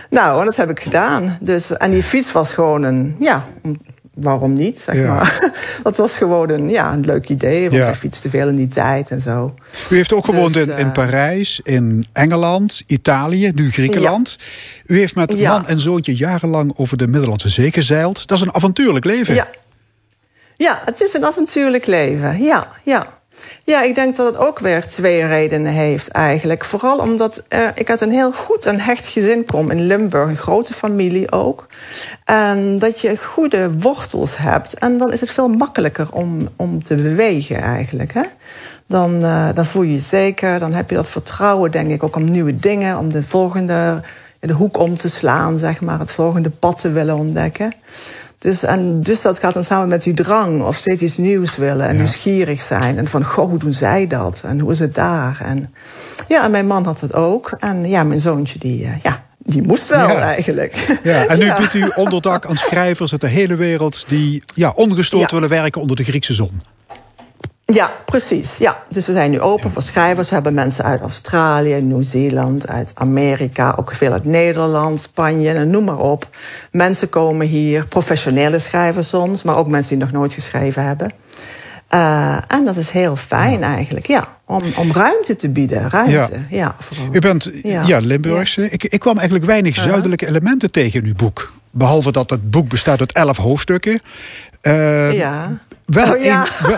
Nou, 0.10 0.40
en 0.40 0.46
dat 0.46 0.56
heb 0.56 0.70
ik 0.70 0.80
gedaan. 0.80 1.38
Dus, 1.42 1.78
en 1.78 1.92
die 1.92 2.04
fiets 2.04 2.32
was 2.32 2.54
gewoon 2.54 2.84
een, 2.84 3.16
ja, 3.20 3.44
waarom 4.14 4.54
niet, 4.54 4.80
zeg 4.80 4.96
ja. 4.96 5.14
maar. 5.14 5.52
Dat 5.84 5.98
was 5.98 6.18
gewoon 6.18 6.50
een, 6.50 6.70
ja, 6.70 6.94
een 6.94 7.06
leuk 7.06 7.30
idee, 7.30 7.62
want 7.70 7.82
ja. 7.82 7.90
je 7.90 7.96
fietste 7.96 8.30
veel 8.30 8.48
in 8.48 8.56
die 8.56 8.68
tijd 8.68 9.12
en 9.12 9.22
zo. 9.22 9.56
U 9.90 9.96
heeft 9.96 10.14
ook 10.14 10.26
gewoond 10.26 10.54
dus, 10.54 10.68
in, 10.68 10.78
in, 10.78 10.92
Parijs, 10.92 11.60
in 11.64 12.06
Engeland, 12.14 12.82
Italië, 12.88 13.52
nu 13.56 13.72
Griekenland. 13.72 14.36
Ja. 14.40 14.46
U 14.86 14.98
heeft 14.98 15.16
met 15.16 15.42
man 15.42 15.68
en 15.68 15.80
zoontje 15.80 16.16
jarenlang 16.16 16.74
over 16.76 16.98
de 16.98 17.08
Middellandse 17.08 17.50
Zee 17.50 17.72
gezeild. 17.72 18.28
Dat 18.28 18.38
is 18.38 18.44
een 18.44 18.54
avontuurlijk 18.54 19.06
leven. 19.06 19.36
Ja, 19.36 19.48
ja 20.56 20.82
het 20.86 21.02
is 21.02 21.14
een 21.14 21.26
avontuurlijk 21.26 21.86
leven, 21.86 22.44
ja, 22.44 22.68
ja. 22.84 23.22
Ja, 23.64 23.82
ik 23.82 23.96
denk 23.96 24.16
dat 24.16 24.26
het 24.26 24.38
ook 24.38 24.60
weer 24.60 24.88
twee 24.88 25.26
redenen 25.26 25.74
heeft 25.74 26.08
eigenlijk. 26.08 26.66
Vooral 26.66 26.98
omdat 26.98 27.44
uh, 27.50 27.68
ik 27.76 27.90
uit 27.90 28.02
een 28.02 28.12
heel 28.12 28.32
goed 28.32 28.66
en 28.66 28.80
hecht 28.80 29.08
gezin 29.08 29.46
kom 29.46 29.72
in 29.72 29.82
Limburg, 29.82 30.30
een 30.30 30.38
grote 30.38 30.74
familie 30.74 31.32
ook. 31.32 31.68
En 32.24 32.80
dat 32.80 33.02
je 33.02 33.18
goede 33.18 33.80
wortels 33.80 34.38
hebt. 34.38 34.74
En 34.74 34.98
dan 34.98 35.12
is 35.12 35.20
het 35.20 35.32
veel 35.32 35.48
makkelijker 35.48 36.08
om, 36.12 36.50
om 36.56 36.84
te 36.84 36.96
bewegen 36.96 37.62
eigenlijk. 37.62 38.14
Hè? 38.14 38.24
Dan, 38.88 39.24
uh, 39.24 39.50
dan 39.54 39.66
voel 39.66 39.82
je 39.82 39.94
je 39.94 40.00
zeker, 40.00 40.60
dan 40.60 40.74
heb 40.74 40.90
je 40.90 40.96
dat 40.96 41.10
vertrouwen 41.10 41.72
denk 41.72 41.92
ik 41.92 42.04
ook 42.04 42.16
om 42.16 42.32
nieuwe 42.32 42.56
dingen, 42.56 42.98
om 42.98 43.12
de 43.12 43.24
volgende 43.24 44.02
de 44.48 44.54
hoek 44.54 44.78
om 44.78 44.98
te 44.98 45.10
slaan, 45.10 45.58
zeg 45.58 45.82
maar, 45.82 46.00
het 46.00 46.12
volgende 46.12 46.50
pad 46.50 46.80
te 46.80 46.92
willen 46.92 47.18
ontdekken. 47.18 47.74
Dus, 48.44 48.64
en, 48.64 49.02
dus 49.02 49.22
dat 49.22 49.40
gaat 49.40 49.54
dan 49.54 49.64
samen 49.64 49.88
met 49.88 50.04
die 50.04 50.14
drang 50.14 50.64
of 50.64 50.76
steeds 50.76 51.02
iets 51.02 51.18
nieuws 51.18 51.56
willen 51.56 51.86
en 51.86 51.94
ja. 51.94 51.98
nieuwsgierig 51.98 52.62
zijn. 52.62 52.98
En 52.98 53.08
van, 53.08 53.26
goh, 53.26 53.50
hoe 53.50 53.60
doen 53.60 53.74
zij 53.74 54.08
dat? 54.08 54.42
En 54.46 54.60
hoe 54.60 54.72
is 54.72 54.80
het 54.80 54.96
daar? 54.96 55.42
En 55.44 55.74
ja, 56.28 56.44
en 56.44 56.52
mijn 56.52 56.68
man 56.68 56.86
had 56.86 57.02
het 57.02 57.14
ook. 57.14 57.56
En 57.60 57.86
ja, 57.86 58.04
mijn 58.04 58.20
zoontje, 58.20 58.60
die, 58.60 58.84
uh, 58.84 58.90
ja, 59.02 59.24
die 59.38 59.62
moest 59.62 59.90
wel 59.90 60.08
ja. 60.08 60.20
eigenlijk. 60.20 61.00
Ja, 61.04 61.26
en 61.26 61.40
nu 61.40 61.46
ja. 61.46 61.58
biedt 61.58 61.74
u 61.74 61.92
onderdak 61.96 62.46
aan 62.46 62.56
schrijvers 62.56 63.12
uit 63.12 63.22
de 63.22 63.28
hele 63.28 63.56
wereld... 63.56 64.06
die 64.08 64.44
ja, 64.56 64.72
ongestoord 64.76 65.32
willen 65.32 65.50
werken 65.50 65.82
onder 65.82 65.96
de 65.96 66.04
Griekse 66.04 66.34
zon. 66.34 66.62
Ja, 67.74 67.92
precies. 68.06 68.58
Ja. 68.58 68.84
Dus 68.90 69.08
we 69.08 69.14
zijn 69.14 69.32
nu 69.32 69.40
open 69.40 69.72
voor 69.72 69.82
schrijvers. 69.82 70.28
We 70.28 70.34
hebben 70.34 70.54
mensen 70.54 70.84
uit 70.84 71.02
Australië, 71.02 71.82
Nieuw-Zeeland, 71.82 72.68
uit 72.68 72.92
Amerika, 72.94 73.76
ook 73.80 73.94
veel 73.96 74.12
uit 74.12 74.26
Nederland, 74.26 75.02
Spanje, 75.02 75.66
noem 75.66 75.84
maar 75.84 75.98
op. 75.98 76.28
Mensen 76.72 77.10
komen 77.10 77.48
hier, 77.48 77.88
professionele 77.88 78.60
schrijvers 78.60 79.10
soms, 79.10 79.44
maar 79.44 79.56
ook 79.56 79.68
mensen 79.68 79.96
die 79.96 80.04
nog 80.04 80.14
nooit 80.14 80.34
geschreven 80.34 80.86
hebben. 80.86 81.12
Uh, 81.94 82.38
en 82.48 82.66
dat 82.66 82.76
is 82.76 82.90
heel 82.90 83.16
fijn 83.16 83.60
ja. 83.60 83.74
eigenlijk, 83.74 84.08
ja. 84.08 84.28
Om, 84.46 84.62
om 84.76 84.92
ruimte 84.92 85.36
te 85.36 85.50
bieden. 85.50 85.90
Ruimte, 85.90 86.12
ja. 86.12 86.28
ja 86.50 86.76
U 87.12 87.20
bent 87.20 87.50
ja, 87.64 87.84
ja 87.86 88.00
Limburgse. 88.00 88.70
Ik, 88.70 88.84
ik 88.84 89.00
kwam 89.00 89.16
eigenlijk 89.16 89.46
weinig 89.46 89.76
zuidelijke 89.76 90.28
elementen 90.28 90.72
tegen 90.72 91.02
in 91.02 91.08
uw 91.08 91.16
boek. 91.16 91.54
Behalve 91.72 92.12
dat 92.12 92.30
het 92.30 92.52
boek 92.52 92.70
bestaat 92.70 93.00
uit 93.00 93.12
elf 93.12 93.38
hoofdstukken. 93.38 94.02
Uh, 94.62 95.12
ja. 95.12 95.60
Wel, 95.86 96.14
oh, 96.14 96.24
ja. 96.24 96.46
een, 96.46 96.68
wel, 96.68 96.78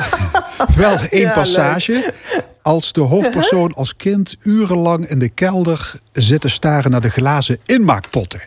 wel 0.76 0.98
één 1.10 1.22
ja, 1.22 1.34
passage. 1.42 1.92
Leuk. 1.92 2.44
Als 2.62 2.94
de 2.94 3.02
hoofdpersoon 3.02 3.74
als 3.74 3.96
kind 3.96 4.38
urenlang 4.44 5.08
in 5.10 5.20
de 5.20 5.30
kelder 5.30 5.94
zit 6.12 6.42
te 6.42 6.50
staren 6.50 6.92
naar 6.92 7.02
de 7.02 7.10
glazen 7.10 7.58
inmaakpotten. 7.66 8.42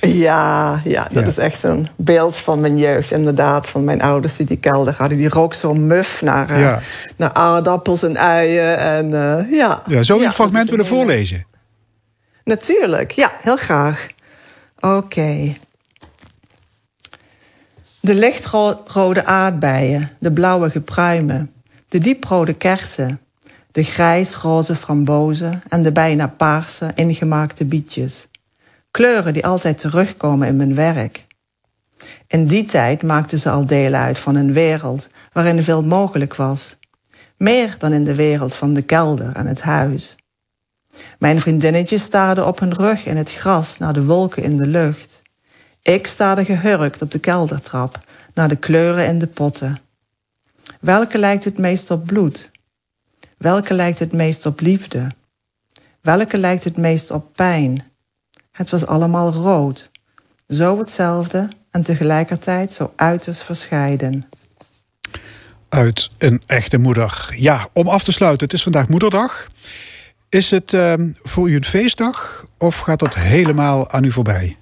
Ja, 0.00 0.80
ja, 0.84 1.02
dat 1.02 1.22
ja. 1.22 1.28
is 1.28 1.38
echt 1.38 1.60
zo'n 1.60 1.88
beeld 1.96 2.36
van 2.36 2.60
mijn 2.60 2.78
jeugd. 2.78 3.10
Inderdaad, 3.10 3.68
van 3.68 3.84
mijn 3.84 4.02
ouders 4.02 4.36
die 4.36 4.46
die 4.46 4.56
kelder 4.56 4.94
hadden. 4.98 5.18
Die 5.18 5.28
rook 5.28 5.54
zo 5.54 5.74
muf 5.74 6.22
naar, 6.22 6.50
uh, 6.50 6.60
ja. 6.60 6.80
naar 7.16 7.32
aardappels 7.32 8.02
en 8.02 8.18
uien. 8.18 8.78
En, 8.78 9.06
uh, 9.06 9.52
ja. 9.58 9.82
ja, 9.86 10.02
zou 10.02 10.20
je 10.20 10.26
een 10.26 10.32
fragment 10.32 10.70
willen 10.70 10.86
voorlezen? 10.86 11.46
Natuurlijk, 12.44 13.10
ja, 13.10 13.32
heel 13.42 13.56
graag. 13.56 14.06
Oké. 14.76 14.96
Okay. 14.96 15.58
De 18.06 18.14
lichtrode 18.14 19.24
aardbeien, 19.24 20.10
de 20.18 20.32
blauwe 20.32 20.80
pruimen, 20.80 21.52
de 21.88 21.98
dieprode 21.98 22.54
kersen, 22.54 23.20
de 23.72 23.82
grijsroze 23.82 24.76
frambozen 24.76 25.62
en 25.68 25.82
de 25.82 25.92
bijna 25.92 26.28
paarse 26.28 26.92
ingemaakte 26.94 27.64
bietjes. 27.64 28.28
Kleuren 28.90 29.32
die 29.32 29.46
altijd 29.46 29.78
terugkomen 29.78 30.48
in 30.48 30.56
mijn 30.56 30.74
werk. 30.74 31.26
In 32.26 32.46
die 32.46 32.64
tijd 32.64 33.02
maakten 33.02 33.38
ze 33.38 33.50
al 33.50 33.66
deel 33.66 33.92
uit 33.92 34.18
van 34.18 34.34
een 34.34 34.52
wereld 34.52 35.08
waarin 35.32 35.62
veel 35.62 35.82
mogelijk 35.82 36.34
was. 36.34 36.78
Meer 37.36 37.74
dan 37.78 37.92
in 37.92 38.04
de 38.04 38.14
wereld 38.14 38.54
van 38.54 38.74
de 38.74 38.82
kelder 38.82 39.36
en 39.36 39.46
het 39.46 39.62
huis. 39.62 40.16
Mijn 41.18 41.40
vriendinnetjes 41.40 42.02
staarden 42.02 42.46
op 42.46 42.58
hun 42.58 42.74
rug 42.74 43.06
in 43.06 43.16
het 43.16 43.32
gras 43.32 43.78
naar 43.78 43.92
de 43.92 44.04
wolken 44.04 44.42
in 44.42 44.56
de 44.56 44.66
lucht. 44.66 45.24
Ik 45.86 46.06
staarde 46.06 46.44
gehurkt 46.44 47.02
op 47.02 47.10
de 47.10 47.18
keldertrap 47.18 47.98
naar 48.34 48.48
de 48.48 48.56
kleuren 48.56 49.06
in 49.06 49.18
de 49.18 49.26
potten. 49.26 49.78
Welke 50.80 51.18
lijkt 51.18 51.44
het 51.44 51.58
meest 51.58 51.90
op 51.90 52.06
bloed? 52.06 52.50
Welke 53.38 53.74
lijkt 53.74 53.98
het 53.98 54.12
meest 54.12 54.46
op 54.46 54.60
liefde? 54.60 55.10
Welke 56.00 56.38
lijkt 56.38 56.64
het 56.64 56.76
meest 56.76 57.10
op 57.10 57.32
pijn? 57.34 57.84
Het 58.52 58.70
was 58.70 58.86
allemaal 58.86 59.32
rood. 59.32 59.90
Zo 60.48 60.78
hetzelfde 60.78 61.48
en 61.70 61.82
tegelijkertijd 61.82 62.72
zo 62.72 62.92
uiterst 62.96 63.42
verscheiden. 63.42 64.28
Uit 65.68 66.10
een 66.18 66.42
echte 66.46 66.78
moeder. 66.78 67.34
Ja, 67.36 67.68
om 67.72 67.88
af 67.88 68.04
te 68.04 68.12
sluiten, 68.12 68.46
het 68.46 68.56
is 68.56 68.62
vandaag 68.62 68.88
moederdag. 68.88 69.46
Is 70.28 70.50
het 70.50 70.72
uh, 70.72 70.94
voor 71.22 71.50
u 71.50 71.56
een 71.56 71.64
feestdag 71.64 72.46
of 72.58 72.78
gaat 72.78 72.98
dat 72.98 73.14
helemaal 73.14 73.90
aan 73.90 74.04
u 74.04 74.12
voorbij? 74.12 74.56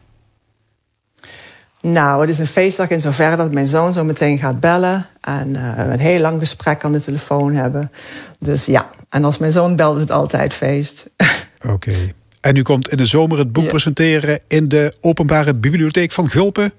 Nou, 1.87 2.21
het 2.21 2.31
is 2.31 2.39
een 2.39 2.47
feestdag 2.47 2.89
in 2.89 3.01
zoverre 3.01 3.37
dat 3.37 3.53
mijn 3.53 3.67
zoon 3.67 3.93
zo 3.93 4.05
meteen 4.05 4.39
gaat 4.39 4.61
bellen. 4.61 5.07
En 5.21 5.49
uh, 5.49 5.73
een 5.77 5.99
heel 5.99 6.21
lang 6.21 6.39
gesprek 6.39 6.85
aan 6.85 6.93
de 6.93 7.01
telefoon 7.01 7.55
hebben. 7.55 7.91
Dus 8.39 8.65
ja, 8.65 8.91
en 9.09 9.25
als 9.25 9.39
mijn 9.39 9.53
zoon 9.53 9.77
belt, 9.77 9.95
is 9.95 10.01
het 10.01 10.11
altijd 10.11 10.55
feest. 10.55 11.07
Oké. 11.63 11.73
Okay. 11.73 12.15
En 12.41 12.57
u 12.57 12.63
komt 12.63 12.89
in 12.89 12.97
de 12.97 13.07
zomer 13.07 13.39
het 13.39 13.53
boek 13.53 13.65
ja. 13.65 13.71
presenteren 13.71 14.41
in 14.49 14.69
de 14.69 14.95
openbare 15.01 15.55
bibliotheek 15.55 16.13
van 16.13 16.31
Gulpen? 16.31 16.73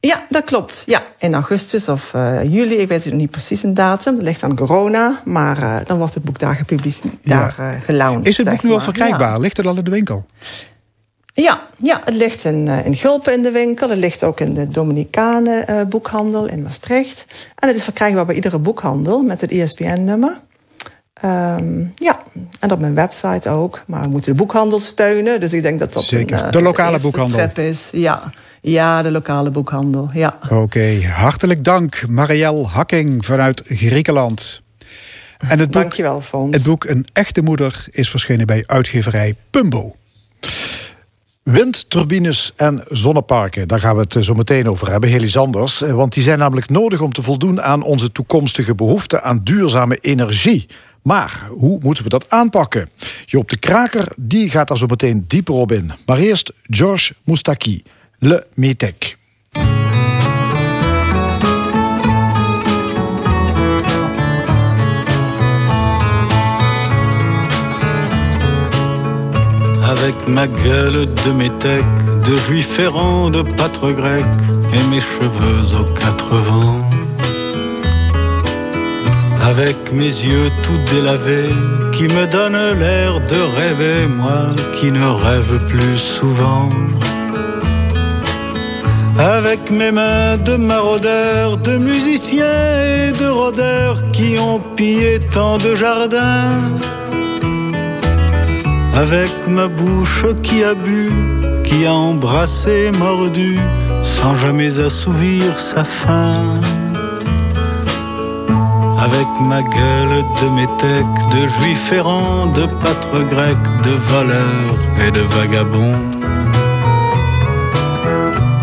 Ja, 0.00 0.26
dat 0.28 0.44
klopt. 0.44 0.82
Ja, 0.86 1.02
in 1.18 1.34
augustus 1.34 1.88
of 1.88 2.12
uh, 2.14 2.42
juli, 2.42 2.74
ik 2.74 2.88
weet 2.88 3.04
het 3.04 3.14
niet 3.14 3.30
precies 3.30 3.62
een 3.62 3.74
datum. 3.74 4.14
Dat 4.14 4.24
ligt 4.24 4.42
aan 4.42 4.56
corona, 4.56 5.20
maar 5.24 5.58
uh, 5.58 5.76
dan 5.84 5.98
wordt 5.98 6.14
het 6.14 6.24
boek 6.24 6.38
daar 6.38 6.54
gepubliceerd, 6.54 7.14
daar 7.22 7.80
gelaunched. 7.84 8.26
Is 8.26 8.36
het 8.36 8.48
boek 8.48 8.62
nu 8.62 8.72
al 8.72 8.80
verkrijgbaar? 8.80 9.32
Ja. 9.32 9.38
Ligt 9.38 9.56
het 9.56 9.66
al 9.66 9.76
in 9.76 9.84
de 9.84 9.90
winkel? 9.90 10.26
Ja, 11.34 11.66
ja, 11.76 12.00
het 12.04 12.14
ligt 12.14 12.44
in, 12.44 12.66
uh, 12.66 12.86
in 12.86 12.96
Gulpen 12.96 13.32
in 13.32 13.42
de 13.42 13.50
winkel. 13.50 13.88
Het 13.88 13.98
ligt 13.98 14.24
ook 14.24 14.40
in 14.40 14.54
de 14.54 14.68
Dominicanen 14.68 15.70
uh, 15.70 15.82
boekhandel 15.82 16.46
in 16.46 16.62
Maastricht. 16.62 17.48
En 17.58 17.68
het 17.68 17.76
is 17.76 17.84
verkrijgbaar 17.84 18.26
bij 18.26 18.34
iedere 18.34 18.58
boekhandel 18.58 19.22
met 19.22 19.40
het 19.40 19.50
ISBN-nummer. 19.50 20.40
Um, 21.24 21.92
ja, 21.96 22.22
en 22.60 22.72
op 22.72 22.80
mijn 22.80 22.94
website 22.94 23.48
ook. 23.48 23.84
Maar 23.86 24.02
we 24.02 24.08
moeten 24.08 24.30
de 24.32 24.38
boekhandel 24.38 24.80
steunen. 24.80 25.40
Dus 25.40 25.52
ik 25.52 25.62
denk 25.62 25.78
dat 25.78 25.92
dat 25.92 26.04
Zeker. 26.04 26.38
Een, 26.38 26.44
uh, 26.44 26.50
de 26.50 26.62
lokale 26.62 26.96
de 26.96 27.02
boekhandel. 27.02 27.48
is. 27.54 27.88
Ja. 27.92 28.30
ja, 28.60 29.02
de 29.02 29.10
lokale 29.10 29.50
boekhandel. 29.50 30.10
Ja. 30.12 30.38
Oké, 30.44 30.54
okay. 30.54 31.02
hartelijk 31.02 31.64
dank 31.64 32.08
Marielle 32.08 32.64
Hakking 32.64 33.24
vanuit 33.24 33.62
Griekenland. 33.66 34.62
En 35.38 35.58
het 35.58 35.70
boek, 35.70 35.80
Dankjewel, 35.82 36.20
Fons. 36.20 36.54
Het 36.54 36.64
boek 36.64 36.84
Een 36.84 37.06
echte 37.12 37.42
moeder 37.42 37.86
is 37.90 38.10
verschenen 38.10 38.46
bij 38.46 38.64
uitgeverij 38.66 39.34
Pumbo. 39.50 39.96
Windturbines 41.42 42.52
en 42.56 42.84
zonneparken, 42.88 43.68
daar 43.68 43.80
gaan 43.80 43.96
we 43.96 44.00
het 44.00 44.24
zo 44.24 44.34
meteen 44.34 44.68
over 44.68 44.90
hebben, 44.90 45.10
Heli 45.10 45.28
Sanders. 45.28 45.78
Want 45.78 46.12
die 46.12 46.22
zijn 46.22 46.38
namelijk 46.38 46.68
nodig 46.68 47.00
om 47.00 47.12
te 47.12 47.22
voldoen 47.22 47.62
aan 47.62 47.82
onze 47.82 48.12
toekomstige 48.12 48.74
behoefte 48.74 49.22
aan 49.22 49.40
duurzame 49.44 49.96
energie. 49.96 50.66
Maar 51.02 51.46
hoe 51.48 51.78
moeten 51.82 52.04
we 52.04 52.10
dat 52.10 52.30
aanpakken? 52.30 52.90
Joop 53.24 53.50
de 53.50 53.56
Kraker 53.56 54.12
die 54.16 54.50
gaat 54.50 54.68
daar 54.68 54.76
zo 54.76 54.86
meteen 54.86 55.24
dieper 55.26 55.54
op 55.54 55.72
in. 55.72 55.92
Maar 56.06 56.18
eerst 56.18 56.52
George 56.62 57.14
Moustaki, 57.24 57.82
Le 58.18 58.46
Metec. 58.54 59.16
Avec 69.94 70.16
ma 70.26 70.46
gueule 70.46 71.04
de 71.24 71.32
métèque, 71.32 71.84
de 72.26 72.34
juif 72.44 72.78
errant, 72.78 73.28
de 73.28 73.42
pâtre 73.42 73.92
grec, 73.92 74.24
et 74.72 74.84
mes 74.90 75.02
cheveux 75.02 75.76
aux 75.78 75.88
quatre 76.00 76.34
vents. 76.48 76.88
Avec 79.44 79.76
mes 79.92 80.14
yeux 80.28 80.50
tout 80.62 80.80
délavés, 80.94 81.54
qui 81.92 82.04
me 82.04 82.24
donnent 82.26 82.78
l'air 82.80 83.20
de 83.20 83.40
rêver, 83.58 84.06
moi 84.06 84.46
qui 84.76 84.90
ne 84.90 85.04
rêve 85.24 85.58
plus 85.66 85.98
souvent. 85.98 86.70
avec 89.18 89.70
mes 89.70 89.92
mains 89.92 90.38
de 90.38 90.56
maraudeurs, 90.56 91.58
de 91.58 91.76
musiciens 91.76 92.72
et 92.96 93.12
de 93.12 93.28
rôdeurs 93.28 94.02
qui 94.10 94.38
ont 94.38 94.58
pillé 94.74 95.20
tant 95.20 95.58
de 95.58 95.76
jardins. 95.76 96.56
Avec 98.94 99.30
ma 99.48 99.68
bouche 99.68 100.26
qui 100.42 100.62
a 100.62 100.74
bu, 100.74 101.10
qui 101.64 101.86
a 101.86 101.94
embrassé, 101.94 102.90
mordu, 102.98 103.58
sans 104.02 104.36
jamais 104.36 104.78
assouvir 104.78 105.58
sa 105.58 105.84
faim. 105.84 106.60
Avec 108.98 109.28
ma 109.40 109.62
gueule 109.62 110.22
de 110.40 110.48
métèque, 110.60 111.18
de 111.32 111.46
juif 111.46 111.92
errant, 111.92 112.46
de 112.46 112.66
pâtre 112.66 113.26
grec, 113.28 113.58
de 113.82 113.94
voleur 114.12 114.76
et 115.06 115.10
de 115.10 115.20
vagabond 115.20 115.96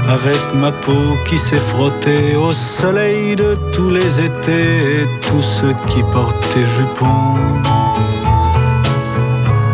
avec 0.10 0.42
ma 0.56 0.72
peau 0.72 1.18
qui 1.26 1.38
s'est 1.38 1.56
frottée 1.56 2.36
au 2.36 2.52
soleil 2.52 3.36
de 3.36 3.56
tous 3.72 3.90
les 3.92 4.20
étés 4.20 5.02
et 5.02 5.08
tous 5.22 5.42
ceux 5.42 5.74
qui 5.88 6.02
portaient 6.12 6.68
jupons. 6.78 7.89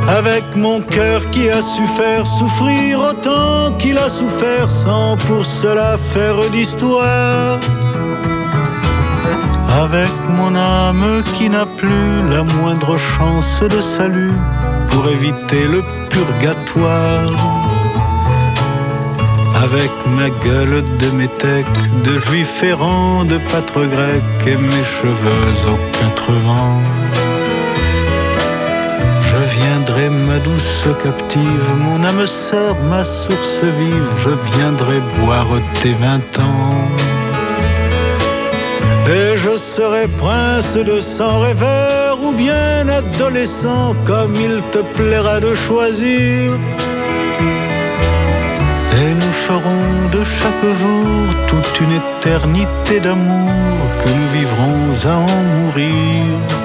Avec 0.08 0.56
mon 0.56 0.82
cœur 0.82 1.30
qui 1.32 1.50
a 1.50 1.62
su 1.62 1.86
faire 1.88 2.26
souffrir 2.28 3.00
autant 3.00 3.72
qu'il 3.78 3.98
a 3.98 4.10
souffert 4.10 4.70
sans 4.70 5.18
pour 5.18 5.46
cela 5.46 5.98
faire 5.98 6.38
d'histoire. 6.52 7.60
Avec 9.84 10.14
mon 10.30 10.56
âme 10.56 11.22
qui 11.36 11.50
n'a 11.50 11.66
plus 11.66 12.30
la 12.30 12.44
moindre 12.44 12.98
chance 12.98 13.62
de 13.64 13.82
salut 13.82 14.34
pour 14.90 15.10
éviter 15.10 15.68
le 15.68 15.82
purgatoire 16.10 17.34
avec 19.66 19.92
ma 20.18 20.30
gueule 20.46 20.84
de 20.84 21.10
métèque, 21.18 21.66
de 22.04 22.18
juif 22.18 22.62
errant, 22.64 23.26
de 23.26 23.38
pâtre 23.50 23.86
grec 23.88 24.24
et 24.48 24.58
mes 24.58 24.84
cheveux 24.84 25.56
aux 25.72 25.92
quatre 25.98 26.32
vents. 26.46 26.82
Ma 29.88 30.40
douce 30.40 30.88
captive, 31.04 31.70
mon 31.78 32.04
âme 32.04 32.26
sœur, 32.26 32.76
ma 32.90 33.04
source 33.04 33.62
vive, 33.64 34.10
je 34.24 34.30
viendrai 34.58 35.00
boire 35.20 35.48
tes 35.82 35.94
vingt 35.94 36.40
ans. 36.40 36.88
Et 39.08 39.38
je 39.38 39.56
serai 39.56 40.08
prince 40.08 40.76
de 40.76 41.00
sang 41.00 41.40
rêveur 41.40 42.18
ou 42.20 42.34
bien 42.34 42.90
adolescent, 42.90 43.96
comme 44.06 44.34
il 44.36 44.62
te 44.72 44.80
plaira 44.98 45.40
de 45.40 45.54
choisir. 45.54 46.54
Et 49.00 49.14
nous 49.14 49.36
ferons 49.48 50.10
de 50.12 50.24
chaque 50.24 50.66
jour 50.82 51.46
toute 51.48 51.80
une 51.82 51.94
éternité 52.02 53.00
d'amour 53.00 53.50
que 54.00 54.10
nous 54.10 54.28
vivrons 54.34 55.10
à 55.10 55.16
en 55.16 55.44
mourir. 55.60 56.65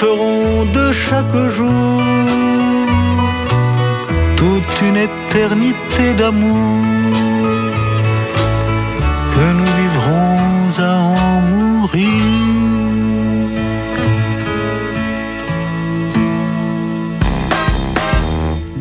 Ferons 0.00 0.64
de 0.72 0.92
chaque 0.92 1.36
jour 1.50 2.00
toute 4.34 4.80
une 4.80 4.96
éternité 4.96 6.14
d'amour 6.14 6.80
que 9.34 9.52
nous 9.58 9.70
vivrons 9.80 10.78
à 10.78 10.92
en 11.00 11.40
mourir. 11.42 12.22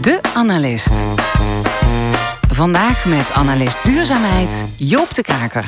De 0.02 0.20
Analist. 0.36 0.94
Vandaag 2.50 2.96
met 3.06 3.34
analist 3.34 3.78
duurzaamheid 3.84 4.66
Joop 4.78 5.14
de 5.16 5.22
Kaker. 5.22 5.66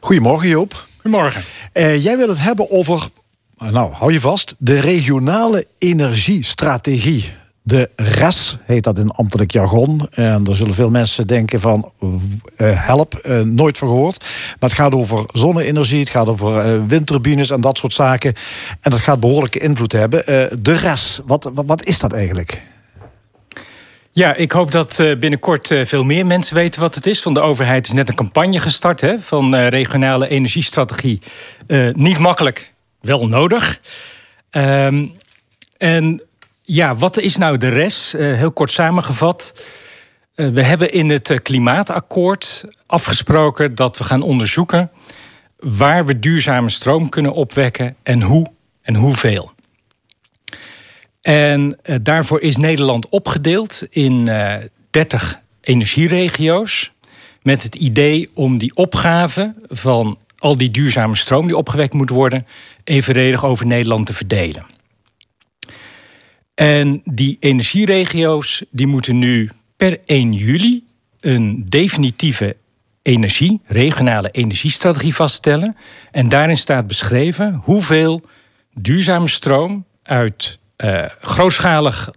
Goedemorgen 0.00 0.48
Joop. 0.48 0.86
Goedemorgen. 1.02 1.55
Uh, 1.76 2.02
jij 2.04 2.16
wil 2.16 2.28
het 2.28 2.40
hebben 2.40 2.70
over, 2.70 3.08
nou 3.56 3.92
hou 3.92 4.12
je 4.12 4.20
vast, 4.20 4.54
de 4.58 4.80
regionale 4.80 5.66
energiestrategie. 5.78 7.32
De 7.62 7.90
RES 7.96 8.56
heet 8.64 8.84
dat 8.84 8.98
in 8.98 9.10
ambtelijk 9.10 9.50
jargon. 9.52 10.08
En 10.10 10.44
daar 10.44 10.56
zullen 10.56 10.74
veel 10.74 10.90
mensen 10.90 11.26
denken 11.26 11.60
van 11.60 11.92
uh, 12.00 12.08
help, 12.86 13.28
nooit 13.44 13.78
van 13.78 13.88
gehoord. 13.88 14.20
Maar 14.60 14.70
het 14.70 14.78
gaat 14.78 14.92
over 14.92 15.24
zonne-energie, 15.32 16.00
het 16.00 16.10
gaat 16.10 16.26
over 16.26 16.86
windturbines 16.86 17.50
en 17.50 17.60
dat 17.60 17.78
soort 17.78 17.92
zaken. 17.92 18.34
En 18.80 18.90
dat 18.90 19.00
gaat 19.00 19.20
behoorlijke 19.20 19.58
invloed 19.58 19.92
hebben. 19.92 20.24
de 20.62 20.74
RES, 20.74 21.20
wat, 21.26 21.50
wat, 21.54 21.66
wat, 21.66 21.84
is 21.84 21.98
dat 21.98 22.12
eigenlijk? 22.12 22.62
Ja, 24.16 24.34
ik 24.34 24.52
hoop 24.52 24.72
dat 24.72 24.96
binnenkort 24.96 25.74
veel 25.82 26.04
meer 26.04 26.26
mensen 26.26 26.54
weten 26.54 26.80
wat 26.80 26.94
het 26.94 27.06
is. 27.06 27.22
Van 27.22 27.34
de 27.34 27.40
overheid 27.40 27.86
is 27.86 27.92
net 27.92 28.08
een 28.08 28.14
campagne 28.14 28.58
gestart 28.58 29.00
hè, 29.00 29.18
van 29.18 29.56
regionale 29.56 30.28
energiestrategie. 30.28 31.20
niet 31.92 32.18
makkelijk, 32.18 32.70
wel 33.00 33.28
nodig. 33.28 33.80
Um, 34.50 35.12
en 35.78 36.22
ja, 36.62 36.94
wat 36.94 37.18
is 37.18 37.36
nou 37.36 37.56
de 37.56 37.68
rest? 37.68 38.12
Heel 38.12 38.52
kort 38.52 38.70
samengevat. 38.70 39.64
We 40.34 40.62
hebben 40.62 40.92
in 40.92 41.10
het 41.10 41.42
klimaatakkoord 41.42 42.64
afgesproken 42.86 43.74
dat 43.74 43.98
we 43.98 44.04
gaan 44.04 44.22
onderzoeken 44.22 44.90
waar 45.56 46.06
we 46.06 46.18
duurzame 46.18 46.68
stroom 46.68 47.08
kunnen 47.08 47.32
opwekken 47.32 47.96
en 48.02 48.22
hoe 48.22 48.46
en 48.82 48.94
hoeveel. 48.94 49.54
En 51.26 51.78
daarvoor 52.02 52.40
is 52.40 52.56
Nederland 52.56 53.10
opgedeeld 53.10 53.86
in 53.90 54.30
30 54.90 55.40
energieregio's. 55.60 56.92
Met 57.42 57.62
het 57.62 57.74
idee 57.74 58.28
om 58.34 58.58
die 58.58 58.74
opgave 58.74 59.54
van 59.68 60.18
al 60.38 60.56
die 60.56 60.70
duurzame 60.70 61.16
stroom 61.16 61.46
die 61.46 61.56
opgewekt 61.56 61.92
moet 61.92 62.10
worden, 62.10 62.46
evenredig 62.84 63.44
over 63.44 63.66
Nederland 63.66 64.06
te 64.06 64.12
verdelen. 64.12 64.66
En 66.54 67.00
die 67.04 67.36
energieregio's 67.40 68.64
die 68.70 68.86
moeten 68.86 69.18
nu 69.18 69.50
per 69.76 69.98
1 70.04 70.32
juli 70.32 70.84
een 71.20 71.64
definitieve 71.68 72.56
energie, 73.02 73.60
regionale 73.64 74.30
energiestrategie 74.30 75.14
vaststellen. 75.14 75.76
En 76.10 76.28
daarin 76.28 76.56
staat 76.56 76.86
beschreven 76.86 77.60
hoeveel 77.64 78.20
duurzame 78.74 79.28
stroom 79.28 79.84
uit 80.02 80.58
uh, 80.84 81.04
grootschalig 81.20 82.10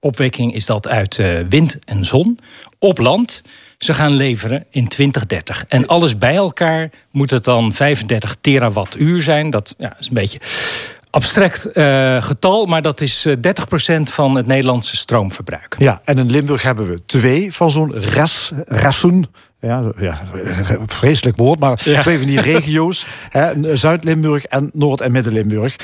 opwekking 0.00 0.54
is 0.54 0.66
dat 0.66 0.88
uit 0.88 1.18
uh, 1.18 1.38
wind 1.48 1.78
en 1.84 2.04
zon 2.04 2.38
op 2.78 2.98
land 2.98 3.42
ze 3.78 3.94
gaan 3.94 4.12
leveren 4.12 4.64
in 4.70 4.88
2030. 4.88 5.64
En 5.68 5.86
alles 5.86 6.18
bij 6.18 6.34
elkaar 6.34 6.90
moet 7.10 7.30
het 7.30 7.44
dan 7.44 7.72
35 7.72 8.36
terawattuur 8.40 9.22
zijn. 9.22 9.50
Dat 9.50 9.74
ja, 9.78 9.96
is 9.98 10.06
een 10.08 10.14
beetje 10.14 10.38
abstract 11.14 11.68
uh, 11.74 12.22
getal, 12.22 12.66
maar 12.66 12.82
dat 12.82 13.00
is 13.00 13.26
30% 13.28 13.30
eh, 13.84 14.00
van 14.04 14.34
het 14.34 14.46
Nederlandse 14.46 14.96
stroomverbruik. 14.96 15.76
Ja, 15.78 16.00
en 16.04 16.18
in 16.18 16.30
Limburg 16.30 16.62
hebben 16.62 16.88
we 16.88 17.04
twee 17.04 17.52
van 17.52 17.70
zo'n 17.70 17.92
res, 17.92 18.52
ressoen. 18.64 19.26
Ja, 19.60 19.92
ja, 19.98 20.20
vreselijk 20.86 21.36
woord, 21.36 21.60
maar 21.60 21.76
twee 21.76 22.18
van 22.18 22.26
die 22.26 22.40
regio's. 22.52 23.06
Zuid-Limburg 23.72 24.44
en 24.44 24.70
Noord- 24.72 25.00
en 25.00 25.12
Midden-Limburg. 25.12 25.76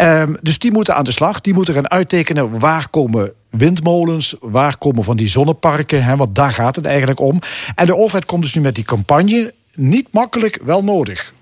Um, 0.00 0.36
dus 0.42 0.58
die 0.58 0.72
moeten 0.72 0.94
aan 0.94 1.04
de 1.04 1.12
slag. 1.12 1.40
Die 1.40 1.54
moeten 1.54 1.74
gaan 1.74 1.90
uittekenen 1.90 2.58
waar 2.58 2.88
komen 2.90 3.32
windmolens, 3.50 4.36
waar 4.40 4.78
komen 4.78 5.04
van 5.04 5.16
die 5.16 5.28
zonneparken. 5.28 6.04
Hè, 6.04 6.16
want 6.16 6.34
daar 6.34 6.52
gaat 6.52 6.76
het 6.76 6.84
eigenlijk 6.84 7.20
om. 7.20 7.38
En 7.74 7.86
de 7.86 7.96
overheid 7.96 8.24
komt 8.24 8.42
dus 8.42 8.54
nu 8.54 8.60
met 8.60 8.74
die 8.74 8.84
campagne. 8.84 9.54
Niet 9.74 10.08
makkelijk, 10.10 10.58
wel 10.64 10.84
nodig. 10.84 11.33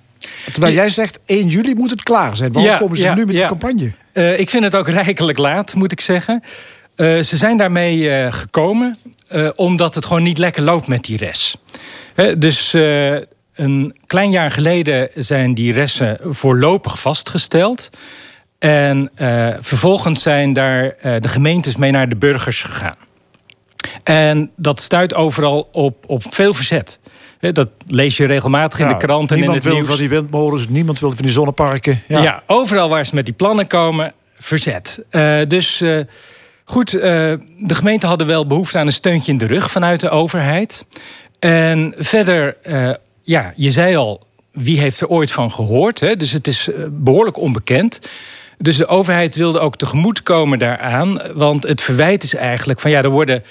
Terwijl 0.52 0.74
jij 0.74 0.88
zegt 0.88 1.20
1 1.26 1.48
juli 1.48 1.74
moet 1.74 1.90
het 1.90 2.02
klaar 2.02 2.36
zijn. 2.36 2.52
Waarom 2.52 2.78
komen 2.78 2.96
ze 2.96 3.08
nu 3.08 3.26
met 3.26 3.36
die 3.36 3.46
campagne? 3.46 3.92
Uh, 4.12 4.38
ik 4.38 4.50
vind 4.50 4.64
het 4.64 4.76
ook 4.76 4.88
rijkelijk 4.88 5.38
laat, 5.38 5.74
moet 5.74 5.92
ik 5.92 6.00
zeggen. 6.00 6.42
Uh, 6.96 7.22
ze 7.22 7.36
zijn 7.36 7.56
daarmee 7.56 7.98
uh, 7.98 8.32
gekomen 8.32 8.98
omdat 9.54 9.94
het 9.94 10.06
gewoon 10.06 10.22
niet 10.22 10.38
lekker 10.38 10.62
loopt 10.62 10.86
met 10.86 11.04
die 11.04 11.16
res. 11.16 11.56
dus 12.38 12.72
een 13.54 13.96
klein 14.06 14.30
jaar 14.30 14.50
geleden 14.50 15.08
zijn 15.14 15.54
die 15.54 15.72
ressen 15.72 16.18
voorlopig 16.22 17.00
vastgesteld. 17.00 17.90
En 18.58 19.10
vervolgens 19.60 20.22
zijn 20.22 20.52
daar 20.52 20.94
de 21.00 21.28
gemeentes 21.28 21.76
mee 21.76 21.90
naar 21.90 22.08
de 22.08 22.16
burgers 22.16 22.62
gegaan. 22.62 22.96
En 24.02 24.50
dat 24.56 24.80
stuit 24.80 25.14
overal 25.14 25.68
op, 25.72 26.04
op 26.06 26.22
veel 26.28 26.54
verzet. 26.54 26.98
Dat 27.50 27.68
lees 27.86 28.16
je 28.16 28.26
regelmatig 28.26 28.78
in 28.78 28.88
de 28.88 28.96
krant 28.96 29.30
en 29.30 29.36
in 29.36 29.50
het 29.50 29.52
nieuws. 29.52 29.64
Niemand 29.64 29.86
wil 29.86 29.96
van 29.96 30.06
die 30.06 30.08
windmolens, 30.08 30.68
niemand 30.68 31.00
wil 31.00 31.12
van 31.12 31.22
die 31.22 31.32
zonneparken. 31.32 32.02
Ja, 32.06 32.22
ja 32.22 32.42
overal 32.46 32.88
waar 32.88 33.06
ze 33.06 33.14
met 33.14 33.24
die 33.24 33.34
plannen 33.34 33.66
komen, 33.66 34.12
verzet. 34.38 35.04
Uh, 35.10 35.40
dus 35.48 35.80
uh, 35.80 36.00
goed, 36.64 36.94
uh, 36.94 37.02
de 37.02 37.74
gemeenten 37.74 38.08
hadden 38.08 38.26
wel 38.26 38.46
behoefte 38.46 38.78
aan 38.78 38.86
een 38.86 38.92
steuntje 38.92 39.32
in 39.32 39.38
de 39.38 39.46
rug 39.46 39.70
vanuit 39.70 40.00
de 40.00 40.10
overheid. 40.10 40.84
En 41.38 41.94
verder, 41.98 42.56
ja, 43.22 43.52
je 43.56 43.70
zei 43.70 43.96
al, 43.96 44.26
wie 44.52 44.78
heeft 44.78 45.00
er 45.00 45.08
ooit 45.08 45.32
van 45.32 45.50
gehoord? 45.50 46.00
Hè? 46.00 46.16
Dus 46.16 46.32
het 46.32 46.46
is 46.46 46.68
behoorlijk 46.90 47.36
onbekend. 47.36 48.00
Dus 48.58 48.76
de 48.76 48.86
overheid 48.86 49.36
wilde 49.36 49.58
ook 49.58 49.76
tegemoetkomen 49.76 50.58
daaraan. 50.58 51.20
Want 51.34 51.62
het 51.62 51.82
verwijt 51.82 52.22
is 52.22 52.34
eigenlijk 52.34 52.80
van 52.80 52.90
ja, 52.90 53.02
er 53.02 53.10
worden 53.10 53.44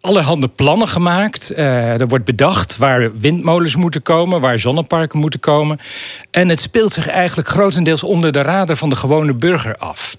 allerhande 0.00 0.48
plannen 0.48 0.88
gemaakt. 0.88 1.52
Uh, 1.52 2.00
er 2.00 2.08
wordt 2.08 2.24
bedacht 2.24 2.76
waar 2.76 3.18
windmolens 3.18 3.76
moeten 3.76 4.02
komen, 4.02 4.40
waar 4.40 4.58
zonneparken 4.58 5.18
moeten 5.18 5.40
komen. 5.40 5.78
En 6.30 6.48
het 6.48 6.60
speelt 6.60 6.92
zich 6.92 7.06
eigenlijk 7.08 7.48
grotendeels 7.48 8.04
onder 8.04 8.32
de 8.32 8.42
radar 8.42 8.76
van 8.76 8.88
de 8.88 8.96
gewone 8.96 9.34
burger 9.34 9.76
af. 9.76 10.16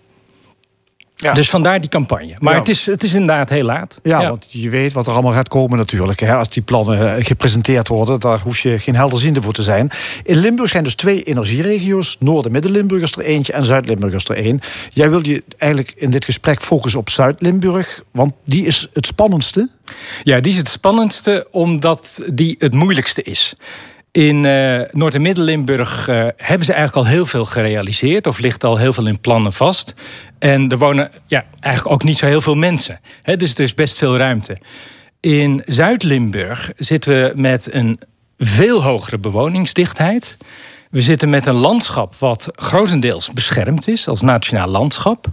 Ja. 1.22 1.34
Dus 1.34 1.50
vandaar 1.50 1.80
die 1.80 1.90
campagne. 1.90 2.34
Maar 2.40 2.56
het, 2.56 2.70
is, 2.70 2.86
het 2.86 3.04
is 3.04 3.14
inderdaad 3.14 3.50
heel 3.50 3.64
laat. 3.64 4.00
Ja, 4.04 4.28
want 4.28 4.48
je 4.50 4.70
weet 4.70 4.94
wat 4.94 5.08
er 5.08 5.14
allemaal 5.14 5.32
gaat 5.32 5.48
komen 5.48 5.78
natuurlijk. 5.78 6.20
Hè. 6.20 6.36
Als 6.36 6.50
die 6.50 6.64
plannen 6.64 7.16
eh, 7.16 7.26
gepresenteerd 7.26 7.88
worden, 7.88 8.20
daar 8.20 8.40
hoef 8.40 8.60
je 8.60 8.80
geen 8.80 8.96
helderziende 8.96 9.42
voor 9.42 9.54
te 9.54 9.62
zijn. 9.62 9.90
In 10.24 10.38
Limburg 10.38 10.70
zijn 10.70 10.84
dus 10.84 10.96
twee 10.96 11.24
energieregio's. 11.24 12.16
Noord- 12.20 12.46
en 12.46 12.52
Midden-Limburg 12.52 13.02
is 13.02 13.12
er 13.12 13.22
eentje 13.22 13.54
en 13.54 13.66
Zuid-Limburg 13.66 14.14
is 14.14 14.26
er 14.26 14.36
één. 14.36 14.60
Jij 14.94 15.10
wil 15.10 15.26
je 15.28 15.44
eigenlijk 15.58 15.94
in 15.96 16.10
dit 16.10 16.26
gesprek 16.26 16.62
focussen 16.62 17.00
op 17.00 17.10
Zuid-Limburg, 17.10 18.04
want 18.12 18.34
die 18.46 18.66
is 18.66 18.88
het 18.94 19.06
spannendste. 19.06 19.70
Ja, 20.24 20.40
die 20.40 20.52
is 20.52 20.58
het 20.58 20.70
spannendste 20.70 21.48
omdat 21.52 22.22
die 22.34 22.56
het 22.60 22.74
moeilijkste 22.74 23.24
is. 23.24 23.54
In 24.12 24.44
uh, 24.44 24.82
Noord- 24.92 25.16
en 25.16 25.22
Midden-Limburg 25.22 26.08
uh, 26.08 26.16
hebben 26.38 26.66
ze 26.66 26.74
eigenlijk 26.74 27.08
al 27.08 27.14
heel 27.14 27.26
veel 27.26 27.46
gerealiseerd, 27.46 28.28
of 28.28 28.40
ligt 28.40 28.64
al 28.64 28.78
heel 28.78 28.94
veel 28.94 29.08
in 29.08 29.20
plannen 29.20 29.54
vast. 29.54 29.94
En 30.40 30.70
er 30.70 30.78
wonen 30.78 31.12
ja, 31.28 31.46
eigenlijk 31.60 31.94
ook 31.94 32.04
niet 32.04 32.18
zo 32.18 32.26
heel 32.26 32.42
veel 32.42 32.56
mensen. 32.56 33.00
Dus 33.24 33.54
er 33.54 33.64
is 33.64 33.74
best 33.74 33.98
veel 33.98 34.18
ruimte. 34.18 34.58
In 35.20 35.64
Zuid-Limburg 35.66 36.72
zitten 36.76 37.22
we 37.22 37.34
met 37.36 37.74
een 37.74 38.00
veel 38.38 38.84
hogere 38.84 39.18
bewoningsdichtheid. 39.18 40.38
We 40.90 41.02
zitten 41.02 41.30
met 41.30 41.46
een 41.46 41.56
landschap 41.56 42.16
wat 42.16 42.50
grotendeels 42.56 43.34
beschermd 43.34 43.88
is 43.88 44.08
als 44.08 44.22
nationaal 44.22 44.68
landschap. 44.68 45.26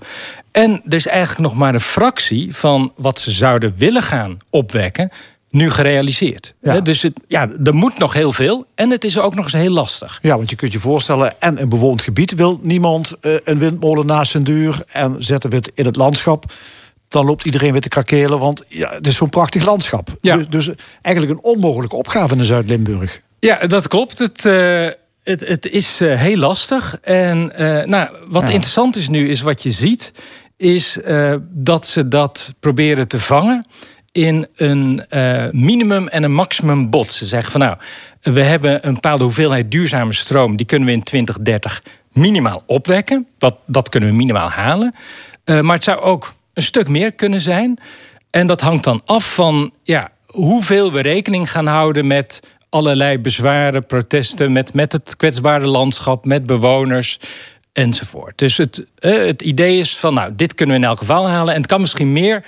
En 0.53 0.83
er 0.85 0.95
is 0.95 1.07
eigenlijk 1.07 1.41
nog 1.41 1.55
maar 1.55 1.75
een 1.75 1.81
fractie 1.81 2.57
van 2.57 2.93
wat 2.97 3.21
ze 3.21 3.31
zouden 3.31 3.75
willen 3.77 4.03
gaan 4.03 4.39
opwekken 4.51 5.11
nu 5.51 5.71
gerealiseerd. 5.71 6.55
Dus 6.83 7.03
het, 7.03 7.21
ja, 7.27 7.49
er 7.65 7.75
moet 7.75 7.99
nog 7.99 8.13
heel 8.13 8.33
veel. 8.33 8.67
En 8.75 8.91
het 8.91 9.05
is 9.05 9.19
ook 9.19 9.35
nog 9.35 9.45
eens 9.45 9.53
heel 9.53 9.73
lastig. 9.73 10.19
Ja, 10.23 10.37
want 10.37 10.51
je 10.51 10.57
kunt 10.57 10.73
je 10.73 10.79
voorstellen... 10.79 11.41
en 11.41 11.61
een 11.61 11.69
bewoond 11.69 12.03
gebied 12.03 12.35
wil 12.35 12.59
niemand 12.63 13.17
uh, 13.21 13.33
een 13.45 13.59
windmolen 13.59 14.07
naast 14.07 14.31
zijn 14.31 14.45
deur... 14.45 14.83
en 14.93 15.17
zetten 15.19 15.51
we 15.51 15.57
het 15.57 15.71
in 15.75 15.85
het 15.85 15.97
landschap 15.97 16.53
dan 17.09 17.25
loopt 17.25 17.45
iedereen 17.45 17.73
weer 17.73 17.81
te 17.81 17.89
krakelen, 17.89 18.39
want 18.39 18.65
ja, 18.69 18.91
het 18.91 19.07
is 19.07 19.17
zo'n 19.17 19.29
prachtig 19.29 19.65
landschap. 19.65 20.17
Ja. 20.21 20.37
Dus, 20.37 20.47
dus, 20.49 20.71
eigenlijk 21.03 21.39
een 21.39 21.53
onmogelijke 21.53 21.97
opgave 21.97 22.37
in 22.37 22.45
Zuid-Limburg. 22.45 23.21
Ja, 23.41 23.67
dat 23.67 23.89
klopt. 23.89 24.19
Het, 24.19 24.45
uh, 24.45 24.87
het, 25.23 25.49
het 25.49 25.67
is 25.67 26.01
uh, 26.01 26.21
heel 26.21 26.37
lastig. 26.37 26.99
En 27.03 27.53
nou, 27.87 28.09
wat 28.31 28.43
ja. 28.43 28.49
interessant 28.49 28.97
is 28.97 29.09
nu, 29.09 29.29
is 29.29 29.41
wat 29.41 29.63
je 29.63 29.71
ziet... 29.71 30.13
is 30.57 30.99
dat 31.51 31.87
ze 31.87 32.09
dat 32.09 32.55
proberen 32.61 33.09
te 33.09 33.19
vangen 33.19 33.67
in 34.19 34.47
een 34.57 35.05
uh, 35.11 35.45
minimum 35.51 36.09
en 36.09 36.23
een 36.23 36.35
maximum 36.35 36.91
bod. 36.91 37.11
Ze 37.11 37.27
zeggen 37.27 37.53
van 37.53 37.61
nou, 37.61 37.77
we 38.23 38.43
hebben 38.43 38.87
een 38.87 38.95
bepaalde 38.95 39.25
hoeveelheid 39.25 39.71
duurzame 39.71 40.13
stroom, 40.13 40.57
die 40.57 40.67
kunnen 40.67 40.89
we 40.89 40.95
in 40.95 41.03
2030 41.03 41.83
minimaal 42.13 42.63
opwekken. 42.67 43.27
Dat, 43.39 43.55
dat 43.67 43.89
kunnen 43.89 44.09
we 44.09 44.15
minimaal 44.15 44.51
halen. 44.51 44.95
Uh, 45.45 45.61
maar 45.61 45.75
het 45.75 45.85
zou 45.85 46.01
ook 46.01 46.33
een 46.53 46.63
stuk 46.63 46.89
meer 46.89 47.13
kunnen 47.13 47.41
zijn. 47.41 47.79
En 48.31 48.47
dat 48.47 48.61
hangt 48.61 48.85
dan 48.85 49.03
af 49.05 49.35
van 49.35 49.73
ja, 49.83 50.11
hoeveel 50.27 50.93
we 50.93 51.01
rekening 51.01 51.51
gaan 51.51 51.67
houden 51.67 52.07
met 52.07 52.43
allerlei 52.69 53.19
bezwaren, 53.19 53.87
protesten, 53.87 54.53
met, 54.53 54.75
met 54.75 54.93
het 54.93 55.17
kwetsbare 55.17 55.67
landschap, 55.67 56.25
met 56.25 56.47
bewoners 56.47 57.19
enzovoort. 57.73 58.39
Dus 58.39 58.57
het, 58.57 58.85
het 58.99 59.43
idee 59.43 59.79
is 59.79 59.99
van, 59.99 60.15
nou, 60.15 60.33
dit 60.37 60.55
kunnen 60.55 60.77
we 60.77 60.83
in 60.83 60.89
elk 60.89 60.99
geval 60.99 61.29
halen. 61.29 61.55
En 61.55 61.61
het 61.61 61.71
kan 61.71 61.81
misschien 61.81 62.13
meer 62.13 62.45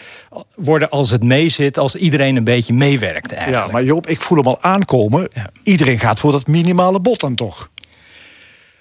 worden 0.54 0.90
als 0.90 1.10
het 1.10 1.22
meezit, 1.22 1.78
als 1.78 1.96
iedereen 1.96 2.36
een 2.36 2.44
beetje 2.44 2.72
meewerkt 2.72 3.32
eigenlijk. 3.32 3.66
Ja, 3.66 3.72
maar 3.72 3.84
Joop, 3.84 4.06
ik 4.06 4.20
voel 4.20 4.38
hem 4.38 4.46
al 4.46 4.62
aankomen. 4.62 5.28
Iedereen 5.62 5.98
gaat 5.98 6.20
voor 6.20 6.32
dat 6.32 6.46
minimale 6.46 7.00
bod 7.00 7.20
dan 7.20 7.34
toch? 7.34 7.70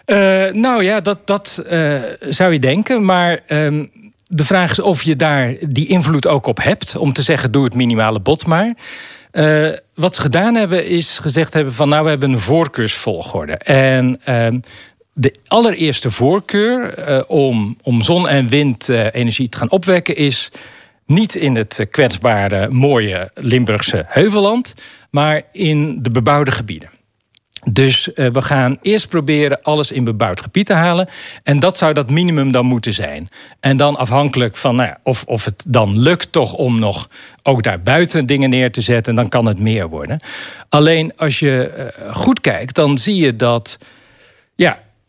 Uh, 0.06 0.52
nou 0.52 0.84
ja, 0.84 1.00
dat, 1.00 1.28
dat 1.28 1.64
uh, 1.72 2.00
zou 2.20 2.54
je 2.54 2.60
denken. 2.60 3.06
Maar 3.06 3.40
uh, 3.48 3.84
de 4.26 4.44
vraag 4.44 4.72
is 4.72 4.80
of 4.80 5.04
je 5.04 5.16
daar 5.16 5.54
die 5.68 5.88
invloed 5.88 6.28
ook 6.28 6.46
op 6.46 6.64
hebt. 6.64 6.96
Om 6.96 7.14
te 7.14 7.22
zeggen, 7.22 7.52
doe 7.52 7.64
het 7.64 7.76
minimale 7.76 8.20
bod 8.20 8.46
maar. 8.46 8.74
Uh, 9.32 9.70
wat 9.94 10.16
ze 10.16 10.22
gedaan 10.22 10.56
hebben, 10.56 10.86
is 10.86 11.18
gezegd 11.18 11.54
hebben 11.54 11.74
van... 11.74 11.90
nou, 11.90 12.04
we 12.04 12.10
hebben 12.10 12.32
een 12.32 12.40
voorkeursvolgorde. 12.40 13.54
En 13.58 14.20
ehm, 14.24 14.60
de 15.14 15.36
allereerste 15.48 16.12
voorkeur 16.12 17.10
uh, 17.10 17.22
om, 17.28 17.78
om 17.82 18.02
zon- 18.02 18.28
en 18.28 18.48
windenergie 18.48 19.50
te 19.50 19.58
gaan 19.58 19.72
opwekken 19.72 20.16
is 20.16 20.52
niet 21.06 21.36
in 21.36 21.56
het 21.56 21.88
kwetsbare, 21.90 22.70
mooie 22.70 23.32
Limburgse 23.34 24.06
heuvelland, 24.08 24.74
maar 25.10 25.42
in 25.52 26.00
de 26.02 26.10
bebouwde 26.10 26.52
gebieden. 26.52 26.90
Dus 27.72 28.10
uh, 28.16 28.32
we 28.32 28.42
gaan 28.42 28.78
eerst 28.82 29.08
proberen 29.10 29.62
alles 29.62 29.92
in 29.92 30.04
bebouwd 30.04 30.42
gebied 30.42 30.66
te 30.66 30.74
halen. 30.74 31.10
En 31.44 31.60
dat 31.60 31.78
zou 31.78 31.94
dat 31.94 32.10
minimum 32.10 32.52
dan 32.52 32.66
moeten 32.66 32.94
zijn. 32.94 33.30
En 33.60 33.78
dan 33.78 33.98
afhankelijk 33.98 34.56
van 34.56 34.76
nou 34.76 34.94
of, 35.04 35.24
of 35.24 35.46
het 35.46 35.66
dan 35.68 36.00
lukt 36.00 36.32
toch 36.32 36.54
om 36.54 36.80
nog 36.80 37.10
ook 37.44 37.64
daar 37.64 37.82
buiten 37.82 38.26
dingen 38.26 38.50
neer 38.50 38.72
te 38.72 38.82
zetten, 38.82 39.16
dan 39.16 39.30
kan 39.30 39.46
het 39.46 39.60
meer 39.60 39.90
worden. 39.90 40.20
Alleen 40.70 41.18
als 41.18 41.40
je 41.40 41.92
goed 42.12 42.42
kijkt, 42.42 42.76
dan 42.76 42.98
zie 42.98 43.16
je 43.16 43.36
dat 43.36 43.78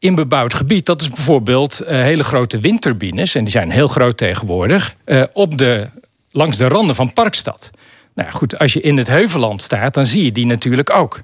in 0.00 0.14
bebouwd 0.14 0.54
gebied, 0.54 0.86
dat 0.86 1.00
is 1.00 1.08
bijvoorbeeld 1.08 1.82
uh, 1.82 1.88
hele 1.88 2.24
grote 2.24 2.58
windturbines, 2.58 3.34
en 3.34 3.44
die 3.44 3.52
zijn 3.52 3.70
heel 3.70 3.86
groot 3.86 4.16
tegenwoordig, 4.16 4.94
uh, 5.06 5.24
op 5.32 5.58
de, 5.58 5.88
langs 6.30 6.56
de 6.56 6.68
randen 6.68 6.94
van 6.94 7.12
Parkstad. 7.12 7.70
Nou 8.14 8.30
goed, 8.30 8.58
als 8.58 8.72
je 8.72 8.80
in 8.80 8.96
het 8.96 9.08
Heuvelland 9.08 9.62
staat, 9.62 9.94
dan 9.94 10.06
zie 10.06 10.24
je 10.24 10.32
die 10.32 10.46
natuurlijk 10.46 10.90
ook. 10.90 11.20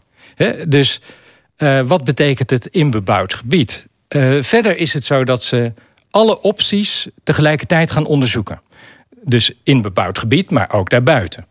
Dus 0.66 1.00
uh, 1.58 1.80
wat 1.82 2.04
betekent 2.04 2.50
het 2.50 2.66
in 2.66 2.90
bebouwd 2.90 3.34
gebied? 3.34 3.86
verder 4.40 4.76
is 4.76 4.92
het 4.92 5.04
zo 5.04 5.24
dat 5.24 5.42
ze 5.42 5.72
alle 6.10 6.40
opties 6.40 7.08
tegelijkertijd 7.22 7.90
gaan 7.90 8.06
onderzoeken. 8.06 8.60
Dus 9.22 9.52
in 9.62 9.82
bebouwd 9.82 10.18
gebied, 10.18 10.50
maar 10.50 10.72
ook 10.72 10.90
daarbuiten. 10.90 11.46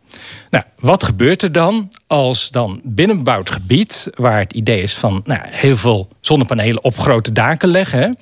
Nou, 0.50 0.64
wat 0.78 1.04
gebeurt 1.04 1.42
er 1.42 1.52
dan 1.52 1.92
als 2.06 2.50
dan 2.50 2.80
binnen 2.84 3.16
bebouwd 3.16 3.50
gebied, 3.50 4.10
waar 4.14 4.38
het 4.38 4.52
idee 4.52 4.82
is 4.82 4.94
van 4.94 5.20
nou, 5.24 5.40
heel 5.44 5.76
veel 5.76 6.08
zonnepanelen 6.20 6.84
op 6.84 6.98
grote 6.98 7.32
daken 7.32 7.68
leggen, 7.68 8.18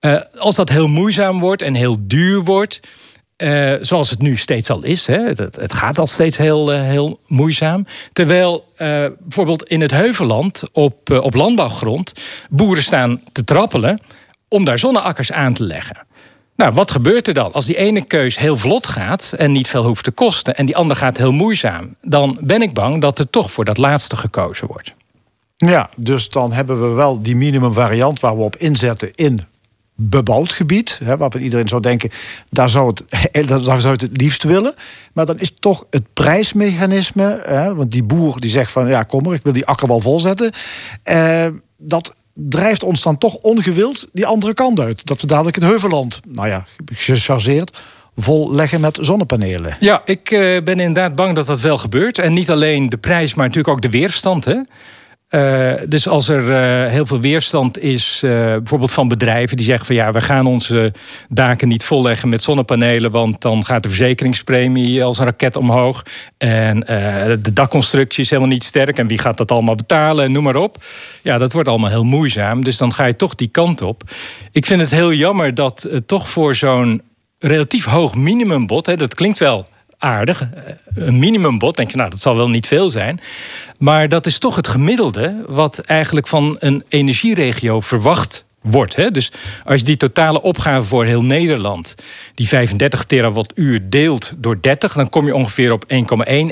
uh, 0.00 0.20
als 0.38 0.54
dat 0.54 0.68
heel 0.68 0.88
moeizaam 0.88 1.40
wordt 1.40 1.62
en 1.62 1.74
heel 1.74 1.96
duur 2.00 2.42
wordt, 2.42 2.80
uh, 3.36 3.74
zoals 3.80 4.10
het 4.10 4.22
nu 4.22 4.36
steeds 4.36 4.70
al 4.70 4.84
is. 4.84 5.06
Hè, 5.06 5.18
het, 5.18 5.38
het 5.38 5.72
gaat 5.72 5.98
al 5.98 6.06
steeds 6.06 6.36
heel, 6.36 6.74
uh, 6.74 6.80
heel 6.82 7.20
moeizaam. 7.26 7.86
Terwijl 8.12 8.66
bijvoorbeeld 9.18 9.62
in 9.62 9.80
het 9.80 9.90
Heuvelland 9.90 10.62
op, 10.72 11.10
op 11.10 11.34
landbouwgrond 11.34 12.12
boeren 12.50 12.82
staan 12.82 13.20
te 13.32 13.44
trappelen 13.44 14.00
om 14.48 14.64
daar 14.64 14.78
zonneakkers 14.78 15.32
aan 15.32 15.54
te 15.54 15.64
leggen. 15.64 16.06
Nou, 16.58 16.72
wat 16.72 16.90
gebeurt 16.90 17.28
er 17.28 17.34
dan? 17.34 17.52
Als 17.52 17.66
die 17.66 17.76
ene 17.76 18.04
keus 18.04 18.38
heel 18.38 18.56
vlot 18.56 18.86
gaat 18.86 19.34
en 19.36 19.52
niet 19.52 19.68
veel 19.68 19.86
hoeft 19.86 20.04
te 20.04 20.10
kosten, 20.10 20.56
en 20.56 20.66
die 20.66 20.76
andere 20.76 21.00
gaat 21.00 21.16
heel 21.16 21.32
moeizaam, 21.32 21.94
dan 22.02 22.38
ben 22.40 22.62
ik 22.62 22.74
bang 22.74 23.00
dat 23.00 23.18
er 23.18 23.30
toch 23.30 23.50
voor 23.50 23.64
dat 23.64 23.78
laatste 23.78 24.16
gekozen 24.16 24.66
wordt. 24.66 24.94
Ja, 25.56 25.90
dus 25.96 26.30
dan 26.30 26.52
hebben 26.52 26.80
we 26.80 26.94
wel 26.94 27.22
die 27.22 27.36
minimumvariant 27.36 28.20
waar 28.20 28.36
we 28.36 28.42
op 28.42 28.56
inzetten 28.56 29.10
in 29.14 29.40
bebouwd 29.94 30.52
gebied. 30.52 31.00
Hè, 31.04 31.16
waarvan 31.16 31.40
iedereen 31.40 31.68
zou 31.68 31.82
denken, 31.82 32.10
daar 32.50 32.68
zou, 32.68 32.88
het, 33.32 33.48
daar 33.48 33.80
zou 33.80 33.92
het 33.92 34.00
het 34.00 34.20
liefst 34.20 34.42
willen. 34.42 34.74
Maar 35.12 35.26
dan 35.26 35.38
is 35.38 35.54
toch 35.58 35.86
het 35.90 36.12
prijsmechanisme. 36.12 37.40
Hè, 37.42 37.74
want 37.74 37.92
die 37.92 38.02
boer 38.02 38.40
die 38.40 38.50
zegt 38.50 38.70
van 38.70 38.88
ja, 38.88 39.02
kom 39.02 39.22
maar, 39.22 39.34
ik 39.34 39.42
wil 39.42 39.52
die 39.52 39.66
akkerbal 39.66 40.00
volzetten. 40.00 40.52
Eh, 41.02 41.46
dat 41.78 42.14
drijft 42.34 42.82
ons 42.82 43.02
dan 43.02 43.18
toch 43.18 43.34
ongewild 43.34 44.08
die 44.12 44.26
andere 44.26 44.54
kant 44.54 44.80
uit. 44.80 45.06
Dat 45.06 45.20
we 45.20 45.26
dadelijk 45.26 45.56
het 45.56 45.64
Heuvelland, 45.64 46.20
nou 46.28 46.48
ja, 46.48 46.66
gechargeerd, 46.92 47.78
vol 48.16 48.52
leggen 48.52 48.80
met 48.80 48.98
zonnepanelen. 49.00 49.76
Ja, 49.80 50.02
ik 50.04 50.30
uh, 50.30 50.62
ben 50.62 50.80
inderdaad 50.80 51.14
bang 51.14 51.34
dat 51.34 51.46
dat 51.46 51.60
wel 51.60 51.78
gebeurt. 51.78 52.18
En 52.18 52.32
niet 52.32 52.50
alleen 52.50 52.88
de 52.88 52.98
prijs, 52.98 53.34
maar 53.34 53.46
natuurlijk 53.46 53.74
ook 53.74 53.82
de 53.82 53.90
weerstand. 53.90 54.44
Hè? 54.44 54.60
Uh, 55.30 55.72
dus 55.88 56.08
als 56.08 56.28
er 56.28 56.40
uh, 56.40 56.90
heel 56.90 57.06
veel 57.06 57.20
weerstand 57.20 57.78
is, 57.78 58.20
uh, 58.24 58.30
bijvoorbeeld 58.30 58.92
van 58.92 59.08
bedrijven 59.08 59.56
die 59.56 59.66
zeggen 59.66 59.86
van 59.86 59.94
ja, 59.94 60.12
we 60.12 60.20
gaan 60.20 60.46
onze 60.46 60.92
daken 61.28 61.68
niet 61.68 61.84
volleggen 61.84 62.28
met 62.28 62.42
zonnepanelen, 62.42 63.10
want 63.10 63.40
dan 63.40 63.64
gaat 63.64 63.82
de 63.82 63.88
verzekeringspremie 63.88 65.04
als 65.04 65.18
een 65.18 65.24
raket 65.24 65.56
omhoog. 65.56 66.02
En 66.38 66.80
de 67.42 67.52
dakconstructie 67.52 68.22
is 68.22 68.30
helemaal 68.30 68.52
niet 68.52 68.64
sterk. 68.64 68.98
En 68.98 69.06
wie 69.06 69.18
gaat 69.18 69.36
dat 69.36 69.50
allemaal 69.50 69.74
betalen? 69.74 70.24
En 70.24 70.32
noem 70.32 70.42
maar 70.42 70.56
op. 70.56 70.84
Ja, 71.22 71.38
dat 71.38 71.52
wordt 71.52 71.68
allemaal 71.68 71.90
heel 71.90 72.04
moeizaam. 72.04 72.64
Dus 72.64 72.76
dan 72.76 72.92
ga 72.92 73.04
je 73.04 73.16
toch 73.16 73.34
die 73.34 73.48
kant 73.48 73.82
op. 73.82 74.02
Ik 74.52 74.66
vind 74.66 74.80
het 74.80 74.90
heel 74.90 75.12
jammer 75.12 75.54
dat 75.54 75.88
toch 76.06 76.28
voor 76.28 76.54
zo'n 76.54 77.02
relatief 77.38 77.84
hoog 77.84 78.14
minimumbod, 78.14 78.86
hè, 78.86 78.96
dat 78.96 79.14
klinkt 79.14 79.38
wel 79.38 79.66
aardig. 79.98 80.40
Eh, 80.40 80.48
een 80.94 81.18
minimumbod, 81.18 81.76
denk 81.76 81.90
je, 81.90 81.96
nou, 81.96 82.10
dat 82.10 82.20
zal 82.20 82.36
wel 82.36 82.48
niet 82.48 82.66
veel 82.66 82.90
zijn. 82.90 83.20
Maar 83.78 84.08
dat 84.08 84.26
is 84.26 84.38
toch 84.38 84.56
het 84.56 84.68
gemiddelde 84.68 85.44
wat 85.46 85.78
eigenlijk 85.78 86.26
van 86.26 86.56
een 86.58 86.84
energieregio 86.88 87.80
verwacht 87.80 88.44
wordt. 88.60 88.96
Hè? 88.96 89.10
Dus 89.10 89.32
als 89.64 89.80
je 89.80 89.86
die 89.86 89.96
totale 89.96 90.42
opgave 90.42 90.86
voor 90.86 91.04
heel 91.04 91.22
Nederland, 91.22 91.94
die 92.34 92.48
35 92.48 93.04
terawattuur, 93.04 93.80
deelt 93.88 94.32
door 94.36 94.58
30, 94.60 94.92
dan 94.92 95.08
kom 95.08 95.26
je 95.26 95.34
ongeveer 95.34 95.72
op 95.72 95.84
1,1, 95.88 95.96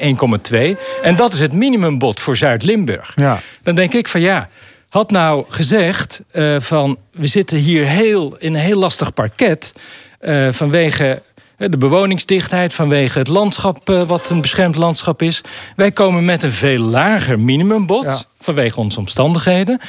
1,2. 0.00 0.76
En 1.02 1.16
dat 1.16 1.32
is 1.32 1.40
het 1.40 1.52
minimumbod 1.52 2.20
voor 2.20 2.36
Zuid-Limburg. 2.36 3.12
Ja. 3.14 3.40
Dan 3.62 3.74
denk 3.74 3.94
ik 3.94 4.08
van 4.08 4.20
ja. 4.20 4.48
Had 4.88 5.10
nou 5.10 5.44
gezegd 5.48 6.22
uh, 6.32 6.60
van 6.60 6.98
we 7.10 7.26
zitten 7.26 7.58
hier 7.58 7.86
heel, 7.86 8.36
in 8.38 8.54
een 8.54 8.60
heel 8.60 8.78
lastig 8.78 9.14
parket. 9.14 9.72
Uh, 10.20 10.48
vanwege 10.52 11.22
de 11.56 11.76
bewoningsdichtheid, 11.76 12.74
vanwege 12.74 13.18
het 13.18 13.28
landschap, 13.28 13.90
uh, 13.90 14.02
wat 14.02 14.30
een 14.30 14.40
beschermd 14.40 14.76
landschap 14.76 15.22
is. 15.22 15.40
Wij 15.76 15.92
komen 15.92 16.24
met 16.24 16.42
een 16.42 16.50
veel 16.50 16.82
lager 16.82 17.40
minimumbod 17.40 18.04
ja. 18.04 18.18
vanwege 18.38 18.80
onze 18.80 18.98
omstandigheden. 18.98 19.80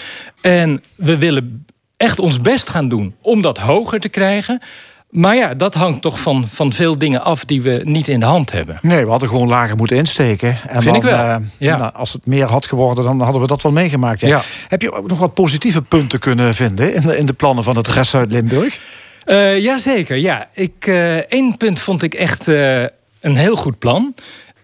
En 0.41 0.84
we 0.95 1.18
willen 1.18 1.65
echt 1.97 2.20
ons 2.20 2.41
best 2.41 2.70
gaan 2.70 2.89
doen 2.89 3.15
om 3.22 3.41
dat 3.41 3.57
hoger 3.57 3.99
te 3.99 4.09
krijgen. 4.09 4.61
Maar 5.09 5.36
ja, 5.36 5.53
dat 5.53 5.74
hangt 5.74 6.01
toch 6.01 6.20
van, 6.20 6.47
van 6.47 6.74
veel 6.74 6.97
dingen 6.97 7.24
af 7.24 7.45
die 7.45 7.61
we 7.61 7.82
niet 7.84 8.07
in 8.07 8.20
de 8.20 8.26
hand 8.26 8.51
hebben. 8.51 8.80
Nee, 8.82 9.03
we 9.03 9.09
hadden 9.09 9.30
gewoon 9.30 9.47
lager 9.47 9.78
moeten 9.78 9.97
insteken. 9.97 10.49
En 10.68 10.82
Vind 10.82 10.84
dan, 10.84 10.95
ik 10.95 11.01
wel. 11.01 11.26
Uh, 11.26 11.36
ja. 11.57 11.78
nou, 11.78 11.93
als 11.93 12.13
het 12.13 12.26
meer 12.26 12.45
had 12.45 12.65
geworden, 12.65 13.03
dan 13.03 13.22
hadden 13.22 13.41
we 13.41 13.47
dat 13.47 13.61
wel 13.61 13.72
meegemaakt. 13.72 14.20
Ja. 14.20 14.28
Ja. 14.28 14.41
Heb 14.68 14.82
je 14.82 14.91
ook 14.91 15.07
nog 15.07 15.20
wat 15.20 15.34
positieve 15.34 15.82
punten 15.82 16.20
kunnen 16.20 16.55
vinden 16.55 16.93
in 16.93 17.01
de, 17.01 17.18
in 17.18 17.26
de 17.26 17.34
plannen 17.34 17.63
van 17.63 17.76
het 17.76 17.88
rest 17.88 18.09
Zuid-Limburg? 18.09 18.80
Uh, 19.28 19.59
Jazeker, 19.59 20.17
ja. 20.17 20.49
Ik, 20.53 20.88
uh, 20.88 21.15
één 21.15 21.57
punt 21.57 21.80
vond 21.80 22.03
ik 22.03 22.13
echt 22.13 22.47
uh, 22.47 22.82
een 23.21 23.36
heel 23.36 23.55
goed 23.55 23.80
plan. 23.80 24.13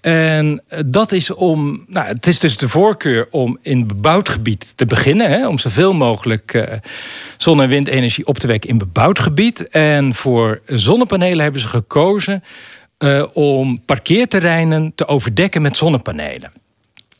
En 0.01 0.63
dat 0.85 1.11
is 1.11 1.33
om. 1.33 1.83
Nou, 1.87 2.07
het 2.07 2.27
is 2.27 2.39
dus 2.39 2.57
de 2.57 2.69
voorkeur 2.69 3.27
om 3.31 3.57
in 3.61 3.87
bebouwd 3.87 4.29
gebied 4.29 4.77
te 4.77 4.85
beginnen. 4.85 5.29
Hè, 5.29 5.47
om 5.47 5.57
zoveel 5.57 5.93
mogelijk 5.93 6.53
uh, 6.53 6.63
zon- 7.37 7.61
en 7.61 7.69
windenergie 7.69 8.27
op 8.27 8.37
te 8.37 8.47
wekken 8.47 8.69
in 8.69 8.77
bebouwd 8.77 9.19
gebied. 9.19 9.67
En 9.67 10.13
voor 10.13 10.61
zonnepanelen 10.65 11.43
hebben 11.43 11.61
ze 11.61 11.67
gekozen 11.67 12.43
om 13.33 13.81
parkeerterreinen 13.85 14.91
te 14.95 15.07
overdekken 15.07 15.61
met 15.61 15.77
zonnepanelen. 15.77 16.51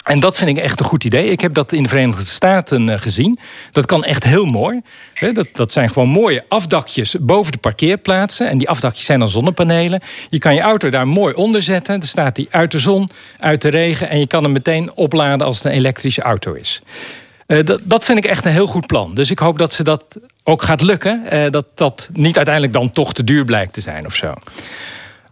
En 0.04 0.20
dat 0.20 0.38
vind 0.38 0.50
ik 0.50 0.58
echt 0.58 0.80
een 0.80 0.86
goed 0.86 1.04
idee. 1.04 1.30
Ik 1.30 1.42
heb 1.42 1.54
dat 1.54 1.72
in 1.72 1.84
de 1.84 1.90
Verenigde 1.90 2.24
Staten 2.24 2.88
uh, 2.88 2.98
gezien. 2.98 3.40
Dat 3.72 3.86
kan 3.86 4.04
echt 4.04 4.24
heel 4.24 4.46
mooi. 4.46 4.82
Dat, 5.34 5.48
dat 5.54 5.72
zijn 5.72 5.90
gewoon 5.90 6.10
mooie 6.10 6.46
afdakjes 6.48 7.16
boven 7.20 7.52
de 7.52 7.58
parkeerplaatsen. 7.58 8.50
En 8.50 8.58
die 8.58 8.70
afdakjes 8.70 9.06
zijn 9.06 9.20
dan 9.20 9.30
zonnepanelen. 9.30 10.02
Je 10.30 10.40
kan 10.40 10.56
je 10.56 10.62
auto 10.62 10.90
daar 10.90 11.08
mooi 11.08 11.34
onder 11.34 11.62
zetten. 11.62 12.00
Dan 12.00 12.08
staat 12.08 12.36
die 12.36 12.48
uit 12.52 12.72
de 12.72 12.80
zon, 12.80 13.10
uit 13.40 13.62
de 13.62 13.70
regen. 13.70 14.10
En 14.10 14.20
je 14.20 14.28
kan 14.28 14.44
hem 14.44 14.52
meteen 14.52 14.94
opladen 14.96 15.48
als 15.48 15.58
het 15.58 15.66
een 15.66 15.72
elektrische 15.72 16.22
auto 16.22 16.54
is. 16.54 16.82
Uh, 17.48 17.66
dat, 17.66 17.82
dat 17.84 18.06
vind 18.06 18.18
ik 18.18 18.26
echt 18.26 18.46
een 18.46 18.52
heel 18.52 18.68
goed 18.68 18.88
plan. 18.88 19.14
Dus 19.14 19.32
ik 19.32 19.40
hoop 19.40 19.58
dat 19.58 19.74
ze 19.74 19.84
dat 19.84 20.18
ook 20.44 20.62
gaat 20.62 20.82
lukken. 20.82 21.24
Uh, 21.34 21.50
dat 21.50 21.66
dat 21.76 22.10
niet 22.14 22.36
uiteindelijk 22.36 22.74
dan 22.74 22.90
toch 22.90 23.14
te 23.14 23.24
duur 23.24 23.44
blijkt 23.44 23.74
te 23.74 23.82
zijn 23.82 24.06
of 24.06 24.16
zo. 24.16 24.34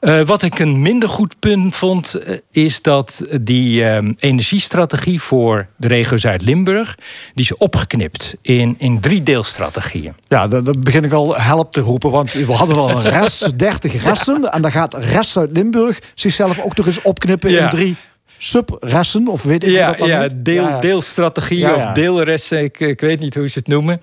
Uh, 0.02 0.22
wat 0.22 0.44
ik 0.44 0.60
een 0.60 0.82
minder 0.82 1.10
goed 1.10 1.40
punt 1.40 1.76
vond, 1.76 2.16
uh, 2.28 2.38
is 2.52 2.82
dat 2.82 3.22
die 3.42 3.82
uh, 3.82 3.98
energiestrategie 4.20 5.22
voor 5.22 5.68
de 5.78 5.88
regio 5.88 6.18
Zuid-Limburg, 6.18 6.98
die 7.34 7.46
is 7.46 7.58
opgeknipt 7.58 8.36
in, 8.42 8.76
in 8.78 9.00
drie 9.00 9.24
deelstrategieën. 9.24 10.14
Ja, 10.28 10.48
dan, 10.48 10.64
dan 10.64 10.76
begin 10.84 11.04
ik 11.04 11.12
al 11.12 11.36
help 11.36 11.72
te 11.72 11.82
roepen, 11.82 12.12
want 12.12 12.34
we 12.34 12.54
hadden 12.54 12.76
al 12.76 12.90
een 12.98 13.04
rest, 13.04 13.60
30 13.60 14.04
resten, 14.04 14.52
en 14.52 14.62
dan 14.62 14.72
gaat 14.72 14.96
rest 14.96 15.32
Zuid-Limburg 15.32 16.00
zichzelf 16.16 16.60
ook 16.60 16.76
nog 16.76 16.88
eens 16.88 17.02
opknippen 17.02 17.52
Ja. 17.52 17.64
in 17.64 17.70
drie 17.70 17.96
subresten, 18.38 19.28
of 19.28 19.44
weet 19.44 19.64
ik 19.64 19.70
Ja, 19.70 19.88
dat 19.88 19.98
dan 19.98 20.08
ja, 20.08 20.28
deel, 20.36 20.64
Ja, 20.68 20.80
deelstrategie 20.80 21.58
Ja, 21.60 21.74
of 21.74 21.84
deelresten, 21.86 22.64
ik, 22.64 22.80
ik 22.80 23.00
weet 23.02 23.20
niet 23.20 23.36
hoe 23.36 23.48
ze 23.48 23.58
het 23.60 23.68
noemen. 23.68 24.02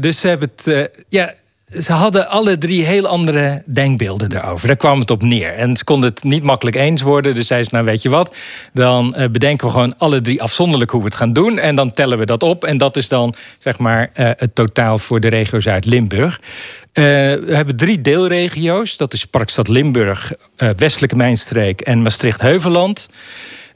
Dus 0.00 0.20
ze 0.20 0.28
hebben 0.28 0.50
het. 0.56 0.90
Ja, 1.08 1.34
ze 1.78 1.92
hadden 1.92 2.28
alle 2.28 2.58
drie 2.58 2.84
heel 2.84 3.06
andere 3.06 3.62
denkbeelden 3.66 4.36
erover. 4.36 4.66
Daar 4.66 4.76
kwam 4.76 5.00
het 5.00 5.10
op 5.10 5.22
neer. 5.22 5.54
En 5.54 5.76
ze 5.76 5.84
konden 5.84 6.10
het 6.10 6.22
niet 6.22 6.42
makkelijk 6.42 6.76
eens 6.76 7.02
worden. 7.02 7.34
Dus 7.34 7.46
zeiden 7.46 7.68
ze, 7.68 7.74
nou 7.74 7.86
weet 7.86 8.02
je 8.02 8.08
wat... 8.08 8.36
dan 8.72 9.14
uh, 9.18 9.28
bedenken 9.28 9.66
we 9.66 9.72
gewoon 9.72 9.94
alle 9.98 10.20
drie 10.20 10.42
afzonderlijk 10.42 10.90
hoe 10.90 11.00
we 11.00 11.06
het 11.06 11.16
gaan 11.16 11.32
doen... 11.32 11.58
en 11.58 11.74
dan 11.74 11.92
tellen 11.92 12.18
we 12.18 12.26
dat 12.26 12.42
op. 12.42 12.64
En 12.64 12.78
dat 12.78 12.96
is 12.96 13.08
dan 13.08 13.34
zeg 13.58 13.78
maar 13.78 14.10
uh, 14.16 14.30
het 14.36 14.54
totaal 14.54 14.98
voor 14.98 15.20
de 15.20 15.28
regio 15.28 15.60
Zuid-Limburg. 15.60 16.40
Uh, 16.40 17.04
we 17.04 17.52
hebben 17.54 17.76
drie 17.76 18.00
deelregio's. 18.00 18.96
Dat 18.96 19.12
is 19.12 19.24
Parkstad 19.24 19.68
Limburg, 19.68 20.32
Westelijke 20.56 21.16
Mijnstreek 21.16 21.80
en 21.80 22.02
Maastricht-Heuveland. 22.02 23.08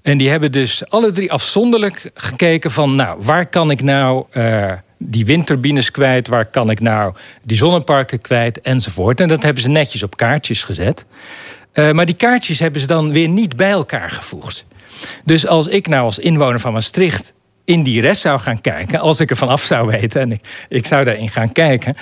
En 0.03 0.19
die 0.19 0.29
hebben 0.29 0.53
dus 0.53 0.91
alle 0.91 1.13
drie 1.13 1.33
afzonderlijk 1.33 2.11
gekeken 2.15 2.71
van... 2.71 2.95
nou, 2.95 3.19
waar 3.23 3.47
kan 3.47 3.71
ik 3.71 3.83
nou 3.83 4.25
die 4.99 5.27
windturbines 5.27 5.91
kwijt? 5.91 6.29
Waar 6.29 6.47
kan 6.47 6.71
ik 6.71 6.81
nou 6.81 7.15
die 7.43 7.57
zonneparken 7.57 8.21
kwijt? 8.21 8.61
Enzovoort. 8.61 9.21
En 9.21 9.29
dat 9.29 9.43
hebben 9.43 9.63
ze 9.63 9.69
netjes 9.69 10.03
op 10.03 10.17
kaartjes 10.17 10.63
gezet. 10.63 11.07
Uh, 11.75 11.91
maar 11.91 12.07
die 12.07 12.15
kaartjes 12.15 12.59
hebben 12.59 12.81
ze 12.81 12.87
dan 12.87 13.13
weer 13.13 13.29
niet 13.29 13.57
bij 13.57 13.71
elkaar 13.71 14.11
gevoegd. 14.11 14.67
Dus 15.25 15.47
als 15.47 15.69
ik 15.69 15.89
nou 15.89 16.05
als 16.05 16.19
inwoner 16.19 16.61
van 16.61 16.73
Maastricht 16.73 17.33
in 17.65 17.83
die 17.83 18.01
rest 18.01 18.21
zou 18.21 18.39
gaan 18.39 18.61
kijken... 18.61 19.01
als 19.01 19.21
ik 19.21 19.31
er 19.31 19.37
vanaf 19.37 19.63
zou 19.63 19.87
weten 19.87 20.21
en 20.21 20.33
ik, 20.33 20.41
ik 20.69 20.87
zou 20.87 21.05
daarin 21.05 21.29
gaan 21.29 21.53
kijken... 21.53 21.97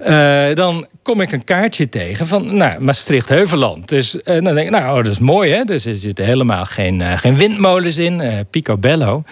Uh, 0.00 0.54
dan 0.54 0.86
kom 1.02 1.20
ik 1.20 1.32
een 1.32 1.44
kaartje 1.44 1.88
tegen 1.88 2.26
van 2.26 2.56
nou, 2.56 2.80
Maastricht-Heuveland. 2.80 3.88
Dus 3.88 4.14
uh, 4.14 4.22
dan 4.24 4.44
denk 4.44 4.58
ik, 4.58 4.70
nou, 4.70 4.98
oh, 4.98 5.04
dat 5.04 5.12
is 5.12 5.18
mooi, 5.18 5.52
hè? 5.52 5.64
Dus 5.64 5.86
er 5.86 5.94
zitten 5.94 6.24
helemaal 6.24 6.64
geen, 6.64 7.18
geen 7.18 7.36
windmolens 7.36 7.98
in, 7.98 8.46
picobello. 8.50 9.24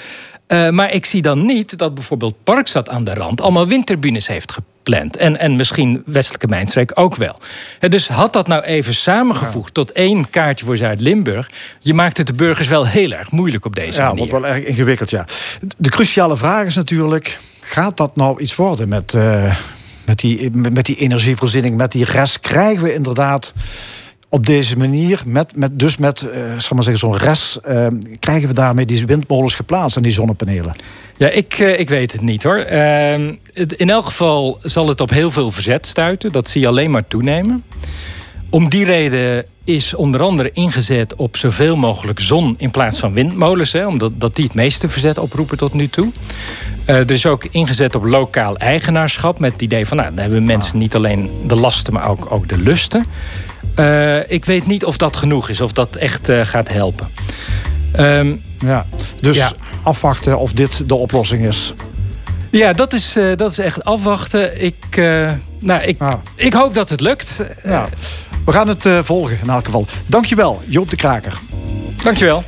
Maar 0.47 0.93
ik 0.93 1.07
zie 1.07 1.22
dan 1.22 1.47
niet 1.47 1.78
dat 1.78 1.95
bijvoorbeeld 1.95 2.34
Parkstad 2.45 2.88
aan 2.88 3.05
de 3.05 3.14
rand... 3.14 3.40
allemaal 3.40 3.66
windturbines 3.66 4.26
heeft 4.26 4.53
gepland. 4.53 5.16
En, 5.16 5.38
en 5.38 5.57
misschien 5.57 6.03
Westelijke 6.07 6.47
Mijnstreek 6.47 6.90
ook 6.95 7.16
wel. 7.16 7.38
dus 7.88 8.09
had 8.09 8.32
dat 8.32 8.47
nou 8.47 8.62
even 8.62 8.95
samengevoegd 8.95 9.76
ja. 9.76 9.82
tot 9.82 9.93
één 9.93 10.30
kaartje 10.30 10.64
voor 10.64 10.76
Zuid-Limburg... 10.76 11.51
je 11.80 11.95
maakt 11.95 12.16
het 12.16 12.26
de 12.26 12.32
burgers 12.32 12.68
wel 12.68 12.86
heel 12.86 13.12
erg 13.12 13.30
moeilijk 13.30 13.64
op 13.64 13.74
deze 13.74 14.01
ja, 14.01 14.07
manier. 14.07 14.24
Ja, 14.24 14.30
wordt 14.30 14.47
wel 14.47 14.55
erg 14.55 14.64
ingewikkeld, 14.64 15.11
ja. 15.11 15.26
De 15.76 15.90
cruciale 15.90 16.36
vraag 16.36 16.66
is 16.66 16.74
natuurlijk... 16.74 17.38
gaat 17.61 17.97
dat 17.97 18.16
nou 18.16 18.40
iets 18.40 18.57
worden 18.57 18.88
met 18.88 19.14
met 20.05 20.18
die, 20.18 20.51
met 20.51 20.86
die 20.86 20.97
energievoorziening, 20.97 21.76
met 21.76 21.93
die 21.93 22.05
rest, 22.05 22.40
krijgen 22.40 22.82
we 22.82 22.95
inderdaad 22.95 23.53
op 24.33 24.47
deze 24.47 24.76
manier, 24.76 25.22
met, 25.26 25.57
met, 25.57 25.78
dus 25.78 25.97
met 25.97 26.22
uh, 26.22 26.43
maar 26.47 26.83
zeggen, 26.83 26.97
zo'n 26.97 27.16
rest, 27.16 27.61
uh, 27.68 27.87
krijgen 28.18 28.49
we 28.49 28.55
daarmee 28.55 28.85
die 28.85 29.07
windmolens 29.07 29.55
geplaatst 29.55 29.97
en 29.97 30.03
die 30.03 30.12
zonnepanelen? 30.12 30.74
Ja, 31.16 31.28
ik, 31.28 31.59
uh, 31.59 31.78
ik 31.78 31.89
weet 31.89 32.12
het 32.12 32.20
niet 32.20 32.43
hoor. 32.43 32.57
Ehm, 32.57 33.35
in 33.76 33.91
elk 33.91 34.05
geval 34.05 34.59
zal 34.62 34.89
het 34.89 35.01
op 35.01 35.11
heel 35.11 35.30
veel 35.30 35.51
verzet 35.51 35.87
stuiten. 35.87 36.33
Dat 36.33 36.49
zie 36.49 36.61
je 36.61 36.66
alleen 36.66 36.91
maar 36.91 37.09
toenemen. 37.09 37.64
Om 38.51 38.68
die 38.68 38.85
reden 38.85 39.45
is 39.64 39.95
onder 39.95 40.22
andere 40.22 40.51
ingezet 40.53 41.14
op 41.14 41.37
zoveel 41.37 41.76
mogelijk 41.76 42.20
zon 42.20 42.55
in 42.59 42.70
plaats 42.70 42.99
van 42.99 43.12
windmolens. 43.12 43.72
Hè, 43.72 43.87
omdat 43.87 44.12
dat 44.20 44.37
die 44.37 44.45
het 44.45 44.55
meeste 44.55 44.89
verzet 44.89 45.18
oproepen 45.18 45.57
tot 45.57 45.72
nu 45.72 45.89
toe. 45.89 46.12
Uh, 46.87 46.97
er 46.97 47.11
is 47.11 47.26
ook 47.26 47.45
ingezet 47.45 47.95
op 47.95 48.05
lokaal 48.05 48.57
eigenaarschap. 48.57 49.39
Met 49.39 49.53
het 49.53 49.62
idee 49.62 49.87
van, 49.87 49.97
nou, 49.97 50.09
dan 50.09 50.18
hebben 50.18 50.45
mensen 50.45 50.78
niet 50.78 50.95
alleen 50.95 51.30
de 51.47 51.57
lasten, 51.57 51.93
maar 51.93 52.09
ook, 52.09 52.26
ook 52.30 52.49
de 52.49 52.59
lusten. 52.59 53.05
Uh, 53.77 54.31
ik 54.31 54.45
weet 54.45 54.66
niet 54.66 54.85
of 54.85 54.97
dat 54.97 55.16
genoeg 55.16 55.49
is, 55.49 55.61
of 55.61 55.73
dat 55.73 55.97
echt 55.97 56.29
uh, 56.29 56.45
gaat 56.45 56.68
helpen. 56.68 57.09
Um, 57.99 58.43
ja, 58.59 58.87
dus 59.20 59.37
ja. 59.37 59.53
afwachten 59.83 60.39
of 60.39 60.53
dit 60.53 60.89
de 60.89 60.95
oplossing 60.95 61.47
is. 61.47 61.75
Ja, 62.51 62.73
dat 62.73 62.93
is, 62.93 63.16
uh, 63.16 63.37
dat 63.37 63.51
is 63.51 63.59
echt 63.59 63.85
afwachten. 63.85 64.62
Ik, 64.62 64.97
nou, 65.59 65.83
ik, 65.83 66.01
ah. 66.01 66.12
ik 66.35 66.53
hoop 66.53 66.75
dat 66.75 66.89
het 66.89 67.01
lukt. 67.01 67.45
Ja. 67.64 67.89
We 68.45 68.53
gaan 68.53 68.68
het 68.68 68.89
volgen 69.03 69.39
in 69.43 69.51
elk 69.51 69.64
geval. 69.64 69.87
Dankjewel, 70.07 70.62
Joop 70.66 70.91
de 70.91 70.97
Kraker. 70.97 71.39
Dankjewel. 72.03 72.45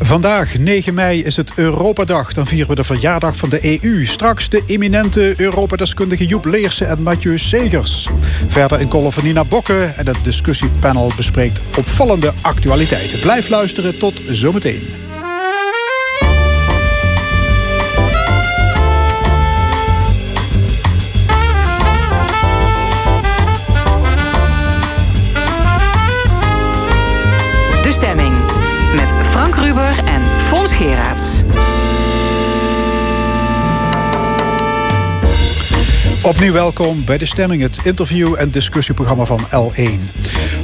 Vandaag, 0.00 0.58
9 0.58 0.94
mei, 0.94 1.22
is 1.22 1.36
het 1.36 1.52
Europadag. 1.56 2.32
Dan 2.32 2.46
vieren 2.46 2.68
we 2.68 2.74
de 2.74 2.84
verjaardag 2.84 3.36
van 3.36 3.48
de 3.48 3.80
EU. 3.82 4.04
Straks 4.06 4.48
de 4.48 4.62
eminente 4.66 5.34
Europadeskundige 5.36 6.26
Joep 6.26 6.44
Leersen 6.44 6.88
en 6.88 7.02
Mathieu 7.02 7.38
Segers. 7.38 8.08
Verder 8.46 8.80
een 8.80 8.88
column 8.88 9.12
van 9.12 9.24
Nina 9.24 9.44
Bokke 9.44 9.94
en 9.96 10.06
het 10.06 10.24
discussiepanel 10.24 11.12
bespreekt 11.16 11.60
opvallende 11.76 12.32
actualiteiten. 12.40 13.20
Blijf 13.20 13.48
luisteren, 13.48 13.98
tot 13.98 14.20
zometeen. 14.26 14.82
De 27.82 27.90
stemming 27.90 28.27
Geraerts. 30.78 31.42
Opnieuw 36.22 36.52
welkom 36.52 37.04
bij 37.04 37.18
De 37.18 37.24
Stemming, 37.24 37.62
het 37.62 37.80
interview- 37.82 38.34
en 38.38 38.50
discussieprogramma 38.50 39.24
van 39.24 39.40
L1. 39.40 40.00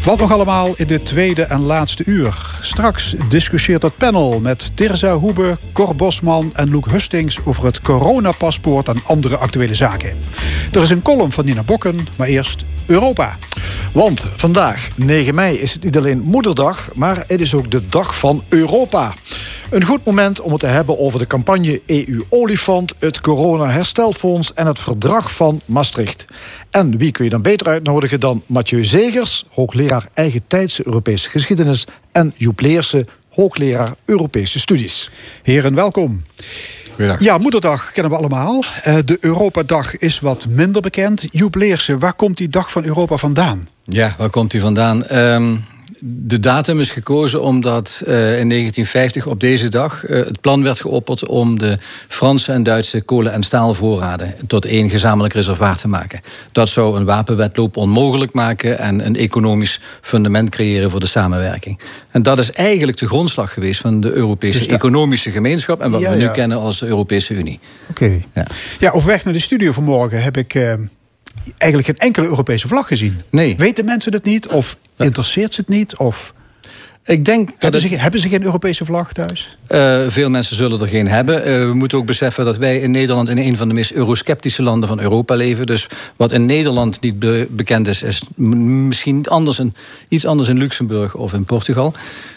Wat 0.05 0.19
nog 0.19 0.33
allemaal 0.33 0.73
in 0.77 0.87
de 0.87 1.03
tweede 1.03 1.43
en 1.43 1.61
laatste 1.61 2.03
uur. 2.07 2.57
Straks 2.61 3.15
discussieert 3.29 3.83
het 3.83 3.97
panel 3.97 4.41
met 4.41 4.77
Tirza 4.77 5.15
Hoebe, 5.15 5.59
Cor 5.73 5.97
Bosman 5.97 6.51
en 6.53 6.71
Loek 6.71 6.91
Hustings 6.91 7.45
over 7.45 7.65
het 7.65 7.81
coronapaspoort 7.81 8.89
en 8.89 9.01
andere 9.05 9.37
actuele 9.37 9.75
zaken. 9.75 10.19
Er 10.73 10.83
is 10.83 10.91
een 10.91 11.03
column 11.03 11.33
van 11.33 11.45
Nina 11.45 11.63
Bokken, 11.63 12.07
maar 12.17 12.29
eerst 12.29 12.65
Europa. 12.87 13.39
Want 13.93 14.27
vandaag, 14.37 14.89
9 14.97 15.35
mei, 15.35 15.57
is 15.57 15.73
het 15.73 15.85
niet 15.85 15.97
alleen 15.97 16.21
Moederdag, 16.21 16.91
maar 16.95 17.25
het 17.27 17.41
is 17.41 17.55
ook 17.55 17.71
de 17.71 17.87
Dag 17.89 18.19
van 18.19 18.45
Europa. 18.49 19.15
Een 19.71 19.85
goed 19.85 20.05
moment 20.05 20.41
om 20.41 20.51
het 20.51 20.61
te 20.61 20.67
hebben 20.67 20.99
over 20.99 21.19
de 21.19 21.27
campagne 21.27 21.83
EU-olifant, 21.87 22.95
het 22.99 23.21
corona-herstelfonds 23.21 24.55
en 24.55 24.67
het 24.67 24.79
verdrag 24.79 25.35
van 25.35 25.61
Maastricht. 25.65 26.25
En 26.71 26.99
wie 26.99 27.13
kun 27.13 27.25
je 27.25 27.31
dan 27.31 27.43
beter 27.43 27.67
uitnodigen 27.67 28.21
dan 28.21 28.43
Mathieu 28.47 28.85
Zegers, 28.85 29.45
hoogleraar 29.51 30.09
eigen 30.15 30.45
tijdse 30.47 30.87
Europese 30.87 31.31
geschiedenis, 31.31 31.87
en 32.13 32.33
Joep 32.37 32.61
Leersen, 32.61 33.07
hoogleraar 33.29 33.95
Europese 34.05 34.59
studies. 34.59 35.11
Heren, 35.43 35.75
welkom. 35.75 36.23
Ja, 37.19 37.39
Moederdag 37.39 37.93
kennen 37.93 38.13
we 38.13 38.19
allemaal. 38.19 38.65
Uh, 38.87 38.97
de 39.05 39.19
Europadag 39.21 39.97
is 39.97 40.21
wat 40.21 40.47
minder 40.49 40.83
bekend. 40.83 41.27
Joep 41.31 41.55
Leersen, 41.55 41.99
waar 41.99 42.13
komt 42.13 42.37
die 42.37 42.49
Dag 42.49 42.71
van 42.71 42.85
Europa 42.85 43.17
vandaan? 43.17 43.69
Ja, 43.85 44.15
waar 44.19 44.31
komt 44.31 44.51
die 44.51 44.61
vandaan? 44.61 45.17
Um, 45.17 45.65
de 46.01 46.41
datum 46.41 46.81
is 46.81 46.91
gekozen 46.91 47.43
omdat 47.43 48.03
uh, 48.03 48.13
in 48.15 48.49
1950 48.49 49.27
op 49.27 49.41
deze 49.41 49.69
dag 49.69 50.09
uh, 50.09 50.25
het 50.25 50.41
plan 50.41 50.63
werd 50.63 50.81
geopperd 50.81 51.27
om 51.27 51.59
de 51.59 51.79
Franse 52.09 52.53
en 52.53 52.63
Duitse 52.63 53.01
kolen- 53.01 53.33
en 53.33 53.43
staalvoorraden 53.43 54.35
tot 54.47 54.65
één 54.65 54.91
gezamenlijk 54.91 55.35
reservoir 55.35 55.77
te 55.77 55.89
maken. 55.89 56.21
Dat 56.53 56.69
zou 56.69 56.97
een 56.97 57.05
wapenwetloop 57.05 57.77
onmogelijk 57.77 58.33
maken 58.33 58.79
en 58.79 59.07
een 59.07 59.17
economisch 59.17 59.81
fundament 60.01 60.51
creëren 60.51 60.91
voor 60.91 61.01
de 61.01 61.07
samenwerking. 61.07 61.79
En 62.11 62.23
dat 62.23 62.39
is 62.39 62.53
eigenlijk 62.53 62.99
de 62.99 63.07
grondslag 63.07 63.53
geweest 63.53 63.81
van 63.81 64.01
de 64.01 64.13
Europese 64.13 64.59
dus 64.59 64.69
economische 64.69 65.31
gemeenschap 65.31 65.81
en 65.81 65.91
wat 65.91 66.01
ja, 66.01 66.11
we 66.11 66.17
nu 66.17 66.29
kennen 66.29 66.59
als 66.59 66.79
de 66.79 66.87
Europese 66.87 67.35
Unie. 67.35 67.61
Oké. 67.91 68.05
Okay. 68.05 68.25
Ja. 68.35 68.47
ja. 68.79 68.93
op 68.93 69.05
weg 69.05 69.25
naar 69.25 69.35
de 69.35 69.41
studio 69.41 69.73
vanmorgen 69.73 70.23
heb 70.23 70.37
ik. 70.37 70.55
Uh 70.55 70.73
eigenlijk 71.57 71.87
geen 71.87 72.07
enkele 72.09 72.27
Europese 72.27 72.69
vlag 72.69 72.87
gezien. 72.87 73.21
Nee. 73.31 73.57
Weten 73.57 73.85
mensen 73.85 74.13
het 74.13 74.25
niet? 74.25 74.47
Of 74.47 74.77
interesseert 74.97 75.55
ze 75.55 75.61
het 75.61 75.69
niet? 75.69 75.97
Of... 75.97 76.35
Ik 77.07 77.25
denk 77.25 77.47
dat 77.49 77.57
hebben, 77.61 77.81
ze, 77.81 77.89
hebben 77.97 78.21
ze 78.21 78.29
geen 78.29 78.43
Europese 78.43 78.85
vlag 78.85 79.13
thuis? 79.13 79.57
Uh, 79.69 80.01
veel 80.09 80.31
mensen 80.31 80.57
zullen 80.57 80.81
er 80.81 80.89
geen 80.89 81.09
hebben. 81.09 81.49
Uh, 81.49 81.67
we 81.69 81.75
moeten 81.75 81.99
ook 81.99 82.07
beseffen 82.07 82.45
dat 82.45 82.57
wij 82.57 82.79
in 82.79 82.91
Nederland 82.91 83.29
in 83.29 83.39
een 83.39 83.57
van 83.57 83.69
de 83.69 83.75
meest 83.75 83.93
eurosceptische 83.93 84.63
landen 84.63 84.89
van 84.89 85.01
Europa 85.01 85.35
leven. 85.35 85.67
Dus 85.67 85.89
wat 86.17 86.33
in 86.33 86.47
Nederland 86.47 87.01
niet 87.01 87.19
be 87.19 87.47
bekend 87.51 87.89
is, 87.89 88.03
is 88.03 88.23
misschien 88.37 89.29
anders 89.29 89.59
in, 89.59 89.75
iets 90.09 90.27
anders 90.27 90.49
in 90.49 90.59
Luxemburg 90.59 91.15
of 91.15 91.33
in 91.33 91.45
Portugal. 91.45 91.95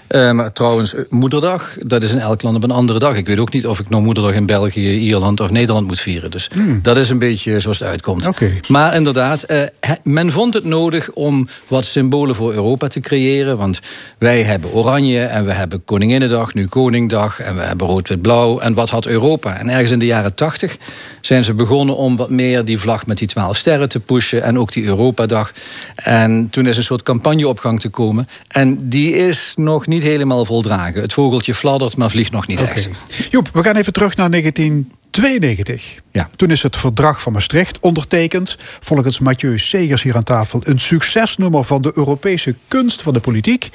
Uh, 0.10 0.32
maar 0.32 0.54
trouwens, 0.54 0.96
Moederdag, 1.10 1.78
dat 1.80 2.04
is 2.04 2.12
in 2.12 2.20
elk 2.20 2.42
land 2.42 2.56
op 2.56 2.64
een 2.64 2.72
andere 2.72 3.00
dag. 3.00 3.16
Ik 3.16 3.28
weet 3.28 3.40
ook 3.40 3.54
niet 3.54 3.68
of 3.68 3.80
ik 3.80 3.90
nog 3.90 4.02
Moederdag 4.02 4.34
in 4.34 4.46
België, 4.46 4.98
Ierland 4.98 5.40
of 5.40 5.52
Nederland 5.52 5.88
moet 5.88 6.00
vieren. 6.00 6.32
Dus 6.32 6.50
hmm. 6.54 6.80
dat 6.82 6.98
is 6.98 7.10
een 7.10 7.20
beetje 7.20 7.60
zoals 7.60 7.80
het 7.80 7.88
uitkomt. 7.88 8.26
Okay. 8.26 8.60
Maar 8.68 8.96
inderdaad, 8.96 9.52
uh, 9.52 9.62
men 10.04 10.32
vond 10.32 10.54
het 10.54 10.64
nodig 10.64 11.12
om 11.12 11.48
wat 11.68 11.86
symbolen 11.86 12.36
voor 12.36 12.54
Europa 12.54 12.88
te 12.88 13.00
creëren. 13.00 13.58
Want 13.58 13.80
wij 14.18 14.44
hebben 14.44 14.72
oranje 14.72 15.24
en 15.24 15.46
we 15.46 15.52
hebben 15.52 15.84
Koninginnedag, 15.86 16.54
nu 16.54 16.68
Koningdag. 16.68 17.40
En 17.40 17.56
we 17.56 17.62
hebben 17.62 17.88
rood-wit-blauw. 17.88 18.60
En 18.60 18.74
wat 18.74 18.90
had 18.90 19.06
Europa? 19.06 19.58
En 19.58 19.70
ergens 19.70 19.92
in 19.92 20.00
de 20.00 20.06
jaren 20.06 20.36
tachtig 20.36 20.78
zijn 21.22 21.44
ze 21.44 21.54
begonnen 21.54 21.96
om 21.96 22.18
wat 22.18 22.30
meer 22.30 22.66
die 22.66 22.80
vlag 22.80 23.06
met 23.06 23.18
die 23.18 23.28
twaalf 23.28 23.58
sterren 23.58 23.90
te 23.90 24.00
pushen. 24.00 24.44
En 24.44 24.60
ook 24.60 24.72
die 24.72 24.84
Europadag. 24.84 25.52
En 25.96 26.50
toen 26.50 26.68
is 26.68 26.78
een 26.78 26.84
soort 26.84 27.04
campagne 27.04 27.48
op 27.48 27.60
gang 27.60 27.80
te 27.80 27.90
komen. 27.90 28.28
En 28.48 28.90
die 28.90 29.16
is 29.16 29.54
nog 29.56 29.88
niet 29.88 29.97
niet 29.98 30.12
helemaal 30.12 30.46
voldragen. 30.46 31.02
Het 31.02 31.14
vogeltje 31.14 31.56
fladdert, 31.56 31.98
maar 31.98 32.12
vliegt 32.12 32.32
nog 32.32 32.48
niet 32.48 32.60
okay. 32.60 32.74
echt. 32.74 32.90
Joep, 33.30 33.50
we 33.54 33.64
gaan 33.64 33.76
even 33.76 33.94
terug 33.94 34.16
naar 34.16 34.30
1992. 34.30 36.00
Ja. 36.12 36.30
Toen 36.36 36.50
is 36.50 36.64
het 36.64 36.78
verdrag 36.78 37.22
van 37.22 37.34
Maastricht 37.34 37.80
ondertekend. 37.80 38.58
Volgens 38.80 39.20
Mathieu 39.20 39.60
Segers 39.60 40.04
hier 40.04 40.16
aan 40.16 40.24
tafel 40.24 40.62
een 40.64 40.80
succesnummer 40.80 41.64
van 41.64 41.82
de 41.82 41.92
Europese 41.96 42.56
kunst 42.68 43.02
van 43.02 43.14
de 43.14 43.20
politiek. 43.20 43.70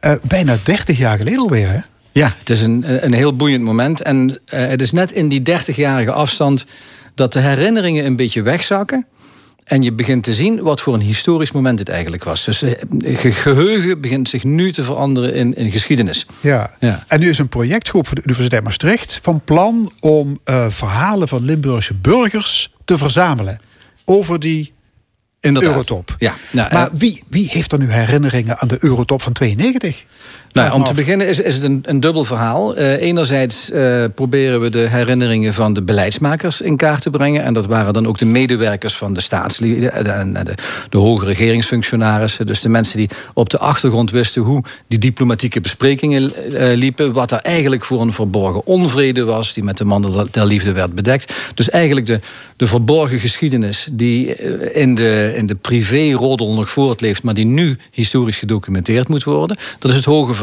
Uh, 0.00 0.12
bijna 0.22 0.56
30 0.62 0.98
jaar 0.98 1.18
geleden 1.18 1.40
alweer, 1.40 1.68
hè? 1.68 1.78
Ja, 2.10 2.34
het 2.38 2.50
is 2.50 2.62
een, 2.62 3.04
een 3.04 3.12
heel 3.12 3.36
boeiend 3.36 3.62
moment. 3.64 4.02
En 4.02 4.28
uh, 4.28 4.36
het 4.46 4.82
is 4.82 4.92
net 4.92 5.12
in 5.12 5.28
die 5.28 5.42
30-jarige 5.50 6.12
afstand 6.12 6.66
dat 7.14 7.32
de 7.32 7.40
herinneringen 7.40 8.04
een 8.04 8.16
beetje 8.16 8.42
wegzakken. 8.42 9.06
En 9.64 9.82
je 9.82 9.92
begint 9.92 10.24
te 10.24 10.34
zien 10.34 10.62
wat 10.62 10.80
voor 10.80 10.94
een 10.94 11.00
historisch 11.00 11.52
moment 11.52 11.78
het 11.78 11.88
eigenlijk 11.88 12.24
was. 12.24 12.44
Dus 12.44 12.62
eh, 12.62 12.72
geheugen 13.34 14.00
begint 14.00 14.28
zich 14.28 14.44
nu 14.44 14.72
te 14.72 14.84
veranderen 14.84 15.34
in, 15.34 15.54
in 15.54 15.70
geschiedenis. 15.70 16.26
Ja. 16.40 16.74
ja. 16.80 17.04
En 17.08 17.20
nu 17.20 17.28
is 17.28 17.38
een 17.38 17.48
projectgroep 17.48 18.06
van 18.06 18.14
de 18.14 18.22
Universiteit 18.24 18.64
Maastricht 18.64 19.18
van 19.22 19.40
plan 19.44 19.92
om 20.00 20.38
uh, 20.44 20.66
verhalen 20.68 21.28
van 21.28 21.44
Limburgse 21.44 21.94
burgers 21.94 22.72
te 22.84 22.98
verzamelen 22.98 23.60
over 24.04 24.40
die 24.40 24.72
Inderdaad. 25.42 25.70
Eurotop. 25.70 26.14
Ja. 26.18 26.34
Nou, 26.50 26.72
maar 26.72 26.88
wie, 26.92 27.22
wie 27.28 27.48
heeft 27.50 27.72
er 27.72 27.78
nu 27.78 27.92
herinneringen 27.92 28.58
aan 28.58 28.68
de 28.68 28.76
Eurotop 28.80 29.22
van 29.22 29.32
92? 29.32 30.04
Nou, 30.52 30.72
om 30.72 30.84
te 30.84 30.94
beginnen 30.94 31.28
is, 31.28 31.40
is 31.40 31.54
het 31.54 31.64
een, 31.64 31.82
een 31.86 32.00
dubbel 32.00 32.24
verhaal. 32.24 32.78
Uh, 32.78 33.00
enerzijds 33.02 33.70
uh, 33.70 34.04
proberen 34.14 34.60
we 34.60 34.70
de 34.70 34.88
herinneringen 34.88 35.54
van 35.54 35.72
de 35.72 35.82
beleidsmakers 35.82 36.60
in 36.60 36.76
kaart 36.76 37.02
te 37.02 37.10
brengen. 37.10 37.44
En 37.44 37.54
dat 37.54 37.66
waren 37.66 37.92
dan 37.92 38.06
ook 38.06 38.18
de 38.18 38.24
medewerkers 38.24 38.96
van 38.96 39.14
de 39.14 39.20
staatslieden 39.20 39.92
en 39.92 40.32
de, 40.32 40.42
de, 40.42 40.54
de, 40.90 40.98
hoge 40.98 41.24
regeringsfunctionarissen. 41.24 42.46
Dus 42.46 42.60
de 42.60 42.68
mensen 42.68 42.96
die 42.96 43.08
op 43.34 43.50
de 43.50 43.58
achtergrond 43.58 44.10
wisten 44.10 44.42
hoe 44.42 44.62
die 44.86 44.98
diplomatieke 44.98 45.60
besprekingen 45.60 46.22
uh, 46.22 46.74
liepen. 46.74 47.12
Wat 47.12 47.30
er 47.30 47.40
eigenlijk 47.40 47.84
voor 47.84 48.00
een 48.00 48.12
verborgen 48.12 48.66
onvrede 48.66 49.24
was, 49.24 49.54
die 49.54 49.64
met 49.64 49.78
de 49.78 49.84
man 49.84 50.26
der 50.30 50.46
liefde 50.46 50.72
werd 50.72 50.94
bedekt. 50.94 51.32
Dus 51.54 51.70
eigenlijk 51.70 52.06
de, 52.06 52.20
de 52.56 52.66
verborgen 52.66 53.18
geschiedenis 53.18 53.88
die 53.92 54.34
in 54.72 54.94
de, 54.94 55.32
in 55.36 55.46
de 55.46 55.54
privé-roddel 55.54 56.54
nog 56.54 56.70
voortleeft, 56.70 57.22
maar 57.22 57.34
die 57.34 57.46
nu 57.46 57.78
historisch 57.90 58.38
gedocumenteerd 58.38 59.08
moet 59.08 59.24
worden. 59.24 59.56
Dat 59.78 59.90
is 59.90 59.96
het 59.96 60.04
hoge 60.04 60.34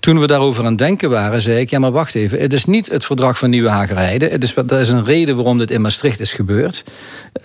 Toen 0.00 0.20
we 0.20 0.26
daarover 0.26 0.64
aan 0.64 0.70
het 0.70 0.78
denken 0.78 1.10
waren, 1.10 1.40
zei 1.40 1.60
ik: 1.60 1.70
ja, 1.70 1.78
maar 1.78 1.92
wacht 1.92 2.14
even. 2.14 2.40
Het 2.40 2.52
is 2.52 2.64
niet 2.64 2.90
het 2.90 3.04
verdrag 3.04 3.38
van 3.38 3.50
Nieuwe 3.50 3.68
Hagerijde. 3.68 4.28
Het 4.28 4.44
is, 4.44 4.54
dat 4.54 4.72
is 4.72 4.88
een 4.88 5.04
reden 5.04 5.36
waarom 5.36 5.58
dit 5.58 5.70
in 5.70 5.80
Maastricht 5.80 6.20
is 6.20 6.32
gebeurd. 6.32 6.84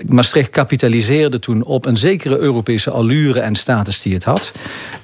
Maastricht 0.08 0.50
kapitaliseerde 0.50 1.40
toen 1.40 1.64
op 1.64 1.86
een 1.86 1.98
zekere 1.98 2.38
Europese 2.38 2.92
allure 2.92 3.40
en 3.40 3.56
status 3.56 4.02
die 4.02 4.14
het 4.14 4.24
had. 4.24 4.52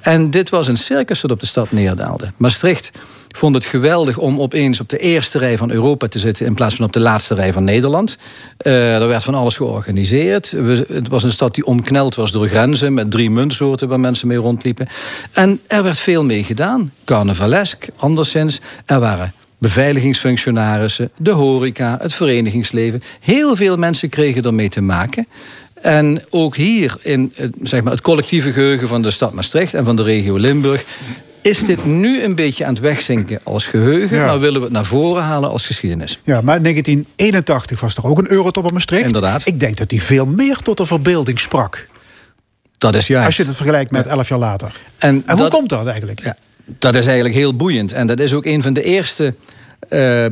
En 0.00 0.30
dit 0.30 0.50
was 0.50 0.68
een 0.68 0.76
circus 0.76 1.20
dat 1.20 1.30
op 1.30 1.40
de 1.40 1.46
stad 1.46 1.72
neerdaalde. 1.72 2.32
Maastricht 2.36 2.90
vond 3.36 3.54
het 3.54 3.64
geweldig 3.64 4.18
om 4.18 4.40
opeens 4.40 4.80
op 4.80 4.88
de 4.88 4.98
eerste 4.98 5.38
rij 5.38 5.56
van 5.58 5.70
Europa 5.70 6.08
te 6.08 6.18
zitten 6.18 6.46
in 6.46 6.54
plaats 6.54 6.74
van 6.74 6.84
op 6.84 6.92
de 6.92 7.00
laatste 7.00 7.34
rij 7.34 7.52
van 7.52 7.64
Nederland. 7.64 8.18
Uh, 8.62 8.94
er 8.94 9.08
werd 9.08 9.24
van 9.24 9.34
alles 9.34 9.56
georganiseerd. 9.56 10.50
We, 10.50 10.86
het 10.92 11.08
was 11.08 11.22
een 11.22 11.30
stad 11.30 11.54
die 11.54 11.66
omkneld 11.66 12.14
was 12.14 12.32
door 12.32 12.48
grenzen 12.48 12.94
met 12.94 13.10
drie 13.10 13.30
muntsoorten 13.30 13.88
waar 13.88 14.00
mensen 14.00 14.28
mee 14.28 14.38
rondliepen. 14.38 14.88
En 15.32 15.60
er 15.66 15.82
werd 15.82 15.98
veel 15.98 16.24
mee 16.24 16.44
gedaan. 16.44 16.92
Carnavalesk, 17.04 17.88
anderszins. 17.96 18.60
Er 18.86 19.00
waren 19.00 19.34
beveiligingsfunctionarissen, 19.58 21.10
de 21.16 21.30
horeca, 21.30 21.98
het 22.00 22.14
verenigingsleven. 22.14 23.02
Heel 23.20 23.56
veel 23.56 23.76
mensen 23.76 24.08
kregen 24.08 24.42
ermee 24.42 24.68
te 24.68 24.80
maken. 24.80 25.26
En 25.74 26.22
ook 26.30 26.56
hier 26.56 26.96
in 27.02 27.32
zeg 27.62 27.82
maar, 27.82 27.92
het 27.92 28.02
collectieve 28.02 28.52
geheugen 28.52 28.88
van 28.88 29.02
de 29.02 29.10
stad 29.10 29.32
Maastricht 29.32 29.74
en 29.74 29.84
van 29.84 29.96
de 29.96 30.02
regio 30.02 30.36
Limburg 30.36 30.84
is 31.42 31.64
dit 31.64 31.84
nu 31.84 32.22
een 32.22 32.34
beetje 32.34 32.64
aan 32.64 32.74
het 32.74 32.82
wegzinken 32.82 33.40
als 33.42 33.66
geheugen, 33.66 34.16
ja. 34.16 34.26
maar 34.26 34.40
willen 34.40 34.58
we 34.58 34.64
het 34.64 34.74
naar 34.74 34.84
voren 34.84 35.22
halen 35.22 35.50
als 35.50 35.66
geschiedenis. 35.66 36.20
Ja, 36.24 36.40
maar 36.40 36.56
in 36.56 36.62
1981 36.62 37.80
was 37.80 37.96
er 37.96 38.06
ook 38.06 38.18
een 38.18 38.30
eurotop 38.30 38.64
op 38.64 38.72
Maastricht. 38.72 39.04
Inderdaad. 39.04 39.46
Ik 39.46 39.60
denk 39.60 39.76
dat 39.76 39.88
die 39.88 40.02
veel 40.02 40.26
meer 40.26 40.56
tot 40.56 40.76
de 40.76 40.86
verbeelding 40.86 41.40
sprak. 41.40 41.88
Dat 42.78 42.94
is 42.94 43.06
juist. 43.06 43.26
Als 43.26 43.36
je 43.36 43.44
het 43.44 43.56
vergelijkt 43.56 43.90
met 43.90 44.06
elf 44.06 44.28
jaar 44.28 44.38
later. 44.38 44.76
En, 44.98 45.22
en 45.26 45.38
hoe 45.38 45.48
komt 45.48 45.68
dat 45.68 45.86
eigenlijk? 45.86 46.22
Ja, 46.24 46.36
dat 46.78 46.94
is 46.94 47.06
eigenlijk 47.06 47.34
heel 47.34 47.56
boeiend. 47.56 47.92
En 47.92 48.06
dat 48.06 48.20
is 48.20 48.32
ook 48.32 48.44
een 48.44 48.62
van 48.62 48.72
de 48.72 48.82
eerste 48.82 49.34
uh, 49.88 50.26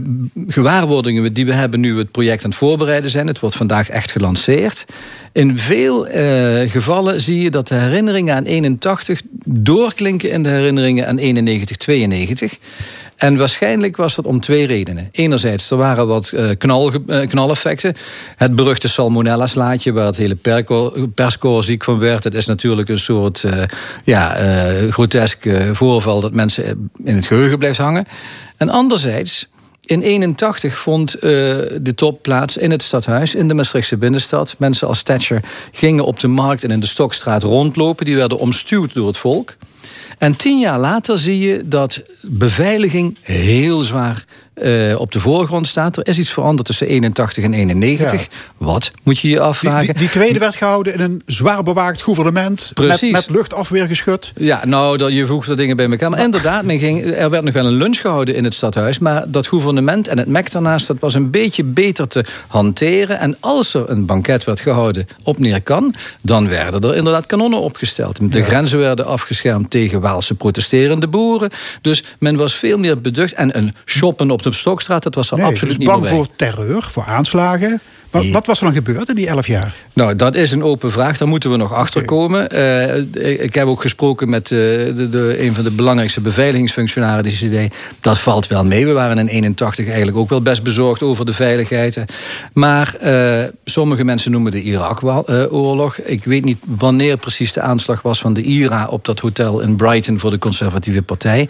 gewaarwordingen 0.46 1.32
die 1.32 1.46
we 1.46 1.52
hebben 1.52 1.80
nu 1.80 1.92
we 1.92 1.98
het 1.98 2.10
project 2.10 2.44
aan 2.44 2.50
het 2.50 2.58
voorbereiden 2.58 3.10
zijn. 3.10 3.26
Het 3.26 3.40
wordt 3.40 3.56
vandaag 3.56 3.88
echt 3.88 4.12
gelanceerd. 4.12 4.84
In 5.32 5.58
veel 5.58 6.08
uh, 6.08 6.70
gevallen 6.70 7.20
zie 7.20 7.42
je 7.42 7.50
dat 7.50 7.68
de 7.68 7.74
herinneringen 7.74 8.34
aan 8.34 8.44
81 8.44 9.22
doorklinken 9.44 10.30
in 10.30 10.42
de 10.42 10.48
herinneringen 10.48 11.06
aan 11.06 11.18
91, 11.18 11.76
92. 11.76 12.58
En 13.16 13.36
waarschijnlijk 13.36 13.96
was 13.96 14.14
dat 14.14 14.24
om 14.24 14.40
twee 14.40 14.66
redenen. 14.66 15.08
Enerzijds, 15.10 15.70
er 15.70 15.76
waren 15.76 16.06
wat 16.06 16.30
uh, 16.34 16.50
knal, 16.58 16.92
uh, 17.06 17.26
knaleffecten. 17.26 17.94
Het 18.36 18.54
beruchte 18.54 18.88
salmonella-slaatje, 18.88 19.92
waar 19.92 20.06
het 20.06 20.16
hele 20.16 20.36
perscorps 21.14 21.66
ziek 21.66 21.84
van 21.84 21.98
werd. 21.98 22.24
Het 22.24 22.34
is 22.34 22.46
natuurlijk 22.46 22.88
een 22.88 22.98
soort 22.98 23.44
ja, 24.04 24.36
grotesk 24.90 25.48
voorval 25.72 26.20
dat 26.20 26.34
mensen 26.34 26.90
in 27.04 27.14
het 27.14 27.26
geheugen 27.26 27.58
blijft 27.58 27.78
hangen. 27.78 28.06
En 28.56 28.68
anderzijds 28.68 29.48
in 29.90 30.02
81 30.02 30.78
vond 30.78 31.16
uh, 31.16 31.20
de 31.80 31.92
top 31.94 32.22
plaats 32.22 32.56
in 32.56 32.70
het 32.70 32.82
stadhuis 32.82 33.34
in 33.34 33.48
de 33.48 33.54
Maastrichtse 33.54 33.96
binnenstad. 33.96 34.54
Mensen 34.58 34.88
als 34.88 35.02
Thatcher 35.02 35.42
gingen 35.72 36.04
op 36.04 36.20
de 36.20 36.28
markt 36.28 36.64
en 36.64 36.70
in 36.70 36.80
de 36.80 36.86
Stokstraat 36.86 37.42
rondlopen. 37.42 38.04
Die 38.04 38.16
werden 38.16 38.38
omstuwd 38.38 38.94
door 38.94 39.06
het 39.06 39.16
volk. 39.16 39.56
En 40.18 40.36
tien 40.36 40.58
jaar 40.58 40.78
later 40.78 41.18
zie 41.18 41.38
je 41.38 41.62
dat 41.64 42.02
beveiliging 42.20 43.16
heel 43.22 43.82
zwaar 43.82 44.24
uh, 44.62 45.00
op 45.00 45.12
de 45.12 45.20
voorgrond 45.20 45.66
staat. 45.66 45.96
Er 45.96 46.08
is 46.08 46.18
iets 46.18 46.32
veranderd 46.32 46.66
tussen 46.66 46.86
81 46.86 47.44
en 47.44 47.52
91. 47.52 48.28
Wat 48.56 48.90
moet 49.02 49.18
je 49.18 49.28
je 49.28 49.40
afvragen? 49.40 49.86
Die, 49.86 49.94
die, 49.94 50.08
tweede 50.08 50.38
werd 50.38 50.54
gehouden 50.54 50.94
in 50.94 51.00
een 51.00 51.22
zwaar 51.26 51.62
bewaakt 51.62 52.02
gouvernement. 52.02 52.70
Precies. 52.74 53.12
Met, 53.12 53.26
met 53.26 53.36
luchtafweergeschut. 53.36 54.32
Ja, 54.36 54.64
nou, 54.66 54.96
dat, 54.96 55.12
je 55.12 55.26
voegt 55.26 55.48
er 55.48 55.56
dingen 55.56 55.76
bij 55.76 55.90
elkaar. 55.90 56.10
Maar 56.10 56.24
inderdaad, 56.24 56.64
men 56.64 56.78
ging, 56.78 57.04
er 57.04 57.30
werd 57.30 57.44
nog 57.44 57.54
wel 57.54 57.66
een 57.66 57.76
lunch 57.76 58.00
gehouden 58.00 58.34
in 58.34 58.44
het 58.44 58.54
stadhuis. 58.54 58.98
Maar 58.98 59.30
dat 59.30 59.46
gouvernement 59.46 60.08
en 60.08 60.18
het 60.18 60.28
MEC 60.28 60.50
daarnaast, 60.50 60.86
dat 60.86 60.96
was 61.00 61.14
een 61.14 61.30
beetje 61.30 61.64
beter 61.64 62.08
te 62.08 62.24
hanteren. 62.46 63.18
En 63.18 63.36
als 63.40 63.74
er 63.74 63.90
een 63.90 64.06
banket 64.06 64.44
werd 64.44 64.60
gehouden 64.60 65.06
op 65.22 65.38
Neerkan, 65.38 65.94
dan 66.20 66.48
werden 66.48 66.80
er 66.80 66.96
inderdaad 66.96 67.26
kanonnen 67.26 67.60
opgesteld. 67.60 68.32
De 68.32 68.42
grenzen 68.42 68.78
werden 68.78 69.06
afgeschermd 69.06 69.70
tegen 69.70 70.00
Waalse 70.00 70.34
protesterende 70.34 71.08
boeren. 71.08 71.50
Dus 71.82 72.04
men 72.18 72.36
was 72.36 72.54
veel 72.54 72.78
meer 72.78 73.00
beducht. 73.00 73.32
En 73.32 73.58
een 73.58 73.74
shoppen 73.84 74.30
op 74.30 74.42
de 74.42 74.47
Stokstraat, 74.54 75.02
dat 75.02 75.14
was 75.14 75.30
er 75.30 75.36
nee, 75.36 75.46
absoluut 75.46 75.78
dus 75.78 75.78
niet 75.78 75.88
bang 75.88 76.08
voor 76.08 76.26
terreur, 76.36 76.82
voor 76.82 77.04
aanslagen. 77.04 77.80
Wat, 78.10 78.30
wat, 78.30 78.46
was 78.46 78.58
er 78.58 78.64
dan 78.64 78.74
gebeurd 78.74 79.08
in 79.08 79.14
die 79.14 79.26
elf 79.26 79.46
jaar? 79.46 79.74
Nou, 79.92 80.16
dat 80.16 80.34
is 80.34 80.50
een 80.50 80.62
open 80.62 80.92
vraag. 80.92 81.18
Daar 81.18 81.28
moeten 81.28 81.50
we 81.50 81.56
nog 81.56 81.72
achter 81.72 82.04
komen. 82.04 82.54
Uh, 82.54 82.96
ik 83.42 83.54
heb 83.54 83.66
ook 83.66 83.80
gesproken 83.80 84.30
met 84.30 84.50
uh, 84.50 84.58
de, 84.58 85.08
de, 85.10 85.42
een 85.42 85.54
van 85.54 85.64
de 85.64 85.70
belangrijkste 85.70 86.20
beveiligingsfunctionarissen. 86.20 87.50
Die 87.50 87.70
dat 88.00 88.18
valt 88.18 88.46
wel 88.46 88.64
mee. 88.64 88.86
We 88.86 88.92
waren 88.92 89.18
in 89.18 89.28
81 89.28 89.86
eigenlijk 89.86 90.16
ook 90.16 90.28
wel 90.28 90.42
best 90.42 90.62
bezorgd 90.62 91.02
over 91.02 91.24
de 91.24 91.32
veiligheid. 91.32 92.04
Maar 92.52 92.96
uh, 93.04 93.42
sommige 93.64 94.04
mensen 94.04 94.30
noemen 94.30 94.52
de 94.52 94.62
Irak-oorlog. 94.62 95.98
Ik 95.98 96.24
weet 96.24 96.44
niet 96.44 96.58
wanneer 96.66 97.16
precies 97.16 97.52
de 97.52 97.60
aanslag 97.60 98.02
was 98.02 98.20
van 98.20 98.32
de 98.32 98.42
IRA 98.42 98.86
op 98.86 99.04
dat 99.04 99.20
hotel 99.20 99.60
in 99.60 99.76
Brighton 99.76 100.18
voor 100.18 100.30
de 100.30 100.38
conservatieve 100.38 101.02
partij. 101.02 101.48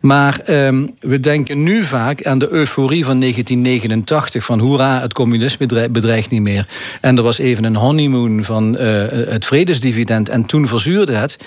Maar 0.00 0.40
um, 0.48 0.90
we 1.00 1.20
denken 1.20 1.62
nu 1.62 1.84
vaak 1.84 2.26
aan 2.26 2.38
de 2.38 2.48
euforie 2.48 3.04
van 3.04 3.20
1989 3.20 4.44
van 4.44 4.58
hoera, 4.58 5.00
het 5.00 5.12
communisme 5.12 5.66
bedreigt 6.00 6.30
niet 6.30 6.42
meer. 6.42 6.66
En 7.00 7.16
er 7.16 7.22
was 7.22 7.38
even 7.38 7.64
een 7.64 7.76
honeymoon 7.76 8.44
van 8.44 8.74
uh, 8.74 8.80
het 9.10 9.46
vredesdividend 9.46 10.28
en 10.28 10.46
toen 10.46 10.68
verzuurde 10.68 11.12
het. 11.12 11.38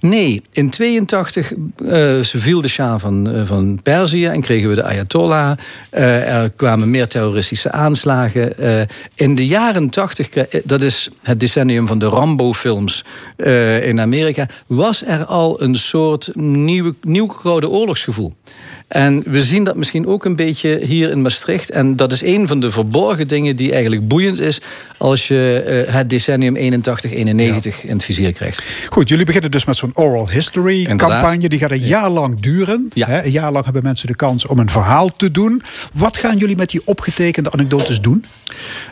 Nee, 0.00 0.42
in 0.52 0.70
82 0.70 1.52
uh, 1.78 2.18
viel 2.22 2.60
de 2.60 2.68
Shah 2.68 3.00
van, 3.00 3.28
uh, 3.28 3.46
van 3.46 3.80
Perzië 3.82 4.26
en 4.26 4.40
kregen 4.40 4.68
we 4.68 4.74
de 4.74 4.84
Ayatollah. 4.84 5.58
Er 5.90 6.50
kwamen 6.50 6.90
meer 6.90 7.06
terroristische 7.06 7.72
aanslagen. 7.72 8.54
in 9.14 9.34
de 9.34 9.46
jaren 9.46 9.90
80, 9.90 10.28
dat 10.64 10.82
is 10.82 11.08
het 11.22 11.40
decennium 11.40 11.86
van 11.86 11.98
de 11.98 12.06
Rambo-films 12.06 13.04
in 13.82 14.00
Amerika, 14.00 14.48
was 14.66 15.04
er 15.04 15.24
al 15.24 15.62
een 15.62 15.74
soort 15.74 16.30
nieuwe, 16.34 16.94
nieuw 17.00 17.36
oorlogsgevoel. 17.44 18.32
En 18.88 19.22
we 19.26 19.42
zien 19.42 19.64
dat 19.64 19.76
misschien 19.76 20.06
ook 20.06 20.24
een 20.24 20.36
beetje 20.36 20.78
hier 20.82 21.10
in 21.10 21.22
Maastricht. 21.22 21.70
En 21.70 21.96
dat 21.96 22.12
is 22.12 22.22
een 22.22 22.46
van 22.46 22.60
de 22.60 22.70
verborgen 22.70 23.28
dingen 23.28 23.56
die 23.56 23.72
eigenlijk 23.72 24.08
boeiend 24.08 24.40
is 24.40 24.60
als 24.98 25.28
je 25.28 25.84
uh, 25.86 25.94
het 25.94 26.10
decennium 26.10 26.56
81-91 26.56 26.58
ja. 26.58 27.12
in 27.12 27.38
het 27.88 28.04
vizier 28.04 28.32
krijgt. 28.32 28.62
Goed, 28.90 29.08
jullie 29.08 29.24
beginnen 29.24 29.50
dus 29.50 29.64
met 29.64 29.76
zo'n 29.76 29.90
oral 29.94 30.30
history 30.30 30.78
Inderdaad. 30.78 31.10
campagne. 31.10 31.48
Die 31.48 31.58
gaat 31.58 31.70
een 31.70 31.78
jaar 31.78 32.10
lang 32.10 32.40
duren. 32.40 32.90
Ja. 32.94 33.24
Een 33.24 33.30
jaar 33.30 33.52
lang 33.52 33.64
hebben 33.64 33.82
mensen 33.82 34.06
de 34.06 34.16
kans 34.16 34.46
om 34.46 34.58
een 34.58 34.70
verhaal 34.70 35.08
te 35.08 35.30
doen. 35.30 35.62
Wat 35.92 36.16
gaan 36.16 36.36
jullie 36.36 36.56
met 36.56 36.70
die 36.70 36.80
opgetekende 36.84 37.52
anekdotes 37.52 38.00
doen? 38.00 38.24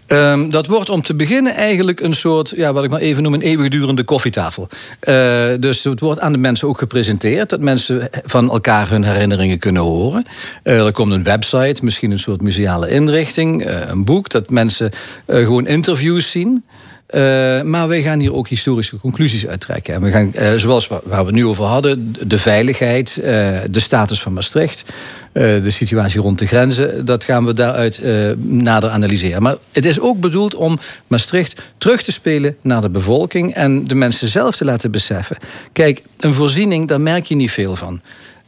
Um, 0.07 0.51
dat 0.51 0.67
wordt 0.67 0.91
om 0.91 1.03
te 1.03 1.15
beginnen 1.15 1.55
eigenlijk 1.55 2.01
een 2.01 2.15
soort, 2.15 2.53
ja, 2.57 2.73
wat 2.73 2.85
ik 2.85 2.91
maar 2.91 3.01
even 3.01 3.23
noem, 3.23 3.35
een 3.35 3.41
eeuwigdurende 3.41 4.05
koffietafel. 4.05 4.69
Uh, 5.09 5.47
dus 5.61 5.85
het 5.85 6.01
wordt 6.01 6.21
aan 6.21 6.33
de 6.33 6.39
mensen 6.39 6.69
ook 6.69 6.79
gepresenteerd. 6.79 7.51
Dat 7.51 7.61
mensen 7.61 8.09
van 8.25 8.51
elkaar 8.51 8.89
hun 8.89 9.05
herinneringen 9.05 9.59
kunnen 9.59 9.83
horen. 9.83 10.25
Uh, 10.65 10.87
er 10.87 10.93
komt 10.93 11.13
een 11.13 11.25
website, 11.25 11.85
misschien 11.85 12.11
een 12.11 12.19
soort 12.19 12.43
museale 12.43 12.91
inrichting, 12.91 13.67
uh, 13.67 13.77
een 13.89 14.05
boek, 14.05 14.29
dat 14.29 14.51
mensen 14.51 14.91
gewoon 15.27 15.67
interviews 15.67 16.31
zien. 16.31 16.65
Maar 17.65 17.89
wij 17.89 18.03
gaan 18.03 18.19
hier 18.19 18.35
ook 18.35 18.49
historische 18.49 18.99
conclusies 18.99 19.47
uittrekken. 19.47 19.95
En 19.95 20.03
we 20.03 20.11
gaan, 20.11 20.33
zoals 20.61 20.87
waar 20.87 21.01
we 21.05 21.17
het 21.17 21.35
nu 21.35 21.47
over 21.47 21.65
hadden, 21.65 22.15
de 22.27 22.39
veiligheid, 22.39 23.15
de 23.71 23.81
status 23.81 24.21
van 24.21 24.33
Maastricht, 24.33 24.85
de 25.35 25.71
situatie 25.71 26.21
rond 26.21 26.39
de 26.39 26.47
grenzen, 26.47 27.05
dat 27.05 27.25
gaan 27.25 27.45
we 27.45 27.55
daaruit 27.55 28.03
nader 28.47 28.91
analyseren. 28.91 29.43
Maar 29.43 29.57
het 29.73 29.87
is 29.87 30.01
ook 30.01 30.21
bedoeld 30.21 30.55
om 30.55 30.79
Maastricht 31.07 31.63
terug 31.79 32.03
te 32.03 32.13
spelen 32.13 32.57
naar 32.63 32.81
de 32.81 32.91
bevolking 32.91 33.55
en 33.55 33.85
de 33.85 33.95
mensen 33.95 34.29
zelf 34.29 34.57
te 34.57 34.65
laten 34.65 34.91
beseffen. 34.91 35.37
Kijk, 35.73 36.03
een 36.19 36.35
voorziening, 36.35 36.89
daar 36.89 37.01
merk 37.01 37.25
je 37.25 37.35
niet 37.35 37.51
veel 37.51 37.77
van. 37.77 38.01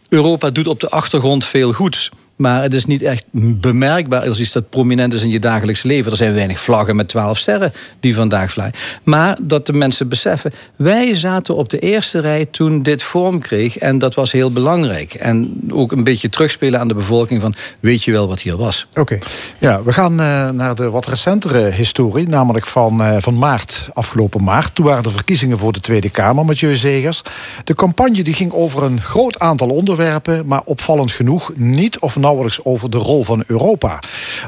Europa 0.08 0.50
doet 0.50 0.66
op 0.66 0.80
de 0.80 0.88
achtergrond 0.88 1.44
veel 1.44 1.72
goeds. 1.72 2.10
Maar 2.36 2.62
het 2.62 2.74
is 2.74 2.84
niet 2.84 3.02
echt 3.02 3.24
bemerkbaar 3.60 4.28
als 4.28 4.40
iets 4.40 4.52
dat 4.52 4.70
prominent 4.70 5.14
is 5.14 5.22
in 5.22 5.30
je 5.30 5.38
dagelijks 5.38 5.82
leven. 5.82 6.10
Er 6.10 6.16
zijn 6.16 6.34
weinig 6.34 6.60
vlaggen 6.60 6.96
met 6.96 7.08
twaalf 7.08 7.38
sterren 7.38 7.72
die 8.00 8.14
vandaag 8.14 8.50
vliegen. 8.50 8.54
Maar 9.02 9.38
dat 9.42 9.66
de 9.66 9.72
mensen 9.72 10.08
beseffen, 10.08 10.52
wij 10.76 11.14
zaten 11.14 11.56
op 11.56 11.68
de 11.68 11.78
eerste 11.78 12.20
rij 12.20 12.46
toen 12.46 12.82
dit 12.82 13.02
vorm 13.02 13.38
kreeg. 13.38 13.78
En 13.78 13.98
dat 13.98 14.14
was 14.14 14.32
heel 14.32 14.52
belangrijk. 14.52 15.14
En 15.14 15.60
ook 15.70 15.92
een 15.92 16.04
beetje 16.04 16.28
terugspelen 16.28 16.80
aan 16.80 16.88
de 16.88 16.94
bevolking 16.94 17.40
van, 17.40 17.54
weet 17.80 18.02
je 18.02 18.12
wel 18.12 18.28
wat 18.28 18.40
hier 18.40 18.56
was? 18.56 18.86
Oké. 18.94 19.18
Ja, 19.58 19.82
we 19.82 19.92
gaan 19.92 20.20
uh, 20.20 20.50
naar 20.50 20.74
de 20.74 20.90
wat 20.90 21.06
recentere 21.06 21.70
historie. 21.70 22.28
Namelijk 22.28 22.66
van, 22.66 23.00
uh, 23.00 23.16
van 23.18 23.38
maart, 23.38 23.88
afgelopen 23.92 24.44
maart. 24.44 24.74
Toen 24.74 24.84
waren 24.84 25.02
de 25.02 25.10
verkiezingen 25.10 25.58
voor 25.58 25.72
de 25.72 25.80
Tweede 25.80 26.10
Kamer, 26.10 26.44
Mathieu 26.44 26.76
Zegers. 26.76 27.22
De 27.64 27.74
campagne 27.74 28.22
die 28.22 28.34
ging 28.34 28.52
over 28.52 28.82
een 28.82 29.00
groot 29.00 29.38
aantal 29.38 29.68
onderwerpen. 29.68 30.46
Maar 30.46 30.62
opvallend 30.64 31.12
genoeg 31.12 31.52
niet 31.54 31.98
of 31.98 32.16
over 32.64 32.90
de 32.90 32.98
rol 32.98 33.24
van 33.24 33.44
Europa. 33.46 34.02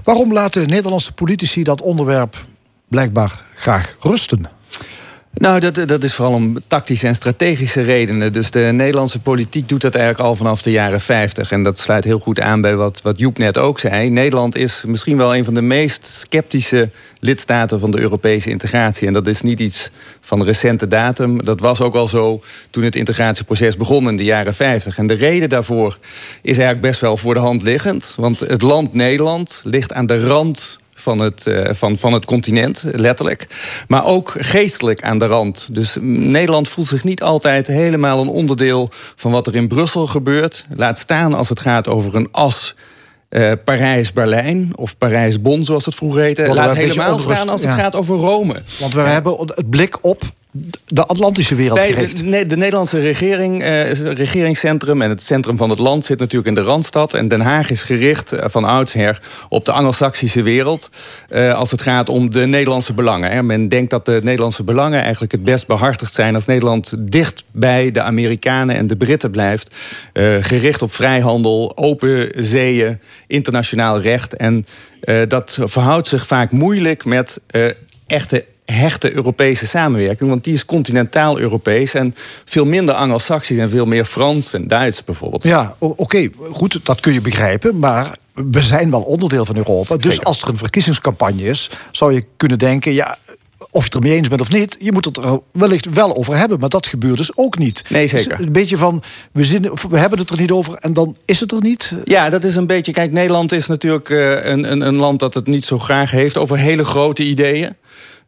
Waarom 0.05 0.33
laten 0.33 0.69
Nederlandse 0.69 1.13
politici 1.13 1.63
dat 1.63 1.81
onderwerp 1.81 2.47
blijkbaar 2.89 3.41
graag 3.55 3.97
rusten? 4.01 4.58
Nou, 5.35 5.61
dat, 5.61 5.89
dat 5.89 6.03
is 6.03 6.15
vooral 6.15 6.35
om 6.35 6.59
tactische 6.67 7.07
en 7.07 7.15
strategische 7.15 7.83
redenen. 7.83 8.33
Dus 8.33 8.51
de 8.51 8.61
Nederlandse 8.61 9.21
politiek 9.21 9.69
doet 9.69 9.81
dat 9.81 9.95
eigenlijk 9.95 10.25
al 10.25 10.35
vanaf 10.35 10.63
de 10.63 10.71
jaren 10.71 11.01
50. 11.01 11.53
En 11.53 11.63
dat 11.63 11.79
sluit 11.79 12.05
heel 12.05 12.19
goed 12.19 12.41
aan 12.41 12.61
bij 12.61 12.77
wat, 12.77 13.03
wat 13.03 13.19
Joep 13.19 13.39
net 13.39 13.59
ook 13.59 13.79
zei. 13.79 14.11
Nederland 14.11 14.57
is 14.57 14.83
misschien 14.87 15.17
wel 15.17 15.37
een 15.37 15.45
van 15.45 15.55
de 15.55 15.63
meest 15.63 16.07
sceptische 16.07 16.91
lidstaten 17.21 17.81
van 17.81 17.91
de 17.91 17.99
Europese 17.99 18.51
integratie. 18.51 19.07
En 19.07 19.13
dat 19.13 19.27
is 19.27 19.43
niet 19.43 19.61
iets 19.61 19.91
van 20.21 20.45
recente 20.45 20.87
datum. 20.89 21.45
Dat 21.45 21.61
was 21.61 21.81
ook 21.81 21.95
al 21.95 22.09
zo 22.09 22.43
toen 22.71 22.83
het 22.83 22.97
integratieproces 22.97 23.77
begon 23.77 24.09
in 24.09 24.17
de 24.17 24.25
jaren 24.25 24.55
50. 24.55 24.99
En 24.99 25.07
de 25.07 25.15
reden 25.15 25.49
daarvoor 25.49 25.99
is 26.43 26.59
eigenlijk 26.59 26.81
best 26.81 27.01
wel 27.01 27.17
voor 27.17 27.35
de 27.35 27.41
hand 27.41 27.63
liggend. 27.63 28.15
Want 28.17 28.41
het 28.41 28.63
land 28.63 28.93
Nederland 28.95 29.61
ligt 29.65 29.93
aan 29.93 30.07
de 30.07 30.27
rand 30.27 30.79
van 31.01 31.19
het, 31.19 31.47
uh, 31.47 31.69
van, 31.73 31.97
van 31.97 32.13
het 32.13 32.25
continent, 32.25 32.83
letterlijk. 32.93 33.47
Maar 33.89 34.05
ook 34.05 34.35
geestelijk 34.39 35.03
aan 35.03 35.19
de 35.19 35.27
rand. 35.27 35.69
Dus 35.71 35.97
Nederland 36.01 36.69
voelt 36.69 36.87
zich 36.87 37.05
niet 37.05 37.23
altijd 37.23 37.67
helemaal 37.67 38.21
een 38.21 38.29
onderdeel 38.29 38.91
van 39.17 39.31
wat 39.31 39.47
er 39.47 39.55
in 39.55 39.69
Brussel 39.69 40.07
gebeurt. 40.07 40.65
Laat 40.77 40.99
staan 40.99 41.35
als 41.35 41.49
het 41.49 41.61
gaat 41.61 41.89
over 41.89 42.15
een 42.15 42.29
as. 42.31 42.75
Uh, 43.31 43.53
Parijs-Berlijn 43.65 44.73
of 44.75 44.99
Parijs-Bonn, 44.99 45.65
zoals 45.65 45.85
het 45.85 45.95
vroeger 45.95 46.23
heette. 46.23 46.55
Laat 46.55 46.77
helemaal 46.77 47.19
staan 47.19 47.49
als 47.49 47.61
het 47.61 47.71
ja. 47.71 47.77
gaat 47.77 47.97
over 47.97 48.17
Rome. 48.17 48.63
Want 48.79 48.93
we 48.93 49.01
ja. 49.01 49.07
hebben 49.07 49.39
het 49.39 49.71
blik 49.71 49.99
op 50.01 50.23
de 50.85 51.05
Atlantische 51.05 51.55
wereld 51.55 51.79
gericht. 51.79 52.17
De, 52.17 52.47
de, 52.47 52.57
Nederlandse 52.57 53.01
regering, 53.01 53.63
eh, 53.63 53.91
regeringscentrum 53.93 55.03
en 55.03 55.09
het 55.09 55.23
centrum 55.23 55.57
van 55.57 55.71
het 55.71 55.79
land 55.79 56.05
zit 56.05 56.19
natuurlijk 56.19 56.49
in 56.49 56.55
de 56.55 56.63
Randstad. 56.63 57.15
En 57.15 57.29
Den 57.29 57.41
Haag 57.41 57.71
is 57.71 57.83
gericht 57.83 58.33
uh, 58.33 58.41
van 58.45 58.65
oudsher 58.65 59.23
op 59.49 59.65
de 59.65 59.73
Angelsaksische 59.73 60.43
wereld. 60.43 60.91
Uh, 61.31 61.55
als 61.55 61.71
het 61.71 61.83
gaat 61.83 62.09
om 62.09 62.31
de 62.31 62.47
Nederlandse 62.47 62.93
belangen. 62.93 63.31
Hè. 63.31 63.43
Men 63.43 63.69
denkt 63.69 63.91
dat 63.91 64.07
de 64.07 64.21
Nederlandse 64.23 64.63
belangen 64.63 65.03
eigenlijk 65.03 65.33
het 65.33 65.43
best 65.43 65.67
behartigd 65.67 66.15
zijn 66.15 66.35
als 66.35 66.47
Nederland 66.47 67.13
dicht 67.13 67.45
bij 67.51 67.91
de 67.91 68.03
Amerikanen 68.03 68.77
en 68.77 68.87
de 68.87 68.97
Britten 68.97 69.31
blijft. 69.31 69.75
Uh, 70.13 70.35
gericht 70.41 70.83
op 70.83 70.93
vrijhandel, 70.93 71.73
open 71.77 72.31
zeeën, 72.37 73.01
internationaal 73.27 74.01
recht. 74.01 74.37
En 74.37 74.67
dat 75.29 75.59
verhoudt 75.63 76.09
zich 76.09 76.27
vaak 76.27 76.51
moeilijk 76.51 77.05
met 77.05 77.41
echte 78.07 78.45
hechte 78.73 79.15
Europese 79.15 79.67
samenwerking. 79.67 80.31
Want 80.31 80.45
die 80.45 80.55
is 80.55 80.65
continentaal 80.65 81.39
Europees 81.39 81.95
en 81.95 82.15
veel 82.45 82.65
minder 82.65 82.95
Anglo-Saxisch 82.95 83.59
en 83.59 83.71
veel 83.71 83.87
meer 83.87 84.05
Frans 84.05 84.53
en 84.53 84.69
Duits 84.69 85.05
bijvoorbeeld. 85.05 85.43
Ja, 85.43 85.75
oké, 85.79 86.03
okay, 86.03 86.33
goed, 86.51 86.81
dat 86.83 87.01
kun 87.01 87.13
je 87.13 87.21
begrijpen. 87.21 87.79
Maar 87.79 88.17
we 88.35 88.63
zijn 88.63 88.91
wel 88.91 89.03
onderdeel 89.03 89.45
van 89.45 89.57
Europa. 89.57 89.97
Dus 89.97 90.05
Zeker. 90.05 90.27
als 90.27 90.43
er 90.43 90.49
een 90.49 90.57
verkiezingscampagne 90.57 91.43
is, 91.43 91.71
zou 91.91 92.13
je 92.13 92.25
kunnen 92.37 92.59
denken: 92.59 92.93
ja, 92.93 93.19
of 93.71 93.81
je 93.81 93.85
het 93.85 93.95
ermee 93.95 94.17
eens 94.17 94.29
bent 94.29 94.41
of 94.41 94.51
niet, 94.51 94.77
je 94.81 94.93
moet 94.93 95.05
het 95.05 95.17
er 95.17 95.41
wellicht 95.53 95.95
wel 95.95 96.17
over 96.17 96.37
hebben. 96.37 96.61
Maar 96.61 96.69
dat 96.69 96.87
gebeurt 96.87 97.17
dus 97.17 97.37
ook 97.37 97.59
niet. 97.59 97.83
Nee, 97.89 98.09
Dus 98.09 98.23
zeker. 98.23 98.41
een 98.41 98.53
beetje 98.53 98.77
van, 98.77 99.03
we, 99.33 99.45
zin, 99.45 99.71
we 99.91 99.99
hebben 99.99 100.19
het 100.19 100.31
er 100.31 100.41
niet 100.41 100.51
over 100.51 100.75
en 100.75 100.93
dan 100.93 101.17
is 101.25 101.41
het 101.41 101.53
er 101.53 101.61
niet. 101.61 101.95
Ja, 102.05 102.31
dat 102.31 102.45
is 102.45 102.57
een 102.57 102.67
beetje. 102.67 102.93
Kijk, 102.93 103.13
Nederland 103.13 103.53
is 103.53 103.67
natuurlijk 103.67 104.11
eh, 104.11 104.45
een, 104.45 104.71
een, 104.71 104.81
een 104.81 104.97
land 104.97 105.21
dat 105.21 105.35
het 105.35 105.47
niet 105.47 105.65
zo 105.65 105.79
graag 105.79 106.11
heeft 106.11 106.37
over 106.37 106.59
hele 106.59 106.85
grote 106.85 107.23
ideeën. 107.23 107.77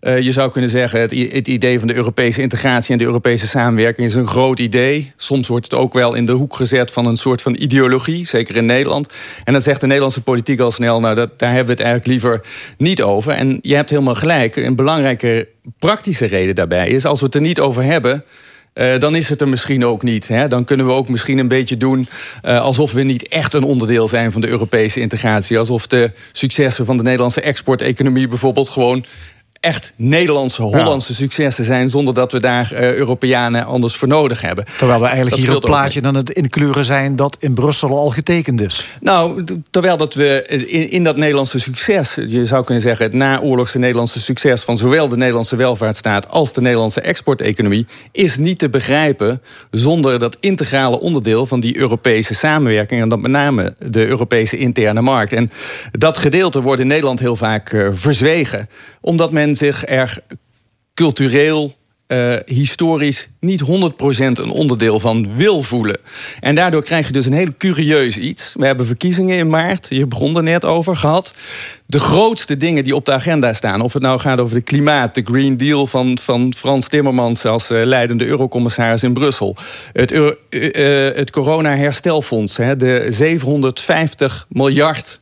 Eh, 0.01 0.20
je 0.20 0.32
zou 0.32 0.51
kunnen 0.51 0.70
zeggen, 0.70 1.01
het, 1.01 1.11
het 1.32 1.48
idee 1.48 1.78
van 1.78 1.88
de 1.88 1.94
Europese 1.94 2.42
integratie 2.42 2.92
en 2.92 2.98
de 2.98 3.05
Europese 3.05 3.46
samenwerking 3.46 4.07
is 4.07 4.14
een 4.14 4.26
groot 4.28 4.59
idee. 4.59 5.12
Soms 5.16 5.48
wordt 5.48 5.64
het 5.64 5.80
ook 5.80 5.92
wel 5.92 6.14
in 6.14 6.26
de 6.26 6.32
hoek 6.32 6.57
gezet 6.57 6.90
van 6.90 7.07
een 7.07 7.16
soort 7.16 7.42
van 7.42 7.57
ideologie, 7.59 8.26
zeker 8.26 8.57
in 8.57 8.66
Nederland. 8.66 9.12
En 9.44 9.53
dan 9.53 9.62
zegt 9.62 9.80
de 9.80 9.86
Nederlandse 9.86 10.20
politiek 10.20 10.61
al 10.61 10.70
snel, 10.70 11.01
nou, 11.01 11.14
dat, 11.14 11.38
daar 11.38 11.48
hebben 11.48 11.76
we 11.76 11.82
het 11.82 11.90
eigenlijk 11.90 12.11
liever 12.11 12.40
niet 12.78 13.03
over. 13.03 13.32
En 13.32 13.59
je 13.62 13.74
hebt 13.74 13.90
helemaal 13.90 14.14
gelijk. 14.14 14.57
Een 14.57 14.76
belangrijke 14.76 15.48
praktische 15.78 16.26
reden 16.26 16.55
daarbij 16.55 16.88
is, 16.88 17.05
als 17.05 17.20
we 17.20 17.26
het 17.26 17.34
er 17.34 17.40
niet 17.40 17.61
over 17.61 17.82
hebben. 17.82 18.24
eh, 18.72 18.98
dan 18.98 19.14
is 19.14 19.28
het 19.28 19.40
er 19.40 19.48
misschien 19.48 19.84
ook 19.84 20.03
niet. 20.03 20.28
Hè? 20.28 20.48
Dan 20.48 20.64
kunnen 20.64 20.86
we 20.86 20.92
ook 20.92 21.09
misschien 21.09 21.38
een 21.38 21.48
beetje 21.48 21.76
doen 21.76 22.09
eh, 22.42 22.61
alsof 22.61 22.92
we 22.92 23.03
niet 23.03 23.28
echt 23.28 23.55
een 23.55 23.64
onderdeel 23.64 24.09
zijn 24.09 24.32
van 24.32 24.40
de 24.40 24.48
Europese 24.48 25.01
integratie. 25.01 25.59
Alsof 25.59 25.86
de 25.86 26.11
successen 26.32 26.86
van 26.86 26.96
de 26.96 27.03
Nederlandse 27.03 27.40
exporteconomie 27.40 28.28
bijvoorbeeld 28.28 28.68
gewoon 28.68 29.05
echt 29.61 29.93
Nederlandse, 29.97 30.63
Hollandse 30.63 31.15
successen 31.15 31.65
zijn... 31.65 31.89
zonder 31.89 32.15
dat 32.15 32.33
we 32.33 32.41
daar 32.41 32.73
eh, 32.73 32.95
Europeanen 32.95 33.65
anders 33.67 33.97
voor 33.97 34.09
nodig 34.09 34.41
hebben. 34.41 34.65
Terwijl 34.77 35.01
we 35.01 35.07
eigenlijk 35.07 35.37
Dat 35.37 35.45
hier 35.45 35.55
een 35.55 35.61
plaatje 35.61 36.03
aan 36.03 36.15
het 36.15 36.31
inkleuren 36.31 36.85
zijn 36.85 37.17
dat 37.17 37.37
in 37.41 37.55
Brussel 37.55 37.89
al 37.89 38.11
getekend 38.11 38.61
is. 38.61 38.89
Nou, 39.01 39.45
terwijl 39.71 39.97
dat 39.97 40.15
we 40.15 40.45
in, 40.67 40.91
in 40.91 41.05
dat 41.05 41.17
Nederlandse 41.17 41.59
succes, 41.59 42.15
je 42.29 42.47
zou 42.47 42.65
kunnen 42.65 42.83
zeggen, 42.83 43.05
het 43.05 43.15
naoorlogse 43.15 43.79
Nederlandse 43.79 44.21
succes 44.21 44.63
van 44.63 44.77
zowel 44.79 45.09
de 45.09 45.17
Nederlandse 45.17 45.57
welvaartsstaat 45.57 46.29
als 46.29 46.53
de 46.53 46.61
Nederlandse 46.61 47.01
exporteconomie, 47.01 47.87
is 48.13 48.37
niet 48.37 48.59
te 48.59 48.69
begrijpen 48.69 49.43
zonder 49.71 50.19
dat 50.19 50.37
integrale 50.41 51.01
onderdeel 51.01 51.47
van 51.47 51.61
die 51.61 51.79
Europese 51.79 52.35
samenwerking 52.35 53.03
en 53.03 53.09
dat 53.09 53.21
met 53.21 53.31
name 53.31 53.75
de 53.79 54.07
Europese 54.07 54.57
interne 54.57 55.01
markt. 55.01 55.33
En 55.33 55.51
dat 55.93 56.19
gedeelte 56.19 56.63
wordt 56.63 56.81
in 56.81 56.87
Nederland 56.87 57.21
heel 57.21 57.37
vaak 57.37 57.73
eh, 57.73 57.89
verzwegen, 57.93 58.69
omdat 59.01 59.33
men 59.33 59.49
zich 59.57 59.86
er 59.86 60.18
cultureel 60.94 61.74
eh, 62.11 62.36
historisch 62.46 63.28
niet 63.40 63.62
100% 63.62 63.66
een 64.32 64.51
onderdeel 64.51 65.01
van 65.01 65.36
wil 65.36 65.62
voelen. 65.62 65.98
En 66.40 66.55
daardoor 66.55 66.82
krijg 66.82 67.07
je 67.07 67.12
dus 67.12 67.26
een 67.26 67.32
heel 67.32 67.55
curieus 67.59 68.16
iets. 68.16 68.55
We 68.59 68.66
hebben 68.66 68.86
verkiezingen 68.86 69.36
in 69.36 69.48
maart, 69.48 69.86
je 69.90 70.07
begon 70.07 70.36
er 70.36 70.42
net 70.42 70.64
over, 70.64 70.96
gehad. 70.96 71.34
De 71.86 72.01
grootste 72.01 72.57
dingen 72.57 72.84
die 72.84 72.94
op 72.94 73.05
de 73.05 73.12
agenda 73.12 73.53
staan, 73.53 73.80
of 73.80 73.92
het 73.92 74.03
nou 74.03 74.20
gaat 74.20 74.40
over 74.40 74.55
de 74.55 74.62
klimaat, 74.62 75.14
de 75.14 75.22
Green 75.24 75.57
Deal 75.57 75.86
van, 75.86 76.18
van 76.22 76.55
Frans 76.57 76.88
Timmermans 76.88 77.44
als 77.44 77.70
eh, 77.70 77.84
leidende 77.84 78.26
eurocommissaris 78.26 79.03
in 79.03 79.12
Brussel, 79.12 79.57
het, 79.92 80.12
eh, 80.12 80.28
het 81.14 81.30
corona-herstelfonds, 81.30 82.57
hè, 82.57 82.76
de 82.76 83.07
750 83.09 84.46
miljard 84.48 85.20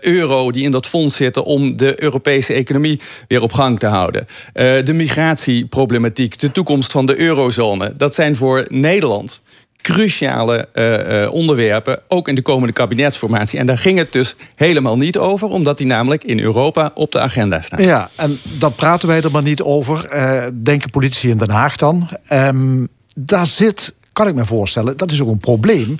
euro 0.00 0.50
die 0.50 0.64
in 0.64 0.70
dat 0.70 0.86
fonds 0.86 1.16
zitten 1.16 1.44
om 1.44 1.76
de 1.76 2.02
Europese 2.02 2.52
economie 2.52 3.00
weer 3.28 3.42
op 3.42 3.52
gang 3.52 3.78
te 3.78 3.86
houden. 3.86 4.26
Eh, 4.52 4.84
de 4.84 4.92
migratieproblematiek, 4.92 6.38
de 6.38 6.52
toekomst 6.52 6.92
van 6.92 7.06
de 7.06 7.18
eurozone. 7.18 7.92
Dat 7.96 8.14
zijn 8.14 8.36
voor 8.36 8.66
Nederland 8.68 9.40
cruciale 9.82 10.68
eh, 10.72 11.22
eh, 11.22 11.32
onderwerpen, 11.32 12.02
ook 12.08 12.28
in 12.28 12.34
de 12.34 12.42
komende 12.42 12.72
kabinetsformatie. 12.72 13.58
En 13.58 13.66
daar 13.66 13.78
ging 13.78 13.98
het 13.98 14.12
dus 14.12 14.36
helemaal 14.54 14.96
niet 14.96 15.18
over, 15.18 15.48
omdat 15.48 15.78
die 15.78 15.86
namelijk 15.86 16.24
in 16.24 16.40
Europa 16.40 16.90
op 16.94 17.12
de 17.12 17.20
agenda 17.20 17.60
staan. 17.60 17.82
Ja, 17.82 18.10
en 18.14 18.38
dan 18.58 18.72
praten 18.72 19.08
wij 19.08 19.22
er 19.22 19.30
maar 19.30 19.42
niet 19.42 19.62
over. 19.62 20.08
eh, 20.08 20.46
denken 20.54 20.90
politici 20.90 21.30
in 21.30 21.38
Den 21.38 21.50
Haag 21.50 21.76
dan. 21.76 22.08
Ehm, 22.26 22.86
daar 23.14 23.46
zit, 23.46 23.94
kan 24.12 24.28
ik 24.28 24.34
me 24.34 24.44
voorstellen, 24.44 24.96
dat 24.96 25.10
is 25.10 25.22
ook 25.22 25.30
een 25.30 25.38
probleem 25.38 25.98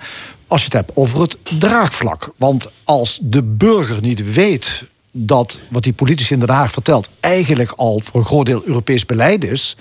als 0.48 0.60
je 0.60 0.66
het 0.66 0.86
hebt 0.86 0.96
over 0.96 1.20
het 1.20 1.36
draagvlak. 1.58 2.32
Want 2.36 2.70
als 2.84 3.18
de 3.22 3.42
burger 3.42 4.00
niet 4.00 4.32
weet 4.32 4.84
dat 5.12 5.60
wat 5.70 5.82
die 5.82 5.92
politici 5.92 6.34
in 6.34 6.40
Den 6.40 6.48
Haag 6.48 6.70
vertelt 6.70 7.10
eigenlijk 7.20 7.72
al 7.72 8.00
voor 8.00 8.20
een 8.20 8.26
groot 8.26 8.46
deel 8.46 8.62
Europees 8.64 9.06
beleid 9.06 9.44
is, 9.44 9.76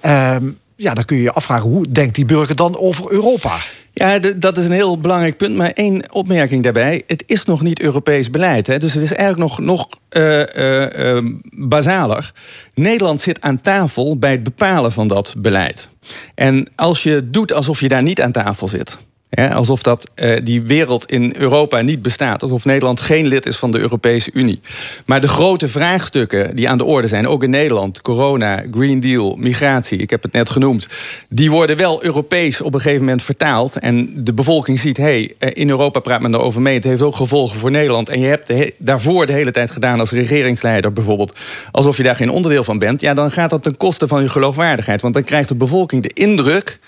ehm, 0.00 0.50
ja, 0.76 0.94
dan 0.94 1.04
kun 1.04 1.16
je 1.16 1.22
je 1.22 1.32
afvragen 1.32 1.70
hoe 1.70 1.90
denkt 1.90 2.14
die 2.14 2.24
burger 2.24 2.56
dan 2.56 2.78
over 2.78 3.12
Europa? 3.12 3.58
Ja, 3.92 4.18
dat 4.18 4.58
is 4.58 4.64
een 4.64 4.72
heel 4.72 4.98
belangrijk 4.98 5.36
punt. 5.36 5.56
Maar 5.56 5.70
één 5.70 6.12
opmerking 6.12 6.62
daarbij. 6.62 7.02
Het 7.06 7.24
is 7.26 7.44
nog 7.44 7.62
niet 7.62 7.80
Europees 7.80 8.30
beleid. 8.30 8.66
Hè? 8.66 8.78
Dus 8.78 8.94
het 8.94 9.02
is 9.02 9.12
eigenlijk 9.12 9.50
nog, 9.50 9.58
nog 9.58 9.88
eh, 10.08 10.56
eh, 10.56 11.16
eh, 11.16 11.24
basaler. 11.50 12.32
Nederland 12.74 13.20
zit 13.20 13.40
aan 13.40 13.60
tafel 13.60 14.18
bij 14.18 14.30
het 14.30 14.42
bepalen 14.42 14.92
van 14.92 15.08
dat 15.08 15.34
beleid. 15.38 15.88
En 16.34 16.70
als 16.74 17.02
je 17.02 17.30
doet 17.30 17.52
alsof 17.52 17.80
je 17.80 17.88
daar 17.88 18.02
niet 18.02 18.22
aan 18.22 18.32
tafel 18.32 18.68
zit... 18.68 18.98
Hè, 19.30 19.54
alsof 19.54 19.82
dat, 19.82 20.10
eh, 20.14 20.36
die 20.42 20.62
wereld 20.62 21.10
in 21.10 21.34
Europa 21.38 21.80
niet 21.80 22.02
bestaat. 22.02 22.42
Alsof 22.42 22.64
Nederland 22.64 23.00
geen 23.00 23.26
lid 23.26 23.46
is 23.46 23.56
van 23.56 23.70
de 23.70 23.78
Europese 23.78 24.30
Unie. 24.32 24.60
Maar 25.06 25.20
de 25.20 25.28
grote 25.28 25.68
vraagstukken 25.68 26.56
die 26.56 26.68
aan 26.68 26.78
de 26.78 26.84
orde 26.84 27.08
zijn, 27.08 27.28
ook 27.28 27.42
in 27.42 27.50
Nederland, 27.50 28.00
corona, 28.00 28.64
Green 28.70 29.00
Deal, 29.00 29.36
migratie, 29.36 29.98
ik 29.98 30.10
heb 30.10 30.22
het 30.22 30.32
net 30.32 30.50
genoemd, 30.50 30.88
die 31.28 31.50
worden 31.50 31.76
wel 31.76 32.04
Europees 32.04 32.60
op 32.60 32.74
een 32.74 32.80
gegeven 32.80 33.04
moment 33.04 33.22
vertaald. 33.22 33.78
En 33.78 34.24
de 34.24 34.34
bevolking 34.34 34.78
ziet, 34.78 34.96
hey, 34.96 35.34
eh, 35.38 35.50
in 35.52 35.68
Europa 35.68 36.00
praat 36.00 36.20
men 36.20 36.34
erover 36.34 36.62
mee. 36.62 36.74
Het 36.74 36.84
heeft 36.84 37.02
ook 37.02 37.16
gevolgen 37.16 37.58
voor 37.58 37.70
Nederland. 37.70 38.08
En 38.08 38.20
je 38.20 38.26
hebt 38.26 38.52
daarvoor 38.78 39.26
de 39.26 39.32
hele 39.32 39.50
tijd 39.50 39.70
gedaan 39.70 40.00
als 40.00 40.10
regeringsleider 40.10 40.92
bijvoorbeeld, 40.92 41.38
alsof 41.70 41.96
je 41.96 42.02
daar 42.02 42.16
geen 42.16 42.30
onderdeel 42.30 42.64
van 42.64 42.78
bent. 42.78 43.00
Ja, 43.00 43.14
dan 43.14 43.30
gaat 43.30 43.50
dat 43.50 43.62
ten 43.62 43.76
koste 43.76 44.08
van 44.08 44.22
je 44.22 44.28
geloofwaardigheid. 44.28 45.02
Want 45.02 45.14
dan 45.14 45.24
krijgt 45.24 45.48
de 45.48 45.54
bevolking 45.54 46.02
de 46.02 46.10
indruk 46.12 46.78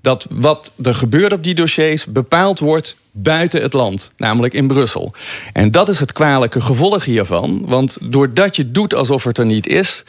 dat 0.00 0.26
wat 0.30 0.72
er 0.82 0.94
gebeurt 0.94 1.32
op 1.32 1.44
die 1.44 1.54
dossiers 1.54 2.06
bepaald 2.06 2.58
wordt 2.58 2.96
buiten 3.10 3.62
het 3.62 3.72
land, 3.72 4.12
namelijk 4.16 4.54
in 4.54 4.66
Brussel. 4.66 5.12
En 5.52 5.70
dat 5.70 5.88
is 5.88 6.00
het 6.00 6.12
kwalijke 6.12 6.60
gevolg 6.60 7.04
hiervan. 7.04 7.62
Want 7.66 7.98
doordat 8.02 8.56
je 8.56 8.70
doet 8.70 8.94
alsof 8.94 9.24
het 9.24 9.38
er 9.38 9.46
niet 9.46 9.66
is, 9.66 10.04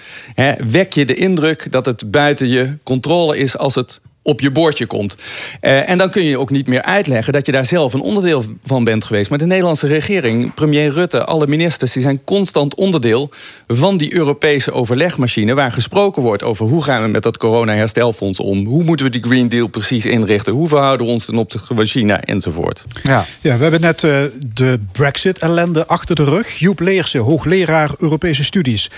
wek 0.57 0.93
je 0.93 1.05
de 1.05 1.15
indruk 1.15 1.71
dat 1.71 1.85
het 1.85 2.11
buiten 2.11 2.47
je 2.47 2.77
controle 2.83 3.37
is 3.37 3.57
als 3.57 3.75
het 3.75 4.01
op 4.27 4.41
je 4.41 4.51
bordje 4.51 4.85
komt. 4.85 5.15
Eh, 5.59 5.89
en 5.89 5.97
dan 5.97 6.09
kun 6.09 6.23
je 6.23 6.39
ook 6.39 6.49
niet 6.49 6.67
meer 6.67 6.81
uitleggen 6.81 7.33
dat 7.33 7.45
je 7.45 7.51
daar 7.51 7.65
zelf 7.65 7.93
een 7.93 8.01
onderdeel 8.01 8.43
van 8.63 8.83
bent 8.83 9.03
geweest. 9.03 9.29
Maar 9.29 9.39
de 9.39 9.45
Nederlandse 9.45 9.87
regering, 9.87 10.53
premier 10.53 10.91
Rutte, 10.91 11.25
alle 11.25 11.47
ministers, 11.47 11.93
die 11.93 12.01
zijn 12.01 12.23
constant 12.23 12.75
onderdeel 12.75 13.29
van 13.67 13.97
die 13.97 14.13
Europese 14.13 14.71
overlegmachine. 14.71 15.53
Waar 15.53 15.71
gesproken 15.71 16.21
wordt 16.21 16.43
over 16.43 16.65
hoe 16.65 16.83
gaan 16.83 17.01
we 17.01 17.07
met 17.07 17.23
dat 17.23 17.37
corona-herstelfonds 17.37 18.39
om. 18.39 18.65
Hoe 18.65 18.83
moeten 18.83 19.05
we 19.05 19.11
die 19.11 19.23
Green 19.23 19.49
Deal 19.49 19.67
precies 19.67 20.05
inrichten? 20.05 20.53
Hoe 20.53 20.67
verhouden 20.67 21.05
we 21.05 21.11
ons 21.11 21.25
ten 21.25 21.37
opzichte 21.37 21.75
van 21.75 21.85
China 21.85 22.21
enzovoort. 22.21 22.83
Ja. 23.03 23.25
Ja, 23.41 23.55
we 23.55 23.61
hebben 23.61 23.81
net 23.81 24.03
eh, 24.03 24.21
de 24.53 24.79
Brexit-ellende 24.91 25.87
achter 25.87 26.15
de 26.15 26.23
rug. 26.23 26.57
Joep 26.57 26.79
Leersen, 26.79 27.19
hoogleraar 27.19 27.91
Europese 27.97 28.43
studies. 28.43 28.91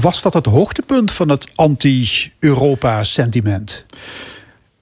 Was 0.00 0.22
dat 0.22 0.34
het 0.34 0.46
hoogtepunt 0.46 1.12
van 1.12 1.28
het 1.28 1.48
anti-Europa-sentiment? 1.54 3.86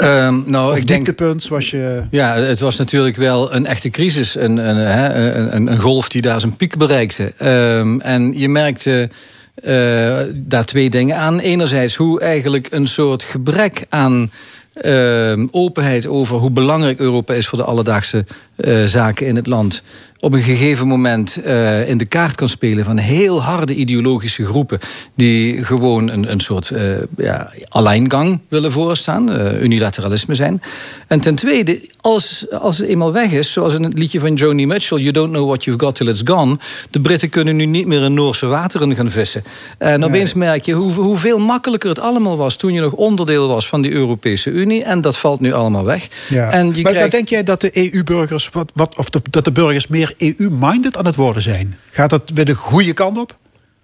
Ehm, 0.02 0.40
nou, 0.46 0.70
Of 0.72 0.76
ik 0.78 0.86
denk. 0.86 1.08
zoals 1.36 1.70
je... 1.70 2.02
Ja, 2.10 2.34
het 2.36 2.60
was 2.60 2.76
natuurlijk 2.76 3.16
wel 3.16 3.54
een 3.54 3.66
echte 3.66 3.90
crisis. 3.90 4.34
Een, 4.34 4.56
een, 4.56 5.72
een 5.72 5.80
golf 5.80 6.08
die 6.08 6.22
daar 6.22 6.40
zijn 6.40 6.56
piek 6.56 6.76
bereikte. 6.76 7.32
Ehm, 7.36 8.00
en 8.00 8.38
je 8.38 8.48
merkte 8.48 9.08
eh, 9.54 10.18
daar 10.34 10.64
twee 10.64 10.90
dingen 10.90 11.16
aan. 11.16 11.38
Enerzijds 11.38 11.94
hoe 11.94 12.20
eigenlijk 12.20 12.66
een 12.70 12.86
soort 12.86 13.22
gebrek 13.22 13.86
aan 13.88 14.30
ehm, 14.72 15.46
openheid 15.50 16.06
over 16.06 16.36
hoe 16.36 16.50
belangrijk 16.50 16.98
Europa 16.98 17.34
is 17.34 17.46
voor 17.48 17.58
de 17.58 17.64
alledaagse 17.64 18.24
eh, 18.62 18.84
zaken 18.84 19.26
in 19.26 19.36
het 19.36 19.46
land. 19.46 19.82
Op 20.24 20.34
een 20.34 20.42
gegeven 20.42 20.86
moment 20.86 21.36
eh, 21.36 21.88
in 21.88 21.98
de 21.98 22.04
kaart 22.04 22.34
kan 22.34 22.48
spelen 22.48 22.84
van 22.84 22.96
heel 22.96 23.42
harde 23.42 23.74
ideologische 23.74 24.46
groepen. 24.46 24.78
die 25.14 25.64
gewoon 25.64 26.08
een, 26.08 26.30
een 26.30 26.40
soort 26.40 26.70
eh, 26.70 26.84
ja, 27.16 27.52
alleingang 27.68 28.40
willen 28.48 28.72
voorstaan, 28.72 29.32
eh, 29.32 29.62
unilateralisme 29.62 30.34
zijn. 30.34 30.62
En 31.06 31.20
ten 31.20 31.34
tweede, 31.34 31.88
als, 32.00 32.46
als 32.50 32.78
het 32.78 32.88
eenmaal 32.88 33.12
weg 33.12 33.32
is, 33.32 33.52
zoals 33.52 33.74
in 33.74 33.82
het 33.82 33.98
liedje 33.98 34.20
van 34.20 34.34
Joni 34.34 34.66
Mitchell: 34.66 34.98
You 34.98 35.10
don't 35.10 35.30
know 35.30 35.46
what 35.46 35.64
you've 35.64 35.84
got 35.84 35.94
till 35.94 36.08
it's 36.08 36.22
gone. 36.24 36.58
De 36.90 37.00
Britten 37.00 37.28
kunnen 37.28 37.56
nu 37.56 37.66
niet 37.66 37.86
meer 37.86 38.02
in 38.02 38.14
Noorse 38.14 38.46
wateren 38.46 38.94
gaan 38.94 39.10
vissen. 39.10 39.44
En 39.78 40.04
opeens 40.04 40.34
merk 40.34 40.64
je 40.64 40.72
hoe, 40.72 40.92
hoeveel 40.92 41.38
makkelijker 41.38 41.88
het 41.88 42.00
allemaal 42.00 42.36
was 42.36 42.56
toen 42.56 42.72
je 42.72 42.80
nog 42.80 42.92
onderdeel 42.92 43.48
was 43.48 43.68
van 43.68 43.82
die 43.82 43.92
Europese 43.92 44.50
Unie. 44.50 44.84
En 44.84 45.00
dat 45.00 45.18
valt 45.18 45.40
nu 45.40 45.52
allemaal 45.52 45.84
weg. 45.84 46.08
Ja. 46.28 46.50
En 46.50 46.66
je 46.66 46.72
maar, 46.72 46.82
maar 46.82 46.92
krijgt... 46.92 47.10
denk 47.10 47.28
jij 47.28 47.42
dat 47.42 47.60
de 47.60 47.92
EU-burgers 47.92 48.48
wat, 48.52 48.72
wat, 48.74 48.96
of 48.96 49.10
de, 49.10 49.22
dat 49.30 49.44
de 49.44 49.52
burgers 49.52 49.86
meer 49.86 50.14
EU-minded 50.18 50.96
aan 50.96 51.06
het 51.06 51.16
worden 51.16 51.42
zijn? 51.42 51.78
Gaat 51.90 52.10
dat 52.10 52.30
weer 52.34 52.44
de 52.44 52.54
goede 52.54 52.92
kant 52.92 53.18
op 53.18 53.40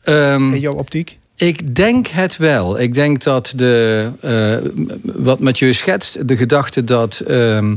Ehm, 0.08 0.52
in 0.52 0.60
jouw 0.60 0.72
optiek? 0.72 1.18
Ik 1.36 1.74
denk 1.74 2.06
het 2.06 2.36
wel. 2.36 2.80
Ik 2.80 2.94
denk 2.94 3.22
dat 3.22 3.52
de, 3.56 4.10
eh, 4.20 4.70
wat 5.02 5.40
Mathieu 5.40 5.72
schetst, 5.72 6.28
de 6.28 6.36
gedachte 6.36 6.84
dat 6.84 7.22
ehm, 7.26 7.74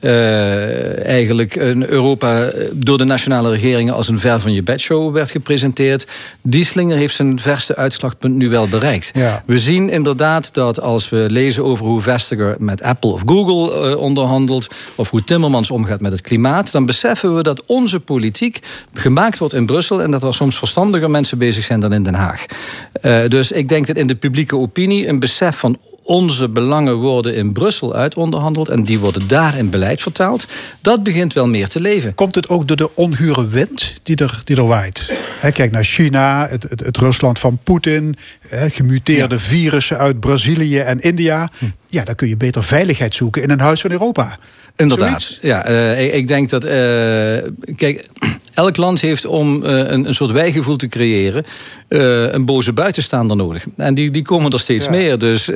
uh, 0.00 1.06
eigenlijk 1.06 1.54
een 1.54 1.88
Europa 1.88 2.50
door 2.72 2.98
de 2.98 3.04
nationale 3.04 3.50
regeringen 3.50 3.94
als 3.94 4.08
een 4.08 4.20
ver 4.20 4.40
van 4.40 4.52
je 4.52 4.62
bedshow 4.62 5.12
werd 5.12 5.30
gepresenteerd. 5.30 6.06
Die 6.42 6.64
slinger 6.64 6.96
heeft 6.96 7.14
zijn 7.14 7.40
verste 7.40 7.76
uitslagpunt 7.76 8.34
nu 8.34 8.48
wel 8.48 8.68
bereikt. 8.68 9.10
Ja. 9.14 9.42
We 9.46 9.58
zien 9.58 9.88
inderdaad 9.88 10.54
dat 10.54 10.80
als 10.80 11.08
we 11.08 11.26
lezen 11.30 11.64
over 11.64 11.86
hoe 11.86 12.00
Vestager 12.00 12.56
met 12.58 12.82
Apple 12.82 13.10
of 13.10 13.22
Google 13.26 13.90
uh, 13.90 13.96
onderhandelt, 13.96 14.68
of 14.94 15.10
hoe 15.10 15.24
Timmermans 15.24 15.70
omgaat 15.70 16.00
met 16.00 16.12
het 16.12 16.20
klimaat, 16.20 16.72
dan 16.72 16.86
beseffen 16.86 17.36
we 17.36 17.42
dat 17.42 17.66
onze 17.66 18.00
politiek 18.00 18.58
gemaakt 18.94 19.38
wordt 19.38 19.54
in 19.54 19.66
Brussel 19.66 20.02
en 20.02 20.10
dat 20.10 20.22
er 20.22 20.34
soms 20.34 20.58
verstandiger 20.58 21.10
mensen 21.10 21.38
bezig 21.38 21.64
zijn 21.64 21.80
dan 21.80 21.92
in 21.92 22.02
Den 22.02 22.14
Haag. 22.14 22.46
Uh, 23.02 23.20
dus 23.28 23.52
ik 23.52 23.68
denk 23.68 23.86
dat 23.86 23.96
in 23.96 24.06
de 24.06 24.14
publieke 24.14 24.56
opinie 24.56 25.08
een 25.08 25.18
besef 25.18 25.56
van 25.56 25.78
onze 26.10 26.48
belangen 26.48 26.94
worden 26.94 27.34
in 27.34 27.52
Brussel 27.52 27.94
uitonderhandeld 27.94 28.68
en 28.68 28.82
die 28.82 28.98
worden 28.98 29.28
daar 29.28 29.56
in 29.56 29.70
beleid 29.70 30.00
vertaald. 30.00 30.46
Dat 30.80 31.02
begint 31.02 31.32
wel 31.32 31.48
meer 31.48 31.68
te 31.68 31.80
leven. 31.80 32.14
Komt 32.14 32.34
het 32.34 32.48
ook 32.48 32.68
door 32.68 32.76
de 32.76 32.94
ongure 32.94 33.48
wind 33.48 34.00
die 34.02 34.16
er, 34.16 34.40
die 34.44 34.56
er 34.56 34.66
waait? 34.66 35.12
kijk 35.52 35.70
naar 35.70 35.84
China, 35.84 36.46
het, 36.48 36.62
het, 36.62 36.80
het 36.80 36.96
Rusland 36.96 37.38
van 37.38 37.58
Poetin, 37.64 38.16
gemuteerde 38.50 39.34
ja. 39.34 39.40
virussen 39.40 39.98
uit 39.98 40.20
Brazilië 40.20 40.78
en 40.78 41.00
India. 41.00 41.50
Hm. 41.58 41.64
Ja, 41.88 42.04
dan 42.04 42.14
kun 42.14 42.28
je 42.28 42.36
beter 42.36 42.64
veiligheid 42.64 43.14
zoeken 43.14 43.42
in 43.42 43.50
een 43.50 43.60
huis 43.60 43.80
van 43.80 43.90
Europa. 43.90 44.38
Inderdaad. 44.76 45.22
Zoiets? 45.22 45.38
Ja, 45.42 45.70
uh, 45.70 46.04
ik, 46.04 46.12
ik, 46.12 46.28
denk 46.28 46.50
dat. 46.50 46.64
Uh, 46.64 46.70
kijk, 47.76 48.08
elk 48.60 48.76
land 48.76 49.00
heeft 49.00 49.24
om 49.26 49.64
uh, 49.64 49.70
een, 49.70 50.06
een 50.06 50.14
soort 50.14 50.30
wijgevoel 50.30 50.76
te 50.76 50.86
creëren. 50.86 51.44
een 52.34 52.44
boze 52.44 52.72
buitenstaander 52.72 53.36
nodig. 53.36 53.64
En 53.76 53.94
die, 53.94 54.10
die 54.10 54.22
komen 54.22 54.50
er 54.50 54.60
steeds 54.60 54.84
ja. 54.84 54.90
meer. 54.90 55.18
Dus 55.18 55.50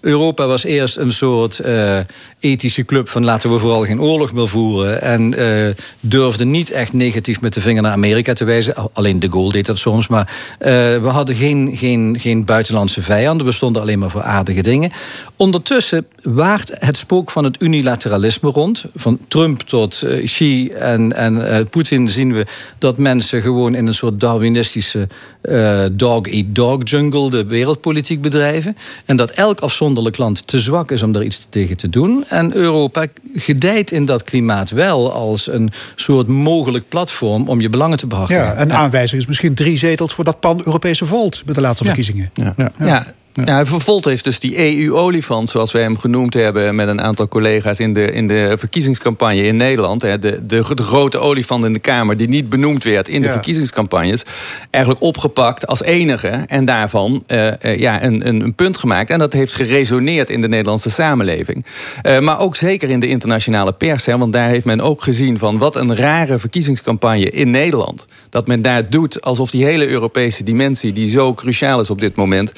Europa 0.00 0.46
was 0.46 0.64
eerst 0.64 0.96
een 0.96 1.12
soort 1.12 1.60
ethische 2.40 2.84
club 2.84 3.08
van 3.08 3.24
laten 3.24 3.52
we 3.52 3.58
vooral 3.58 3.84
geen 3.84 4.00
oorlog 4.00 4.32
meer 4.32 4.48
voeren. 4.48 5.02
En 5.02 5.34
durfde 6.00 6.44
niet 6.44 6.70
echt 6.70 6.92
negatief 6.92 7.40
met 7.40 7.54
de 7.54 7.60
vinger 7.60 7.82
naar 7.82 7.92
Amerika 7.92 8.32
te 8.32 8.44
wijzen. 8.44 8.74
Alleen 8.92 9.20
de 9.20 9.30
Gaulle 9.30 9.52
deed 9.52 9.66
dat 9.66 9.78
soms. 9.78 10.08
Maar 10.08 10.32
we 11.02 11.08
hadden 11.08 11.34
geen, 11.34 11.70
geen, 11.74 12.16
geen 12.20 12.44
buitenlandse 12.44 13.02
vijanden. 13.02 13.46
We 13.46 13.52
stonden 13.52 13.82
alleen 13.82 13.98
maar 13.98 14.10
voor 14.10 14.22
aardige 14.22 14.62
dingen. 14.62 14.90
Ondertussen 15.36 16.06
waart 16.22 16.72
het 16.78 16.96
spook 16.96 17.30
van 17.30 17.44
het 17.44 17.56
unilateralisme 17.58 18.50
rond. 18.50 18.84
Van 18.94 19.18
Trump 19.28 19.60
tot 19.60 20.04
Xi 20.24 20.68
en, 20.68 21.12
en 21.12 21.68
Poetin 21.70 22.08
zien 22.22 22.32
we 22.32 22.46
dat 22.78 22.98
mensen 22.98 23.42
gewoon 23.42 23.74
in 23.74 23.86
een 23.86 23.94
soort 23.94 24.20
Darwinistische 24.20 25.08
uh, 25.42 25.84
dog-eat-dog 25.92 26.80
jungle 26.84 27.30
de 27.30 27.44
wereldpolitiek 27.44 28.20
bedrijven. 28.20 28.76
En 29.04 29.16
dat 29.16 29.30
elk 29.30 29.60
afzonderlijk 29.60 30.16
land 30.16 30.46
te 30.46 30.58
zwak 30.58 30.90
is 30.90 31.02
om 31.02 31.12
daar 31.12 31.22
iets 31.22 31.46
tegen 31.48 31.76
te 31.76 31.88
doen. 31.88 32.24
En 32.28 32.54
Europa 32.54 33.06
gedijt 33.34 33.90
in 33.90 34.04
dat 34.04 34.22
klimaat 34.22 34.70
wel 34.70 35.12
als 35.12 35.46
een 35.46 35.70
soort 35.94 36.26
mogelijk 36.26 36.88
platform 36.88 37.48
om 37.48 37.60
je 37.60 37.68
belangen 37.68 37.98
te 37.98 38.06
behartigen. 38.06 38.42
Ja, 38.42 38.60
een 38.60 38.72
aanwijzing 38.72 39.20
is 39.20 39.26
misschien 39.26 39.54
drie 39.54 39.78
zetels 39.78 40.14
voor 40.14 40.24
dat 40.24 40.40
pan-Europese 40.40 41.04
volt 41.04 41.42
bij 41.44 41.54
de 41.54 41.60
laatste 41.60 41.84
ja. 41.84 41.94
verkiezingen. 41.94 42.30
Ja. 42.34 42.54
ja. 42.56 42.72
ja. 42.78 43.06
Ja. 43.34 43.66
Volt 43.66 44.04
heeft 44.04 44.24
dus 44.24 44.38
die 44.38 44.76
EU-olifant, 44.76 45.50
zoals 45.50 45.72
wij 45.72 45.82
hem 45.82 45.98
genoemd 45.98 46.34
hebben... 46.34 46.74
met 46.74 46.88
een 46.88 47.00
aantal 47.00 47.28
collega's 47.28 47.78
in 47.78 47.92
de, 47.92 48.12
in 48.12 48.26
de 48.26 48.54
verkiezingscampagne 48.58 49.42
in 49.42 49.56
Nederland. 49.56 50.00
De, 50.00 50.18
de, 50.18 50.40
de 50.46 50.62
grote 50.82 51.18
olifant 51.18 51.64
in 51.64 51.72
de 51.72 51.78
Kamer 51.78 52.16
die 52.16 52.28
niet 52.28 52.48
benoemd 52.48 52.84
werd 52.84 53.08
in 53.08 53.22
de 53.22 53.28
verkiezingscampagnes... 53.28 54.22
eigenlijk 54.70 55.04
opgepakt 55.04 55.66
als 55.66 55.82
enige 55.82 56.28
en 56.28 56.64
daarvan 56.64 57.24
uh, 57.26 57.46
uh, 57.62 57.78
ja, 57.78 58.02
een, 58.02 58.28
een, 58.28 58.40
een, 58.40 58.54
punt 58.54 58.76
gemaakt. 58.76 59.10
En 59.10 59.18
dat 59.18 59.32
heeft 59.32 59.54
geresoneerd 59.54 60.30
in 60.30 60.40
de 60.40 60.48
Nederlandse 60.48 60.90
samenleving. 60.90 61.64
Uh, 62.02 62.18
maar 62.18 62.38
ook 62.38 62.56
zeker 62.56 62.90
in 62.90 63.00
de 63.00 63.08
internationale 63.08 63.72
pers. 63.72 64.06
Hè, 64.06 64.18
want 64.18 64.32
daar 64.32 64.48
heeft 64.48 64.64
men 64.64 64.80
ook 64.80 65.02
gezien 65.02 65.38
van 65.38 65.58
wat 65.58 65.76
een 65.76 65.96
rare 65.96 66.38
verkiezingscampagne 66.38 67.30
in 67.30 67.50
Nederland. 67.50 68.06
Dat 68.30 68.46
men 68.46 68.62
daar 68.62 68.90
doet 68.90 69.22
alsof 69.22 69.50
die 69.50 69.64
hele 69.64 69.88
Europese 69.88 70.44
dimensie... 70.44 70.92
die 70.92 71.10
zo 71.10 71.34
cruciaal 71.34 71.80
is 71.80 71.90
op 71.90 72.00
dit 72.00 72.16
moment... 72.16 72.52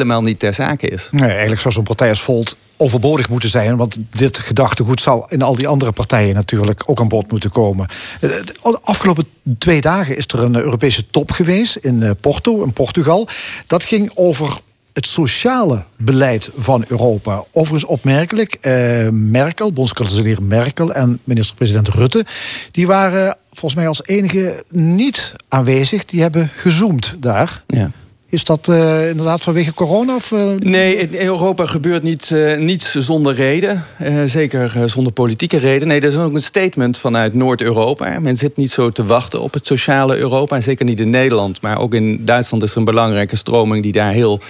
helemaal 0.00 0.22
niet 0.22 0.38
ter 0.38 0.54
zake 0.54 0.88
is. 0.88 1.08
Nee, 1.12 1.30
eigenlijk 1.30 1.60
zou 1.60 1.74
zo'n 1.74 1.84
partij 1.84 2.08
als 2.08 2.22
Volt 2.22 2.56
overbodig 2.76 3.28
moeten 3.28 3.48
zijn. 3.48 3.76
Want 3.76 3.96
dit 4.10 4.38
gedachtegoed 4.38 5.00
zal 5.00 5.26
in 5.28 5.42
al 5.42 5.56
die 5.56 5.68
andere 5.68 5.92
partijen 5.92 6.34
natuurlijk 6.34 6.82
ook 6.86 7.00
aan 7.00 7.08
bod 7.08 7.30
moeten 7.30 7.50
komen. 7.50 7.88
De 8.20 8.78
afgelopen 8.82 9.26
twee 9.58 9.80
dagen 9.80 10.16
is 10.16 10.26
er 10.26 10.42
een 10.42 10.56
Europese 10.56 11.06
top 11.06 11.30
geweest 11.30 11.76
in 11.76 12.16
Porto, 12.20 12.62
in 12.62 12.72
Portugal. 12.72 13.28
Dat 13.66 13.84
ging 13.84 14.10
over 14.14 14.60
het 14.92 15.06
sociale 15.06 15.84
beleid 15.96 16.50
van 16.56 16.84
Europa. 16.88 17.44
Overigens 17.52 17.90
opmerkelijk, 17.90 18.54
eh, 18.54 19.08
Merkel, 19.08 19.72
bondskanselier 19.72 20.42
Merkel 20.42 20.92
en 20.92 21.18
minister-president 21.24 21.88
Rutte... 21.88 22.24
die 22.70 22.86
waren 22.86 23.36
volgens 23.48 23.74
mij 23.74 23.88
als 23.88 24.04
enige 24.04 24.64
niet 24.68 25.34
aanwezig. 25.48 26.04
Die 26.04 26.20
hebben 26.20 26.50
gezoomd 26.56 27.14
daar. 27.18 27.62
Ja. 27.66 27.90
Is 28.30 28.44
dat 28.44 28.68
uh, 28.68 29.08
inderdaad 29.08 29.42
vanwege 29.42 29.74
corona? 29.74 30.14
Of, 30.14 30.30
uh... 30.30 30.52
Nee, 30.58 30.96
in 30.96 31.26
Europa 31.26 31.66
gebeurt 31.66 32.02
niet, 32.02 32.30
uh, 32.32 32.58
niets 32.58 32.94
zonder 32.94 33.34
reden. 33.34 33.84
zeker 34.26 34.88
zonder 34.88 35.12
politieke 35.12 35.56
reden. 35.56 35.88
Nee, 35.88 36.00
dat 36.00 36.12
is 36.12 36.18
ook 36.18 36.34
een 36.34 36.40
statement 36.40 36.98
vanuit 36.98 37.34
Noord-Europa. 37.34 38.20
Men 38.20 38.36
zit 38.36 38.56
niet 38.56 38.70
zo 38.70 38.90
te 38.90 39.04
wachten 39.04 39.40
op 39.40 39.54
het 39.54 39.66
sociale 39.66 40.16
Europa. 40.16 40.56
En 40.56 40.62
zeker 40.62 40.84
niet 40.84 41.00
in 41.00 41.10
Nederland. 41.10 41.60
Maar 41.60 41.78
ook 41.78 41.94
in 41.94 42.24
Duitsland 42.24 42.62
is 42.62 42.70
er 42.70 42.76
een 42.76 42.84
belangrijke 42.84 43.36
stroming 43.36 43.82
die 43.82 43.92
daar 43.92 44.12
heel 44.12 44.40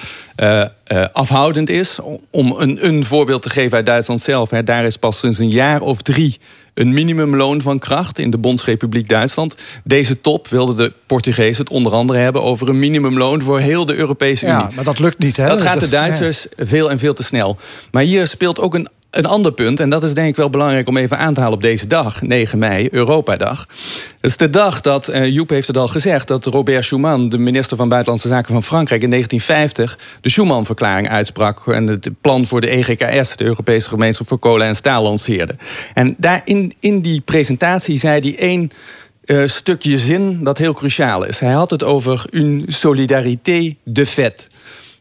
afhoudend 1.12 1.70
is. 1.70 1.98
Om 2.30 2.54
een, 2.58 2.86
een 2.86 3.04
voorbeeld 3.04 3.42
te 3.42 3.50
geven 3.50 3.76
uit 3.76 3.86
Duitsland 3.86 4.20
zelf. 4.20 4.50
Hè, 4.50 4.64
daar 4.64 4.84
is 4.84 4.96
pas 4.96 5.18
sinds 5.18 5.38
een 5.38 5.50
jaar 5.50 5.80
of 5.80 6.02
drie 6.02 6.38
een 6.74 6.92
minimumloon 6.92 7.62
van 7.62 7.78
kracht 7.78 8.18
in 8.18 8.30
de 8.30 8.38
Bondsrepubliek 8.38 9.08
Duitsland. 9.08 9.54
Deze 9.84 10.20
top 10.20 10.48
wilden 10.48 10.76
de 10.76 10.92
Portugezen 11.06 11.64
het 11.64 11.72
onder 11.72 11.92
andere 11.92 12.18
hebben 12.18 12.42
over 12.42 12.68
een 12.68 12.78
minimumloon 12.78 13.42
voor 13.42 13.60
heel 13.60 13.86
de 13.86 13.94
Europese 13.96 14.46
Unie. 14.46 14.56
Ja, 14.56 14.70
maar 14.74 14.84
dat 14.84 14.98
lukt 14.98 15.18
niet. 15.18 15.36
Hè? 15.36 15.46
Dat 15.46 15.62
gaat 15.62 15.80
de 15.80 15.88
Duitsers 15.88 16.46
veel 16.56 16.90
en 16.90 16.98
veel 16.98 17.14
te 17.14 17.22
snel. 17.22 17.56
Maar 17.90 18.02
hier 18.02 18.26
speelt 18.26 18.60
ook 18.60 18.74
een 18.74 18.88
een 19.10 19.26
ander 19.26 19.52
punt, 19.52 19.80
en 19.80 19.90
dat 19.90 20.02
is 20.02 20.14
denk 20.14 20.28
ik 20.28 20.36
wel 20.36 20.50
belangrijk 20.50 20.88
om 20.88 20.96
even 20.96 21.18
aan 21.18 21.34
te 21.34 21.40
halen 21.40 21.56
op 21.56 21.62
deze 21.62 21.86
dag, 21.86 22.22
9 22.22 22.58
mei, 22.58 22.88
Europadag. 22.90 23.66
Het 24.20 24.30
is 24.30 24.36
de 24.36 24.50
dag 24.50 24.80
dat, 24.80 25.08
uh, 25.08 25.28
Joep 25.28 25.48
heeft 25.48 25.66
het 25.66 25.76
al 25.76 25.88
gezegd, 25.88 26.28
dat 26.28 26.44
Robert 26.44 26.84
Schuman, 26.84 27.28
de 27.28 27.38
minister 27.38 27.76
van 27.76 27.88
Buitenlandse 27.88 28.28
Zaken 28.28 28.52
van 28.52 28.62
Frankrijk, 28.62 29.02
in 29.02 29.10
1950 29.10 30.18
de 30.20 30.28
Schuman-verklaring 30.28 31.08
uitsprak 31.08 31.66
en 31.66 31.86
het 31.86 32.08
plan 32.20 32.46
voor 32.46 32.60
de 32.60 32.68
EGKS, 32.70 33.36
de 33.36 33.44
Europese 33.44 33.88
Gemeenschap 33.88 34.28
voor 34.28 34.38
Kolen 34.38 34.66
en 34.66 34.76
Staal, 34.76 35.02
lanceerde. 35.02 35.54
En 35.94 36.14
daar 36.18 36.40
in, 36.44 36.72
in 36.80 37.00
die 37.00 37.20
presentatie 37.20 37.98
zei 37.98 38.20
hij 38.20 38.38
één 38.38 38.70
uh, 39.24 39.46
stukje 39.46 39.98
zin 39.98 40.44
dat 40.44 40.58
heel 40.58 40.72
cruciaal 40.72 41.24
is. 41.24 41.40
Hij 41.40 41.52
had 41.52 41.70
het 41.70 41.82
over 41.82 42.24
une 42.30 42.62
solidarité 42.66 43.74
de 43.84 44.06
fait. 44.06 44.48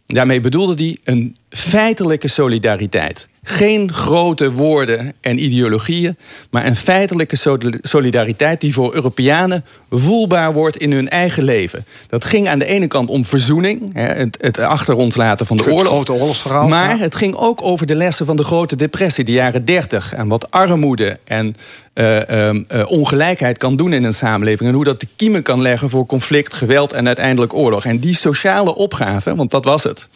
Daarmee 0.06 0.40
bedoelde 0.40 0.84
hij 0.84 0.98
een 1.04 1.36
feitelijke 1.50 2.28
solidariteit. 2.28 3.30
Geen 3.44 3.94
grote 3.94 4.52
woorden 4.52 5.14
en 5.22 5.44
ideologieën, 5.44 6.18
maar 6.50 6.66
een 6.66 6.76
feitelijke 6.76 7.36
solidariteit 7.82 8.62
die 8.62 8.74
voor 8.74 8.94
Europeanen 8.94 9.66
voelbaar 9.90 10.54
wordt 10.54 10.78
in 10.78 10.92
hun 10.92 11.10
eigen 11.10 11.44
leven. 11.44 11.86
Dat 12.10 12.26
ging 12.26 12.50
aan 12.50 12.60
de 12.60 12.66
ene 12.66 12.88
kant 12.88 13.10
om 13.10 13.24
verzoening, 13.24 13.90
het, 13.94 14.60
achter 14.60 14.96
ons 14.96 15.16
laten 15.16 15.46
van 15.46 15.58
de 15.58 15.64
het 15.64 15.72
oorlog. 15.74 15.92
grote 15.92 16.14
oorlogsverhaal. 16.14 16.68
Maar 16.68 17.00
het 17.00 17.16
ging 17.16 17.36
ook 17.36 17.62
over 17.62 17.86
de 17.86 17.96
lessen 17.96 18.26
van 18.26 18.36
de 18.36 18.44
grote 18.44 18.76
depressie, 18.76 19.24
de 19.24 19.32
jaren 19.32 19.66
30. 19.66 20.14
En 20.14 20.28
wat 20.28 20.52
armoede 20.52 21.20
en 21.24 21.56
uh, 22.00 22.54
uh, 22.54 22.86
ongelijkheid 22.86 23.58
kan 23.58 23.76
doen 23.76 23.94
in 23.94 24.04
een 24.04 24.14
samenleving. 24.14 24.70
En 24.70 24.76
hoe 24.76 24.84
dat 24.84 25.00
de 25.00 25.08
kiemen 25.16 25.44
kan 25.44 25.62
leggen 25.62 25.90
voor 25.90 26.06
conflict, 26.06 26.54
geweld 26.54 26.92
en 26.92 27.08
uiteindelijk 27.08 27.54
oorlog. 27.54 27.86
En 27.86 28.00
die 28.00 28.16
sociale 28.16 28.76
opgave, 28.76 29.36
want 29.36 29.52
dat 29.52 29.66
was 29.66 29.84
het, 29.84 30.08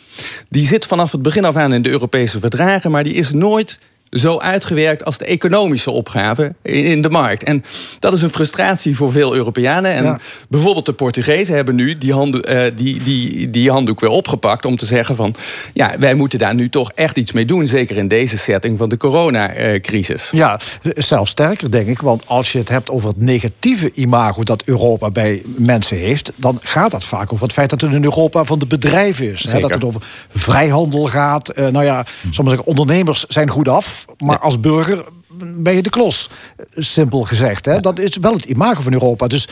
die 0.50 0.66
zit 0.66 0.86
vanaf 0.86 1.12
het 1.12 1.22
begin 1.24 1.46
af 1.46 1.56
aan 1.56 1.74
in 1.74 1.82
de 1.82 1.90
Europese 1.90 2.40
verdragen, 2.40 2.92
maar 2.92 3.04
die 3.04 3.14
is 3.14 3.32
nooit 3.32 3.80
zo 4.14 4.38
uitgewerkt 4.38 5.06
als 5.06 5.18
de 5.18 5.26
economische 5.26 5.92
opgave 5.92 6.54
in 6.62 7.02
de 7.02 7.10
markt. 7.10 7.44
En 7.44 7.64
dat 8.00 8.14
is 8.14 8.22
een 8.22 8.30
frustratie 8.30 8.96
voor 8.96 9.12
veel 9.12 9.36
Europeanen. 9.36 9.92
En 9.92 10.04
ja. 10.04 10.20
bijvoorbeeld 10.50 10.86
de 10.86 10.94
Portugezen 10.94 11.56
hebben 11.56 11.76
nu 11.76 11.98
die, 11.98 12.14
handdoek, 12.14 12.50
uh, 12.50 12.64
die, 12.76 13.04
die, 13.04 13.50
die 13.50 13.72
handdoek 13.72 14.00
weer 14.00 14.10
opgepakt 14.10 14.66
om 14.66 14.78
te 14.78 14.86
zeggen 14.86 15.16
van 15.16 15.36
ja, 15.74 15.96
wij 16.00 16.14
moeten 16.14 16.40
daar 16.40 16.56
nu 16.56 16.70
toch 16.70 16.92
echt 16.96 17.18
iets 17.18 17.32
mee 17.32 17.46
doen. 17.46 17.68
Zeker 17.68 17.98
in 17.98 18.08
deze 18.08 18.38
setting 18.38 18.78
van 18.78 18.90
de 18.90 18.98
coronacrisis. 18.98 20.30
Ja, 20.32 20.60
zelfs 20.96 21.32
sterker 21.32 21.72
denk 21.72 21.88
ik. 21.88 22.02
Want 22.02 22.24
als 22.28 22.52
je 22.52 22.58
het 22.58 22.70
hebt 22.70 22.90
over 22.90 23.10
het 23.10 23.22
negatieve 23.22 23.92
imago 23.94 24.44
dat 24.44 24.64
Europa 24.66 25.10
bij 25.12 25.42
mensen 25.46 25.98
heeft, 25.98 26.32
dan 26.36 26.60
gaat 26.62 26.92
dat 26.92 27.04
vaak 27.04 27.34
over 27.34 27.46
het 27.46 27.54
feit 27.54 27.70
dat 27.70 27.82
het 27.82 27.94
in 27.94 28.04
Europa 28.04 28.44
van 28.44 28.60
de 28.60 28.66
bedrijven 28.66 29.32
is. 29.32 29.52
Hè, 29.52 29.60
dat 29.60 29.74
het 29.74 29.84
over 29.84 30.02
vrijhandel 30.30 31.06
gaat. 31.06 31.58
Uh, 31.58 31.68
nou 31.68 31.86
ja, 31.86 32.06
soms 32.32 32.50
zeggen 32.50 32.68
ondernemers 32.68 33.26
zijn 33.28 33.50
goed 33.50 33.68
af. 33.68 34.03
Maar 34.18 34.40
als 34.40 34.60
burger 34.60 35.06
ben 35.56 35.74
je 35.74 35.82
de 35.82 35.90
klos, 35.90 36.30
simpel 36.76 37.22
gezegd. 37.22 37.66
Hè? 37.66 37.80
Dat 37.80 38.00
is 38.00 38.18
wel 38.18 38.34
het 38.34 38.46
imago 38.46 38.82
van 38.82 38.94
Europa. 38.94 39.28
Dus 39.28 39.48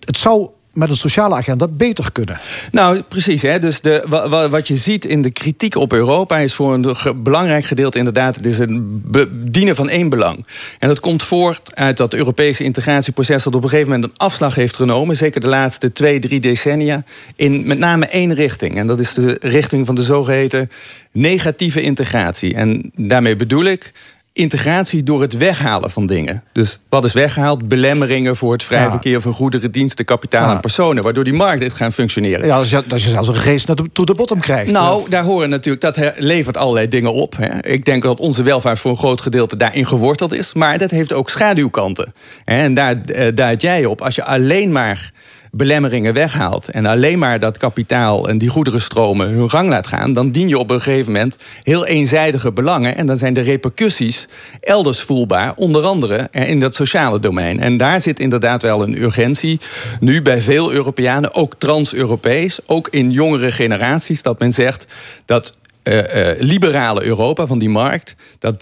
het 0.00 0.16
zou 0.18 0.50
met 0.74 0.88
een 0.88 0.96
sociale 0.96 1.34
agenda 1.34 1.68
beter 1.68 2.12
kunnen. 2.12 2.38
Nou, 2.72 3.02
precies. 3.08 3.42
Hè? 3.42 3.58
Dus 3.58 3.80
de, 3.80 4.46
wat 4.50 4.68
je 4.68 4.76
ziet 4.76 5.04
in 5.04 5.22
de 5.22 5.30
kritiek 5.30 5.76
op 5.76 5.92
Europa 5.92 6.38
is 6.38 6.54
voor 6.54 6.74
een 6.74 7.22
belangrijk 7.22 7.64
gedeelte 7.64 7.98
inderdaad, 7.98 8.36
het 8.36 8.46
is 8.46 8.58
een 8.58 9.02
dienen 9.30 9.76
van 9.76 9.88
één 9.88 10.08
belang. 10.08 10.46
En 10.78 10.88
dat 10.88 11.00
komt 11.00 11.22
voort 11.22 11.74
uit 11.74 11.96
dat 11.96 12.14
Europese 12.14 12.64
integratieproces 12.64 13.42
dat 13.42 13.54
op 13.54 13.62
een 13.62 13.68
gegeven 13.68 13.92
moment 13.92 14.10
een 14.10 14.18
afslag 14.26 14.54
heeft 14.54 14.76
genomen, 14.76 15.16
zeker 15.16 15.40
de 15.40 15.48
laatste 15.48 15.92
twee, 15.92 16.18
drie 16.18 16.40
decennia, 16.40 17.04
in 17.36 17.66
met 17.66 17.78
name 17.78 18.06
één 18.06 18.34
richting. 18.34 18.76
En 18.76 18.86
dat 18.86 18.98
is 18.98 19.14
de 19.14 19.36
richting 19.40 19.86
van 19.86 19.94
de 19.94 20.02
zogeheten 20.02 20.68
negatieve 21.12 21.82
integratie. 21.82 22.54
En 22.54 22.90
daarmee 22.96 23.36
bedoel 23.36 23.64
ik 23.64 23.92
integratie 24.34 25.02
door 25.02 25.20
het 25.20 25.36
weghalen 25.36 25.90
van 25.90 26.06
dingen. 26.06 26.42
Dus 26.52 26.78
wat 26.88 27.04
is 27.04 27.12
weggehaald? 27.12 27.68
Belemmeringen 27.68 28.36
voor 28.36 28.52
het 28.52 28.62
vrij 28.62 28.90
verkeer 28.90 29.20
van 29.20 29.32
goederen, 29.32 29.72
diensten, 29.72 30.04
kapitaal 30.04 30.50
en 30.50 30.60
personen. 30.60 31.02
Waardoor 31.02 31.24
die 31.24 31.32
markt 31.32 31.62
heeft 31.62 31.74
gaan 31.74 31.92
functioneren. 31.92 32.46
Ja, 32.46 32.58
dat 32.58 32.68
je, 32.68 32.82
dat 32.86 33.02
je 33.02 33.08
zelfs 33.08 33.28
een 33.28 33.34
race 33.34 33.64
naar 33.66 33.76
de, 33.76 33.90
to 33.92 34.04
the 34.04 34.14
bottom 34.14 34.40
krijgt. 34.40 34.72
Nou, 34.72 35.10
daar 35.10 35.24
horen 35.24 35.48
natuurlijk, 35.48 35.94
dat 35.94 36.12
levert 36.16 36.56
allerlei 36.56 36.88
dingen 36.88 37.12
op. 37.12 37.36
Hè. 37.36 37.66
Ik 37.66 37.84
denk 37.84 38.02
dat 38.02 38.20
onze 38.20 38.42
welvaart 38.42 38.78
voor 38.78 38.90
een 38.90 38.96
groot 38.96 39.20
gedeelte 39.20 39.56
daarin 39.56 39.86
geworteld 39.86 40.32
is. 40.32 40.54
Maar 40.54 40.78
dat 40.78 40.90
heeft 40.90 41.12
ook 41.12 41.30
schaduwkanten. 41.30 42.14
En 42.44 42.74
daar 42.74 43.00
eh, 43.00 43.34
duidt 43.34 43.62
jij 43.62 43.84
op. 43.84 44.00
Als 44.00 44.14
je 44.14 44.24
alleen 44.24 44.72
maar 44.72 45.12
belemmeringen 45.56 46.14
weghaalt 46.14 46.68
en 46.68 46.86
alleen 46.86 47.18
maar 47.18 47.40
dat 47.40 47.58
kapitaal 47.58 48.28
en 48.28 48.38
die 48.38 48.48
goederenstromen 48.48 49.28
hun 49.28 49.50
gang 49.50 49.68
laat 49.68 49.86
gaan, 49.86 50.12
dan 50.12 50.30
dien 50.30 50.48
je 50.48 50.58
op 50.58 50.70
een 50.70 50.80
gegeven 50.80 51.12
moment 51.12 51.36
heel 51.62 51.86
eenzijdige 51.86 52.52
belangen. 52.52 52.96
En 52.96 53.06
dan 53.06 53.16
zijn 53.16 53.34
de 53.34 53.40
repercussies 53.40 54.28
elders 54.60 55.00
voelbaar, 55.00 55.52
onder 55.56 55.82
andere 55.82 56.28
in 56.30 56.60
dat 56.60 56.74
sociale 56.74 57.20
domein. 57.20 57.60
En 57.60 57.76
daar 57.76 58.00
zit 58.00 58.20
inderdaad 58.20 58.62
wel 58.62 58.82
een 58.82 59.02
urgentie 59.02 59.60
nu 60.00 60.22
bij 60.22 60.40
veel 60.40 60.72
Europeanen, 60.72 61.34
ook 61.34 61.54
trans-Europees, 61.58 62.58
ook 62.66 62.88
in 62.90 63.10
jongere 63.10 63.52
generaties, 63.52 64.22
dat 64.22 64.38
men 64.38 64.52
zegt 64.52 64.86
dat 65.24 65.56
uh, 65.84 65.96
uh, 65.96 66.40
liberale 66.40 67.02
Europa 67.04 67.46
van 67.46 67.58
die 67.58 67.68
markt, 67.68 68.16
dat 68.38 68.56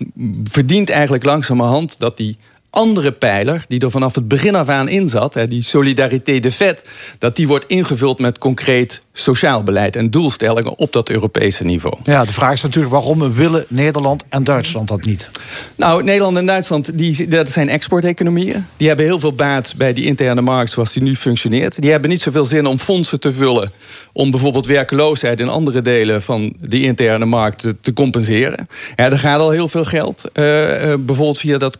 verdient 0.44 0.90
eigenlijk 0.90 1.24
langzamerhand 1.24 1.98
dat 1.98 2.16
die 2.16 2.36
andere 2.72 3.12
pijler, 3.12 3.64
die 3.68 3.80
er 3.80 3.90
vanaf 3.90 4.14
het 4.14 4.28
begin 4.28 4.54
af 4.54 4.68
aan 4.68 4.88
in 4.88 5.08
zat, 5.08 5.36
die 5.48 5.62
solidarité 5.62 6.38
de 6.38 6.52
vet, 6.52 6.88
dat 7.18 7.36
die 7.36 7.46
wordt 7.46 7.66
ingevuld 7.66 8.18
met 8.18 8.38
concreet 8.38 9.02
sociaal 9.12 9.62
beleid 9.62 9.96
en 9.96 10.10
doelstellingen 10.10 10.78
op 10.78 10.92
dat 10.92 11.08
Europese 11.08 11.64
niveau. 11.64 11.96
Ja, 12.04 12.24
de 12.24 12.32
vraag 12.32 12.52
is 12.52 12.62
natuurlijk 12.62 12.92
waarom 12.92 13.32
willen 13.32 13.64
Nederland 13.68 14.24
en 14.28 14.44
Duitsland 14.44 14.88
dat 14.88 15.04
niet? 15.04 15.30
Nou, 15.76 16.04
Nederland 16.04 16.36
en 16.36 16.46
Duitsland, 16.46 16.98
die, 16.98 17.28
dat 17.28 17.50
zijn 17.50 17.68
exporteconomieën. 17.68 18.66
Die 18.76 18.88
hebben 18.88 19.06
heel 19.06 19.20
veel 19.20 19.34
baat 19.34 19.74
bij 19.76 19.92
die 19.92 20.04
interne 20.04 20.40
markt 20.40 20.70
zoals 20.70 20.92
die 20.92 21.02
nu 21.02 21.16
functioneert. 21.16 21.80
Die 21.82 21.90
hebben 21.90 22.10
niet 22.10 22.22
zoveel 22.22 22.44
zin 22.44 22.66
om 22.66 22.78
fondsen 22.78 23.20
te 23.20 23.32
vullen 23.32 23.72
om 24.12 24.30
bijvoorbeeld 24.30 24.66
werkeloosheid 24.66 25.40
in 25.40 25.48
andere 25.48 25.82
delen 25.82 26.22
van 26.22 26.52
die 26.60 26.82
interne 26.82 27.24
markt 27.24 27.66
te, 27.80 27.92
compenseren. 27.92 28.68
Ja, 28.96 29.10
er 29.10 29.18
gaat 29.18 29.40
al 29.40 29.50
heel 29.50 29.68
veel 29.68 29.84
geld, 29.84 30.24
uh, 30.24 30.32
bijvoorbeeld 30.98 31.38
via 31.38 31.58
dat 31.58 31.76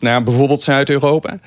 naar 0.00 0.22
bijvoorbeeld 0.22 0.62
Zuid-Europa. 0.62 1.30
Uh, 1.30 1.38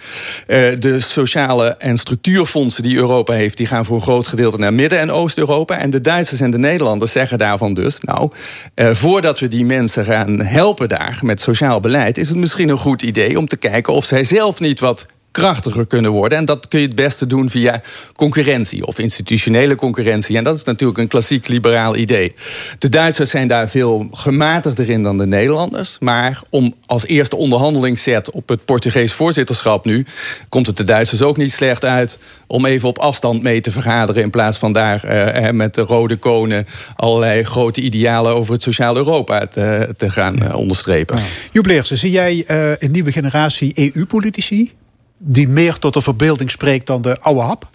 de 0.80 1.00
sociale 1.00 1.68
en 1.68 1.98
structuurfondsen 1.98 2.84
die 2.84 2.98
Europa 2.98 3.34
heeft, 3.34 3.58
die 3.58 3.68
gaan 3.68 3.86
voor 3.86 3.96
een 3.96 4.02
groot 4.02 4.28
gedeelte 4.28 4.58
naar 4.58 4.74
Midden- 4.74 5.00
en 5.00 5.12
Oost-Europa. 5.12 5.78
En 5.78 5.90
de 5.90 6.02
Duitsers 6.02 6.40
en 6.40 6.52
de 6.52 6.58
Nederlanders 6.58 7.12
zeggen 7.12 7.38
daarvan 7.38 7.74
dus, 7.74 8.00
nou, 8.00 8.32
voordat 8.76 9.40
we 9.40 9.48
die 9.48 9.66
mensen 9.66 10.06
gaan 10.06 10.42
helpen 10.42 10.90
daar 10.90 11.20
met 11.22 11.42
sociaal 11.42 11.80
beleid, 11.80 12.18
is 12.18 12.28
het 12.28 12.38
misschien 12.38 12.70
een 12.70 12.78
goed 12.78 13.02
idee 13.02 13.38
om 13.38 13.48
te 13.48 13.58
kijken 13.58 13.94
of 13.94 14.06
zij 14.06 14.24
zelf 14.24 14.60
niet 14.60 14.80
wat 14.80 15.06
krachtiger 15.36 15.88
kunnen 15.88 16.12
worden. 16.12 16.38
En 16.38 16.46
dat 16.46 16.68
kun 16.68 16.80
je 16.80 16.86
het 16.86 16.96
beste 16.96 17.28
doen 17.28 17.50
via 17.50 17.82
concurrentie 18.14 18.86
of 18.86 19.00
institutionele 19.00 19.76
concurrentie. 19.76 20.38
En 20.38 20.44
dat 20.44 20.56
is 20.56 20.64
natuurlijk 20.64 21.00
een 21.00 21.08
klassiek 21.08 21.48
liberaal 21.48 21.96
idee. 21.96 22.34
De 22.80 22.90
Duitsers 22.90 23.30
zijn 23.30 23.48
daar 23.48 23.70
veel 23.70 24.08
gematigder 24.12 24.90
in 24.90 25.04
dan 25.04 25.18
de 25.18 25.26
Nederlanders. 25.26 25.98
Maar 26.00 26.42
om 26.50 26.74
als 26.86 27.06
eerste 27.06 27.36
onderhandelingszet 27.36 28.32
op 28.32 28.50
het 28.50 28.66
Portugees 28.66 29.14
voorzitterschap 29.14 29.86
nu, 29.86 30.06
komt 30.50 30.68
het 30.68 30.78
de 30.78 30.84
Duitsers 30.84 31.22
ook 31.22 31.38
niet 31.38 31.52
slecht 31.52 31.86
uit 31.86 32.18
om 32.48 32.66
even 32.66 32.90
op 32.90 33.00
afstand 33.00 33.42
mee 33.42 33.62
te 33.62 33.72
vergaderen. 33.72 34.22
In 34.22 34.30
plaats 34.30 34.58
van 34.58 34.74
daar 34.74 35.04
eh, 35.04 35.52
met 35.52 35.74
de 35.74 35.82
rode 35.82 36.16
konen 36.16 36.66
allerlei 36.96 37.44
grote 37.44 37.82
idealen 37.82 38.36
over 38.36 38.54
het 38.54 38.62
sociaal 38.62 38.96
Europa 38.96 39.48
te, 39.48 39.94
te 39.98 40.10
gaan 40.10 40.44
uh, 40.44 40.56
onderstrepen. 40.56 41.20
Ja. 41.52 41.84
zie 41.84 42.12
jij 42.12 42.46
uh, 42.48 42.72
een 42.78 42.92
nieuwe 42.92 43.12
generatie 43.12 43.94
EU-politici 43.94 44.72
die 45.18 45.48
meer 45.48 45.80
tot 45.80 45.94
de 45.94 46.02
verbeelding 46.02 46.52
spreekt 46.52 46.88
dan 46.88 47.02
de 47.02 47.20
oude 47.20 47.42
hap? 47.42 47.68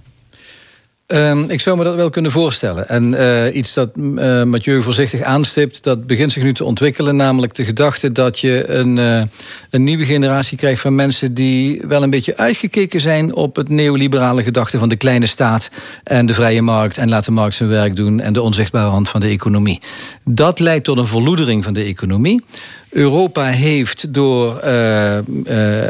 Um, 1.13 1.51
ik 1.51 1.61
zou 1.61 1.77
me 1.77 1.85
dat 1.85 1.95
wel 1.95 2.11
kunnen 2.11 2.31
voorstellen. 2.31 2.89
En 2.89 3.13
uh, 3.13 3.55
iets 3.55 3.75
dat 3.75 3.91
uh, 3.95 4.43
Mathieu 4.43 4.83
voorzichtig 4.83 5.23
aanstipt, 5.23 5.83
dat 5.83 6.07
begint 6.07 6.33
zich 6.33 6.43
nu 6.43 6.55
te 6.55 6.65
ontwikkelen. 6.65 7.17
Namelijk 7.17 7.55
de 7.55 7.65
gedachte 7.65 8.13
dat 8.13 8.39
je 8.39 8.69
een, 8.69 8.97
uh, 8.97 9.23
een 9.71 9.85
nieuwe 9.85 10.05
generatie 10.05 10.59
krijgt 10.59 10.81
van 10.81 10.95
mensen 10.95 11.35
die 11.35 11.83
wel 11.89 12.03
een 12.03 12.11
beetje 12.11 12.37
uitgekeken 12.37 13.01
zijn 13.01 13.35
op 13.35 13.57
het 13.57 13.69
neoliberale 13.69 14.43
gedachte 14.43 14.79
van 14.79 14.89
de 14.89 14.97
kleine 14.97 15.27
staat 15.27 15.71
en 16.05 16.27
de 16.27 16.35
vrije 16.35 16.63
markt. 16.63 16.99
En 16.99 17.09
laat 17.09 17.25
de 17.25 17.31
markt 17.31 17.55
zijn 17.55 17.69
werk 17.69 17.97
doen 17.97 18.21
en 18.21 18.33
de 18.33 18.43
onzichtbare 18.43 18.91
hand 18.91 19.09
van 19.09 19.21
de 19.21 19.29
economie. 19.29 19.81
Dat 20.25 20.59
leidt 20.59 20.85
tot 20.85 20.99
een 20.99 21.07
verloedering 21.07 21.65
van 21.65 21.73
de 21.73 21.83
economie. 21.83 22.45
Europa 22.91 23.45
heeft 23.45 24.15
door 24.15 24.61
uh, 24.65 25.19
uh, 25.45 25.87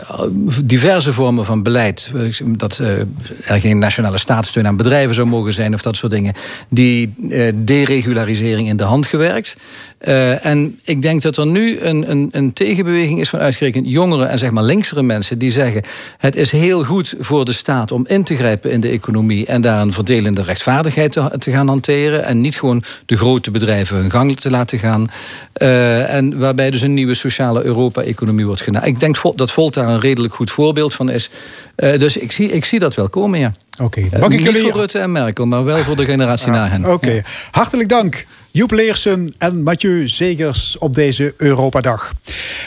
diverse 0.64 1.12
vormen 1.12 1.44
van 1.44 1.62
beleid, 1.62 2.10
dat 2.46 2.78
uh, 2.82 2.98
er 3.44 3.60
geen 3.60 3.78
nationale 3.78 4.18
staatssteun 4.18 4.66
aan 4.66 4.76
bedrijven 4.76 5.14
zou 5.14 5.26
mogen 5.26 5.52
zijn 5.52 5.74
of 5.74 5.82
dat 5.82 5.96
soort 5.96 6.12
dingen, 6.12 6.34
die 6.68 7.14
deregularisering 7.54 8.68
in 8.68 8.76
de 8.76 8.84
hand 8.84 9.06
gewerkt. 9.06 9.56
En 10.00 10.78
ik 10.84 11.02
denk 11.02 11.22
dat 11.22 11.36
er 11.36 11.46
nu 11.46 11.80
een, 11.80 12.10
een, 12.10 12.28
een 12.32 12.52
tegenbeweging 12.52 13.20
is 13.20 13.28
van 13.28 13.38
uitgerekend 13.38 13.88
jongeren 13.88 14.28
en 14.28 14.38
zeg 14.38 14.50
maar 14.50 14.64
linksere 14.64 15.02
mensen 15.02 15.38
die 15.38 15.50
zeggen: 15.50 15.82
het 16.18 16.36
is 16.36 16.50
heel 16.50 16.84
goed 16.84 17.14
voor 17.18 17.44
de 17.44 17.52
staat 17.52 17.92
om 17.92 18.06
in 18.06 18.24
te 18.24 18.36
grijpen 18.36 18.70
in 18.70 18.80
de 18.80 18.88
economie 18.88 19.46
en 19.46 19.60
daar 19.60 19.80
een 19.80 19.92
verdelende 19.92 20.42
rechtvaardigheid 20.42 21.12
te, 21.12 21.50
gaan 21.52 21.68
hanteren 21.68 22.24
en 22.24 22.40
niet 22.40 22.58
gewoon 22.58 22.82
de 23.06 23.16
grote 23.16 23.50
bedrijven 23.50 23.96
hun 23.96 24.10
gang 24.10 24.40
te 24.40 24.50
laten 24.50 24.78
gaan. 24.78 25.06
en 25.52 26.38
waarbij 26.38 26.70
dus 26.70 26.82
een 26.82 26.94
nieuwe 26.94 27.14
sociale 27.14 27.62
Europa-economie 27.62 28.46
wordt 28.46 28.62
gedaan. 28.62 28.84
Ik 28.84 29.00
denk 29.00 29.36
dat 29.36 29.50
Volt 29.50 29.74
daar 29.74 29.88
een 29.88 30.00
redelijk 30.00 30.34
goed 30.34 30.50
voorbeeld 30.50 30.94
van 30.94 31.10
is. 31.10 31.30
Uh, 31.76 31.98
dus 31.98 32.16
ik 32.16 32.32
zie, 32.32 32.52
ik 32.52 32.64
zie 32.64 32.78
dat 32.78 32.94
wel 32.94 33.08
komen, 33.08 33.38
ja. 33.38 33.52
Oké. 33.78 33.84
Okay. 33.84 34.20
Uh, 34.20 34.28
niet 34.28 34.42
jullie... 34.42 34.62
voor 34.62 34.80
Rutte 34.80 34.98
en 34.98 35.12
Merkel, 35.12 35.46
maar 35.46 35.64
wel 35.64 35.82
voor 35.82 35.96
de 35.96 36.04
generatie 36.04 36.46
ah, 36.46 36.52
na 36.52 36.68
hen. 36.68 36.84
Oké. 36.84 36.92
Okay. 36.92 37.14
Ja. 37.14 37.22
Hartelijk 37.50 37.88
dank. 37.88 38.26
Joep 38.50 38.70
Leersen 38.70 39.34
en 39.38 39.62
Mathieu 39.62 40.08
Zegers 40.08 40.78
op 40.78 40.94
deze 40.94 41.34
Europa-dag. 41.36 42.12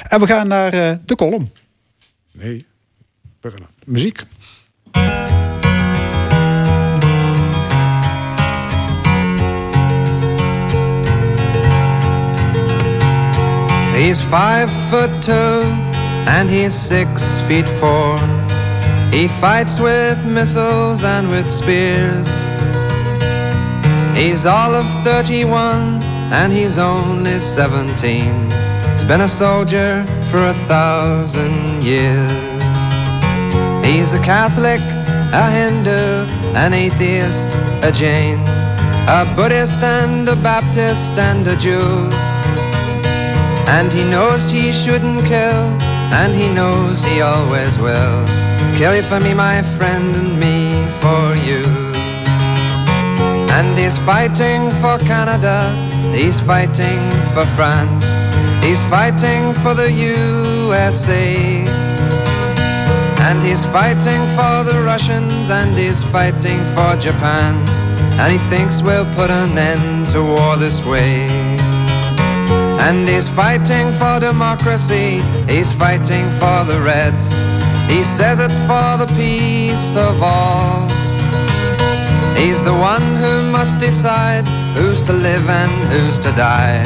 En 0.03 0.19
we 0.19 0.27
gaan 0.27 0.47
naar 0.47 0.73
uh, 0.73 0.91
de 1.05 1.15
column. 1.15 1.51
Nee, 2.31 2.65
muziek. 3.85 4.23
He's 13.93 14.21
five 14.21 14.69
foot 14.89 15.21
two 15.21 15.61
and 16.25 16.49
he's 16.49 16.88
six 16.88 17.41
feet 17.47 17.69
four. 17.80 18.43
He 19.14 19.27
fights 19.27 19.80
with 19.80 20.26
missiles 20.26 21.03
and 21.03 21.30
with 21.30 21.48
spears. 21.48 22.27
He's 24.18 24.48
all 24.48 24.73
of 24.73 24.88
31 25.03 26.02
and 26.34 26.52
he's 26.52 26.80
only 26.80 27.40
17. 27.40 27.94
He's 28.91 29.03
been 29.03 29.22
a 29.22 29.27
soldier 29.27 30.03
for 30.31 30.48
a 30.48 30.53
thousand 30.65 31.84
years. 31.84 32.31
He's 33.85 34.14
a 34.14 34.22
Catholic, 34.23 34.81
a 35.31 35.45
Hindu, 35.57 36.26
an 36.57 36.73
atheist, 36.73 37.49
a 37.84 37.91
Jain, 37.91 38.40
a 39.07 39.31
Buddhist 39.35 39.84
and 39.84 40.27
a 40.27 40.35
Baptist 40.35 41.19
and 41.19 41.48
a 41.48 41.56
Jew. 41.56 42.10
And 43.69 43.94
he 43.94 44.03
knows 44.06 44.49
he 44.49 44.73
shouldn't 44.73 45.23
kill, 45.26 45.64
and 46.18 46.34
he 46.34 46.49
knows 46.49 47.03
he 47.03 47.22
always 47.22 47.77
will. 47.77 48.52
Kill 48.77 48.95
you 48.95 49.03
for 49.03 49.19
me, 49.19 49.33
my 49.35 49.61
friend, 49.77 50.15
and 50.15 50.39
me 50.39 50.87
for 50.99 51.35
you. 51.47 51.61
And 53.53 53.77
he's 53.77 53.99
fighting 53.99 54.71
for 54.81 54.97
Canada, 54.97 55.57
he's 56.11 56.39
fighting 56.39 57.01
for 57.33 57.45
France, 57.55 58.25
he's 58.65 58.83
fighting 58.85 59.53
for 59.61 59.75
the 59.75 59.91
USA. 59.91 61.63
And 63.21 63.41
he's 63.43 63.63
fighting 63.65 64.21
for 64.35 64.63
the 64.63 64.81
Russians, 64.83 65.49
and 65.51 65.75
he's 65.75 66.03
fighting 66.03 66.59
for 66.75 66.97
Japan. 66.97 67.53
And 68.19 68.31
he 68.31 68.39
thinks 68.49 68.81
we'll 68.81 69.05
put 69.15 69.29
an 69.29 69.57
end 69.57 70.09
to 70.09 70.23
war 70.23 70.57
this 70.57 70.83
way. 70.83 71.27
And 72.85 73.07
he's 73.07 73.29
fighting 73.29 73.93
for 73.93 74.19
democracy, 74.19 75.21
he's 75.47 75.71
fighting 75.71 76.25
for 76.39 76.65
the 76.65 76.81
Reds. 76.83 77.62
He 77.94 78.02
says 78.02 78.40
it's 78.40 78.57
for 78.61 78.98
the 78.98 79.06
peace 79.15 79.95
of 79.95 80.24
all. 80.24 80.90
He's 82.36 82.64
the 82.64 82.74
one 82.74 83.06
who 83.22 83.52
must 83.52 83.78
decide 83.78 84.48
who's 84.76 84.99
to 85.03 85.14
live 85.14 85.48
and 85.48 85.72
who's 85.91 86.18
to 86.26 86.32
die. 86.32 86.82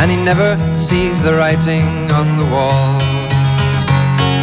And 0.00 0.10
he 0.10 0.16
never 0.16 0.56
sees 0.78 1.20
the 1.22 1.34
writing 1.34 1.84
on 2.12 2.38
the 2.38 2.46
wall. 2.46 2.98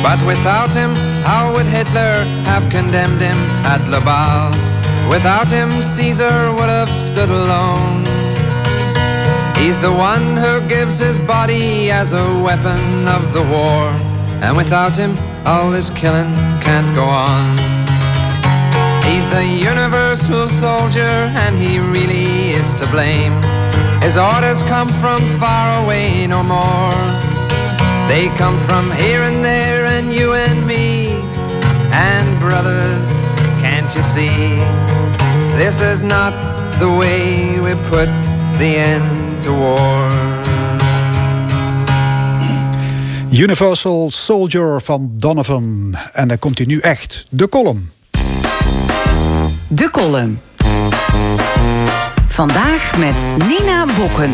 But 0.06 0.24
without 0.28 0.72
him, 0.72 0.94
how 1.26 1.52
would 1.56 1.66
Hitler 1.66 2.14
have 2.52 2.70
condemned 2.70 3.20
him 3.20 3.40
at 3.66 3.82
Laval? 3.90 4.54
Without 5.10 5.50
him, 5.50 5.70
Caesar 5.82 6.54
would 6.54 6.70
have 6.70 6.90
stood 6.90 7.30
alone. 7.30 8.06
He's 9.58 9.80
the 9.80 9.92
one 9.92 10.38
who 10.38 10.62
gives 10.70 11.00
his 11.00 11.18
body 11.18 11.90
as 11.90 12.14
a 12.14 12.28
weapon 12.44 13.10
of 13.10 13.34
the 13.34 13.42
war. 13.42 13.90
And 14.46 14.56
without 14.56 14.96
him, 14.96 15.18
all 15.46 15.70
this 15.70 15.90
killing 15.92 16.32
can't 16.62 16.94
go 16.96 17.04
on. 17.04 17.58
He's 19.06 19.30
the 19.30 19.46
universal 19.46 20.48
soldier, 20.48 21.16
and 21.44 21.56
he 21.56 21.80
really 21.80 22.50
is 22.52 22.74
to 22.76 22.88
blame. 22.88 23.34
His 24.02 24.18
orders 24.18 24.62
come 24.64 24.90
from 25.02 25.20
far 25.40 25.84
away 25.84 26.26
no 26.28 26.42
more. 26.44 26.92
They 28.08 28.30
come 28.38 28.58
from 28.68 28.92
here 28.92 29.22
and 29.22 29.44
there, 29.44 29.86
and 29.86 30.12
you 30.12 30.34
and 30.34 30.66
me. 30.66 31.10
And 31.94 32.40
brothers, 32.40 33.06
can't 33.62 33.94
you 33.96 34.04
see? 34.04 34.56
This 35.58 35.80
is 35.80 36.02
not 36.02 36.34
the 36.80 36.90
way 36.90 37.60
we 37.60 37.74
put 37.90 38.10
the 38.58 38.78
end 38.78 39.44
to 39.44 39.52
war. 39.54 40.45
Universal 43.38 44.12
Soldier 44.12 44.82
van 44.82 45.12
Donovan. 45.14 45.96
En 46.14 46.28
dan 46.28 46.40
komt 46.40 46.58
hij 46.58 46.68
nu 46.68 46.80
echt, 46.80 47.26
de 47.30 47.50
column. 47.50 47.92
De 49.68 49.90
column. 49.92 50.40
Vandaag 52.28 52.98
met 52.98 53.48
Nina 53.48 53.86
Bokken. 53.98 54.32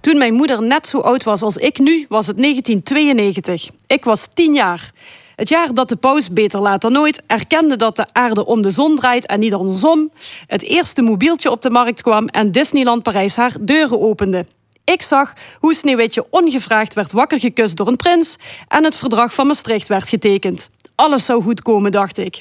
Toen 0.00 0.18
mijn 0.18 0.34
moeder 0.34 0.62
net 0.62 0.86
zo 0.86 0.98
oud 0.98 1.22
was 1.22 1.42
als 1.42 1.56
ik 1.56 1.78
nu, 1.78 2.06
was 2.08 2.26
het 2.26 2.36
1992. 2.36 3.70
Ik 3.86 4.04
was 4.04 4.28
10 4.34 4.54
jaar. 4.54 4.90
Het 5.36 5.48
jaar 5.48 5.74
dat 5.74 5.88
de 5.88 5.96
paus, 5.96 6.30
beter 6.30 6.60
laat 6.60 6.80
dan 6.80 6.92
nooit, 6.92 7.22
erkende 7.26 7.76
dat 7.76 7.96
de 7.96 8.06
aarde 8.12 8.46
om 8.46 8.62
de 8.62 8.70
zon 8.70 8.96
draait 8.96 9.26
en 9.26 9.40
niet 9.40 9.54
andersom. 9.54 10.10
Het 10.46 10.62
eerste 10.62 11.02
mobieltje 11.02 11.50
op 11.50 11.62
de 11.62 11.70
markt 11.70 12.02
kwam 12.02 12.26
en 12.26 12.52
Disneyland 12.52 13.02
Parijs 13.02 13.36
haar 13.36 13.56
deuren 13.60 14.00
opende. 14.00 14.46
Ik 14.84 15.02
zag 15.02 15.32
hoe 15.58 15.74
Sneeuwwitje 15.74 16.26
ongevraagd 16.30 16.94
werd 16.94 17.12
wakker 17.12 17.40
gekust 17.40 17.76
door 17.76 17.86
een 17.88 17.96
prins 17.96 18.36
en 18.68 18.84
het 18.84 18.96
verdrag 18.96 19.34
van 19.34 19.46
Maastricht 19.46 19.88
werd 19.88 20.08
getekend. 20.08 20.70
Alles 20.94 21.24
zou 21.24 21.42
goed 21.42 21.62
komen, 21.62 21.90
dacht 21.90 22.18
ik. 22.18 22.40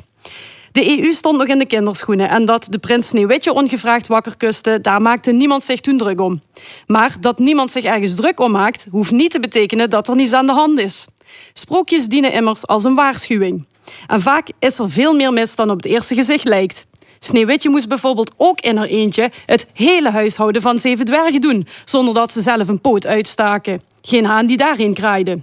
De 0.72 1.00
EU 1.00 1.14
stond 1.14 1.38
nog 1.38 1.48
in 1.48 1.58
de 1.58 1.66
kinderschoenen 1.66 2.30
en 2.30 2.46
dat 2.46 2.68
de 2.70 2.80
prins 2.80 3.08
Sneeuwwitje 3.08 3.54
ongevraagd 3.54 4.08
wakker 4.08 4.38
kuste, 4.38 4.82
daar 4.82 5.02
maakte 5.02 5.32
niemand 5.32 5.64
zich 5.64 5.80
toen 5.80 5.98
druk 5.98 6.22
om. 6.22 6.42
Maar 6.88 7.16
dat 7.20 7.40
niemand 7.40 7.72
zich 7.72 7.84
ergens 7.84 8.16
druk 8.16 8.40
om 8.40 8.52
maakt, 8.52 8.88
hoeft 8.92 9.12
niet 9.12 9.32
te 9.32 9.40
betekenen 9.40 9.90
dat 9.90 10.08
er 10.08 10.16
niets 10.16 10.34
aan 10.34 10.46
de 10.46 10.52
hand 10.52 10.80
is. 10.80 11.08
Sprookjes 11.54 12.08
dienen 12.08 12.34
immers 12.34 12.68
als 12.68 12.84
een 12.84 12.96
waarschuwing. 12.96 13.66
En 14.08 14.22
vaak 14.22 14.48
is 14.60 14.80
er 14.80 14.92
veel 14.92 15.16
meer 15.16 15.34
mis 15.34 15.56
dan 15.56 15.70
op 15.70 15.76
het 15.76 15.86
eerste 15.86 16.16
gezicht 16.16 16.44
lijkt. 16.44 16.86
Sneeuwwitje 17.24 17.70
moest 17.70 17.88
bijvoorbeeld 17.88 18.32
ook 18.38 18.60
in 18.60 18.78
haar 18.78 18.88
eentje 18.88 19.32
het 19.46 19.68
hele 19.74 20.10
huishouden 20.10 20.62
van 20.62 20.80
zeven 20.80 21.06
dwergen 21.06 21.42
doen, 21.42 21.68
zonder 21.86 22.14
dat 22.14 22.32
ze 22.32 22.42
zelf 22.42 22.68
een 22.68 22.82
poot 22.82 23.06
uitstaken. 23.06 23.82
Geen 24.02 24.26
haan 24.26 24.46
die 24.46 24.58
daarin 24.58 24.94
kraaide. 24.94 25.40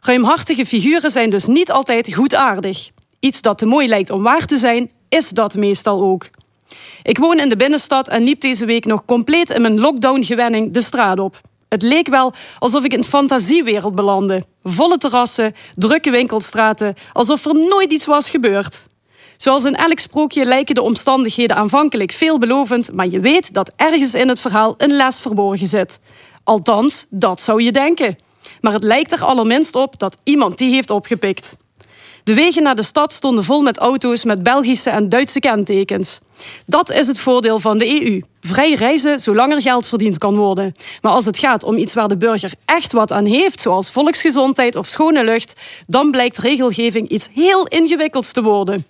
Ruimhartige 0.00 0.66
figuren 0.66 1.10
zijn 1.10 1.30
dus 1.30 1.46
niet 1.46 1.70
altijd 1.70 2.14
goedaardig. 2.14 2.90
Iets 3.18 3.40
dat 3.40 3.58
te 3.58 3.66
mooi 3.66 3.88
lijkt 3.88 4.10
om 4.10 4.22
waar 4.22 4.46
te 4.46 4.56
zijn, 4.56 4.90
is 5.08 5.28
dat 5.28 5.54
meestal 5.54 6.02
ook. 6.02 6.30
Ik 7.02 7.18
woon 7.18 7.38
in 7.38 7.48
de 7.48 7.56
binnenstad 7.56 8.08
en 8.08 8.22
liep 8.22 8.40
deze 8.40 8.64
week 8.64 8.84
nog 8.84 9.04
compleet 9.04 9.50
in 9.50 9.62
mijn 9.62 9.80
lockdown-gewenning 9.80 10.72
de 10.72 10.82
straat 10.82 11.18
op. 11.18 11.40
Het 11.68 11.82
leek 11.82 12.08
wel 12.08 12.32
alsof 12.58 12.84
ik 12.84 12.92
in 12.92 12.98
een 12.98 13.04
fantasiewereld 13.04 13.94
belandde. 13.94 14.44
Volle 14.62 14.98
terrassen, 14.98 15.54
drukke 15.74 16.10
winkelstraten, 16.10 16.94
alsof 17.12 17.44
er 17.44 17.54
nooit 17.54 17.92
iets 17.92 18.06
was 18.06 18.30
gebeurd. 18.30 18.88
Zoals 19.42 19.64
in 19.64 19.76
elk 19.76 19.98
sprookje 19.98 20.44
lijken 20.44 20.74
de 20.74 20.82
omstandigheden 20.82 21.56
aanvankelijk 21.56 22.12
veelbelovend, 22.12 22.92
maar 22.92 23.08
je 23.08 23.20
weet 23.20 23.54
dat 23.54 23.72
ergens 23.76 24.14
in 24.14 24.28
het 24.28 24.40
verhaal 24.40 24.74
een 24.76 24.92
les 24.92 25.20
verborgen 25.20 25.66
zit. 25.66 26.00
Althans, 26.44 27.06
dat 27.10 27.40
zou 27.40 27.62
je 27.62 27.72
denken. 27.72 28.18
Maar 28.60 28.72
het 28.72 28.84
lijkt 28.84 29.12
er 29.12 29.24
allerminst 29.24 29.74
op 29.74 29.98
dat 29.98 30.16
iemand 30.24 30.58
die 30.58 30.70
heeft 30.70 30.90
opgepikt. 30.90 31.56
De 32.24 32.34
wegen 32.34 32.62
naar 32.62 32.74
de 32.74 32.82
stad 32.82 33.12
stonden 33.12 33.44
vol 33.44 33.62
met 33.62 33.78
auto's 33.78 34.24
met 34.24 34.42
Belgische 34.42 34.90
en 34.90 35.08
Duitse 35.08 35.40
kentekens. 35.40 36.20
Dat 36.64 36.90
is 36.90 37.06
het 37.06 37.20
voordeel 37.20 37.60
van 37.60 37.78
de 37.78 38.02
EU. 38.02 38.20
Vrij 38.40 38.72
reizen 38.72 39.20
zolang 39.20 39.52
er 39.52 39.62
geld 39.62 39.86
verdiend 39.86 40.18
kan 40.18 40.36
worden. 40.36 40.74
Maar 41.00 41.12
als 41.12 41.24
het 41.24 41.38
gaat 41.38 41.64
om 41.64 41.76
iets 41.76 41.94
waar 41.94 42.08
de 42.08 42.16
burger 42.16 42.52
echt 42.64 42.92
wat 42.92 43.12
aan 43.12 43.26
heeft, 43.26 43.60
zoals 43.60 43.90
volksgezondheid 43.90 44.76
of 44.76 44.86
schone 44.86 45.24
lucht, 45.24 45.60
dan 45.86 46.10
blijkt 46.10 46.38
regelgeving 46.38 47.08
iets 47.08 47.28
heel 47.34 47.66
ingewikkelds 47.66 48.32
te 48.32 48.42
worden. 48.42 48.89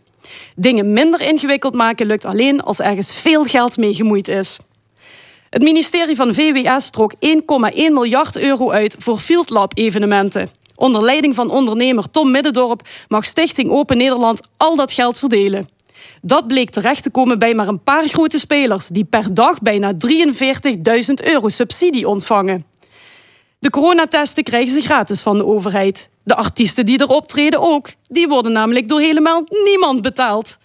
Dingen 0.56 0.92
minder 0.92 1.20
ingewikkeld 1.20 1.74
maken 1.74 2.06
lukt 2.06 2.24
alleen 2.24 2.62
als 2.62 2.80
ergens 2.80 3.12
veel 3.12 3.44
geld 3.44 3.76
mee 3.76 3.94
gemoeid 3.94 4.28
is. 4.28 4.58
Het 5.50 5.62
ministerie 5.62 6.16
van 6.16 6.34
VWS 6.34 6.90
trok 6.90 7.14
1,1 7.14 7.18
miljard 7.74 8.36
euro 8.36 8.70
uit 8.70 8.96
voor 8.98 9.18
Field 9.18 9.50
Lab 9.50 9.72
evenementen. 9.74 10.50
Onder 10.76 11.04
leiding 11.04 11.34
van 11.34 11.50
ondernemer 11.50 12.10
Tom 12.10 12.30
Middendorp 12.30 12.88
mag 13.08 13.24
Stichting 13.24 13.70
Open 13.70 13.96
Nederland 13.96 14.40
al 14.56 14.76
dat 14.76 14.92
geld 14.92 15.18
verdelen. 15.18 15.68
Dat 16.22 16.46
bleek 16.46 16.70
terecht 16.70 17.02
te 17.02 17.10
komen 17.10 17.38
bij 17.38 17.54
maar 17.54 17.68
een 17.68 17.82
paar 17.82 18.08
grote 18.08 18.38
spelers 18.38 18.86
die 18.86 19.04
per 19.04 19.34
dag 19.34 19.60
bijna 19.60 19.92
43.000 19.92 19.98
euro 21.24 21.48
subsidie 21.48 22.08
ontvangen. 22.08 22.64
De 23.60 23.70
coronatesten 23.70 24.44
krijgen 24.44 24.72
ze 24.72 24.80
gratis 24.80 25.20
van 25.20 25.38
de 25.38 25.46
overheid. 25.46 26.10
De 26.24 26.34
artiesten 26.34 26.84
die 26.84 26.98
er 26.98 27.08
optreden 27.08 27.60
ook. 27.60 27.88
Die 28.02 28.28
worden 28.28 28.52
namelijk 28.52 28.88
door 28.88 29.00
helemaal 29.00 29.44
niemand 29.64 30.02
betaald. 30.02 30.58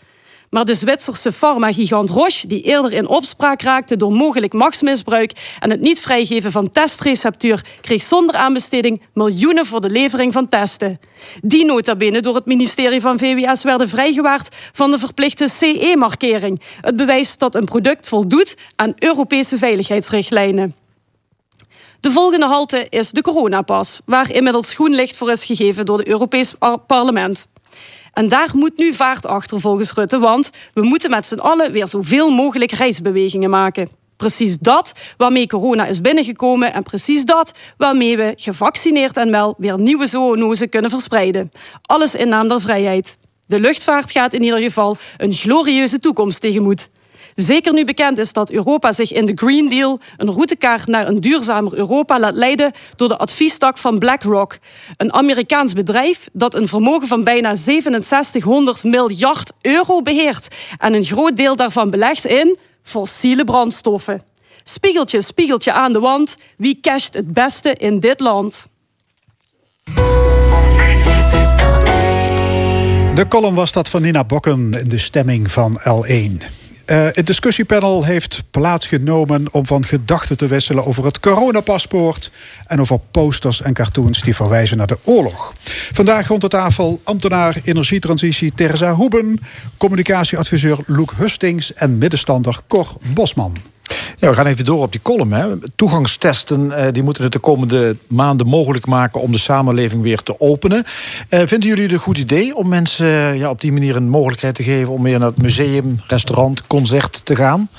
Maar 0.50 0.66
de 0.66 0.76
Zwitserse 0.76 1.32
farmagigant 1.32 2.10
Roche, 2.10 2.48
die 2.48 2.62
eerder 2.62 2.92
in 2.92 3.08
opspraak 3.08 3.62
raakte 3.62 3.96
door 3.96 4.12
mogelijk 4.12 4.54
machtsmisbruik 4.54 5.32
en 5.60 5.70
het 5.70 5.82
niet 5.82 6.00
vrijgeven 6.00 6.52
van 6.52 6.70
testreceptuur, 6.70 7.66
kreeg 7.82 8.04
zonder 8.04 8.36
aanbesteding 8.36 9.02
miljoenen 9.14 9.66
voor 9.66 9.82
de 9.82 9.90
levering 9.90 10.34
van 10.34 10.48
testen. 10.50 11.00
Die 11.42 11.66
nota 11.66 11.96
bene 11.96 12.20
door 12.20 12.36
het 12.36 12.46
ministerie 12.46 13.02
van 13.02 13.20
VWS 13.20 13.64
werden 13.64 13.90
vrijgewaard 13.90 14.56
van 14.74 14.92
de 14.92 15.00
verplichte 15.00 15.48
CE-markering. 15.48 16.62
Het 16.82 16.96
bewijs 16.96 17.38
dat 17.38 17.56
een 17.56 17.66
product 17.66 18.08
voldoet 18.08 18.58
aan 18.76 18.94
Europese 18.96 19.58
veiligheidsrichtlijnen. 19.58 20.85
De 22.06 22.12
volgende 22.12 22.46
halte 22.46 22.88
is 22.90 23.12
de 23.12 23.22
coronapas, 23.22 24.02
waar 24.06 24.32
inmiddels 24.32 24.74
groen 24.74 24.96
licht 24.96 25.18
voor 25.18 25.32
is 25.32 25.44
gegeven 25.44 25.86
door 25.86 25.98
het 25.98 26.08
Europees 26.08 26.54
Parlement. 26.88 27.48
En 28.14 28.28
daar 28.28 28.50
moet 28.54 28.78
nu 28.78 28.94
vaart 28.94 29.26
achter 29.26 29.62
volgens 29.62 29.94
Rutte, 29.94 30.20
want 30.20 30.50
we 30.74 30.82
moeten 30.84 31.10
met 31.10 31.28
z'n 31.28 31.40
allen 31.40 31.72
weer 31.72 31.88
zoveel 31.88 32.30
mogelijk 32.30 32.72
reisbewegingen 32.72 33.50
maken. 33.50 33.90
Precies 34.18 34.58
dat 34.58 34.94
waarmee 35.18 35.48
corona 35.48 35.86
is 35.86 36.02
binnengekomen 36.02 36.74
en 36.74 36.84
precies 36.84 37.26
dat 37.26 37.54
waarmee 37.78 38.18
we 38.18 38.34
gevaccineerd 38.36 39.18
en 39.18 39.32
wel 39.32 39.56
weer 39.58 39.80
nieuwe 39.80 40.08
zoonosen 40.08 40.70
kunnen 40.70 40.90
verspreiden. 40.90 41.52
Alles 41.82 42.16
in 42.16 42.30
naam 42.30 42.48
der 42.48 42.62
vrijheid. 42.62 43.18
De 43.46 43.60
luchtvaart 43.60 44.12
gaat 44.12 44.34
in 44.34 44.44
ieder 44.44 44.60
geval 44.60 44.98
een 45.18 45.34
glorieuze 45.34 46.00
toekomst 46.00 46.42
tegemoet. 46.42 46.90
Zeker 47.36 47.74
nu 47.74 47.86
bekend 47.86 48.18
is 48.18 48.34
dat 48.34 48.52
Europa 48.52 48.92
zich 48.92 49.12
in 49.12 49.26
de 49.26 49.32
Green 49.36 49.70
Deal, 49.70 50.00
een 50.18 50.32
routekaart 50.32 50.88
naar 50.88 51.08
een 51.08 51.20
duurzamer 51.20 51.74
Europa, 51.74 52.20
laat 52.20 52.34
leiden 52.36 52.72
door 52.96 53.08
de 53.08 53.18
adviestak 53.18 53.78
van 53.78 54.00
BlackRock. 54.00 54.58
Een 54.98 55.14
Amerikaans 55.14 55.74
bedrijf 55.74 56.28
dat 56.34 56.56
een 56.56 56.68
vermogen 56.68 57.08
van 57.08 57.24
bijna 57.24 57.56
6700 57.56 58.84
miljard 58.84 59.52
euro 59.62 60.02
beheert. 60.02 60.48
En 60.78 60.94
een 60.94 61.04
groot 61.04 61.38
deel 61.38 61.56
daarvan 61.56 61.90
belegt 61.90 62.26
in 62.26 62.58
fossiele 62.84 63.44
brandstoffen. 63.44 64.24
Spiegeltje, 64.64 65.22
spiegeltje 65.22 65.72
aan 65.72 65.94
de 65.94 66.00
wand. 66.00 66.38
Wie 66.58 66.80
casht 66.82 67.14
het 67.14 67.34
beste 67.34 67.74
in 67.74 68.00
dit 68.00 68.20
land? 68.20 68.68
De 73.16 73.26
column 73.28 73.56
was 73.56 73.72
dat 73.72 73.90
van 73.90 74.02
Nina 74.02 74.24
Bokken 74.24 74.72
in 74.72 74.90
de 74.90 74.98
stemming 74.98 75.52
van 75.52 75.80
L1. 75.80 76.65
Uh, 76.86 77.08
het 77.12 77.28
discussiepanel 77.28 78.04
heeft 78.04 78.44
plaatsgenomen 78.52 79.46
om 79.52 79.66
van 79.66 79.86
gedachten 79.86 80.38
te 80.38 80.48
wisselen 80.48 80.86
over 80.86 81.06
het 81.06 81.20
coronapaspoort 81.20 82.32
en 82.68 82.82
over 82.82 83.00
posters 83.12 83.62
en 83.62 83.74
cartoons 83.74 84.22
die 84.22 84.36
verwijzen 84.36 84.78
naar 84.78 84.88
de 84.88 84.98
oorlog. 85.04 85.54
Vandaag 85.92 86.28
rond 86.28 86.42
de 86.42 86.48
tafel 86.48 87.00
ambtenaar 87.04 87.58
energietransitie 87.64 88.54
Teresa 88.56 88.94
Hoeben, 88.94 89.40
communicatieadviseur 89.78 90.78
Loek 90.86 91.14
Hustings 91.18 91.74
en 91.74 91.98
middenstander 91.98 92.60
Cor 92.68 92.98
Bosman. 93.14 93.75
Ja, 94.18 94.30
we 94.30 94.36
gaan 94.36 94.46
even 94.46 94.66
door 94.66 94.82
op 94.82 94.92
die 94.92 95.02
column. 95.02 95.34
Hè. 95.34 95.48
Toegangstesten 95.76 96.72
eh, 96.72 96.92
die 96.92 97.04
moeten 97.04 97.24
het 97.24 97.32
de 97.32 97.40
komende 97.40 97.96
maanden 98.08 98.48
mogelijk 98.48 98.86
maken 98.86 99.22
om 99.22 99.32
de 99.32 99.38
samenleving 99.38 100.02
weer 100.02 100.22
te 100.22 100.40
openen. 100.40 100.84
Eh, 101.30 101.40
vinden 101.40 101.70
jullie 101.70 101.84
het 101.84 101.92
een 101.92 102.00
goed 102.00 102.18
idee 102.18 102.56
om 102.56 102.68
mensen 102.68 103.08
eh, 103.08 103.38
ja, 103.38 103.50
op 103.50 103.62
die 103.62 103.72
manier 103.72 103.96
een 103.96 104.10
mogelijkheid 104.10 104.56
te 104.56 104.64
geven 104.64 104.94
om 104.94 105.04
weer 105.04 105.20
naar 105.20 105.28
het 105.28 105.42
museum, 105.42 106.02
restaurant, 106.08 106.68
concert 106.68 107.26
te 107.26 107.36
gaan? 107.36 107.70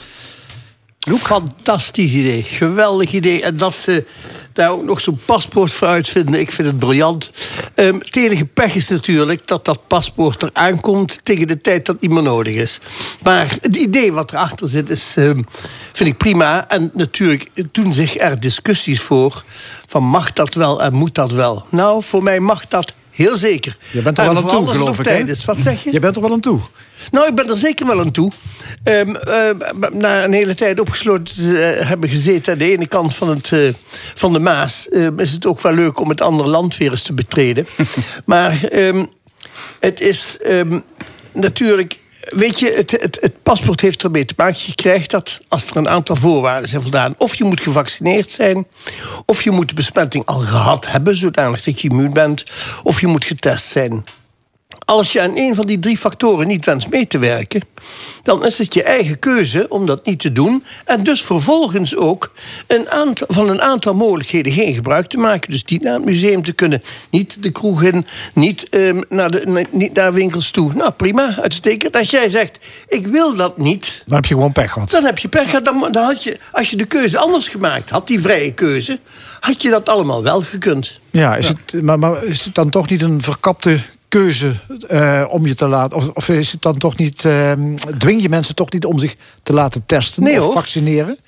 Fantastisch 1.14 2.12
idee. 2.12 2.42
Geweldig 2.42 3.12
idee. 3.12 3.42
En 3.42 3.56
dat 3.56 3.74
ze 3.74 4.04
daar 4.52 4.70
ook 4.70 4.84
nog 4.84 5.00
zo'n 5.00 5.20
paspoort 5.24 5.72
voor 5.72 5.88
uitvinden, 5.88 6.40
ik 6.40 6.52
vind 6.52 6.68
het 6.68 6.78
briljant. 6.78 7.30
Um, 7.74 7.98
het 7.98 8.16
enige 8.16 8.44
pech 8.44 8.74
is 8.74 8.88
natuurlijk 8.88 9.46
dat 9.46 9.64
dat 9.64 9.86
paspoort 9.86 10.42
eraan 10.42 10.80
komt 10.80 11.18
tegen 11.22 11.46
de 11.46 11.60
tijd 11.60 11.86
dat 11.86 11.96
meer 12.00 12.22
nodig 12.22 12.54
is. 12.54 12.80
Maar 13.22 13.56
het 13.60 13.76
idee 13.76 14.12
wat 14.12 14.32
erachter 14.32 14.68
zit, 14.68 14.90
is, 14.90 15.14
um, 15.18 15.44
vind 15.92 16.08
ik 16.08 16.16
prima. 16.16 16.68
En 16.68 16.90
natuurlijk 16.94 17.50
doen 17.72 17.92
zich 17.92 18.18
er 18.18 18.40
discussies 18.40 19.00
voor 19.00 19.44
van 19.86 20.02
mag 20.02 20.32
dat 20.32 20.54
wel 20.54 20.82
en 20.82 20.94
moet 20.94 21.14
dat 21.14 21.30
wel. 21.30 21.66
Nou, 21.70 22.02
voor 22.02 22.22
mij 22.22 22.40
mag 22.40 22.68
dat 22.68 22.94
heel 23.16 23.36
zeker. 23.36 23.76
Je 23.90 24.02
bent 24.02 24.18
er 24.18 24.24
wel 24.24 24.36
aan 24.36 24.48
toe, 24.48 24.66
geloof 24.66 24.98
ik. 24.98 25.04
hè? 25.04 25.10
tijd 25.12 25.28
is. 25.28 25.44
Wat 25.44 25.60
zeg 25.60 25.84
je? 25.84 25.92
Je 25.92 26.00
bent 26.00 26.16
er 26.16 26.22
wel 26.22 26.32
aan 26.32 26.40
toe. 26.40 26.60
Nou, 27.10 27.28
ik 27.28 27.34
ben 27.34 27.50
er 27.50 27.56
zeker 27.56 27.86
wel 27.86 28.00
aan 28.00 28.10
toe. 28.10 28.32
Ehm, 28.82 29.14
eh, 29.14 29.50
na 29.92 30.24
een 30.24 30.32
hele 30.32 30.54
tijd 30.54 30.80
opgesloten 30.80 31.34
te 31.34 31.58
eh, 31.58 31.88
hebben 31.88 32.08
gezeten 32.08 32.52
aan 32.52 32.58
de 32.58 32.70
ene 32.70 32.86
kant 32.86 33.14
van, 33.14 33.28
het, 33.28 33.52
eh, 33.52 33.60
van 34.14 34.32
de 34.32 34.38
Maas, 34.38 34.88
eh, 34.88 35.06
is 35.16 35.32
het 35.32 35.46
ook 35.46 35.60
wel 35.60 35.72
leuk 35.72 36.00
om 36.00 36.08
het 36.08 36.20
andere 36.20 36.48
land 36.48 36.76
weer 36.76 36.90
eens 36.90 37.02
te 37.02 37.12
betreden. 37.12 37.66
maar 38.24 38.64
ehm, 38.64 39.04
het 39.80 40.00
is 40.00 40.38
ehm, 40.42 40.80
natuurlijk. 41.32 41.98
Weet 42.26 42.58
je, 42.58 42.72
het, 42.72 42.90
het, 42.90 43.18
het 43.20 43.42
paspoort 43.42 43.80
heeft 43.80 44.02
ermee 44.02 44.24
te 44.24 44.34
maken. 44.36 44.58
Je 44.66 44.74
krijgt 44.74 45.10
dat 45.10 45.38
als 45.48 45.66
er 45.66 45.76
een 45.76 45.88
aantal 45.88 46.16
voorwaarden 46.16 46.68
zijn 46.68 46.82
voldaan. 46.82 47.14
Of 47.18 47.34
je 47.34 47.44
moet 47.44 47.60
gevaccineerd 47.60 48.30
zijn. 48.30 48.66
Of 49.26 49.42
je 49.42 49.50
moet 49.50 49.68
de 49.68 49.74
besmetting 49.74 50.24
al 50.24 50.38
gehad 50.38 50.86
hebben, 50.86 51.16
zodanig 51.16 51.62
dat 51.62 51.80
je 51.80 51.88
immuun 51.88 52.12
bent. 52.12 52.44
Of 52.82 53.00
je 53.00 53.06
moet 53.06 53.24
getest 53.24 53.66
zijn. 53.66 54.04
Als 54.86 55.12
je 55.12 55.20
aan 55.20 55.36
een 55.36 55.54
van 55.54 55.66
die 55.66 55.78
drie 55.78 55.96
factoren 55.96 56.46
niet 56.46 56.64
wenst 56.64 56.90
mee 56.90 57.06
te 57.06 57.18
werken, 57.18 57.60
dan 58.22 58.46
is 58.46 58.58
het 58.58 58.74
je 58.74 58.82
eigen 58.82 59.18
keuze 59.18 59.66
om 59.68 59.86
dat 59.86 60.06
niet 60.06 60.18
te 60.18 60.32
doen. 60.32 60.64
En 60.84 61.02
dus 61.02 61.22
vervolgens 61.22 61.96
ook 61.96 62.32
een 62.66 62.90
aantal, 62.90 63.26
van 63.30 63.48
een 63.48 63.62
aantal 63.62 63.94
mogelijkheden 63.94 64.52
geen 64.52 64.74
gebruik 64.74 65.06
te 65.06 65.16
maken. 65.18 65.50
Dus 65.50 65.64
niet 65.64 65.82
naar 65.82 65.94
het 65.94 66.04
museum 66.04 66.42
te 66.44 66.52
kunnen, 66.52 66.82
niet 67.10 67.36
de 67.42 67.50
kroeg 67.50 67.82
in, 67.82 68.06
niet, 68.32 68.68
ehm, 68.68 69.00
naar, 69.08 69.30
de, 69.30 69.66
niet 69.70 69.92
naar 69.94 70.12
winkels 70.12 70.50
toe. 70.50 70.72
Nou, 70.74 70.90
prima, 70.90 71.36
uitstekend. 71.42 71.96
Als 71.96 72.10
jij 72.10 72.28
zegt, 72.28 72.58
ik 72.88 73.06
wil 73.06 73.34
dat 73.34 73.58
niet, 73.58 74.02
Dan 74.06 74.14
heb 74.16 74.24
je 74.24 74.34
gewoon 74.34 74.52
pech 74.52 74.72
gehad. 74.72 74.90
dan 74.90 75.04
heb 75.04 75.18
je 75.18 75.28
pech 75.28 75.46
gehad. 75.46 75.64
Dan, 75.64 75.88
dan 75.90 76.04
had 76.04 76.24
je, 76.24 76.38
als 76.52 76.70
je 76.70 76.76
de 76.76 76.86
keuze 76.86 77.18
anders 77.18 77.48
gemaakt 77.48 77.90
had, 77.90 78.06
die 78.06 78.20
vrije 78.20 78.52
keuze, 78.52 78.98
had 79.40 79.62
je 79.62 79.70
dat 79.70 79.88
allemaal 79.88 80.22
wel 80.22 80.40
gekund. 80.40 80.98
Ja, 81.10 81.36
is, 81.36 81.48
Het, 81.48 81.82
maar, 81.82 81.98
maar 81.98 82.24
is 82.24 82.44
het 82.44 82.54
dan 82.54 82.70
toch 82.70 82.88
niet 82.88 83.02
een 83.02 83.22
verkapte 83.22 83.80
keuze 84.08 84.52
eh, 84.88 85.24
om 85.28 85.46
je 85.46 85.54
te 85.54 85.68
laten... 85.68 85.96
Of, 85.96 86.08
of 86.08 86.28
is 86.28 86.52
het 86.52 86.62
dan 86.62 86.78
toch 86.78 86.96
niet... 86.96 87.24
eh, 87.24 87.52
dwing 87.98 88.22
je 88.22 88.28
mensen 88.28 88.54
toch 88.54 88.72
niet 88.72 88.84
om 88.84 88.98
zich 88.98 89.14
te 89.42 89.52
laten 89.52 89.86
testen 89.86 90.22
Nee, 90.22 90.42
of 90.42 90.52
vaccineren? 90.52 91.18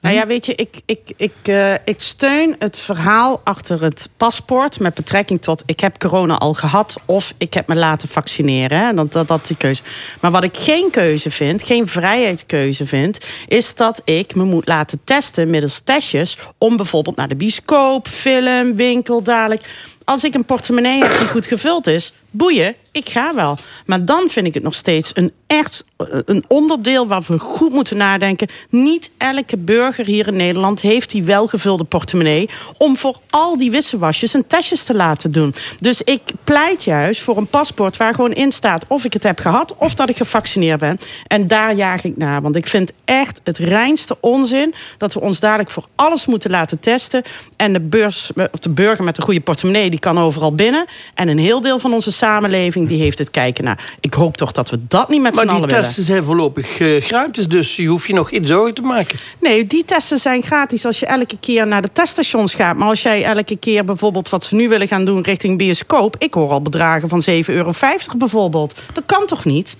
Nou 0.00 0.14
ja, 0.14 0.26
weet 0.26 0.46
je, 0.46 0.54
ik, 0.54 0.80
ik, 0.84 1.12
ik, 1.16 1.32
eh, 1.42 1.72
ik 1.72 1.94
steun 1.96 2.56
het 2.58 2.78
verhaal 2.78 3.40
achter 3.44 3.82
het 3.82 4.08
paspoort 4.16 4.80
met 4.80 4.94
betrekking 4.94 5.42
tot 5.42 5.62
ik 5.66 5.80
heb 5.80 5.98
corona 5.98 6.36
al 6.38 6.54
gehad 6.54 6.96
of 7.06 7.34
ik 7.38 7.54
heb 7.54 7.66
me 7.68 7.74
laten 7.74 8.08
vaccineren. 8.08 8.86
Hè? 8.86 8.94
Dat, 8.94 9.12
dat, 9.12 9.28
dat 9.28 9.46
die 9.46 9.56
keuze. 9.56 9.82
Maar 10.20 10.30
wat 10.30 10.44
ik 10.44 10.56
geen 10.56 10.90
keuze 10.90 11.30
vind, 11.30 11.62
geen 11.62 11.88
vrijheidskeuze 11.88 12.86
vind, 12.86 13.18
is 13.48 13.74
dat 13.74 14.02
ik 14.04 14.34
me 14.34 14.44
moet 14.44 14.66
laten 14.66 15.00
testen 15.04 15.50
middels 15.50 15.80
testjes 15.84 16.38
om 16.58 16.76
bijvoorbeeld 16.76 17.16
naar 17.16 17.28
de 17.28 17.36
bioscoop, 17.36 18.08
film, 18.08 18.76
winkel 18.76 19.22
dadelijk. 19.22 19.62
Als 20.10 20.24
ik 20.24 20.34
een 20.34 20.44
portemonnee 20.44 21.02
heb 21.02 21.18
die 21.18 21.26
goed 21.26 21.46
gevuld 21.46 21.86
is, 21.86 22.12
boeien, 22.30 22.74
ik 22.92 23.08
ga 23.08 23.34
wel. 23.34 23.56
Maar 23.86 24.04
dan 24.04 24.28
vind 24.28 24.46
ik 24.46 24.54
het 24.54 24.62
nog 24.62 24.74
steeds 24.74 25.10
een 25.14 25.32
echt 25.46 25.84
eh, 25.96 26.06
een 26.24 26.44
onderdeel 26.48 27.06
waar 27.06 27.22
we 27.26 27.38
goed 27.38 27.72
moeten 27.72 27.96
nadenken. 27.96 28.48
Niet 28.68 29.10
elke 29.18 29.56
burger 29.56 30.06
hier 30.06 30.26
in 30.26 30.36
Nederland 30.36 30.80
heeft 30.80 31.10
die 31.10 31.22
welgevulde 31.22 31.84
portemonnee 31.84 32.48
om 32.78 32.96
voor 32.96 33.18
al 33.30 33.58
die 33.58 33.70
wisselwasjes 33.70 34.34
en 34.34 34.46
testjes 34.46 34.82
te 34.82 34.94
laten 34.94 35.32
doen. 35.32 35.54
Dus 35.80 36.02
ik 36.02 36.20
pleit 36.44 36.84
juist 36.84 37.22
voor 37.22 37.36
een 37.36 37.46
paspoort 37.46 37.96
waar 37.96 38.14
gewoon 38.14 38.32
in 38.32 38.52
staat 38.52 38.84
of 38.88 39.04
ik 39.04 39.12
het 39.12 39.22
heb 39.22 39.38
gehad 39.38 39.74
of 39.76 39.94
dat 39.94 40.08
ik 40.08 40.16
gevaccineerd 40.16 40.80
ben. 40.80 40.98
En 41.26 41.46
daar 41.46 41.74
jaag 41.74 42.04
ik 42.04 42.16
naar. 42.16 42.42
Want 42.42 42.56
ik 42.56 42.66
vind 42.66 42.92
echt 43.04 43.40
het 43.44 43.58
reinste 43.58 44.16
onzin 44.20 44.74
dat 44.98 45.14
we 45.14 45.20
ons 45.20 45.40
dadelijk 45.40 45.70
voor 45.70 45.86
alles 45.94 46.26
moeten 46.26 46.50
laten 46.50 46.80
testen. 46.80 47.22
En 47.56 47.72
de, 47.72 47.80
beurs, 47.80 48.30
of 48.52 48.58
de 48.58 48.70
burger 48.70 49.04
met 49.04 49.16
een 49.16 49.24
goede 49.24 49.40
portemonnee 49.40 49.90
die 49.90 50.00
kan 50.00 50.18
overal 50.18 50.54
binnen. 50.54 50.86
En 51.14 51.28
een 51.28 51.38
heel 51.38 51.60
deel 51.60 51.78
van 51.78 51.92
onze 51.92 52.10
samenleving 52.20 52.88
die 52.88 53.00
heeft 53.02 53.18
het 53.18 53.30
kijken 53.30 53.64
naar. 53.64 53.94
Ik 54.00 54.14
hoop 54.14 54.36
toch 54.36 54.52
dat 54.52 54.70
we 54.70 54.78
dat 54.88 55.08
niet 55.08 55.22
met 55.22 55.34
z'n 55.34 55.36
Maar 55.36 55.46
die 55.46 55.54
allen 55.54 55.68
willen. 55.68 55.84
testen 55.84 56.04
zijn 56.04 56.22
voorlopig 56.22 56.80
eh, 56.80 57.02
gratis, 57.02 57.48
dus 57.48 57.76
je 57.76 57.86
hoeft 57.86 58.06
je 58.06 58.14
nog 58.14 58.28
geen 58.28 58.46
zorgen 58.46 58.74
te 58.74 58.82
maken. 58.82 59.18
Nee, 59.40 59.66
die 59.66 59.84
testen 59.84 60.18
zijn 60.18 60.42
gratis 60.42 60.84
als 60.84 61.00
je 61.00 61.06
elke 61.06 61.36
keer 61.40 61.66
naar 61.66 61.82
de 61.82 61.92
teststations 61.92 62.54
gaat. 62.54 62.76
Maar 62.76 62.88
als 62.88 63.02
jij 63.02 63.24
elke 63.24 63.56
keer 63.56 63.84
bijvoorbeeld 63.84 64.28
wat 64.28 64.44
ze 64.44 64.54
nu 64.54 64.68
willen 64.68 64.88
gaan 64.88 65.04
doen 65.04 65.22
richting 65.22 65.58
bioscoop. 65.58 66.16
Ik 66.18 66.34
hoor 66.34 66.50
al 66.50 66.62
bedragen 66.62 67.08
van 67.08 67.22
7,50 67.30 67.34
euro 67.46 67.72
bijvoorbeeld. 68.16 68.74
Dat 68.92 69.04
kan 69.06 69.26
toch 69.26 69.44
niet? 69.44 69.76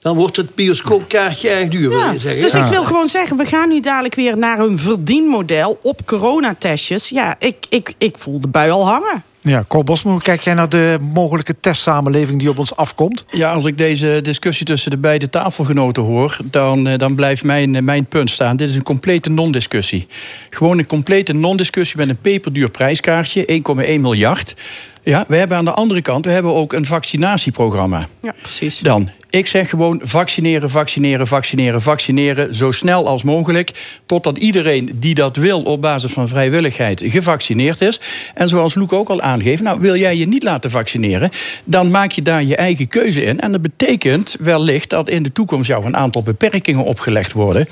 Dan 0.00 0.16
wordt 0.16 0.36
het 0.36 0.54
bioscoopkaartje 0.54 1.48
erg 1.48 1.68
duur, 1.68 1.88
wil 1.88 2.10
je 2.12 2.18
zeggen. 2.18 2.40
Dus 2.40 2.54
ik 2.54 2.64
wil 2.64 2.84
gewoon 2.84 3.06
zeggen, 3.06 3.36
we 3.36 3.44
gaan 3.44 3.68
nu 3.68 3.80
dadelijk 3.80 4.14
weer 4.14 4.38
naar 4.38 4.58
een 4.58 4.78
verdienmodel 4.78 5.78
op 5.82 6.06
coronatestjes. 6.06 7.08
Ja, 7.08 7.36
ik, 7.38 7.56
ik, 7.68 7.94
ik 7.98 8.18
voel 8.18 8.40
de 8.40 8.48
bui 8.48 8.70
al 8.70 8.86
hangen. 8.86 9.22
Ja, 9.46 9.64
Cor 9.68 9.84
Bosman, 9.84 10.12
hoe 10.12 10.22
kijk 10.22 10.40
jij 10.40 10.54
naar 10.54 10.68
de 10.68 10.98
mogelijke 11.00 11.54
testsamenleving 11.60 12.38
die 12.38 12.48
op 12.48 12.58
ons 12.58 12.76
afkomt? 12.76 13.24
Ja, 13.30 13.52
als 13.52 13.64
ik 13.64 13.78
deze 13.78 14.18
discussie 14.22 14.66
tussen 14.66 14.90
de 14.90 14.96
beide 14.96 15.30
tafelgenoten 15.30 16.02
hoor, 16.02 16.36
dan, 16.44 16.86
eh, 16.86 16.98
dan 16.98 17.14
blijft 17.14 17.44
mijn, 17.44 17.74
eh, 17.74 17.82
mijn 17.82 18.06
punt 18.06 18.30
staan. 18.30 18.56
Dit 18.56 18.68
is 18.68 18.74
een 18.74 18.82
complete 18.82 19.30
non-discussie. 19.30 20.06
Gewoon 20.50 20.78
een 20.78 20.86
complete 20.86 21.32
non-discussie 21.32 21.96
met 21.96 22.08
een 22.08 22.18
peperduur 22.20 22.70
prijskaartje, 22.70 23.52
1,1 23.52 24.00
miljard. 24.00 24.54
Ja, 25.02 25.24
we 25.28 25.36
hebben 25.36 25.56
aan 25.56 25.64
de 25.64 25.72
andere 25.72 26.02
kant 26.02 26.24
we 26.24 26.30
hebben 26.30 26.54
ook 26.54 26.72
een 26.72 26.86
vaccinatieprogramma. 26.86 28.06
Ja, 28.22 28.34
precies. 28.42 28.78
Dan, 28.78 29.10
ik 29.34 29.46
zeg 29.46 29.70
gewoon 29.70 30.00
vaccineren, 30.02 30.70
vaccineren, 30.70 31.26
vaccineren, 31.26 31.82
vaccineren. 31.82 32.54
Zo 32.54 32.70
snel 32.70 33.08
als 33.08 33.22
mogelijk. 33.22 33.70
Totdat 34.06 34.38
iedereen 34.38 34.90
die 34.94 35.14
dat 35.14 35.36
wil 35.36 35.62
op 35.62 35.80
basis 35.80 36.12
van 36.12 36.28
vrijwilligheid 36.28 37.02
gevaccineerd 37.06 37.80
is. 37.80 38.00
En 38.34 38.48
zoals 38.48 38.74
Loek 38.74 38.92
ook 38.92 39.08
al 39.08 39.20
aangeeft, 39.20 39.62
nou 39.62 39.80
wil 39.80 39.96
jij 39.96 40.16
je 40.16 40.26
niet 40.26 40.42
laten 40.42 40.70
vaccineren. 40.70 41.30
Dan 41.64 41.90
maak 41.90 42.12
je 42.12 42.22
daar 42.22 42.44
je 42.44 42.56
eigen 42.56 42.88
keuze 42.88 43.22
in. 43.22 43.40
En 43.40 43.52
dat 43.52 43.62
betekent 43.62 44.36
wellicht 44.40 44.90
dat 44.90 45.08
in 45.08 45.22
de 45.22 45.32
toekomst 45.32 45.68
jou 45.68 45.84
een 45.84 45.96
aantal 45.96 46.22
beperkingen 46.22 46.84
opgelegd 46.84 47.32
worden. 47.32 47.68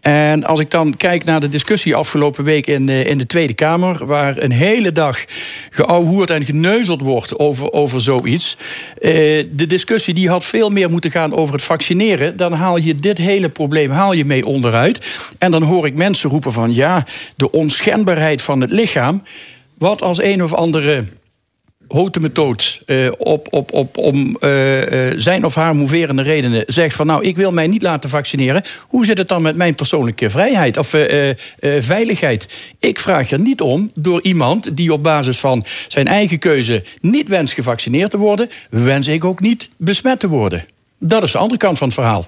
En 0.00 0.44
als 0.44 0.60
ik 0.60 0.70
dan 0.70 0.96
kijk 0.96 1.24
naar 1.24 1.40
de 1.40 1.48
discussie 1.48 1.94
afgelopen 1.94 2.44
week 2.44 2.66
in, 2.66 2.88
eh, 2.88 3.06
in 3.06 3.18
de 3.18 3.26
Tweede 3.26 3.54
Kamer. 3.54 4.06
Waar 4.06 4.42
een 4.42 4.52
hele 4.52 4.92
dag 4.92 5.24
geouwehoerd 5.70 6.30
en 6.30 6.44
geneuzeld 6.44 7.00
wordt 7.00 7.38
over, 7.38 7.72
over 7.72 8.00
zoiets. 8.00 8.56
Eh, 9.00 9.10
de 9.50 9.66
discussie 9.66 10.14
die 10.14 10.28
had 10.28 10.44
veel 10.44 10.70
meer 10.70 10.90
moeten 10.90 11.00
gaan 11.10 11.34
over 11.34 11.54
het 11.54 11.62
vaccineren. 11.62 12.36
Dan 12.36 12.52
haal 12.52 12.76
je 12.76 12.94
dit 12.94 13.18
hele 13.18 13.48
probleem 13.48 13.90
haal 13.90 14.12
je 14.12 14.24
mee 14.24 14.46
onderuit. 14.46 15.00
En 15.38 15.50
dan 15.50 15.62
hoor 15.62 15.86
ik 15.86 15.94
mensen 15.94 16.30
roepen 16.30 16.52
van 16.52 16.74
ja, 16.74 17.06
de 17.36 17.50
onschendbaarheid 17.50 18.42
van 18.42 18.60
het 18.60 18.70
lichaam. 18.70 19.22
Wat 19.78 20.02
als 20.02 20.22
een 20.22 20.42
of 20.42 20.52
andere 20.52 21.04
hotemetoot 21.92 22.82
eh, 22.86 23.08
op, 23.18 23.46
op, 23.50 23.72
op, 23.72 23.96
om 23.96 24.36
eh, 24.40 25.08
eh, 25.08 25.14
zijn 25.16 25.44
of 25.44 25.54
haar 25.54 25.74
moverende 25.74 26.22
redenen 26.22 26.64
zegt 26.66 26.94
van 26.94 27.06
nou, 27.06 27.24
ik 27.24 27.36
wil 27.36 27.52
mij 27.52 27.66
niet 27.66 27.82
laten 27.82 28.10
vaccineren. 28.10 28.62
Hoe 28.88 29.04
zit 29.04 29.18
het 29.18 29.28
dan 29.28 29.42
met 29.42 29.56
mijn 29.56 29.74
persoonlijke 29.74 30.30
vrijheid 30.30 30.76
of 30.76 30.94
veiligheid? 31.60 32.48
Ik 32.78 32.98
vraag 32.98 33.30
er 33.30 33.38
niet 33.38 33.60
om 33.60 33.90
door 33.94 34.22
iemand 34.22 34.76
die 34.76 34.92
op 34.92 35.02
basis 35.02 35.38
van 35.38 35.64
zijn 35.88 36.06
eigen 36.06 36.38
keuze 36.38 36.82
niet 37.00 37.28
wenst 37.28 37.54
gevaccineerd 37.54 38.10
te 38.10 38.18
worden, 38.18 38.48
wens 38.70 39.08
ik 39.08 39.24
ook 39.24 39.40
niet 39.40 39.70
besmet 39.76 40.20
te 40.20 40.28
worden. 40.28 40.64
Dat 41.04 41.22
is 41.22 41.32
de 41.32 41.38
andere 41.38 41.58
kant 41.58 41.78
van 41.78 41.86
het 41.86 41.96
verhaal. 41.96 42.26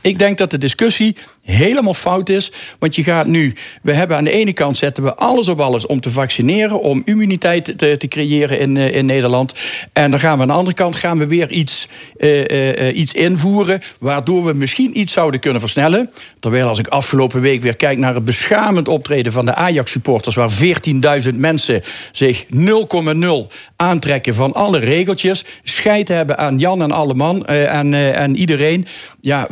Ik 0.00 0.18
denk 0.18 0.38
dat 0.38 0.50
de 0.50 0.58
discussie 0.58 1.16
helemaal 1.46 1.94
fout 1.94 2.28
is. 2.28 2.52
Want 2.78 2.94
je 2.94 3.04
gaat 3.04 3.26
nu. 3.26 3.54
We 3.82 3.92
hebben 3.92 4.16
aan 4.16 4.24
de 4.24 4.30
ene 4.30 4.52
kant 4.52 4.76
zetten 4.76 5.04
we 5.04 5.14
alles 5.14 5.48
op 5.48 5.60
alles 5.60 5.86
om 5.86 6.00
te 6.00 6.10
vaccineren. 6.10 6.80
Om 6.80 7.02
immuniteit 7.04 7.78
te, 7.78 7.96
te 7.96 8.08
creëren 8.08 8.58
in, 8.58 8.76
eh, 8.76 8.94
in 8.94 9.06
Nederland. 9.06 9.54
En 9.92 10.10
dan 10.10 10.20
gaan 10.20 10.36
we 10.36 10.42
aan 10.42 10.48
de 10.48 10.54
andere 10.54 10.76
kant 10.76 10.96
gaan 10.96 11.18
we 11.18 11.26
weer 11.26 11.50
iets, 11.50 11.88
eh, 12.16 12.88
eh, 12.88 12.96
iets 12.96 13.12
invoeren. 13.12 13.80
Waardoor 13.98 14.44
we 14.44 14.52
misschien 14.52 15.00
iets 15.00 15.12
zouden 15.12 15.40
kunnen 15.40 15.60
versnellen. 15.60 16.10
Terwijl 16.40 16.68
als 16.68 16.78
ik 16.78 16.88
afgelopen 16.88 17.40
week 17.40 17.62
weer 17.62 17.76
kijk 17.76 17.98
naar 17.98 18.14
het 18.14 18.24
beschamend 18.24 18.88
optreden 18.88 19.32
van 19.32 19.44
de 19.44 19.54
Ajax-supporters. 19.54 20.34
Waar 20.34 20.50
14.000 20.50 21.38
mensen 21.38 21.82
zich 22.12 22.44
0,0 22.48 23.48
aantrekken 23.76 24.34
van 24.34 24.52
alle 24.52 24.78
regeltjes. 24.78 25.44
Scheid 25.62 26.08
hebben 26.08 26.38
aan 26.38 26.58
Jan 26.58 26.82
en 26.82 26.92
alle 26.92 27.14
man. 27.14 27.46
en, 27.46 28.14
en 28.14 28.36
iedereen. 28.36 28.86
Ja, 29.20 29.48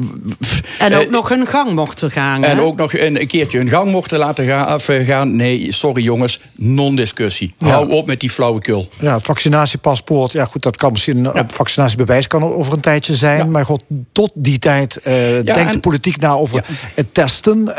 En 0.78 0.94
ook 0.94 1.10
nog 1.10 1.30
een 1.30 1.46
gangmoment 1.46 1.83
mochten 1.84 2.10
gaan. 2.10 2.44
En 2.44 2.56
hè? 2.56 2.62
ook 2.62 2.76
nog 2.76 2.94
een, 2.94 3.20
een 3.20 3.26
keertje 3.26 3.58
hun 3.58 3.68
gang 3.68 3.90
mochten 3.90 4.18
laten 4.18 4.44
gaan, 4.44 4.74
of, 4.74 4.88
eh, 4.88 5.06
gaan. 5.06 5.36
Nee, 5.36 5.72
sorry 5.72 6.02
jongens, 6.02 6.40
non-discussie. 6.56 7.54
Ja. 7.58 7.68
Hou 7.68 7.90
op 7.90 8.06
met 8.06 8.20
die 8.20 8.30
flauwekul. 8.30 8.88
Ja, 8.98 9.14
het 9.14 9.24
vaccinatiepaspoort, 9.24 10.32
ja 10.32 10.44
goed, 10.44 10.62
dat 10.62 10.76
kan 10.76 10.92
misschien 10.92 11.24
een 11.38 11.50
vaccinatiebewijs 11.50 12.26
kan 12.26 12.42
er 12.42 12.54
over 12.54 12.72
een 12.72 12.80
tijdje 12.80 13.14
zijn. 13.14 13.50
Maar 13.50 13.64
god, 13.64 13.82
tot 14.12 14.30
die 14.34 14.58
tijd 14.58 14.96
eh, 14.96 15.14
denkt 15.44 15.72
de 15.72 15.80
politiek 15.80 16.20
na 16.20 16.32
over 16.32 16.64
het 16.94 17.14
testen. 17.14 17.74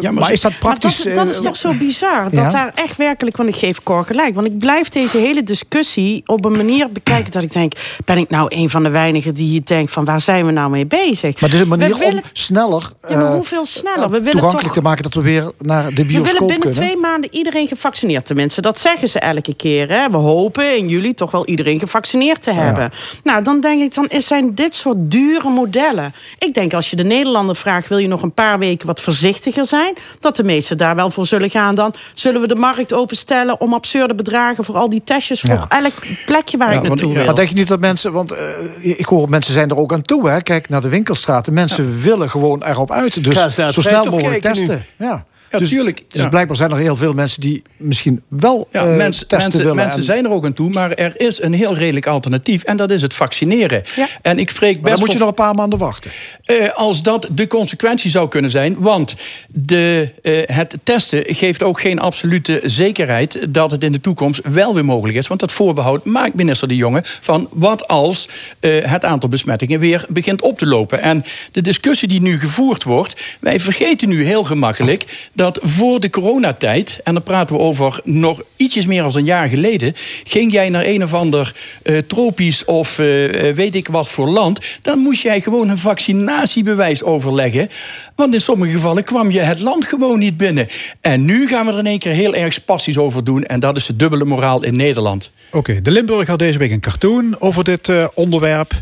Maar, 0.00 0.32
is 0.32 0.40
dat 0.40 0.58
praktisch? 0.58 1.04
Maar 1.04 1.14
dat, 1.14 1.24
dat 1.24 1.34
is 1.34 1.40
eh, 1.40 1.46
toch 1.46 1.56
zo 1.56 1.72
bizar. 1.72 2.24
Dat 2.24 2.32
ja? 2.32 2.50
daar 2.50 2.72
echt 2.74 2.96
werkelijk, 2.96 3.36
want 3.36 3.48
ik 3.48 3.56
geef 3.56 3.82
Cor 3.82 4.04
gelijk. 4.04 4.34
Want 4.34 4.46
ik 4.46 4.58
blijf 4.58 4.88
deze 4.88 5.18
hele 5.18 5.42
discussie 5.42 6.22
op 6.26 6.44
een 6.44 6.56
manier 6.56 6.92
bekijken 6.92 7.32
dat 7.32 7.42
ik 7.42 7.52
denk: 7.52 7.72
ben 8.04 8.18
ik 8.18 8.30
nou 8.30 8.46
een 8.48 8.70
van 8.70 8.82
de 8.82 8.90
weinigen 8.90 9.34
die 9.34 9.46
hier 9.48 9.60
denkt 9.64 9.90
van 9.90 10.04
waar 10.04 10.20
zijn 10.20 10.46
we 10.46 10.52
nou 10.52 10.70
mee 10.70 10.86
bezig? 10.86 11.40
Maar 11.40 11.50
het 11.50 11.54
is 11.54 11.60
een 11.60 11.68
manier 11.68 11.88
We 11.88 11.98
willen- 11.98 12.14
om 12.14 12.30
sneller, 12.32 12.92
Ja, 13.08 13.16
maar 13.16 13.26
eh, 13.26 13.32
hoeveel 13.32 13.64
sneller? 13.64 14.10
We 14.10 14.20
willen 14.20 14.30
toegankelijk 14.32 14.64
toch 14.66 14.74
te 14.74 14.82
maken 14.82 15.02
dat 15.02 15.14
we 15.14 15.22
weer 15.22 15.50
naar 15.58 15.84
de 15.84 15.90
we 15.90 15.94
willen 15.94 16.06
bioscoop 16.06 16.38
binnen 16.38 16.58
kunnen. 16.58 16.78
twee 16.78 16.96
maanden 16.96 17.34
iedereen 17.34 17.68
gevaccineerd. 17.68 18.26
Tenminste, 18.26 18.60
dat 18.60 18.78
zeggen 18.78 19.08
ze 19.08 19.18
elke 19.18 19.54
keer. 19.54 19.88
Hè? 19.88 20.10
We 20.10 20.16
hopen 20.16 20.76
in 20.76 20.88
juli 20.88 21.14
toch 21.14 21.30
wel 21.30 21.46
iedereen 21.46 21.78
gevaccineerd 21.78 22.42
te 22.42 22.52
hebben. 22.52 22.92
Nou, 23.22 23.42
dan 23.42 23.60
denk 23.60 23.80
ik, 23.80 23.94
dan 23.94 24.08
zijn 24.18 24.54
dit 24.54 24.74
soort 24.74 24.96
dure 24.98 25.50
modellen. 25.50 26.14
Ik 26.38 26.54
denk 26.54 26.74
als 26.74 26.90
je 26.90 26.96
de 26.96 27.04
Nederlander 27.04 27.56
vraagt... 27.56 27.88
wil 27.88 27.98
je 27.98 28.08
nog 28.08 28.22
een 28.22 28.32
paar 28.32 28.58
weken 28.58 28.86
wat 28.86 29.00
voorzichtiger 29.00 29.66
zijn... 29.66 29.87
dat 30.20 30.36
de 30.36 30.44
meesten 30.44 30.78
daar 30.78 30.94
wel 30.94 31.10
voor 31.10 31.26
zullen 31.26 31.50
gaan. 31.50 31.74
Dan 31.74 31.94
zullen 32.14 32.40
we 32.40 32.46
de 32.46 32.54
markt 32.54 32.92
openstellen 32.92 33.60
om 33.60 33.74
absurde 33.74 34.14
bedragen... 34.14 34.64
voor 34.64 34.74
al 34.74 34.88
die 34.88 35.02
testjes 35.04 35.40
voor 35.40 35.66
elk 35.68 35.92
plekje 36.26 36.56
waar 36.56 36.74
ik 36.74 36.82
naartoe 36.82 37.14
wil. 37.14 37.24
Maar 37.24 37.34
denk 37.34 37.48
je 37.48 37.54
niet 37.54 37.68
dat 37.68 37.80
mensen, 37.80 38.12
want 38.12 38.32
eh, 38.32 38.38
ik 38.82 39.06
hoor 39.06 39.28
mensen 39.28 39.52
zijn 39.52 39.70
er 39.70 39.76
ook 39.76 39.92
aan 39.92 40.02
toe. 40.02 40.28
Hè? 40.28 40.40
Kijk 40.40 40.68
naar 40.68 40.80
de 40.80 40.88
winkelstraten. 40.88 41.52
Mensen 41.52 42.00
willen 42.00 42.30
gewoon 42.30 42.64
erop 42.64 42.90
uit. 42.90 43.24
Dus 43.24 43.54
zo 43.54 43.80
snel 43.80 44.04
mogelijk 44.04 44.44
nu. 44.44 44.52
testen. 44.52 44.84
Ja. 44.96 45.24
Ja, 45.50 45.58
dus, 45.58 45.68
tuurlijk. 45.68 46.04
Dus 46.08 46.22
Ja. 46.22 46.28
blijkbaar 46.28 46.56
zijn 46.56 46.70
er 46.70 46.76
heel 46.76 46.96
veel 46.96 47.12
mensen 47.12 47.40
die 47.40 47.62
misschien 47.76 48.22
wel 48.28 48.68
Ja, 48.72 48.80
eh, 48.86 48.96
mensen, 48.96 49.26
testen 49.26 49.38
mensen, 49.38 49.58
willen. 49.60 49.76
mensen 49.76 49.98
en- 49.98 50.04
zijn 50.04 50.24
er 50.24 50.30
ook 50.30 50.44
aan 50.44 50.52
toe, 50.52 50.70
maar 50.70 50.92
er 50.92 51.20
is 51.20 51.42
een 51.42 51.52
heel 51.52 51.74
redelijk 51.74 52.06
alternatief. 52.06 52.62
En 52.62 52.76
dat 52.76 52.90
is 52.90 53.02
het 53.02 53.14
vaccineren. 53.14 53.82
En 54.22 54.38
ik 54.38 54.50
spreek 54.50 54.74
Maar 54.74 54.82
best 54.82 54.96
dan 54.96 55.04
moet 55.04 55.12
je 55.12 55.18
nog 55.18 55.28
een 55.28 55.34
paar 55.34 55.54
maanden 55.54 55.78
wachten. 55.78 56.10
Eh, 56.44 56.68
als 56.74 57.02
dat 57.02 57.28
de 57.32 57.46
consequentie 57.46 58.10
zou 58.10 58.28
kunnen 58.28 58.50
zijn. 58.50 58.76
Want 58.78 59.14
de, 59.48 60.12
eh, 60.22 60.56
het 60.56 60.76
testen 60.82 61.24
geeft 61.26 61.62
ook 61.62 61.80
geen 61.80 61.98
absolute 61.98 62.60
zekerheid 62.64 63.46
dat 63.48 63.70
het 63.70 63.84
in 63.84 63.92
de 63.92 64.00
toekomst 64.00 64.40
wel 64.52 64.74
weer 64.74 64.84
mogelijk 64.84 65.18
is. 65.18 65.26
Want 65.26 65.40
dat 65.40 65.52
voorbehoud 65.52 66.04
maakt 66.04 66.34
minister 66.34 66.68
De 66.68 66.76
Jonge 66.76 67.00
van 67.04 67.48
wat 67.52 67.88
als 67.88 68.28
eh, 68.60 68.84
het 68.84 69.04
aantal 69.04 69.28
besmettingen 69.28 69.80
weer 69.80 70.04
begint 70.08 70.42
op 70.42 70.58
te 70.58 70.66
lopen. 70.66 71.02
En 71.02 71.24
de 71.52 71.60
discussie 71.60 72.08
die 72.08 72.20
nu 72.20 72.38
gevoerd 72.38 72.84
wordt, 72.84 73.16
wij 73.40 73.60
vergeten 73.60 74.08
nu 74.08 74.24
heel 74.24 74.44
gemakkelijk 74.44 75.28
dat 75.38 75.58
voor 75.62 76.00
de 76.00 76.10
coronatijd, 76.10 77.00
en 77.04 77.14
dan 77.14 77.22
praten 77.22 77.56
we 77.56 77.62
over 77.62 78.00
nog 78.04 78.42
ietsjes 78.56 78.86
meer 78.86 79.02
dan 79.02 79.16
een 79.16 79.24
jaar 79.24 79.48
geleden, 79.48 79.92
ging 80.24 80.52
jij 80.52 80.68
naar 80.68 80.84
een 80.84 81.02
of 81.02 81.14
ander 81.14 81.54
eh, 81.82 81.96
tropisch 81.98 82.64
of 82.64 82.98
eh, 82.98 83.48
eh, 83.48 83.56
weet 83.56 83.74
ik 83.74 83.88
wat 83.88 84.08
voor 84.08 84.28
land, 84.28 84.78
dan 84.82 84.98
moest 84.98 85.22
jij 85.22 85.40
gewoon 85.40 85.68
een 85.68 85.78
vaccinatiebewijs 85.78 87.02
overleggen. 87.02 87.68
Want 88.14 88.34
in 88.34 88.40
sommige 88.40 88.72
gevallen 88.72 89.04
kwam 89.04 89.30
je 89.30 89.40
het 89.40 89.60
land 89.60 89.84
gewoon 89.84 90.18
niet 90.18 90.36
binnen. 90.36 90.66
En 91.00 91.24
nu 91.24 91.48
gaan 91.48 91.66
we 91.66 91.72
er 91.72 91.78
in 91.78 91.86
één 91.86 91.98
keer 91.98 92.12
heel 92.12 92.34
erg 92.34 92.52
spastisch 92.52 92.98
over 92.98 93.24
doen. 93.24 93.44
En 93.44 93.60
dat 93.60 93.76
is 93.76 93.86
de 93.86 93.96
dubbele 93.96 94.24
moraal 94.24 94.64
in 94.64 94.76
Nederland. 94.76 95.30
Oké, 95.52 95.80
de 95.82 95.90
Limburg 95.90 96.28
had 96.28 96.38
deze 96.38 96.58
week 96.58 96.70
een 96.70 96.80
cartoon 96.80 97.40
over 97.40 97.64
dit 97.64 97.90
onderwerp. 98.14 98.72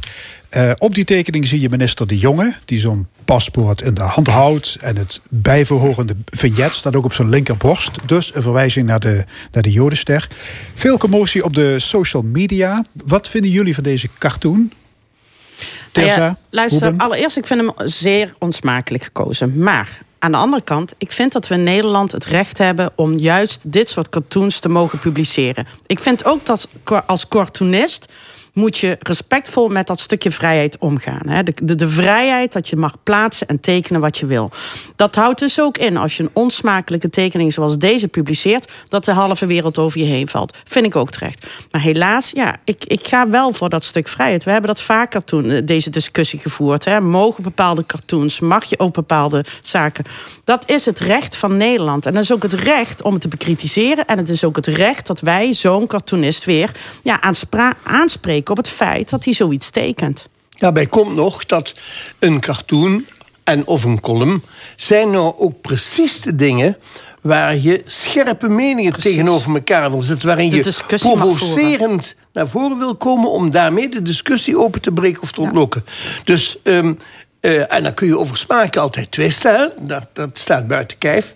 Eh, 0.48 0.70
op 0.78 0.94
die 0.94 1.04
tekening 1.04 1.46
zie 1.46 1.60
je 1.60 1.68
minister 1.68 2.06
De 2.06 2.18
Jonge, 2.18 2.54
die 2.64 2.78
zo'n 2.78 3.06
paspoort 3.24 3.80
in 3.82 3.94
de 3.94 4.02
hand 4.02 4.26
houdt. 4.26 4.76
En 4.80 4.96
het 4.96 5.20
bijverhorende 5.30 6.16
vignet 6.26 6.74
staat 6.74 6.96
ook 6.96 7.04
op 7.04 7.12
zijn 7.12 7.28
linkerborst. 7.28 7.98
Dus 8.06 8.34
een 8.34 8.42
verwijzing 8.42 8.86
naar 8.86 9.00
de, 9.00 9.24
naar 9.52 9.62
de 9.62 9.70
Jodenster. 9.70 10.28
Veel 10.74 10.98
commotie 10.98 11.44
op 11.44 11.54
de 11.54 11.78
social 11.78 12.22
media. 12.22 12.84
Wat 13.04 13.28
vinden 13.28 13.50
jullie 13.50 13.74
van 13.74 13.82
deze 13.82 14.08
cartoon? 14.18 14.72
Nou 15.92 16.06
ja, 16.06 16.14
Terza, 16.14 16.38
luister, 16.50 16.82
Ruben? 16.82 17.06
allereerst, 17.06 17.36
ik 17.36 17.46
vind 17.46 17.60
hem 17.60 17.88
zeer 17.88 18.34
onsmakelijk 18.38 19.04
gekozen. 19.04 19.58
Maar 19.58 19.98
aan 20.18 20.32
de 20.32 20.38
andere 20.38 20.62
kant, 20.62 20.94
ik 20.98 21.12
vind 21.12 21.32
dat 21.32 21.48
we 21.48 21.54
in 21.54 21.62
Nederland 21.62 22.12
het 22.12 22.24
recht 22.24 22.58
hebben 22.58 22.92
om 22.94 23.18
juist 23.18 23.72
dit 23.72 23.88
soort 23.88 24.08
cartoons 24.08 24.58
te 24.58 24.68
mogen 24.68 24.98
publiceren. 24.98 25.66
Ik 25.86 25.98
vind 25.98 26.24
ook 26.24 26.46
dat 26.46 26.68
als 27.06 27.28
cartoonist 27.28 28.12
moet 28.56 28.78
je 28.78 28.96
respectvol 29.00 29.68
met 29.68 29.86
dat 29.86 30.00
stukje 30.00 30.30
vrijheid 30.30 30.78
omgaan. 30.78 31.28
Hè? 31.28 31.42
De, 31.42 31.52
de, 31.62 31.74
de 31.74 31.88
vrijheid 31.88 32.52
dat 32.52 32.68
je 32.68 32.76
mag 32.76 32.94
plaatsen 33.02 33.46
en 33.46 33.60
tekenen 33.60 34.00
wat 34.00 34.18
je 34.18 34.26
wil. 34.26 34.50
Dat 34.96 35.14
houdt 35.14 35.38
dus 35.38 35.60
ook 35.60 35.78
in, 35.78 35.96
als 35.96 36.16
je 36.16 36.22
een 36.22 36.30
onsmakelijke 36.32 37.10
tekening 37.10 37.52
zoals 37.52 37.78
deze 37.78 38.08
publiceert, 38.08 38.72
dat 38.88 39.04
de 39.04 39.12
halve 39.12 39.46
wereld 39.46 39.78
over 39.78 40.00
je 40.00 40.04
heen 40.04 40.28
valt. 40.28 40.56
Vind 40.64 40.86
ik 40.86 40.96
ook 40.96 41.10
terecht. 41.10 41.46
Maar 41.70 41.80
helaas, 41.80 42.30
ja, 42.30 42.56
ik, 42.64 42.84
ik 42.84 43.06
ga 43.06 43.28
wel 43.28 43.52
voor 43.52 43.68
dat 43.68 43.84
stuk 43.84 44.08
vrijheid. 44.08 44.44
We 44.44 44.50
hebben 44.50 44.74
dat 44.74 44.80
vaker 44.80 45.24
toen 45.24 45.50
eh, 45.50 45.62
deze 45.64 45.90
discussie 45.90 46.38
gevoerd. 46.38 46.84
Hè? 46.84 47.00
Mogen 47.00 47.42
bepaalde 47.42 47.86
cartoons, 47.86 48.40
mag 48.40 48.64
je 48.64 48.78
ook 48.78 48.94
bepaalde 48.94 49.44
zaken. 49.60 50.04
Dat 50.44 50.70
is 50.70 50.86
het 50.86 50.98
recht 50.98 51.36
van 51.36 51.56
Nederland. 51.56 52.06
En 52.06 52.14
dat 52.14 52.22
is 52.22 52.32
ook 52.32 52.42
het 52.42 52.52
recht 52.52 53.02
om 53.02 53.12
het 53.12 53.22
te 53.22 53.28
bekritiseren. 53.28 54.06
En 54.06 54.18
het 54.18 54.28
is 54.28 54.44
ook 54.44 54.56
het 54.56 54.66
recht 54.66 55.06
dat 55.06 55.20
wij 55.20 55.52
zo'n 55.52 55.86
cartoonist 55.86 56.44
weer 56.44 56.70
ja, 57.02 57.20
aanspra- 57.20 57.76
op 58.50 58.56
het 58.56 58.68
feit 58.68 59.10
dat 59.10 59.24
hij 59.24 59.34
zoiets 59.34 59.70
tekent. 59.70 60.28
Daarbij 60.58 60.86
komt 60.86 61.14
nog 61.14 61.46
dat 61.46 61.74
een 62.18 62.40
cartoon 62.40 63.04
en 63.44 63.66
of 63.66 63.84
een 63.84 64.00
column 64.00 64.42
zijn 64.76 65.10
nou 65.10 65.34
ook 65.36 65.60
precies 65.60 66.20
de 66.20 66.36
dingen 66.36 66.76
waar 67.20 67.56
je 67.56 67.82
scherpe 67.84 68.48
meningen 68.48 69.00
tegenover 69.00 69.54
elkaar 69.54 69.90
wil 69.90 70.02
zetten, 70.02 70.26
waarin 70.26 70.50
je 70.50 70.72
provocerend 70.86 72.14
naar 72.32 72.48
voren 72.48 72.78
wil 72.78 72.96
komen 72.96 73.30
om 73.30 73.50
daarmee 73.50 73.88
de 73.88 74.02
discussie 74.02 74.58
open 74.58 74.80
te 74.80 74.92
breken 74.92 75.22
of 75.22 75.32
te 75.32 75.40
ontlokken. 75.40 75.84
Dus 76.24 76.58
ehm, 76.62 76.94
eh, 77.40 77.74
en 77.74 77.82
dan 77.82 77.94
kun 77.94 78.06
je 78.06 78.18
over 78.18 78.36
smaken 78.36 78.80
altijd 78.80 79.10
twisten? 79.10 79.72
Dat, 79.80 80.08
dat 80.12 80.38
staat 80.38 80.66
buiten 80.66 80.98
kijf. 80.98 81.34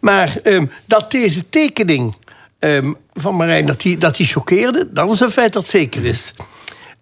Maar 0.00 0.36
ehm, 0.42 0.66
dat 0.86 1.10
deze 1.10 1.48
tekening 1.48 2.16
ehm, 2.58 2.92
van 3.20 3.36
Marijn 3.36 3.66
dat 3.66 3.80
die, 3.80 3.98
dat 3.98 4.16
die 4.16 4.26
choqueerde, 4.26 4.88
dat 4.92 5.10
is 5.10 5.20
een 5.20 5.30
feit 5.30 5.52
dat 5.52 5.66
zeker 5.68 6.04
is. 6.04 6.34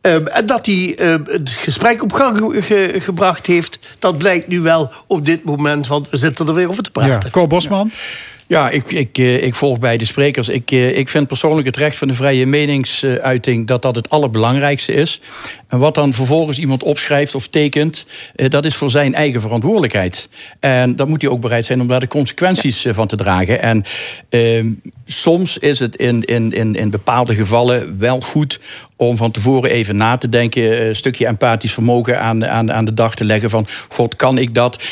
Ehm, 0.00 0.26
en 0.26 0.46
dat 0.46 0.66
hij 0.66 0.94
ehm, 0.98 1.20
het 1.24 1.48
gesprek 1.50 2.02
op 2.02 2.12
gang 2.12 2.38
ge- 2.38 2.62
ge- 2.62 3.00
gebracht 3.00 3.46
heeft, 3.46 3.78
dat 3.98 4.18
blijkt 4.18 4.48
nu 4.48 4.60
wel 4.60 4.92
op 5.06 5.24
dit 5.24 5.44
moment, 5.44 5.86
want 5.86 6.10
we 6.10 6.16
zitten 6.16 6.46
er 6.48 6.54
weer 6.54 6.68
over 6.68 6.82
te 6.82 6.90
praten. 6.90 7.20
Ja, 7.24 7.30
Cor 7.30 7.46
Bosman. 7.46 7.90
Ja, 7.92 8.00
ik, 8.48 8.90
ik, 8.90 9.18
eh, 9.18 9.42
ik 9.42 9.54
volg 9.54 9.78
bij 9.78 9.96
de 9.96 10.04
sprekers. 10.04 10.48
Ik, 10.48 10.70
eh, 10.70 10.96
ik 10.96 11.08
vind 11.08 11.26
persoonlijk 11.26 11.66
het 11.66 11.76
recht 11.76 11.96
van 11.96 12.08
de 12.08 12.14
vrije 12.14 12.46
meningsuiting... 12.46 13.66
dat 13.66 13.82
dat 13.82 13.94
het 13.94 14.10
allerbelangrijkste 14.10 14.92
is. 14.92 15.20
En 15.68 15.78
wat 15.78 15.94
dan 15.94 16.12
vervolgens 16.12 16.58
iemand 16.58 16.82
opschrijft 16.82 17.34
of 17.34 17.48
tekent... 17.48 18.06
eh, 18.34 18.48
dat 18.48 18.64
is 18.64 18.74
voor 18.74 18.90
zijn 18.90 19.14
eigen 19.14 19.40
verantwoordelijkheid. 19.40 20.28
En 20.60 20.96
dan 20.96 21.08
moet 21.08 21.22
hij 21.22 21.30
ook 21.30 21.40
bereid 21.40 21.66
zijn 21.66 21.80
om 21.80 21.88
daar 21.88 22.00
de 22.00 22.08
consequenties 22.08 22.86
van 22.88 23.06
te 23.06 23.16
dragen. 23.16 23.62
En 23.62 23.84
ehm, 24.28 24.72
soms 25.04 25.58
is 25.58 25.78
het 25.78 25.96
in, 25.96 26.24
in, 26.24 26.52
in, 26.52 26.74
in 26.74 26.90
bepaalde 26.90 27.34
gevallen 27.34 27.98
wel 27.98 28.20
goed... 28.20 28.60
om 28.96 29.16
van 29.16 29.30
tevoren 29.30 29.70
even 29.70 29.96
na 29.96 30.16
te 30.16 30.28
denken... 30.28 30.86
een 30.86 30.96
stukje 30.96 31.26
empathisch 31.26 31.72
vermogen 31.72 32.20
aan, 32.20 32.46
aan, 32.46 32.72
aan 32.72 32.84
de 32.84 32.94
dag 32.94 33.14
te 33.14 33.24
leggen... 33.24 33.50
van, 33.50 33.66
god, 33.88 34.16
kan 34.16 34.38
ik 34.38 34.54
dat, 34.54 34.82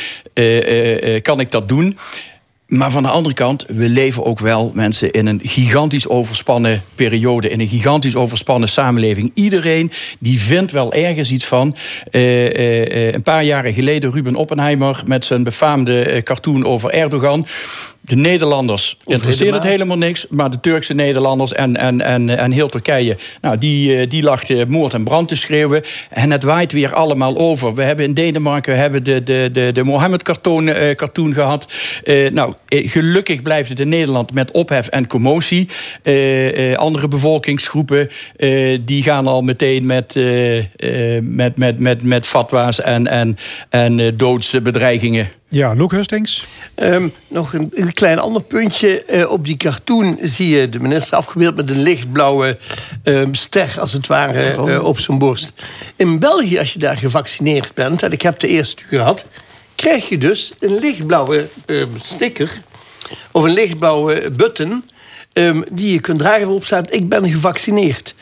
kan 1.22 1.40
ik 1.40 1.50
dat 1.50 1.68
doen... 1.68 1.96
Maar 2.66 2.90
van 2.90 3.02
de 3.02 3.08
andere 3.08 3.34
kant, 3.34 3.64
we 3.68 3.88
leven 3.88 4.24
ook 4.24 4.38
wel 4.38 4.70
mensen 4.74 5.10
in 5.10 5.26
een 5.26 5.40
gigantisch 5.44 6.08
overspannen 6.08 6.82
periode, 6.94 7.48
in 7.48 7.60
een 7.60 7.68
gigantisch 7.68 8.16
overspannen 8.16 8.68
samenleving. 8.68 9.30
Iedereen 9.34 9.90
die 10.18 10.40
vindt 10.40 10.72
wel 10.72 10.92
ergens 10.92 11.30
iets 11.30 11.44
van. 11.44 11.76
Eh, 12.10 12.46
eh, 12.46 13.06
eh, 13.06 13.14
een 13.14 13.22
paar 13.22 13.44
jaren 13.44 13.72
geleden 13.72 14.12
Ruben 14.12 14.34
Oppenheimer 14.34 15.02
met 15.06 15.24
zijn 15.24 15.42
befaamde 15.42 16.20
cartoon 16.22 16.64
over 16.64 16.90
Erdogan. 16.90 17.46
De 18.06 18.16
Nederlanders 18.16 18.96
interesseert 19.04 19.54
het 19.54 19.64
helemaal. 19.64 19.96
niks, 19.96 20.26
maar 20.30 20.50
de 20.50 20.60
Turkse 20.60 20.94
Nederlanders 20.94 21.52
en, 21.52 21.76
en, 21.76 22.00
en, 22.00 22.38
en 22.38 22.52
heel 22.52 22.68
Turkije, 22.68 23.16
nou, 23.40 23.58
die, 23.58 23.96
eh, 23.96 24.08
die 24.08 24.30
eh, 24.30 24.66
moord 24.66 24.94
en 24.94 25.04
brand 25.04 25.28
te 25.28 25.36
schreeuwen. 25.36 25.82
En 26.10 26.30
het 26.30 26.42
waait 26.42 26.72
weer 26.72 26.94
allemaal 26.94 27.36
over. 27.36 27.74
We 27.74 27.82
hebben 27.82 28.04
in 28.04 28.14
Denemarken 28.14 28.72
we 28.72 28.78
hebben 28.78 29.04
de, 29.04 29.22
de, 29.22 29.48
de, 29.52 29.72
de 29.72 29.82
Mohammed-cartoon 29.82 30.68
eh, 30.68 30.94
cartoon 30.94 31.34
gehad. 31.34 31.68
Eh, 32.04 32.30
nou, 32.30 32.52
gelukkig 32.68 33.42
blijft 33.42 33.68
het 33.68 33.80
in 33.80 33.88
Nederland 33.88 34.32
met 34.32 34.50
ophef 34.50 34.86
en 34.88 35.06
commotie. 35.06 35.68
Eh, 36.02 36.72
eh, 36.72 36.78
andere 36.78 37.08
bevolkingsgroepen 37.08 38.08
eh, 38.36 38.78
die 38.84 39.02
gaan 39.02 39.26
al 39.26 39.42
meteen 39.42 39.86
met, 39.86 40.14
met, 41.22 41.56
met, 41.56 41.78
met, 41.78 42.02
met 42.02 42.26
fatwa's 42.26 42.80
en, 42.80 43.06
en, 43.06 43.38
en 43.68 44.16
doodsbedreigingen. 44.16 45.28
Ja, 45.48 45.72
Luc 45.72 45.90
Hustings. 45.90 46.46
Ehm, 46.74 47.08
nog 47.28 47.52
een, 47.52 47.70
een 47.74 47.92
klein 47.92 48.18
ander 48.18 48.42
puntje. 48.42 49.04
Eh, 49.04 49.30
op 49.30 49.44
die 49.44 49.56
cartoon 49.56 50.18
zie 50.22 50.48
je 50.48 50.68
de 50.68 50.80
minister 50.80 51.16
afgebeeld 51.16 51.56
met 51.56 51.70
een 51.70 51.82
lichtblauwe 51.82 52.58
ehm, 53.02 53.32
ster, 53.34 53.80
als 53.80 53.92
het 53.92 54.06
ware, 54.06 54.50
eh, 54.50 54.84
op 54.84 54.98
zijn 54.98 55.18
borst. 55.18 55.52
In 55.96 56.18
België, 56.18 56.58
als 56.58 56.72
je 56.72 56.78
daar 56.78 56.96
gevaccineerd 56.96 57.74
bent, 57.74 58.02
en 58.02 58.12
ik 58.12 58.22
heb 58.22 58.38
de 58.38 58.48
eerste 58.48 58.82
gehad, 58.88 59.24
krijg 59.74 60.08
je 60.08 60.18
dus 60.18 60.52
een 60.60 60.78
lichtblauwe 60.78 61.48
ehm, 61.66 61.88
sticker 62.02 62.60
of 63.30 63.44
een 63.44 63.52
lichtblauwe 63.52 64.30
button 64.36 64.84
ehm, 65.32 65.62
die 65.70 65.92
je 65.92 66.00
kunt 66.00 66.18
dragen 66.18 66.44
waarop 66.44 66.64
staat: 66.64 66.94
Ik 66.94 67.08
ben 67.08 67.30
gevaccineerd. 67.30 68.14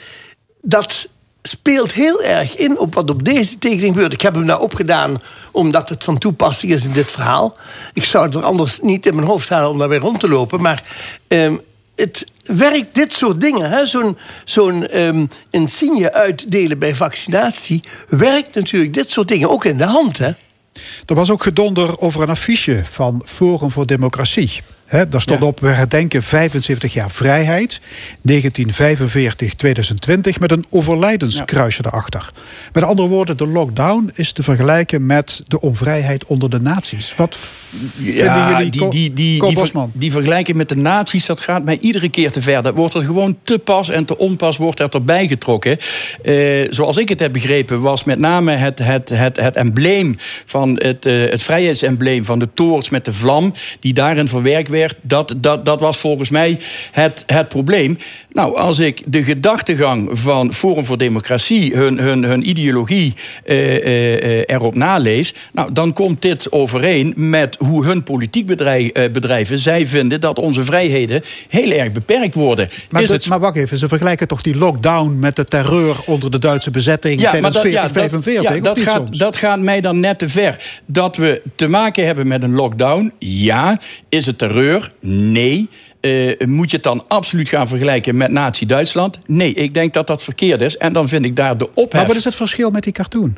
Dat 0.61 1.09
speelt 1.49 1.93
heel 1.93 2.23
erg 2.23 2.57
in 2.57 2.79
op 2.79 2.95
wat 2.95 3.11
op 3.11 3.25
deze 3.25 3.59
tekening 3.59 3.95
gebeurt. 3.95 4.13
Ik 4.13 4.21
heb 4.21 4.35
hem 4.35 4.45
nou 4.45 4.61
opgedaan 4.61 5.23
omdat 5.53 5.89
het 5.89 6.05
van 6.05 6.19
toepassing 6.19 6.73
is 6.73 6.85
in 6.85 6.93
dit 6.93 7.11
verhaal. 7.11 7.57
Ik 7.93 8.05
zou 8.05 8.27
het 8.27 8.35
er 8.35 8.45
anders 8.45 8.81
niet 8.81 9.07
in 9.07 9.15
mijn 9.15 9.27
hoofd 9.27 9.49
halen 9.49 9.71
om 9.71 9.79
daarbij 9.79 9.99
rond 9.99 10.21
te 10.21 10.29
lopen. 10.29 10.61
Maar 10.61 10.83
ehm, 11.29 11.57
het 11.97 12.27
werkt 12.45 12.95
dit 12.95 13.13
soort 13.13 13.41
dingen. 13.41 13.89
Zo'n 13.89 14.19
zo'n 14.45 14.87
ehm, 14.87 15.27
insigne 15.51 16.13
uitdelen 16.13 16.79
bij 16.79 16.95
vaccinatie... 16.95 17.83
werkt 18.09 18.55
natuurlijk 18.55 18.95
dit 18.95 19.11
soort 19.11 19.29
dingen 19.29 19.51
ook 19.51 19.65
in 19.65 19.77
de 19.77 19.85
hand. 19.85 20.19
Hè? 20.19 20.31
Er 21.07 21.15
was 21.15 21.31
ook 21.31 21.43
gedonder 21.43 22.01
over 22.01 22.23
een 22.23 22.29
affiche 22.29 22.85
van 22.91 23.23
Forum 23.25 23.71
voor 23.71 23.87
Democratie. 23.87 24.63
Hè, 24.87 25.09
daar 25.09 25.21
stond 25.21 25.43
op, 25.43 25.61
we 25.61 25.69
herdenken 25.69 26.23
75 26.23 26.93
jaar 26.93 27.11
vrijheid, 27.11 27.81
1945-2020, 28.29 28.31
met 30.41 30.51
een 30.51 30.65
overlijdenskruisje 30.71 31.83
erachter. 31.87 32.31
Met 32.73 32.83
andere 32.85 33.09
woorden, 33.09 33.37
de 33.37 33.47
lockdown 33.47 34.11
is 34.15 34.33
te 34.33 34.43
vergelijken 34.43 35.07
met 35.07 35.43
de 35.49 35.61
onvrijheid 35.61 36.25
onder 36.25 36.51
de 36.51 36.61
naties. 36.61 37.15
Wat 37.17 37.39
vinden 37.97 38.49
jullie, 38.49 38.71
die, 38.71 38.89
die, 38.89 39.13
die, 39.13 39.39
Ko 39.39 39.47
die, 39.47 39.55
ver- 39.57 39.65
Bosman? 39.65 39.91
die 39.95 40.13
vergelijking 40.13 40.57
met 40.57 40.69
de 40.69 40.77
nazi's, 40.77 41.27
dat 41.27 41.41
gaat 41.41 41.65
mij 41.65 41.79
iedere 41.79 42.09
keer 42.09 42.31
te 42.31 42.43
ver. 42.43 42.63
Dat 42.63 42.75
wordt 42.75 42.95
er 42.95 43.03
gewoon 43.03 43.37
te 43.43 43.59
pas 43.59 43.89
en 43.91 44.05
te 44.05 44.19
onpas 44.19 44.57
wordt 44.57 44.81
er 44.81 44.89
erbij 44.89 45.27
getrokken. 45.27 45.79
Eh, 46.23 46.67
zoals 46.71 46.97
ik 46.97 47.09
het 47.09 47.21
heb 47.21 47.33
begrepen, 47.33 47.81
was 47.81 48.05
met 48.05 48.19
name 48.19 48.53
het, 48.53 48.79
het, 48.79 49.09
het, 49.09 49.37
het 49.37 49.57
embleem 49.57 50.17
van 50.45 50.79
het, 50.83 51.07
eh, 51.07 51.31
het 51.31 51.43
vrijheidsembleem 51.43 52.25
van 52.25 52.39
de 52.39 52.49
toorts 52.55 52.91
met 52.91 53.05
de 53.05 53.13
vlam, 53.13 53.55
die 53.81 53.93
daarin 53.93 54.29
verwerkt 54.29 54.69
werd, 54.75 54.95
dat, 55.03 55.35
dat, 55.37 55.65
dat 55.65 55.81
was 55.81 55.97
volgens 55.97 56.31
mij 56.31 56.59
het, 56.91 57.25
het 57.27 57.49
probleem. 57.49 57.99
Nou, 58.33 58.57
als 58.57 58.79
ik 58.79 59.03
de 59.07 59.23
gedachtegang 59.23 60.09
van 60.13 60.53
Forum 60.53 60.85
voor 60.85 60.99
Democratie, 60.99 61.75
hun, 61.77 61.99
hun, 61.99 62.23
hun 62.23 62.49
ideologie 62.49 63.15
eh, 63.45 63.77
eh, 63.77 64.39
eh, 64.39 64.43
erop 64.47 64.75
nalees, 64.75 65.35
nou, 65.53 65.73
dan 65.73 65.93
komt 65.93 66.23
dit 66.23 66.53
overeen 66.53 67.13
met 67.17 67.57
hoe 67.59 67.85
hun 67.85 68.03
politiek 68.03 68.47
bedrijf, 68.47 68.91
eh, 68.91 69.11
bedrijven, 69.13 69.59
zij 69.59 69.87
vinden 69.87 70.21
dat 70.21 70.39
onze 70.39 70.65
vrijheden 70.65 71.23
heel 71.49 71.71
erg 71.71 71.93
beperkt 71.93 72.35
worden. 72.35 72.69
Maar, 72.91 73.03
Is 73.03 73.11
het 73.11 73.29
maar 73.29 73.41
wacht 73.41 73.57
even, 73.57 73.79
ze 73.79 73.89
vergelijken 73.89 74.29
toch 74.29 74.43
die 74.43 74.57
lockdown 74.57 75.19
met 75.19 75.37
de 75.37 75.45
terreur 75.45 75.97
onder 76.07 76.31
de 76.31 76.39
Duitse 76.39 76.71
bezetting 76.71 77.21
tijdens 77.21 77.55
dat- 77.55 77.63
4045, 77.63 78.55
ja, 78.55 78.61
dat, 78.61 78.81
gaat, 78.81 78.95
soms? 79.07 79.19
dat 79.19 79.37
gaat 79.37 79.61
mij 79.61 79.81
dan 79.81 80.01
net 80.01 80.19
te 80.19 80.29
ver. 80.29 80.81
Dat 80.87 81.17
we 81.17 81.43
te 81.57 81.67
maken 81.69 82.07
hebben 82.07 82.27
met 82.29 82.43
een 82.43 82.55
lockdown, 82.55 83.13
ja. 83.19 83.81
Is 84.09 84.27
het 84.27 84.39
terreur? 84.39 84.64
Nee. 85.01 85.69
Eh, 86.05 86.47
moet 86.47 86.71
je 86.71 86.77
het 86.77 86.85
dan 86.85 87.05
absoluut 87.09 87.49
gaan 87.49 87.69
vergelijken 87.69 88.17
met 88.17 88.31
Nazi-Duitsland? 88.31 89.19
Nee, 89.27 89.55
ik 89.55 89.75
denk 89.75 89.93
dat 89.93 90.07
dat 90.07 90.23
verkeerd 90.23 90.61
is. 90.61 90.77
En 90.77 90.93
dan 90.93 91.09
vind 91.09 91.25
ik 91.25 91.37
daar 91.37 91.59
de 91.59 91.69
ophef... 91.75 91.93
Maar 91.93 92.07
wat 92.07 92.17
is 92.17 92.25
het 92.25 92.35
verschil 92.35 92.71
met 92.71 92.83
die 92.83 92.93
cartoon? 92.93 93.37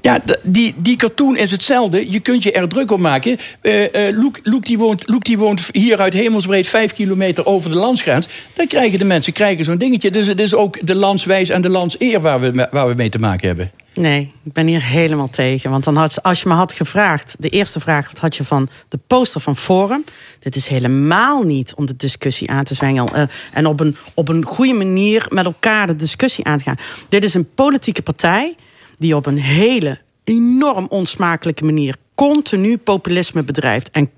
Ja, 0.00 0.20
die, 0.42 0.74
die 0.76 0.96
cartoon 0.96 1.36
is 1.36 1.50
hetzelfde. 1.50 2.10
Je 2.10 2.20
kunt 2.20 2.42
je 2.42 2.52
er 2.52 2.68
druk 2.68 2.90
op 2.90 2.98
maken. 2.98 3.38
Eh 3.60 4.08
eh 4.08 4.16
Loek, 4.16 4.40
Loek, 4.42 4.66
die 4.66 4.78
woont, 4.78 5.08
Loek 5.08 5.24
die 5.24 5.38
woont 5.38 5.68
hier 5.72 6.00
uit 6.00 6.14
hemelsbreed 6.14 6.68
vijf 6.68 6.92
kilometer 6.92 7.46
over 7.46 7.70
de 7.70 7.76
landsgrens. 7.76 8.28
Dan 8.54 8.66
krijgen 8.66 8.98
de 8.98 9.04
mensen 9.04 9.32
krijgen 9.32 9.64
zo'n 9.64 9.78
dingetje. 9.78 10.10
Dus 10.10 10.26
het 10.26 10.40
is 10.40 10.54
ook 10.54 10.86
de 10.86 10.94
landswijs 10.94 11.48
en 11.48 11.60
de 11.60 11.70
landseer 11.70 12.20
waar 12.20 12.40
we, 12.40 12.68
waar 12.70 12.88
we 12.88 12.94
mee 12.94 13.08
te 13.08 13.18
maken 13.18 13.46
hebben. 13.46 13.70
Nee, 13.94 14.32
ik 14.42 14.52
ben 14.52 14.66
hier 14.66 14.82
helemaal 14.82 15.28
tegen. 15.28 15.70
Want 15.70 15.84
dan 15.84 15.96
had, 15.96 16.22
als 16.22 16.42
je 16.42 16.48
me 16.48 16.54
had 16.54 16.72
gevraagd, 16.72 17.36
de 17.38 17.48
eerste 17.48 17.80
vraag 17.80 18.06
wat 18.06 18.18
had 18.18 18.36
je 18.36 18.44
van 18.44 18.68
de 18.88 18.98
poster 19.06 19.40
van 19.40 19.56
Forum. 19.56 20.04
Dit 20.38 20.56
is 20.56 20.66
helemaal 20.66 21.42
niet 21.42 21.74
om 21.74 21.86
de 21.86 21.96
discussie 21.96 22.50
aan 22.50 22.64
te 22.64 22.74
zwengelen. 22.74 23.14
eh, 23.14 23.22
en 23.52 23.66
op 23.66 23.80
een, 23.80 23.96
op 24.14 24.28
een 24.28 24.44
goede 24.44 24.74
manier 24.74 25.26
met 25.28 25.44
elkaar 25.44 25.86
de 25.86 25.96
discussie 25.96 26.44
aan 26.44 26.58
te 26.58 26.64
gaan. 26.64 26.78
Dit 27.08 27.24
is 27.24 27.34
een 27.34 27.54
politieke 27.54 28.02
partij 28.02 28.56
die 28.98 29.16
op 29.16 29.26
een 29.26 29.38
hele 29.38 29.98
enorm 30.24 30.86
onsmakelijke 30.88 31.64
manier 31.64 31.96
continu 32.14 32.78
populisme 32.78 33.42
bedrijft 33.42 33.90
en 33.90 34.10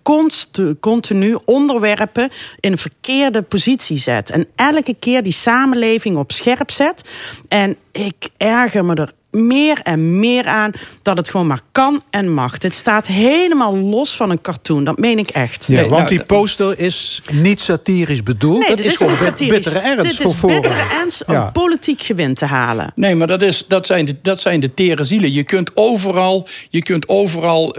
continu 0.81 1.39
onderwerpen 1.45 2.31
in 2.61 2.73
een 2.73 2.79
verkeerde 2.79 3.43
positie 3.43 3.97
zet. 3.97 4.31
En 4.31 4.47
elke 4.55 4.95
keer 4.99 5.23
die 5.23 5.33
samenleving 5.33 6.17
op 6.17 6.33
scherp 6.33 6.71
zet. 6.71 7.09
En 7.49 7.77
ik 7.93 8.29
erger 8.37 8.85
me 8.85 8.95
er 8.95 9.13
meer 9.35 9.81
en 9.83 10.19
meer 10.19 10.47
aan 10.47 10.71
dat 11.03 11.17
het 11.17 11.29
gewoon 11.31 11.47
maar 11.47 11.61
kan 11.73 12.03
en 12.11 12.33
mag. 12.35 12.59
Dit 12.59 12.75
staat 12.75 13.07
helemaal 13.07 13.77
los 13.77 14.17
van 14.17 14.31
een 14.31 14.41
cartoon, 14.41 14.85
dat 14.85 14.99
meen 14.99 15.19
ik 15.19 15.31
echt. 15.31 15.65
Ja, 15.69 15.89
want 15.89 16.09
die 16.09 16.25
poster 16.25 16.79
is 16.79 17.23
niet 17.33 17.61
satirisch 17.61 18.23
bedoeld. 18.23 18.59
Nee, 18.59 18.69
dat 18.69 18.77
dit 18.77 18.87
is, 18.87 18.93
is 18.93 18.99
gewoon 18.99 19.13
niet 19.13 19.23
bit- 19.23 19.29
satirisch. 19.31 19.55
bittere 19.65 19.79
ernst 19.79 20.11
Dit 20.11 20.17
voor 20.23 20.31
is 20.31 20.37
Forum. 20.39 20.61
bittere 20.61 20.83
ernst 21.01 21.25
om 21.25 21.35
Ja. 21.35 21.51
politiek 21.51 22.03
gewin 22.03 22.35
te 22.35 22.45
halen. 22.45 22.93
Nee, 22.95 23.15
maar 23.15 23.27
dat, 23.27 23.43
is, 23.43 23.65
dat, 23.69 23.87
zijn 23.87 24.05
de, 24.05 24.15
dat 24.23 24.41
zijn 24.41 24.61
de 24.61 24.75
tere 24.75 25.05
zielen. 25.05 25.33
Je 25.33 25.43
kunt 25.45 25.71
overal, 25.75 26.49
je 26.71 26.83
kunt 26.83 27.09
overal 27.09 27.77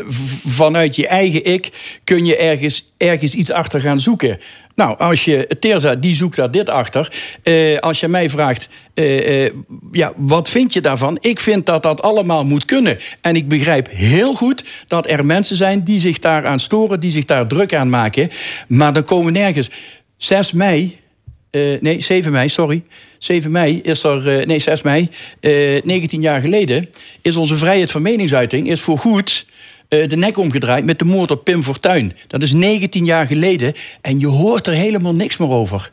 vanuit 0.47 0.95
je 0.95 1.07
eigen 1.07 1.43
ik... 1.45 1.71
kun 2.03 2.25
je 2.25 2.37
ergens, 2.37 2.91
ergens 2.97 3.33
iets 3.35 3.51
achter 3.51 3.79
gaan 3.81 3.99
zoeken. 3.99 4.39
Nou, 4.75 4.97
als 4.97 5.25
je... 5.25 5.47
Terza, 5.59 5.95
die 5.95 6.15
zoekt 6.15 6.35
daar 6.35 6.51
dit 6.51 6.69
achter. 6.69 7.11
Eh, 7.43 7.77
als 7.77 7.99
je 7.99 8.07
mij 8.07 8.29
vraagt... 8.29 8.69
eh, 8.93 9.45
eh, 9.45 9.53
ja, 9.91 10.13
wat 10.15 10.49
vind 10.49 10.73
je 10.73 10.81
daarvan? 10.81 11.17
Ik 11.21 11.39
vind 11.39 11.65
dat 11.65 11.83
dat 11.83 12.01
allemaal 12.01 12.45
moet 12.45 12.65
kunnen. 12.65 12.97
En 13.21 13.35
ik 13.35 13.47
begrijp 13.47 13.89
heel 13.89 14.33
goed 14.33 14.63
dat 14.87 15.09
er 15.09 15.25
mensen 15.25 15.55
zijn... 15.55 15.83
die 15.83 15.99
zich 15.99 16.19
daaraan 16.19 16.59
storen, 16.59 16.99
die 16.99 17.11
zich 17.11 17.25
daar 17.25 17.47
druk 17.47 17.73
aan 17.73 17.89
maken. 17.89 18.31
Maar 18.67 18.93
dan 18.93 19.03
komen 19.03 19.33
nergens... 19.33 19.69
6 20.17 20.51
mei 20.51 20.97
nee, 21.79 22.01
7 22.01 22.31
mei, 22.31 22.49
sorry. 22.49 22.83
7 23.17 23.51
mei 23.51 23.79
is 23.81 24.03
er, 24.03 24.45
nee, 24.47 24.59
6 24.59 24.81
mei, 24.81 25.09
eh 25.39 25.83
19 25.83 26.21
jaar 26.21 26.41
geleden, 26.41 26.89
is 27.21 27.35
onze 27.35 27.57
vrijheid 27.57 27.91
van 27.91 28.01
meningsuiting 28.01 28.69
is 28.69 28.81
voor 28.81 28.97
goed 28.97 29.45
eh, 29.45 29.54
de 30.07 30.15
nek 30.15 30.37
omgedraaid 30.37 30.85
met 30.85 30.99
de 30.99 31.05
moord 31.05 31.31
op 31.31 31.43
Pim 31.43 31.63
Fortuyn. 31.63 32.13
Dat 32.27 32.41
is 32.41 32.53
19 32.53 33.05
jaar 33.05 33.25
geleden 33.25 33.73
en 34.01 34.19
je 34.19 34.27
hoort 34.27 34.67
er 34.67 34.73
helemaal 34.73 35.15
niks 35.15 35.37
meer 35.37 35.49
over. 35.49 35.91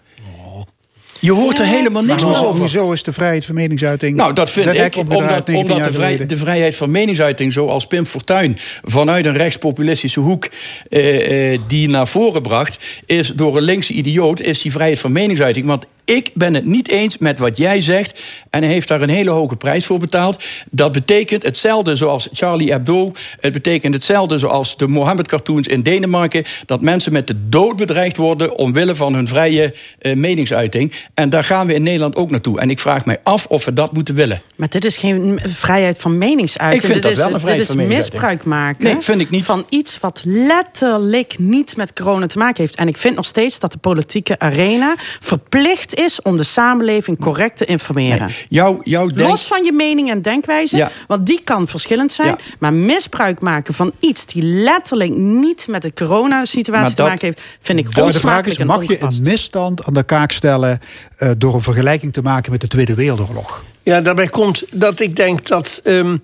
Je 1.22 1.32
hoort 1.32 1.58
er 1.58 1.66
helemaal 1.66 2.02
niks 2.04 2.24
meer 2.24 2.44
over. 2.44 2.60
Hoezo 2.60 2.92
is 2.92 3.02
de 3.02 3.12
vrijheid 3.12 3.44
van 3.44 3.54
meningsuiting... 3.54 4.16
Nou, 4.16 4.32
dat 4.32 4.50
vind 4.50 4.66
ik, 4.74 4.96
omdat, 4.96 5.20
19 5.20 5.56
omdat 5.56 5.84
de, 5.84 5.92
vrij- 5.92 6.26
de 6.26 6.36
vrijheid 6.36 6.76
van 6.76 6.90
meningsuiting, 6.90 7.52
zoals 7.52 7.86
Pim 7.86 8.06
Fortuyn 8.06 8.58
vanuit 8.82 9.26
een 9.26 9.36
rechtspopulistische 9.36 10.20
hoek 10.20 10.48
eh, 10.88 11.52
eh, 11.52 11.60
die 11.68 11.88
naar 11.88 12.08
voren 12.08 12.42
bracht, 12.42 12.78
is 13.06 13.28
door 13.28 13.56
een 13.56 13.62
linkse 13.62 13.92
idioot, 13.92 14.40
is 14.40 14.62
die 14.62 14.72
vrijheid 14.72 14.98
van 14.98 15.12
meningsuiting. 15.12 15.66
Want 15.66 15.86
ik 16.04 16.30
ben 16.34 16.54
het 16.54 16.64
niet 16.64 16.88
eens 16.88 17.18
met 17.18 17.38
wat 17.38 17.56
jij 17.56 17.80
zegt. 17.80 18.20
En 18.50 18.62
hij 18.62 18.72
heeft 18.72 18.88
daar 18.88 19.02
een 19.02 19.08
hele 19.08 19.30
hoge 19.30 19.56
prijs 19.56 19.86
voor 19.86 19.98
betaald. 19.98 20.44
Dat 20.70 20.92
betekent 20.92 21.42
hetzelfde 21.42 21.94
zoals 21.94 22.28
Charlie 22.32 22.70
Hebdo. 22.70 23.12
Het 23.40 23.52
betekent 23.52 23.94
hetzelfde 23.94 24.38
zoals 24.38 24.76
de 24.76 24.86
Mohammed-cartoons 24.86 25.66
in 25.66 25.82
Denemarken. 25.82 26.44
Dat 26.66 26.80
mensen 26.80 27.12
met 27.12 27.26
de 27.26 27.48
dood 27.48 27.76
bedreigd 27.76 28.16
worden 28.16 28.58
omwille 28.58 28.94
van 28.94 29.14
hun 29.14 29.28
vrije 29.28 29.74
eh, 29.98 30.16
meningsuiting. 30.16 30.92
En 31.14 31.30
daar 31.30 31.44
gaan 31.44 31.66
we 31.66 31.74
in 31.74 31.82
Nederland 31.82 32.16
ook 32.16 32.30
naartoe. 32.30 32.60
En 32.60 32.70
ik 32.70 32.78
vraag 32.78 33.04
mij 33.04 33.20
af 33.22 33.46
of 33.46 33.64
we 33.64 33.72
dat 33.72 33.92
moeten 33.92 34.14
willen. 34.14 34.42
Maar 34.56 34.68
dit 34.68 34.84
is 34.84 34.96
geen 34.96 35.40
vrijheid 35.44 35.98
van 35.98 36.18
meningsuiting. 36.18 36.82
Ik 36.82 36.88
vind 36.90 37.02
dit 37.02 37.02
dat 37.02 37.12
is, 37.12 37.24
wel 37.24 37.34
een 37.34 37.40
vrijheid 37.40 37.68
Dit 37.68 37.76
van 37.76 37.86
is 37.86 37.96
misbruik 37.96 38.44
maken 38.44 38.84
Nee, 38.84 38.96
vind 39.00 39.20
ik 39.20 39.30
niet. 39.30 39.44
van 39.44 39.66
iets 39.68 39.98
wat 40.00 40.22
letterlijk 40.24 41.38
niet 41.38 41.76
met 41.76 41.92
corona 41.92 42.26
te 42.26 42.38
maken 42.38 42.62
heeft. 42.62 42.76
En 42.76 42.88
ik 42.88 42.96
vind 42.96 43.16
nog 43.16 43.24
steeds 43.24 43.58
dat 43.58 43.72
de 43.72 43.78
politieke 43.78 44.38
arena 44.38 44.94
verplicht 45.20 45.91
is 45.94 46.22
om 46.22 46.36
de 46.36 46.42
samenleving 46.42 47.18
correct 47.18 47.56
te 47.56 47.64
informeren. 47.64 48.30
Jou, 48.48 48.80
jou 48.84 49.12
denk- 49.12 49.28
Los 49.30 49.46
van 49.46 49.64
je 49.64 49.72
mening 49.72 50.10
en 50.10 50.22
denkwijze, 50.22 50.76
Ja. 50.76 50.90
want 51.06 51.26
die 51.26 51.40
kan 51.44 51.68
verschillend 51.68 52.12
zijn. 52.12 52.28
Ja. 52.28 52.36
Maar 52.58 52.72
misbruik 52.72 53.40
maken 53.40 53.74
van 53.74 53.92
iets 54.00 54.26
die 54.26 54.42
letterlijk 54.42 55.10
niet 55.16 55.66
met 55.68 55.82
de 55.82 55.92
coronasituatie 55.92 56.94
te 56.94 57.02
maken 57.02 57.26
heeft, 57.26 57.42
vind 57.60 57.78
ik 57.78 57.84
Maar 57.84 57.94
de 57.94 58.00
vraag 58.00 58.14
onsmakelijk 58.14 58.46
is, 58.46 58.58
en 58.58 58.66
mag 58.66 58.86
je 58.88 59.00
een 59.02 59.30
misstand 59.30 59.84
aan 59.86 59.94
de 59.94 60.02
kaak 60.02 60.32
stellen... 60.32 60.80
eh, 61.16 61.30
door 61.38 61.54
een 61.54 61.62
vergelijking 61.62 62.12
te 62.12 62.22
maken 62.22 62.50
met 62.52 62.60
de 62.60 62.68
Tweede 62.68 62.94
Wereldoorlog? 62.94 63.64
Ja, 63.82 64.00
daarbij 64.00 64.28
komt 64.28 64.62
dat 64.72 65.00
ik 65.00 65.16
denk 65.16 65.46
dat 65.46 65.80
ehm, 65.84 66.16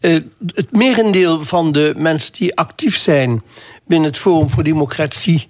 eh, 0.00 0.12
het 0.54 0.72
merendeel 0.72 1.44
van 1.44 1.72
de 1.72 1.94
mensen 1.96 2.32
die 2.32 2.56
actief 2.56 2.96
zijn 2.96 3.42
binnen 3.86 4.08
het 4.08 4.18
Forum 4.18 4.50
voor 4.50 4.62
Democratie 4.62 5.46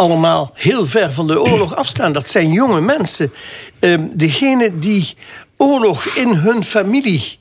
allemaal 0.00 0.50
heel 0.54 0.86
ver 0.86 1.12
van 1.12 1.26
de 1.26 1.40
oorlog 1.40 1.76
afstaan. 1.76 2.12
Dat 2.12 2.30
zijn 2.30 2.52
jonge 2.52 2.80
mensen. 2.80 3.32
Ehm 3.78 4.06
degene 4.12 4.78
die 4.78 5.14
oorlog 5.56 6.04
in 6.04 6.28
hun 6.28 6.64
familie 6.64 7.38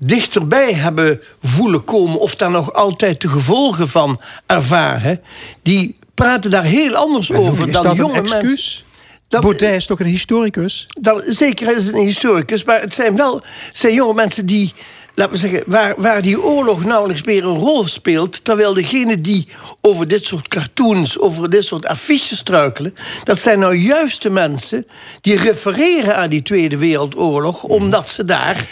dichterbij 0.00 0.72
hebben 0.72 1.20
voelen 1.40 1.84
komen... 1.84 2.18
of 2.20 2.34
daar 2.34 2.50
nog 2.50 2.72
altijd 2.72 3.20
de 3.20 3.28
gevolgen 3.28 3.88
van 3.88 4.20
ervaren... 4.46 5.20
die 5.62 5.94
praten 6.14 6.50
daar 6.50 6.64
heel 6.64 6.94
anders 6.94 7.32
over 7.32 7.66
is 7.66 7.72
dan 7.72 7.82
dat 7.82 7.92
een 7.92 7.98
jonge 7.98 8.18
excuus? 8.18 8.40
mensen. 8.42 8.84
Baudet 9.28 9.74
is 9.74 9.86
toch 9.86 10.00
een 10.00 10.06
historicus? 10.06 10.86
Dat, 11.00 11.24
zeker 11.26 11.76
is 11.76 11.84
het 11.84 11.94
een 11.94 12.00
historicus, 12.00 12.64
maar 12.64 12.80
het 12.80 12.94
zijn 12.94 13.16
wel 13.16 13.34
het 13.66 13.78
zijn 13.78 13.94
jonge 13.94 14.14
mensen 14.14 14.46
die 14.46 14.74
laten 15.16 15.32
we 15.32 15.38
zeggen, 15.38 15.62
waar, 15.66 15.94
waar 15.96 16.22
die 16.22 16.42
oorlog 16.42 16.84
nauwelijks 16.84 17.22
meer 17.22 17.44
een 17.44 17.58
rol 17.58 17.88
speelt. 17.88 18.44
Terwijl 18.44 18.74
degene 18.74 19.20
die 19.20 19.48
over 19.80 20.08
dit 20.08 20.26
soort 20.26 20.48
cartoons, 20.48 21.18
over 21.18 21.50
dit 21.50 21.64
soort 21.64 21.86
affiches 21.86 22.38
struikelen. 22.38 22.94
dat 23.24 23.38
zijn 23.38 23.58
nou 23.58 23.74
juist 23.74 24.22
de 24.22 24.30
mensen 24.30 24.86
die 25.20 25.36
refereren 25.36 26.16
aan 26.16 26.30
die 26.30 26.42
Tweede 26.42 26.76
Wereldoorlog. 26.76 27.62
omdat 27.62 28.08
ze 28.08 28.24
daar 28.24 28.68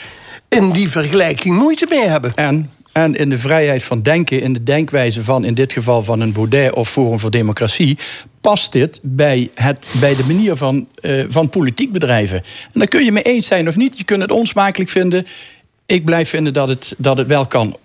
in 0.49 0.71
die 0.71 0.89
vergelijking 0.89 1.59
moeite 1.59 1.87
mee 1.89 2.07
hebben. 2.07 2.33
En 2.35 2.71
en 2.95 3.15
in 3.15 3.31
de 3.31 3.39
vrijheid 3.39 3.85
van 3.85 4.03
denken, 4.03 4.41
in 4.41 4.53
de 4.53 4.63
denkwijze 4.63 5.23
van 5.23 5.45
in 5.45 5.55
dit 5.55 5.73
geval 5.73 6.03
van 6.03 6.21
een 6.21 6.33
Baudet 6.33 6.75
of 6.75 6.91
Forum 6.91 7.19
voor 7.19 7.31
Democratie, 7.31 7.99
past 8.41 8.73
dit 8.73 8.99
bij, 9.03 9.51
het, 9.55 9.95
bij 10.01 10.15
de 10.17 10.25
manier 10.27 10.57
van, 10.57 10.87
uh, 11.01 11.25
van 11.29 11.49
politiek 11.49 11.93
bedrijven. 11.93 12.37
En 12.73 12.79
daar 12.79 12.89
kun 12.89 13.05
je 13.05 13.13
mee 13.13 13.23
eens 13.23 13.47
zijn 13.47 13.69
of 13.69 13.77
niet. 13.77 13.99
Je 13.99 14.05
kunt 14.05 14.23
het 14.23 14.31
onsmakelijk 14.31 14.91
vinden. 14.91 15.27
Ik 15.87 16.05
blijf 16.05 16.29
vinden 16.29 16.53
dat 16.53 16.69
het, 16.69 16.95
dat 16.99 17.19
het 17.19 17.27
wel 17.27 17.47
kan 17.47 17.77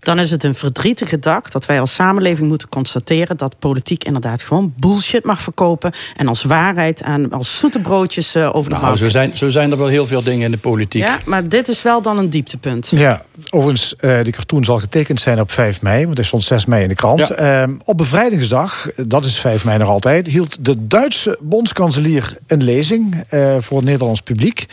dan 0.00 0.18
is 0.18 0.30
het 0.30 0.44
een 0.44 0.54
verdrietige 0.54 1.18
dag 1.18 1.50
dat 1.50 1.66
wij 1.66 1.80
als 1.80 1.94
samenleving 1.94 2.48
moeten 2.48 2.68
constateren 2.68 3.36
dat 3.36 3.58
politiek 3.58 4.04
inderdaad 4.04 4.42
gewoon 4.42 4.72
bullshit 4.76 5.24
mag 5.24 5.40
verkopen 5.40 5.92
en 6.16 6.28
als 6.28 6.42
waarheid 6.42 7.00
en 7.00 7.30
als 7.30 7.58
zoete 7.58 7.80
broodjes 7.80 8.36
uh, 8.36 8.54
over 8.54 8.70
de 8.70 8.78
nou, 8.78 8.96
zo 8.96 9.08
zijn, 9.08 9.36
zo 9.36 9.48
zijn 9.48 9.70
er 9.70 9.78
wel 9.78 9.86
heel 9.86 10.06
veel 10.06 10.22
dingen 10.22 10.44
in 10.44 10.50
de 10.50 10.58
politiek. 10.58 11.02
Ja, 11.02 11.18
maar 11.24 11.48
dit 11.48 11.68
is 11.68 11.82
wel 11.82 12.02
dan 12.02 12.18
een 12.18 12.30
dieptepunt. 12.30 12.88
Ja, 12.94 13.22
overigens, 13.50 13.94
uh, 14.00 14.22
die 14.22 14.32
cartoon 14.32 14.64
zal 14.64 14.78
getekend 14.78 15.20
zijn 15.20 15.40
op 15.40 15.50
5 15.52 15.82
mei, 15.82 16.04
want 16.04 16.16
hij 16.16 16.26
stond 16.26 16.44
6 16.44 16.64
mei 16.64 16.82
in 16.82 16.88
de 16.88 16.94
krant. 16.94 17.28
Ja. 17.28 17.66
Uh, 17.66 17.74
op 17.84 17.96
bevrijdingsdag, 17.96 18.88
dat 19.06 19.24
is 19.24 19.38
5 19.38 19.64
mei 19.64 19.78
nog 19.78 19.88
altijd, 19.88 20.26
hield 20.26 20.64
de 20.64 20.86
Duitse 20.86 21.38
bondskanselier 21.40 22.36
een 22.46 22.62
lezing 22.62 23.24
uh, 23.30 23.56
voor 23.60 23.76
het 23.76 23.86
Nederlands 23.86 24.20
publiek. 24.20 24.66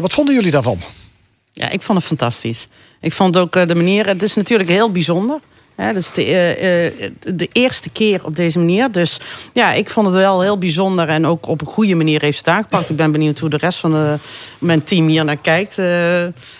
wat 0.00 0.12
vonden 0.12 0.34
jullie 0.34 0.50
daarvan? 0.50 0.78
Ja, 1.58 1.70
ik 1.70 1.82
vond 1.82 1.98
het 1.98 2.06
fantastisch. 2.06 2.66
Ik 3.00 3.12
vond 3.12 3.36
ook 3.36 3.56
eh, 3.56 3.66
de 3.66 3.74
manier, 3.74 4.06
het 4.06 4.22
is 4.22 4.34
natuurlijk 4.34 4.68
heel 4.68 4.92
bijzonder. 4.92 5.40
Ja, 5.76 5.92
dat 5.92 6.02
is 6.02 6.12
de, 6.12 6.24
uh, 7.24 7.34
de, 7.36 7.48
eerste 7.52 7.90
keer 7.90 8.24
op 8.24 8.36
deze 8.36 8.58
manier. 8.58 8.92
Dus 8.92 9.20
ja, 9.52 9.72
ik 9.72 9.90
vond 9.90 10.06
het 10.06 10.14
wel 10.14 10.40
heel 10.40 10.58
bijzonder. 10.58 11.08
En 11.08 11.26
ook 11.26 11.46
op 11.46 11.60
een 11.60 11.66
goede 11.66 11.94
manier 11.94 12.22
heeft 12.22 12.38
het 12.38 12.48
aangepakt. 12.48 12.88
Ik 12.90 12.96
ben 12.96 13.12
benieuwd 13.12 13.38
hoe 13.38 13.50
de 13.50 13.56
rest 13.56 13.78
van 13.78 13.90
de, 13.90 14.16
mijn 14.58 14.84
team 14.84 15.08
hier 15.08 15.24
naar 15.24 15.36
kijkt. 15.36 15.78
Uh, 15.78 15.84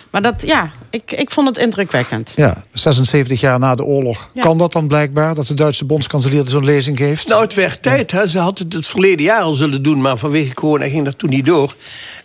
maar 0.09 0.21
dat, 0.21 0.41
ja, 0.45 0.71
ik, 0.89 1.11
ik 1.11 1.31
vond 1.31 1.47
het 1.47 1.57
indrukwekkend. 1.57 2.33
Ja, 2.35 2.63
76 2.73 3.39
jaar 3.39 3.59
na 3.59 3.75
de 3.75 3.83
oorlog. 3.83 4.29
Ja. 4.33 4.41
Kan 4.41 4.57
dat 4.57 4.71
dan 4.71 4.87
blijkbaar, 4.87 5.35
dat 5.35 5.47
de 5.47 5.53
Duitse 5.53 5.85
bondskanselier 5.85 6.43
zo'n 6.47 6.65
lezing 6.65 6.97
geeft? 6.97 7.27
Nou, 7.27 7.41
het 7.41 7.53
werd 7.53 7.81
tijd. 7.81 8.11
Hè. 8.11 8.27
Ze 8.27 8.39
had 8.39 8.59
het 8.59 8.73
het 8.73 8.87
verleden 8.87 9.25
jaar 9.25 9.41
al 9.41 9.53
zullen 9.53 9.83
doen. 9.83 10.01
Maar 10.01 10.17
vanwege 10.17 10.53
corona 10.53 10.89
ging 10.89 11.05
dat 11.05 11.17
toen 11.17 11.29
niet 11.29 11.45
door. 11.45 11.75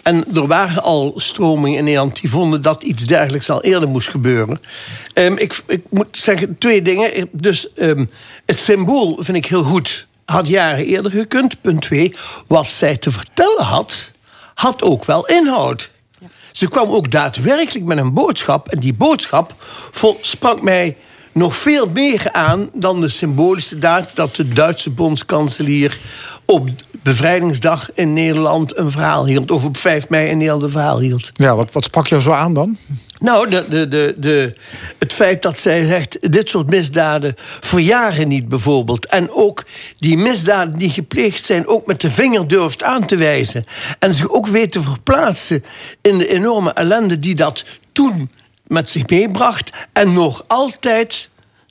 En 0.05 0.25
er 0.35 0.47
waren 0.47 0.83
al 0.83 1.13
stromingen 1.17 1.79
in 1.79 1.85
Nederland 1.85 2.21
die 2.21 2.31
vonden 2.31 2.63
dat 2.63 2.83
iets 2.83 3.05
dergelijks 3.05 3.51
al 3.51 3.63
eerder 3.63 3.89
moest 3.89 4.09
gebeuren. 4.09 4.61
Um, 5.15 5.37
ik, 5.37 5.63
ik, 5.67 5.83
moet 5.91 6.09
zeggen 6.11 6.59
twee 6.59 6.83
dingen. 6.83 7.29
Dus 7.33 7.69
um, 7.77 8.09
het 8.47 8.61
symbool 8.61 9.17
vind 9.21 9.37
ik 9.37 9.47
heel 9.47 9.63
goed. 9.63 10.07
Had 10.25 10.49
jaren 10.49 10.85
eerder 10.85 11.11
gekund. 11.11 11.61
Punt 11.61 11.83
twee. 11.83 12.15
Wat 12.47 12.67
zij 12.67 12.97
te 12.97 13.11
vertellen 13.11 13.65
had, 13.65 14.11
had 14.55 14.83
ook 14.83 15.05
wel 15.05 15.27
inhoud. 15.27 15.91
Ze 16.53 16.69
kwam 16.69 16.91
ook 16.91 17.11
daadwerkelijk 17.11 17.85
met 17.85 17.99
een 17.99 18.15
boodschap. 18.15 18.69
En 18.69 18.81
die 18.81 18.95
boodschap 18.95 19.55
sprak 20.21 20.63
mij 20.63 20.97
nog 21.35 21.57
veel 21.57 21.91
meer 21.93 22.33
aan 22.33 22.71
dan 22.73 23.01
de 23.01 23.09
symbolische 23.09 23.79
daad 23.79 24.11
dat 24.17 24.37
de 24.37 24.49
Duitse 24.49 24.91
bondskanselier 24.91 25.99
op 26.45 26.69
bevrijdingsdag 27.03 27.91
in 27.95 28.13
Nederland 28.13 28.79
een 28.79 28.91
verhaal 28.91 29.27
hield. 29.27 29.51
Of 29.51 29.65
op 29.65 29.77
5 29.77 30.09
mei 30.09 30.29
in 30.29 30.37
Nederland 30.37 30.63
een 30.63 30.71
verhaal 30.71 31.01
hield. 31.01 31.31
Ja, 31.33 31.57
wat, 31.57 31.73
wat 31.73 31.85
sprak 31.85 32.07
jou 32.07 32.23
zo 32.23 32.33
aan 32.33 32.55
dan? 32.55 32.77
Nou, 33.19 33.51
de, 33.51 33.65
de, 33.69 33.89
de, 33.89 34.15
de, 34.17 34.55
het 34.99 35.13
feit 35.13 35.43
dat 35.43 35.59
zij 35.59 35.85
zegt... 35.85 36.33
dit 36.33 36.49
soort 36.49 36.71
misdaden 36.71 37.35
verjaren 37.61 38.29
niet 38.29 38.49
bijvoorbeeld. 38.49 39.07
En 39.07 39.31
ook 39.31 39.65
die 39.99 40.17
misdaden 40.17 40.79
die 40.79 40.91
gepleegd 40.91 41.45
zijn... 41.45 41.67
ook 41.67 41.87
met 41.87 42.01
de 42.01 42.11
vinger 42.11 42.49
durft 42.49 42.83
aan 42.83 43.07
te 43.07 43.17
wijzen. 43.17 43.65
En 43.99 44.15
zich 44.15 44.31
ook 44.31 44.47
weet 44.47 44.73
te 44.73 44.83
verplaatsen... 44.83 45.65
in 46.01 46.19
de 46.19 46.29
enorme 46.29 46.73
ellende 46.73 47.19
die 47.19 47.35
dat 47.35 47.65
toen 47.93 48.31
met 48.75 48.91
zich 48.91 49.07
meebracht. 49.07 49.89
En 49.93 50.13
nog 50.13 50.45
altijd 50.47 51.29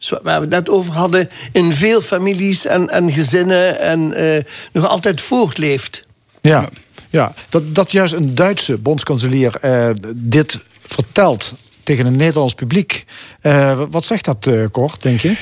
waar 0.09 0.21
we 0.23 0.31
het 0.31 0.49
net 0.49 0.69
over 0.69 0.93
hadden, 0.93 1.29
in 1.51 1.73
veel 1.73 2.01
families 2.01 2.65
en, 2.65 2.89
en 2.89 3.11
gezinnen 3.11 3.79
en 3.79 4.21
uh, 4.21 4.43
nog 4.71 4.87
altijd 4.87 5.21
voortleeft. 5.21 6.05
Ja, 6.41 6.69
ja. 7.09 7.33
Dat, 7.49 7.75
dat 7.75 7.91
juist 7.91 8.13
een 8.13 8.35
Duitse 8.35 8.77
bondskanselier 8.77 9.55
uh, 9.61 9.89
dit 10.15 10.59
vertelt 10.87 11.53
tegen 11.83 12.05
een 12.05 12.15
Nederlands 12.15 12.53
publiek. 12.53 13.05
Uh, 13.41 13.81
wat 13.89 14.05
zegt 14.05 14.25
dat, 14.25 14.49
kort, 14.71 15.01
denk 15.01 15.19
je? 15.19 15.35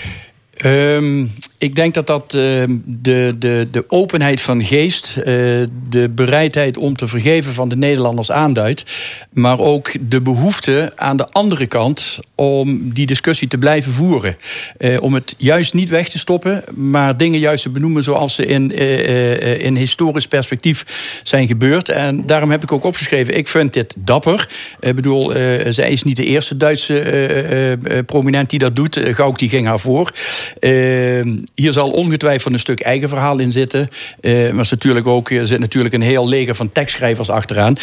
Um, 0.66 1.32
ik 1.58 1.76
denk 1.76 1.94
dat 1.94 2.08
dat 2.08 2.34
uh, 2.36 2.64
de, 2.86 3.36
de, 3.40 3.68
de 3.72 3.84
openheid 3.88 4.42
van 4.42 4.64
geest, 4.64 5.16
uh, 5.18 5.24
de 5.90 6.10
bereidheid 6.10 6.78
om 6.78 6.96
te 6.96 7.08
vergeven 7.08 7.54
van 7.54 7.70
de 7.70 7.78
Nederlanders 7.78 8.32
aanduidt. 8.32 8.86
Maar 9.34 9.60
ook 9.60 9.92
de 10.10 10.22
behoefte 10.22 10.94
aan 10.96 11.18
de 11.18 11.26
andere 11.26 11.66
kant 11.66 12.20
om 12.36 12.94
die 12.94 13.06
discussie 13.06 13.48
te 13.48 13.58
blijven 13.58 13.92
voeren. 13.92 14.36
Uh, 14.78 15.02
om 15.02 15.14
het 15.14 15.36
juist 15.38 15.74
niet 15.74 15.90
weg 15.90 16.10
te 16.10 16.20
stoppen, 16.20 16.64
maar 16.76 17.18
dingen 17.18 17.40
juist 17.40 17.64
te 17.64 17.70
benoemen 17.70 18.04
zoals 18.04 18.36
ze 18.36 18.46
in, 18.46 18.72
in 19.60 19.76
historisch 19.76 20.28
perspectief 20.28 20.86
zijn 21.24 21.48
gebeurd. 21.48 21.90
En 21.90 22.26
daarom 22.26 22.52
heb 22.52 22.64
ik 22.64 22.72
ook 22.72 22.84
opgeschreven, 22.84 23.38
ik 23.38 23.48
vind 23.48 23.74
dit 23.74 23.96
dapper. 23.98 24.50
Ik 24.80 24.96
bedoel, 24.96 25.32
zij 25.70 25.92
is 25.92 26.04
niet 26.04 26.16
de 26.16 26.26
eerste 26.26 26.58
Duitse 26.58 27.78
prominent 28.06 28.50
die 28.50 28.60
dat 28.60 28.76
doet. 28.76 29.00
Gauk 29.04 29.38
die 29.38 29.50
ging 29.50 29.68
haar 29.68 29.80
voor. 29.80 30.12
Ehm, 30.60 31.38
hier 31.56 31.74
zal 31.74 31.92
ongetwijfeld 31.92 32.54
een 32.54 32.60
stuk 32.60 32.80
eigen 32.80 33.10
verhaal 33.10 33.40
in 33.40 33.52
zitten. 33.52 33.90
Uh, 34.22 34.52
maar 34.52 34.68
natuurlijk 34.70 35.08
ook, 35.08 35.30
er 35.30 35.48
zit 35.48 35.60
natuurlijk 35.60 35.94
een 35.94 36.02
heel 36.02 36.28
leger 36.28 36.56
van 36.56 36.72
tekstschrijvers 36.72 37.30
achteraan. 37.30 37.76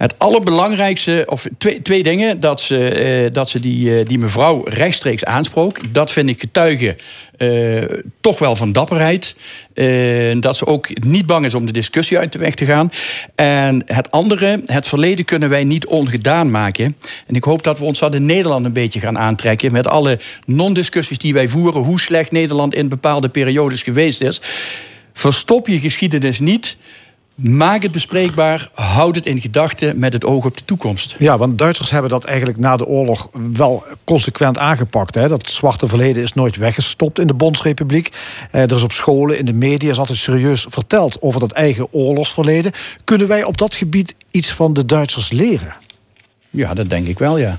Het 0.00 0.18
allerbelangrijkste, 0.18 1.22
of 1.26 1.46
twee, 1.58 1.82
twee 1.82 2.02
dingen, 2.02 2.40
dat 2.40 2.60
ze, 2.60 2.88
eh, 2.88 3.32
dat 3.32 3.48
ze 3.48 3.60
die, 3.60 3.98
eh, 3.98 4.06
die 4.06 4.18
mevrouw 4.18 4.64
rechtstreeks 4.64 5.24
aansprook. 5.24 5.92
Dat 5.92 6.10
vind 6.10 6.28
ik 6.28 6.40
getuigen 6.40 6.96
uh, 7.38 7.82
toch 8.20 8.38
wel 8.38 8.56
van 8.56 8.72
dapperheid. 8.72 9.36
Dat 10.40 10.56
ze 10.56 10.66
ook 10.66 11.04
niet 11.04 11.26
bang 11.26 11.44
is 11.44 11.54
om 11.54 11.66
de 11.66 11.72
discussie 11.72 12.18
uit 12.18 12.32
de 12.32 12.38
weg 12.38 12.54
te 12.54 12.64
gaan. 12.64 12.92
En 13.34 13.82
het 13.86 14.10
andere, 14.10 14.62
het 14.66 14.86
verleden 14.86 15.24
kunnen 15.24 15.48
wij 15.48 15.64
niet 15.64 15.86
ongedaan 15.86 16.50
maken. 16.50 16.96
En 17.26 17.34
ik 17.34 17.44
hoop 17.44 17.62
dat 17.62 17.78
we 17.78 17.84
ons 17.84 17.98
dat 17.98 18.14
in 18.14 18.26
Nederland 18.26 18.64
een 18.64 18.72
beetje 18.72 19.00
gaan 19.00 19.18
aantrekken. 19.18 19.72
Met 19.72 19.86
alle 19.86 20.18
non-discussies 20.46 21.18
die 21.18 21.34
wij 21.34 21.48
voeren, 21.48 21.82
hoe 21.82 22.00
slecht 22.00 22.32
Nederland 22.32 22.74
in 22.74 22.88
bepaalde 22.88 23.28
periodes 23.28 23.82
geweest 23.82 24.20
is. 24.20 24.40
Verstop 25.12 25.68
je 25.68 25.80
geschiedenis 25.80 26.38
niet. 26.38 26.76
Maak 27.42 27.82
het 27.82 27.92
bespreekbaar, 27.92 28.70
houd 28.74 29.14
het 29.14 29.26
in 29.26 29.40
gedachten 29.40 29.98
met 29.98 30.12
het 30.12 30.24
oog 30.24 30.44
op 30.44 30.56
de 30.56 30.64
toekomst. 30.64 31.16
Ja, 31.18 31.38
want 31.38 31.58
Duitsers 31.58 31.90
hebben 31.90 32.10
dat 32.10 32.24
eigenlijk 32.24 32.58
na 32.58 32.76
de 32.76 32.86
oorlog 32.86 33.28
wel 33.52 33.84
consequent 34.04 34.58
aangepakt. 34.58 35.14
Hè? 35.14 35.28
Dat 35.28 35.50
zwarte 35.50 35.86
verleden 35.86 36.22
is 36.22 36.32
nooit 36.32 36.56
weggestopt 36.56 37.18
in 37.18 37.26
de 37.26 37.34
Bondsrepubliek. 37.34 38.08
Eh, 38.50 38.62
er 38.62 38.74
is 38.74 38.82
op 38.82 38.92
scholen, 38.92 39.38
in 39.38 39.44
de 39.44 39.52
media 39.52 39.90
is 39.90 39.98
altijd 39.98 40.18
serieus 40.18 40.66
verteld 40.68 41.22
over 41.22 41.40
dat 41.40 41.52
eigen 41.52 41.92
oorlogsverleden. 41.92 42.72
Kunnen 43.04 43.28
wij 43.28 43.44
op 43.44 43.58
dat 43.58 43.74
gebied 43.74 44.14
iets 44.30 44.52
van 44.52 44.72
de 44.72 44.84
Duitsers 44.84 45.30
leren? 45.30 45.74
Ja, 46.50 46.74
dat 46.74 46.90
denk 46.90 47.06
ik 47.06 47.18
wel, 47.18 47.38
ja. 47.38 47.58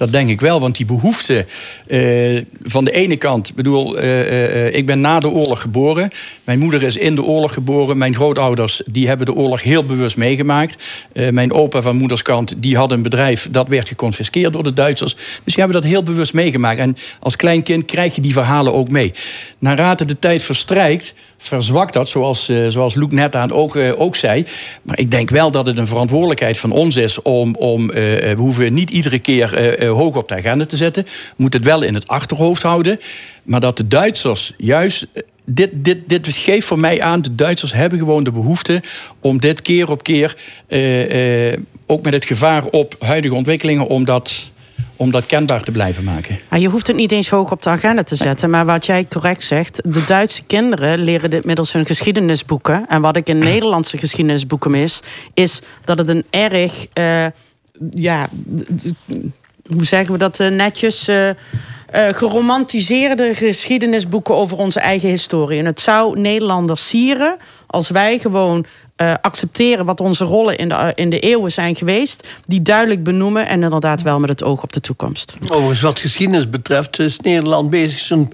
Dat 0.00 0.12
denk 0.12 0.28
ik 0.28 0.40
wel, 0.40 0.60
want 0.60 0.76
die 0.76 0.86
behoefte 0.86 1.46
uh, 1.88 2.42
van 2.62 2.84
de 2.84 2.90
ene 2.90 3.16
kant, 3.16 3.54
bedoel, 3.54 3.98
uh, 3.98 4.04
uh, 4.04 4.74
ik 4.74 4.86
ben 4.86 5.00
na 5.00 5.20
de 5.20 5.28
oorlog 5.28 5.60
geboren. 5.60 6.10
Mijn 6.44 6.58
moeder 6.58 6.82
is 6.82 6.96
in 6.96 7.14
de 7.14 7.22
oorlog 7.22 7.52
geboren. 7.52 7.98
Mijn 7.98 8.14
grootouders 8.14 8.82
die 8.86 9.08
hebben 9.08 9.26
de 9.26 9.34
oorlog 9.34 9.62
heel 9.62 9.84
bewust 9.84 10.16
meegemaakt. 10.16 10.82
mijn 11.30 11.52
opa 11.52 11.82
van 11.82 11.96
moederskant 11.96 12.54
die 12.62 12.76
had 12.76 12.92
een 12.92 13.02
bedrijf 13.02 13.48
dat 13.50 13.68
werd 13.68 13.88
geconfiskeerd 13.88 14.52
door 14.52 14.64
de 14.64 14.72
Duitsers. 14.72 15.14
Dus 15.14 15.54
die 15.54 15.64
hebben 15.64 15.82
dat 15.82 15.90
heel 15.90 16.02
bewust 16.02 16.32
meegemaakt. 16.32 16.78
En 16.78 16.96
als 17.20 17.36
klein 17.36 17.62
kind 17.62 17.84
krijg 17.84 18.14
je 18.14 18.20
die 18.20 18.32
verhalen 18.32 18.72
ook 18.72 18.88
mee. 18.88 19.12
Naarmate 19.58 20.04
de 20.04 20.18
tijd 20.18 20.42
verstrijkt, 20.42 21.14
verzwakt 21.42 21.92
dat, 21.92 22.08
zoals, 22.08 22.48
uh, 22.48 22.68
zoals 22.68 22.94
Luc 22.94 23.08
net 23.10 23.36
aan 23.36 23.52
ook, 23.52 23.74
uh, 23.74 24.00
ook 24.00 24.16
zei. 24.16 24.44
Maar 24.82 24.98
ik 24.98 25.10
denk 25.10 25.30
wel 25.30 25.50
dat 25.50 25.66
het 25.66 25.78
een 25.78 25.86
verantwoordelijkheid 25.86 26.58
van 26.58 26.72
ons 26.72 26.96
is 26.96 27.22
om. 27.22 27.54
om 27.54 27.82
uh, 27.82 27.94
we 27.94 28.34
hoeven 28.36 28.72
niet 28.72 28.90
iedere 28.90 29.18
keer 29.18 29.84
hoog 29.86 30.16
op 30.16 30.28
de 30.28 30.34
agenda 30.34 30.64
te 30.66 30.76
zetten. 30.76 31.04
We 31.04 31.34
moeten 31.36 31.60
het 31.60 31.68
wel 31.68 31.82
in 31.82 31.94
het 31.94 32.08
achterhoofd 32.08 32.62
houden. 32.62 33.00
Maar 33.42 33.60
dat 33.60 33.76
de 33.76 33.88
Duitsers 33.88 34.52
juist. 34.56 35.06
Dit, 35.44 35.70
dit, 35.74 36.08
dit 36.08 36.36
geeft 36.36 36.66
voor 36.66 36.78
mij 36.78 37.02
aan, 37.02 37.22
de 37.22 37.34
Duitsers 37.34 37.72
hebben 37.72 37.98
gewoon 37.98 38.24
de 38.24 38.32
behoefte 38.32 38.82
om 39.20 39.40
dit 39.40 39.62
keer 39.62 39.90
op 39.90 40.02
keer, 40.02 40.36
ook 41.86 42.02
met 42.02 42.12
het 42.12 42.24
gevaar 42.24 42.64
op 42.64 42.94
huidige 42.98 43.34
ontwikkelingen, 43.34 43.86
om 43.86 44.04
dat 44.04 44.50
om 44.96 45.10
dat 45.10 45.26
kenbaar 45.26 45.62
te 45.62 45.70
blijven 45.70 46.04
maken. 46.04 46.38
je 46.58 46.68
hoeft 46.68 46.86
het 46.86 46.96
niet 46.96 47.12
eens 47.12 47.28
hoog 47.28 47.50
op 47.50 47.62
de 47.62 47.70
agenda 47.70 48.02
te 48.02 48.16
zetten. 48.16 48.50
Maar 48.50 48.64
wat 48.66 48.86
jij 48.86 49.06
correct 49.08 49.42
zegt, 49.42 49.80
de 49.84 50.04
Duitse 50.04 50.42
kinderen 50.42 50.98
leren 50.98 51.30
dit 51.30 51.44
middels 51.44 51.72
hun 51.72 51.86
geschiedenisboeken. 51.86 52.86
En 52.86 53.00
wat 53.00 53.16
ik 53.16 53.28
in 53.28 53.38
Nederlandse 53.38 53.98
geschiedenisboeken 53.98 54.70
mis, 54.70 55.00
is 55.34 55.60
dat 55.84 55.98
het 55.98 56.08
een 56.08 56.24
erg. 56.30 56.86
Uh, 56.94 57.26
ja, 57.90 58.28
hoe 59.66 59.84
zeggen 59.84 60.12
we 60.12 60.18
dat 60.18 60.40
eh, 60.40 60.48
netjes? 60.48 61.08
eh, 61.08 61.30
eh, 61.90 62.08
geromantiseerde 62.08 63.34
geschiedenisboeken 63.34 64.34
over 64.34 64.58
onze 64.58 64.80
eigen 64.80 65.08
historie. 65.08 65.58
En 65.58 65.64
het 65.64 65.80
zou 65.80 66.20
Nederlanders 66.20 66.88
sieren 66.88 67.36
als 67.66 67.90
wij 67.90 68.18
gewoon 68.18 68.66
eh, 68.96 69.14
accepteren 69.20 69.84
wat 69.84 70.00
onze 70.00 70.24
rollen 70.24 70.56
in 70.58 70.68
de, 70.68 70.92
in 70.94 71.10
de 71.10 71.20
eeuwen 71.20 71.52
zijn 71.52 71.76
geweest, 71.76 72.28
die 72.44 72.62
duidelijk 72.62 73.02
benoemen 73.02 73.48
en 73.48 73.62
inderdaad 73.62 74.02
wel 74.02 74.20
met 74.20 74.28
het 74.28 74.42
oog 74.42 74.62
op 74.62 74.72
de 74.72 74.80
toekomst. 74.80 75.36
Overigens, 75.42 75.80
wat 75.80 76.00
geschiedenis 76.00 76.50
betreft, 76.50 76.98
is 76.98 77.20
Nederland 77.20 77.70
bezig 77.70 78.00
zijn 78.00 78.28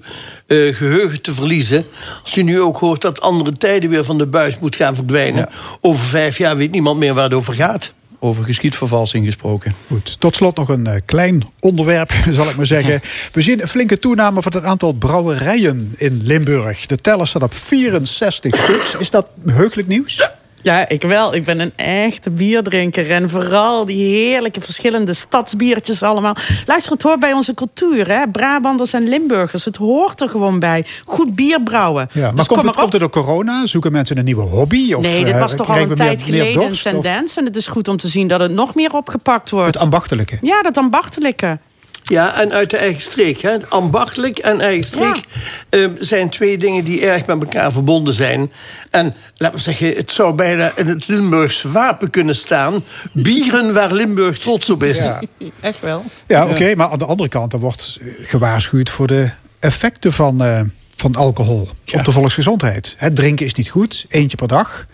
eh, 0.47 0.75
geheugen 0.75 1.21
te 1.21 1.33
verliezen. 1.33 1.85
Als 2.23 2.33
je 2.33 2.43
nu 2.43 2.61
ook 2.61 2.77
hoort 2.77 3.01
dat 3.01 3.21
andere 3.21 3.51
tijden 3.51 3.89
weer 3.89 4.03
van 4.03 4.17
de 4.17 4.27
buis 4.27 4.59
moet 4.59 4.75
gaan 4.75 4.95
verdwijnen. 4.95 5.49
Over 5.81 6.05
vijf 6.05 6.37
jaar 6.37 6.57
weet 6.57 6.71
niemand 6.71 6.99
meer 6.99 7.13
waar 7.13 7.23
het 7.23 7.33
over 7.33 7.53
gaat. 7.53 7.91
Over 8.27 8.43
geschiedvervalsing 8.43 9.25
gesproken. 9.25 9.75
Goed, 9.87 10.19
tot 10.19 10.35
slot 10.35 10.55
nog 10.57 10.69
een 10.69 10.87
eh, 10.87 11.01
klein 11.05 11.43
onderwerp, 11.59 12.11
zal 12.29 12.49
ik 12.49 12.55
maar 12.55 12.65
zeggen. 12.65 13.01
We 13.33 13.41
zien 13.41 13.61
een 13.61 13.67
flinke 13.67 13.99
toename 13.99 14.41
van 14.41 14.51
het 14.51 14.63
aantal 14.63 14.93
brouwerijen 14.93 15.93
in 15.97 16.21
Limburg. 16.23 16.85
De 16.85 16.95
teller 16.95 17.27
staat 17.27 17.43
op 17.43 17.53
64 17.53 18.57
stuks. 18.57 18.95
Is 18.95 19.11
dat 19.11 19.27
heugelijk 19.45 19.87
nieuws? 19.87 20.31
Ja, 20.61 20.89
ik 20.89 21.01
wel. 21.01 21.35
Ik 21.35 21.45
ben 21.45 21.59
een 21.59 21.71
echte 21.75 22.29
bierdrinker. 22.29 23.11
En 23.11 23.29
vooral 23.29 23.85
die 23.85 24.15
heerlijke 24.15 24.61
verschillende 24.61 25.13
stadsbiertjes 25.13 26.03
allemaal. 26.03 26.35
Luister, 26.65 26.91
het 26.91 27.01
hoort 27.01 27.19
bij 27.19 27.33
onze 27.33 27.53
cultuur, 27.53 28.07
hè? 28.07 28.27
Brabanders 28.31 28.93
en 28.93 29.07
Limburgers. 29.07 29.65
Het 29.65 29.75
hoort 29.75 30.21
er 30.21 30.29
gewoon 30.29 30.59
bij. 30.59 30.85
Goed 31.05 31.35
bier 31.35 31.63
brouwen. 31.63 32.09
Ja, 32.11 32.21
maar 32.21 32.35
Dus 32.35 32.45
komt, 32.45 32.47
kom 32.47 32.57
het, 32.57 32.65
maar 32.65 32.73
op. 32.73 32.79
komt 32.79 32.93
het 32.93 33.01
door 33.01 33.23
corona? 33.23 33.65
Zoeken 33.65 33.91
mensen 33.91 34.17
een 34.17 34.25
nieuwe 34.25 34.41
hobby? 34.41 34.93
Of, 34.93 35.01
nee, 35.03 35.23
dit 35.23 35.33
eh, 35.33 35.39
was 35.39 35.55
toch 35.55 35.69
al 35.69 35.77
een 35.77 35.95
tijd 35.95 36.17
meer 36.17 36.25
geleden 36.25 36.63
een 36.63 36.71
of 36.71 36.81
tendens. 36.81 37.37
En 37.37 37.45
het 37.45 37.55
is 37.55 37.67
goed 37.67 37.87
om 37.87 37.97
te 37.97 38.07
zien 38.07 38.27
dat 38.27 38.39
het 38.39 38.51
nog 38.51 38.75
meer 38.75 38.93
opgepakt 38.93 39.49
wordt. 39.49 39.67
Het 39.73 39.77
ambachtelijke. 39.77 40.37
Ja, 40.41 40.61
dat 40.61 40.77
ambachtelijke. 40.77 41.59
Ja, 42.07 42.35
en 42.41 42.51
uit 42.51 42.69
de 42.69 42.77
eigen 42.77 43.01
streek. 43.01 43.41
Hè. 43.41 43.57
Ambachtelijk 43.69 44.37
en 44.37 44.61
eigen 44.61 44.87
streek 44.87 45.23
eh, 45.69 45.87
zijn 45.99 46.29
twee 46.29 46.57
dingen 46.57 46.83
die 46.83 47.05
erg 47.05 47.25
met 47.25 47.39
elkaar 47.39 47.71
verbonden 47.71 48.13
zijn. 48.13 48.51
En 48.91 49.15
laten 49.37 49.57
we 49.57 49.61
zeggen, 49.63 49.95
het 49.95 50.11
zou 50.11 50.33
bijna 50.33 50.71
in 50.75 50.87
het 50.87 51.07
Limburgs 51.07 51.61
wapen 51.61 52.09
kunnen 52.09 52.35
staan. 52.35 52.83
Bieren 53.11 53.73
waar 53.73 53.93
Limburg 53.93 54.37
trots 54.37 54.69
op 54.69 54.83
is. 54.83 54.97
Ja. 54.97 55.21
Echt 55.59 55.79
wel. 55.79 56.03
Ja, 56.27 56.49
oké, 56.49 56.75
maar 56.75 56.89
aan 56.89 56.99
de 56.99 57.05
andere 57.05 57.29
kant, 57.29 57.53
er 57.53 57.59
wordt 57.59 57.97
eh, 58.01 58.07
gewaarschuwd 58.21 58.89
voor 58.89 59.07
de 59.07 59.29
effecten 59.59 60.13
van, 60.13 60.43
eh, 60.43 60.61
van 60.95 61.15
alcohol 61.15 61.69
op 61.93 62.03
de 62.05 62.11
volksgezondheid. 62.11 62.95
Het 62.97 63.15
drinken 63.15 63.45
is 63.45 63.53
niet 63.53 63.69
goed, 63.69 64.05
eentje 64.09 64.37
per 64.37 64.47
dag. 64.47 64.85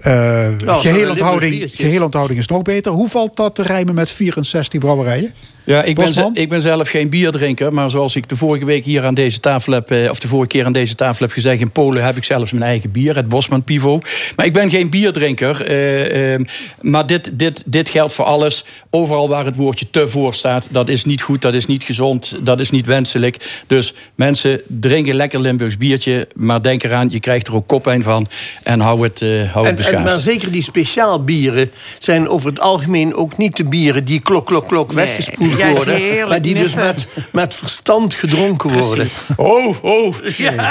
Eh 0.00 0.12
Nou, 0.12 0.58
van 0.64 0.80
geheel, 0.80 1.10
onthouding, 1.10 1.70
geheel 1.74 2.02
onthouding 2.02 2.38
is 2.38 2.46
nog 2.46 2.62
beter. 2.62 2.92
Hoe 2.92 3.08
valt 3.08 3.36
dat 3.36 3.54
te 3.54 3.62
rijmen 3.62 3.94
met 3.94 4.10
64 4.10 4.80
brouwerijen? 4.80 5.34
Ja, 5.68 5.82
ik 5.82 5.94
ben, 5.94 6.04
Bosman? 6.04 6.34
ik 6.34 6.48
ben 6.48 6.60
zelf 6.60 6.88
geen 6.88 7.08
bierdrinker. 7.08 7.72
Maar 7.72 7.90
zoals 7.90 8.16
ik 8.16 8.28
de 8.28 8.36
vorige 8.36 8.64
week 8.64 8.84
hier 8.84 9.04
aan 9.04 9.14
deze 9.14 9.40
tafel 9.40 9.72
heb... 9.72 9.90
eh, 9.90 10.10
of 10.10 10.18
de 10.18 10.28
vorige 10.28 10.48
keer 10.48 10.64
aan 10.64 10.72
deze 10.72 10.94
tafel 10.94 11.24
heb 11.24 11.34
gezegd... 11.34 11.60
in 11.60 11.70
Polen 11.70 12.04
heb 12.04 12.16
ik 12.16 12.24
zelfs 12.24 12.52
mijn 12.52 12.64
eigen 12.64 12.90
bier, 12.90 13.16
het 13.16 13.28
Bosman 13.28 13.64
Pivo. 13.64 14.00
Maar 14.36 14.46
ik 14.46 14.52
ben 14.52 14.70
geen 14.70 14.90
bierdrinker. 14.90 15.66
eh, 15.66 16.32
ehm, 16.34 16.44
maar 16.80 17.06
dit, 17.06 17.30
dit, 17.32 17.62
dit 17.66 17.88
geldt 17.88 18.12
voor 18.12 18.24
alles. 18.24 18.64
Overal 18.90 19.28
waar 19.28 19.44
het 19.44 19.56
woordje 19.56 19.90
te 19.90 20.08
voor 20.08 20.34
staat... 20.34 20.68
dat 20.70 20.88
is 20.88 21.04
niet 21.04 21.22
goed, 21.22 21.42
dat 21.42 21.54
is 21.54 21.66
niet 21.66 21.84
gezond, 21.84 22.36
dat 22.40 22.60
is 22.60 22.70
niet 22.70 22.86
wenselijk. 22.86 23.62
Dus 23.66 23.94
mensen, 24.14 24.60
drinken 24.66 25.14
lekker 25.14 25.40
Limburgs 25.40 25.76
biertje... 25.76 26.28
maar 26.34 26.62
denk 26.62 26.82
eraan, 26.82 27.08
je 27.10 27.20
krijgt 27.20 27.46
er 27.46 27.54
ook 27.54 27.66
koppijn 27.66 28.02
van. 28.02 28.26
En 28.62 28.80
hou 28.80 29.02
het, 29.02 29.22
eh 29.22 29.28
hou 29.28 29.42
het 29.42 29.54
En, 29.56 29.68
en, 29.68 29.74
beschaafd. 29.74 30.04
maar 30.04 30.16
zeker 30.16 30.50
die 30.52 30.62
speciaal 30.62 31.24
bieren 31.24 31.70
zijn 31.98 32.28
over 32.28 32.48
het 32.48 32.60
algemeen 32.60 33.14
ook 33.14 33.36
niet 33.36 33.56
de 33.56 33.64
bieren 33.64 34.04
die 34.04 34.20
klok, 34.20 34.46
klok, 34.46 34.68
klok 34.68 34.94
Nee. 34.94 35.06
weggespoeld 35.06 35.56
worden. 35.66 35.94
heerlijk 35.94 36.28
Maar 36.28 36.42
die 36.42 36.54
dus 36.54 36.74
met, 36.74 37.06
met 37.32 37.54
verstand 37.54 38.14
gedronken 38.14 38.70
worden. 38.70 39.08
Oh, 39.36 39.84
oh. 39.84 40.14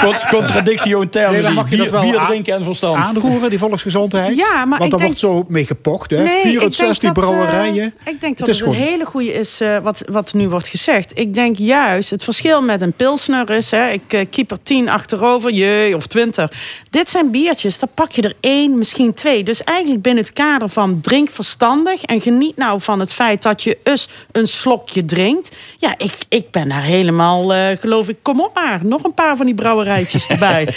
Cont- 0.02 0.26
Contradictio 0.28 1.00
in 1.00 1.08
termen. 1.10 1.32
Nee, 1.32 1.42
dan 1.42 1.52
mag 1.52 1.70
je 1.70 1.76
dat 1.76 1.90
wel 1.90 2.00
bier 2.02 2.20
drinken 2.26 2.54
en 2.54 2.64
verstand. 2.64 2.96
Aanroeren, 2.96 3.50
die 3.50 3.58
volksgezondheid. 3.58 4.36
Ja, 4.36 4.64
maar 4.64 4.78
Want 4.78 4.92
ik 4.92 4.98
daar 4.98 5.08
denk- 5.08 5.20
wordt 5.20 5.20
zo 5.20 5.44
mee 5.48 5.66
gepocht. 5.66 6.10
Hè? 6.10 6.22
Nee, 6.22 6.36
ik 6.36 6.42
64 6.42 6.98
denk 7.00 7.14
dat, 7.14 7.24
eh, 7.24 7.30
brouwerijen. 7.30 7.84
ik 8.04 8.20
denk 8.20 8.20
dat 8.20 8.20
het 8.20 8.38
het, 8.38 8.48
is 8.48 8.60
een 8.60 8.72
gewoon... 8.72 8.88
hele 8.88 9.04
goede 9.04 9.32
is 9.32 9.60
eh, 9.60 9.78
wat, 9.78 10.02
wat 10.10 10.34
nu 10.34 10.48
wordt 10.48 10.68
gezegd. 10.68 11.18
Ik 11.18 11.34
denk 11.34 11.56
juist, 11.58 12.10
het 12.10 12.24
verschil 12.24 12.62
met 12.62 12.80
een 12.80 12.92
pilsner 12.92 13.50
is... 13.50 13.70
Hè, 13.70 13.88
ik 13.90 14.02
eh, 14.12 14.24
keep 14.30 14.50
er 14.50 14.62
tien 14.62 14.88
achterover, 14.88 15.50
jee, 15.52 15.96
of 15.96 16.06
twintig. 16.06 16.50
Dit 16.90 17.08
zijn 17.10 17.30
biertjes, 17.30 17.78
daar 17.78 17.88
pak 17.94 18.10
je 18.12 18.22
er 18.22 18.34
één, 18.40 18.78
misschien 18.78 19.14
twee. 19.14 19.42
Dus 19.44 19.64
eigenlijk 19.64 20.02
binnen 20.02 20.24
het 20.24 20.32
kader 20.32 20.68
van 20.68 21.00
drink 21.00 21.30
verstandig... 21.30 22.02
en 22.02 22.20
geniet 22.20 22.56
nou 22.56 22.80
van 22.80 23.00
het 23.00 23.12
feit 23.12 23.42
dat 23.42 23.62
je 23.62 23.78
eens 23.82 24.08
een 24.32 24.48
slokje 24.68 25.04
drinkt. 25.04 25.56
Ja, 25.76 25.94
ik, 25.96 26.14
ik 26.28 26.50
ben 26.50 26.68
daar 26.68 26.82
helemaal, 26.82 27.54
eh, 27.54 27.78
geloof 27.78 28.08
ik... 28.08 28.16
Kom 28.22 28.40
op 28.40 28.54
maar, 28.54 28.80
nog 28.82 29.04
een 29.04 29.14
paar 29.14 29.36
van 29.36 29.46
die 29.46 29.54
brouwerijtjes 29.54 30.26
erbij. 30.26 30.64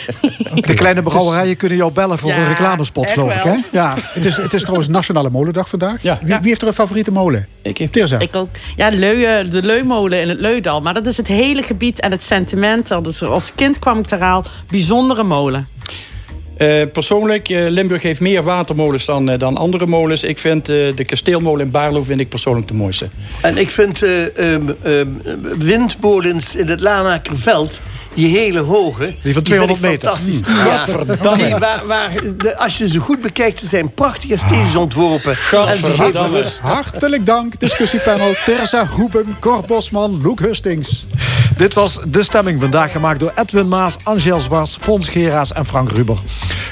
De 0.56 0.74
kleine 0.74 1.02
brouwerijen 1.02 1.58
kunnen 1.58 1.78
jou 1.78 1.92
bellen 1.92 2.18
voor 2.18 2.30
Ja, 2.30 2.38
een 2.38 2.46
reclamespot, 2.46 3.12
geloof 3.12 3.36
ik. 3.36 3.44
Hè? 3.44 3.56
Ja. 3.72 3.96
Het 3.98 4.26
is, 4.26 4.38
het 4.38 4.54
is 4.54 4.62
trouwens 4.62 4.90
Nationale 4.90 5.30
Molendag 5.30 5.70
vandaag. 5.70 6.02
Ja. 6.02 6.20
Wie, 6.22 6.38
wie 6.40 6.48
heeft 6.48 6.62
er 6.62 6.68
een 6.68 6.74
favoriete 6.74 7.12
molen? 7.12 7.48
Ik 7.62 7.78
heb 7.78 7.92
Tirza. 7.92 8.20
Ik 8.20 8.36
ook. 8.36 8.50
Ja, 8.76 8.90
Leu, 8.90 9.24
eh, 9.24 9.52
de 9.52 9.64
Leumolen 9.64 10.22
in 10.22 10.30
het 10.30 10.40
Leudal. 10.40 10.82
Maar 10.82 10.94
dat 10.94 11.08
is 11.08 11.18
het 11.18 11.28
hele 11.28 11.64
gebied 11.64 12.00
en 12.00 12.12
het 12.12 12.24
sentiment. 12.24 13.04
Dus 13.04 13.24
als 13.24 13.52
kind 13.56 13.80
kwam 13.80 13.98
ik 13.98 14.06
ter 14.06 14.20
haal. 14.20 14.44
Bijzondere 14.70 15.24
molen. 15.24 15.68
Eh, 16.62 16.82
persoonlijk, 16.94 17.50
eh, 17.50 17.70
Limburg 17.70 18.02
heeft 18.02 18.20
meer 18.20 18.44
watermolens 18.44 19.06
dan, 19.06 19.30
eh, 19.30 19.40
dan 19.40 19.58
andere 19.58 19.86
molens. 19.86 20.24
Ik 20.24 20.38
vind 20.38 20.66
de 20.66 21.04
kasteelmolen 21.06 21.66
in 21.66 21.72
Baarlo 21.72 22.04
vind 22.04 22.20
ik 22.20 22.30
persoonlijk 22.30 22.68
de 22.68 22.74
mooiste. 22.74 23.08
En 23.42 23.58
ik 23.58 23.70
vind 23.70 24.02
eh, 24.02 24.38
ehm, 24.38 24.70
ehm, 24.84 25.08
windmolens 25.58 26.56
in 26.56 26.68
het 26.68 26.80
Lanakerveld, 26.80 27.82
die 28.14 28.38
hele 28.38 28.60
hoge... 28.60 29.06
Die 29.06 29.14
van 29.14 29.22
vind 29.24 29.38
ik 29.38 29.44
200 29.46 29.82
meter. 29.82 30.10
Fantastisch. 30.10 30.40
Hmm. 30.46 30.56
Die, 30.56 30.64
ja, 31.30 31.36
die 31.36 31.56
waar, 31.56 31.86
waar, 31.86 32.12
de- 32.38 32.58
als 32.58 32.78
je 32.78 32.88
ze 32.90 33.00
goed 33.00 33.22
bekijkt, 33.22 33.60
ze 33.60 33.68
zijn 33.68 33.94
prachtig 33.94 34.30
esthetisch 34.30 34.76
ontworpen. 34.76 35.32
En 35.68 35.78
ze 35.78 35.92
geven 35.94 36.30
rust. 36.30 36.60
Hartelijk 36.60 37.26
dank, 37.26 37.60
discussiepanel 37.60 38.34
Terza 38.46 38.88
Hoeben, 38.88 39.38
Cor 39.40 39.64
Bosman, 39.68 40.22
Loek 40.22 40.40
Hustings. 40.40 41.06
Dit 41.58 41.74
was 41.74 42.00
De 42.08 42.24
Stemming 42.24 42.62
vandaag 42.62 42.92
gemaakt 42.92 43.20
door 43.20 43.32
Edwin 43.36 43.68
Maas, 43.68 43.96
Angel 44.04 44.40
Zwars, 44.40 44.78
Fons 44.80 45.10
Geraas 45.10 45.54
en 45.54 45.66
Frank 45.66 45.92
Ruber. 45.92 46.18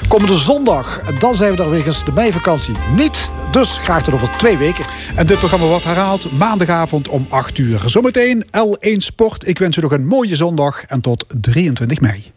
Komende 0.08 0.34
zondag, 0.34 1.00
dan 1.18 1.34
zijn 1.34 1.50
we 1.50 1.56
daar 1.56 1.70
wegens 1.70 2.04
de 2.04 2.12
meivakantie 2.12 2.74
niet. 2.96 3.28
Dus 3.50 3.78
graag 3.82 4.02
tot 4.02 4.14
over 4.14 4.30
twee 4.38 4.56
weken. 4.56 4.84
En 5.14 5.26
dit 5.26 5.38
programma 5.38 5.66
wordt 5.66 5.84
herhaald 5.84 6.32
maandagavond 6.32 7.08
om 7.08 7.26
8 7.28 7.58
uur. 7.58 7.80
Zometeen 7.86 8.44
L1 8.44 8.92
Sport. 8.96 9.48
Ik 9.48 9.58
wens 9.58 9.76
u 9.76 9.80
nog 9.80 9.92
een 9.92 10.06
mooie 10.06 10.36
zondag 10.36 10.84
en 10.84 11.00
tot 11.00 11.24
23 11.34 12.00
mei. 12.00 12.32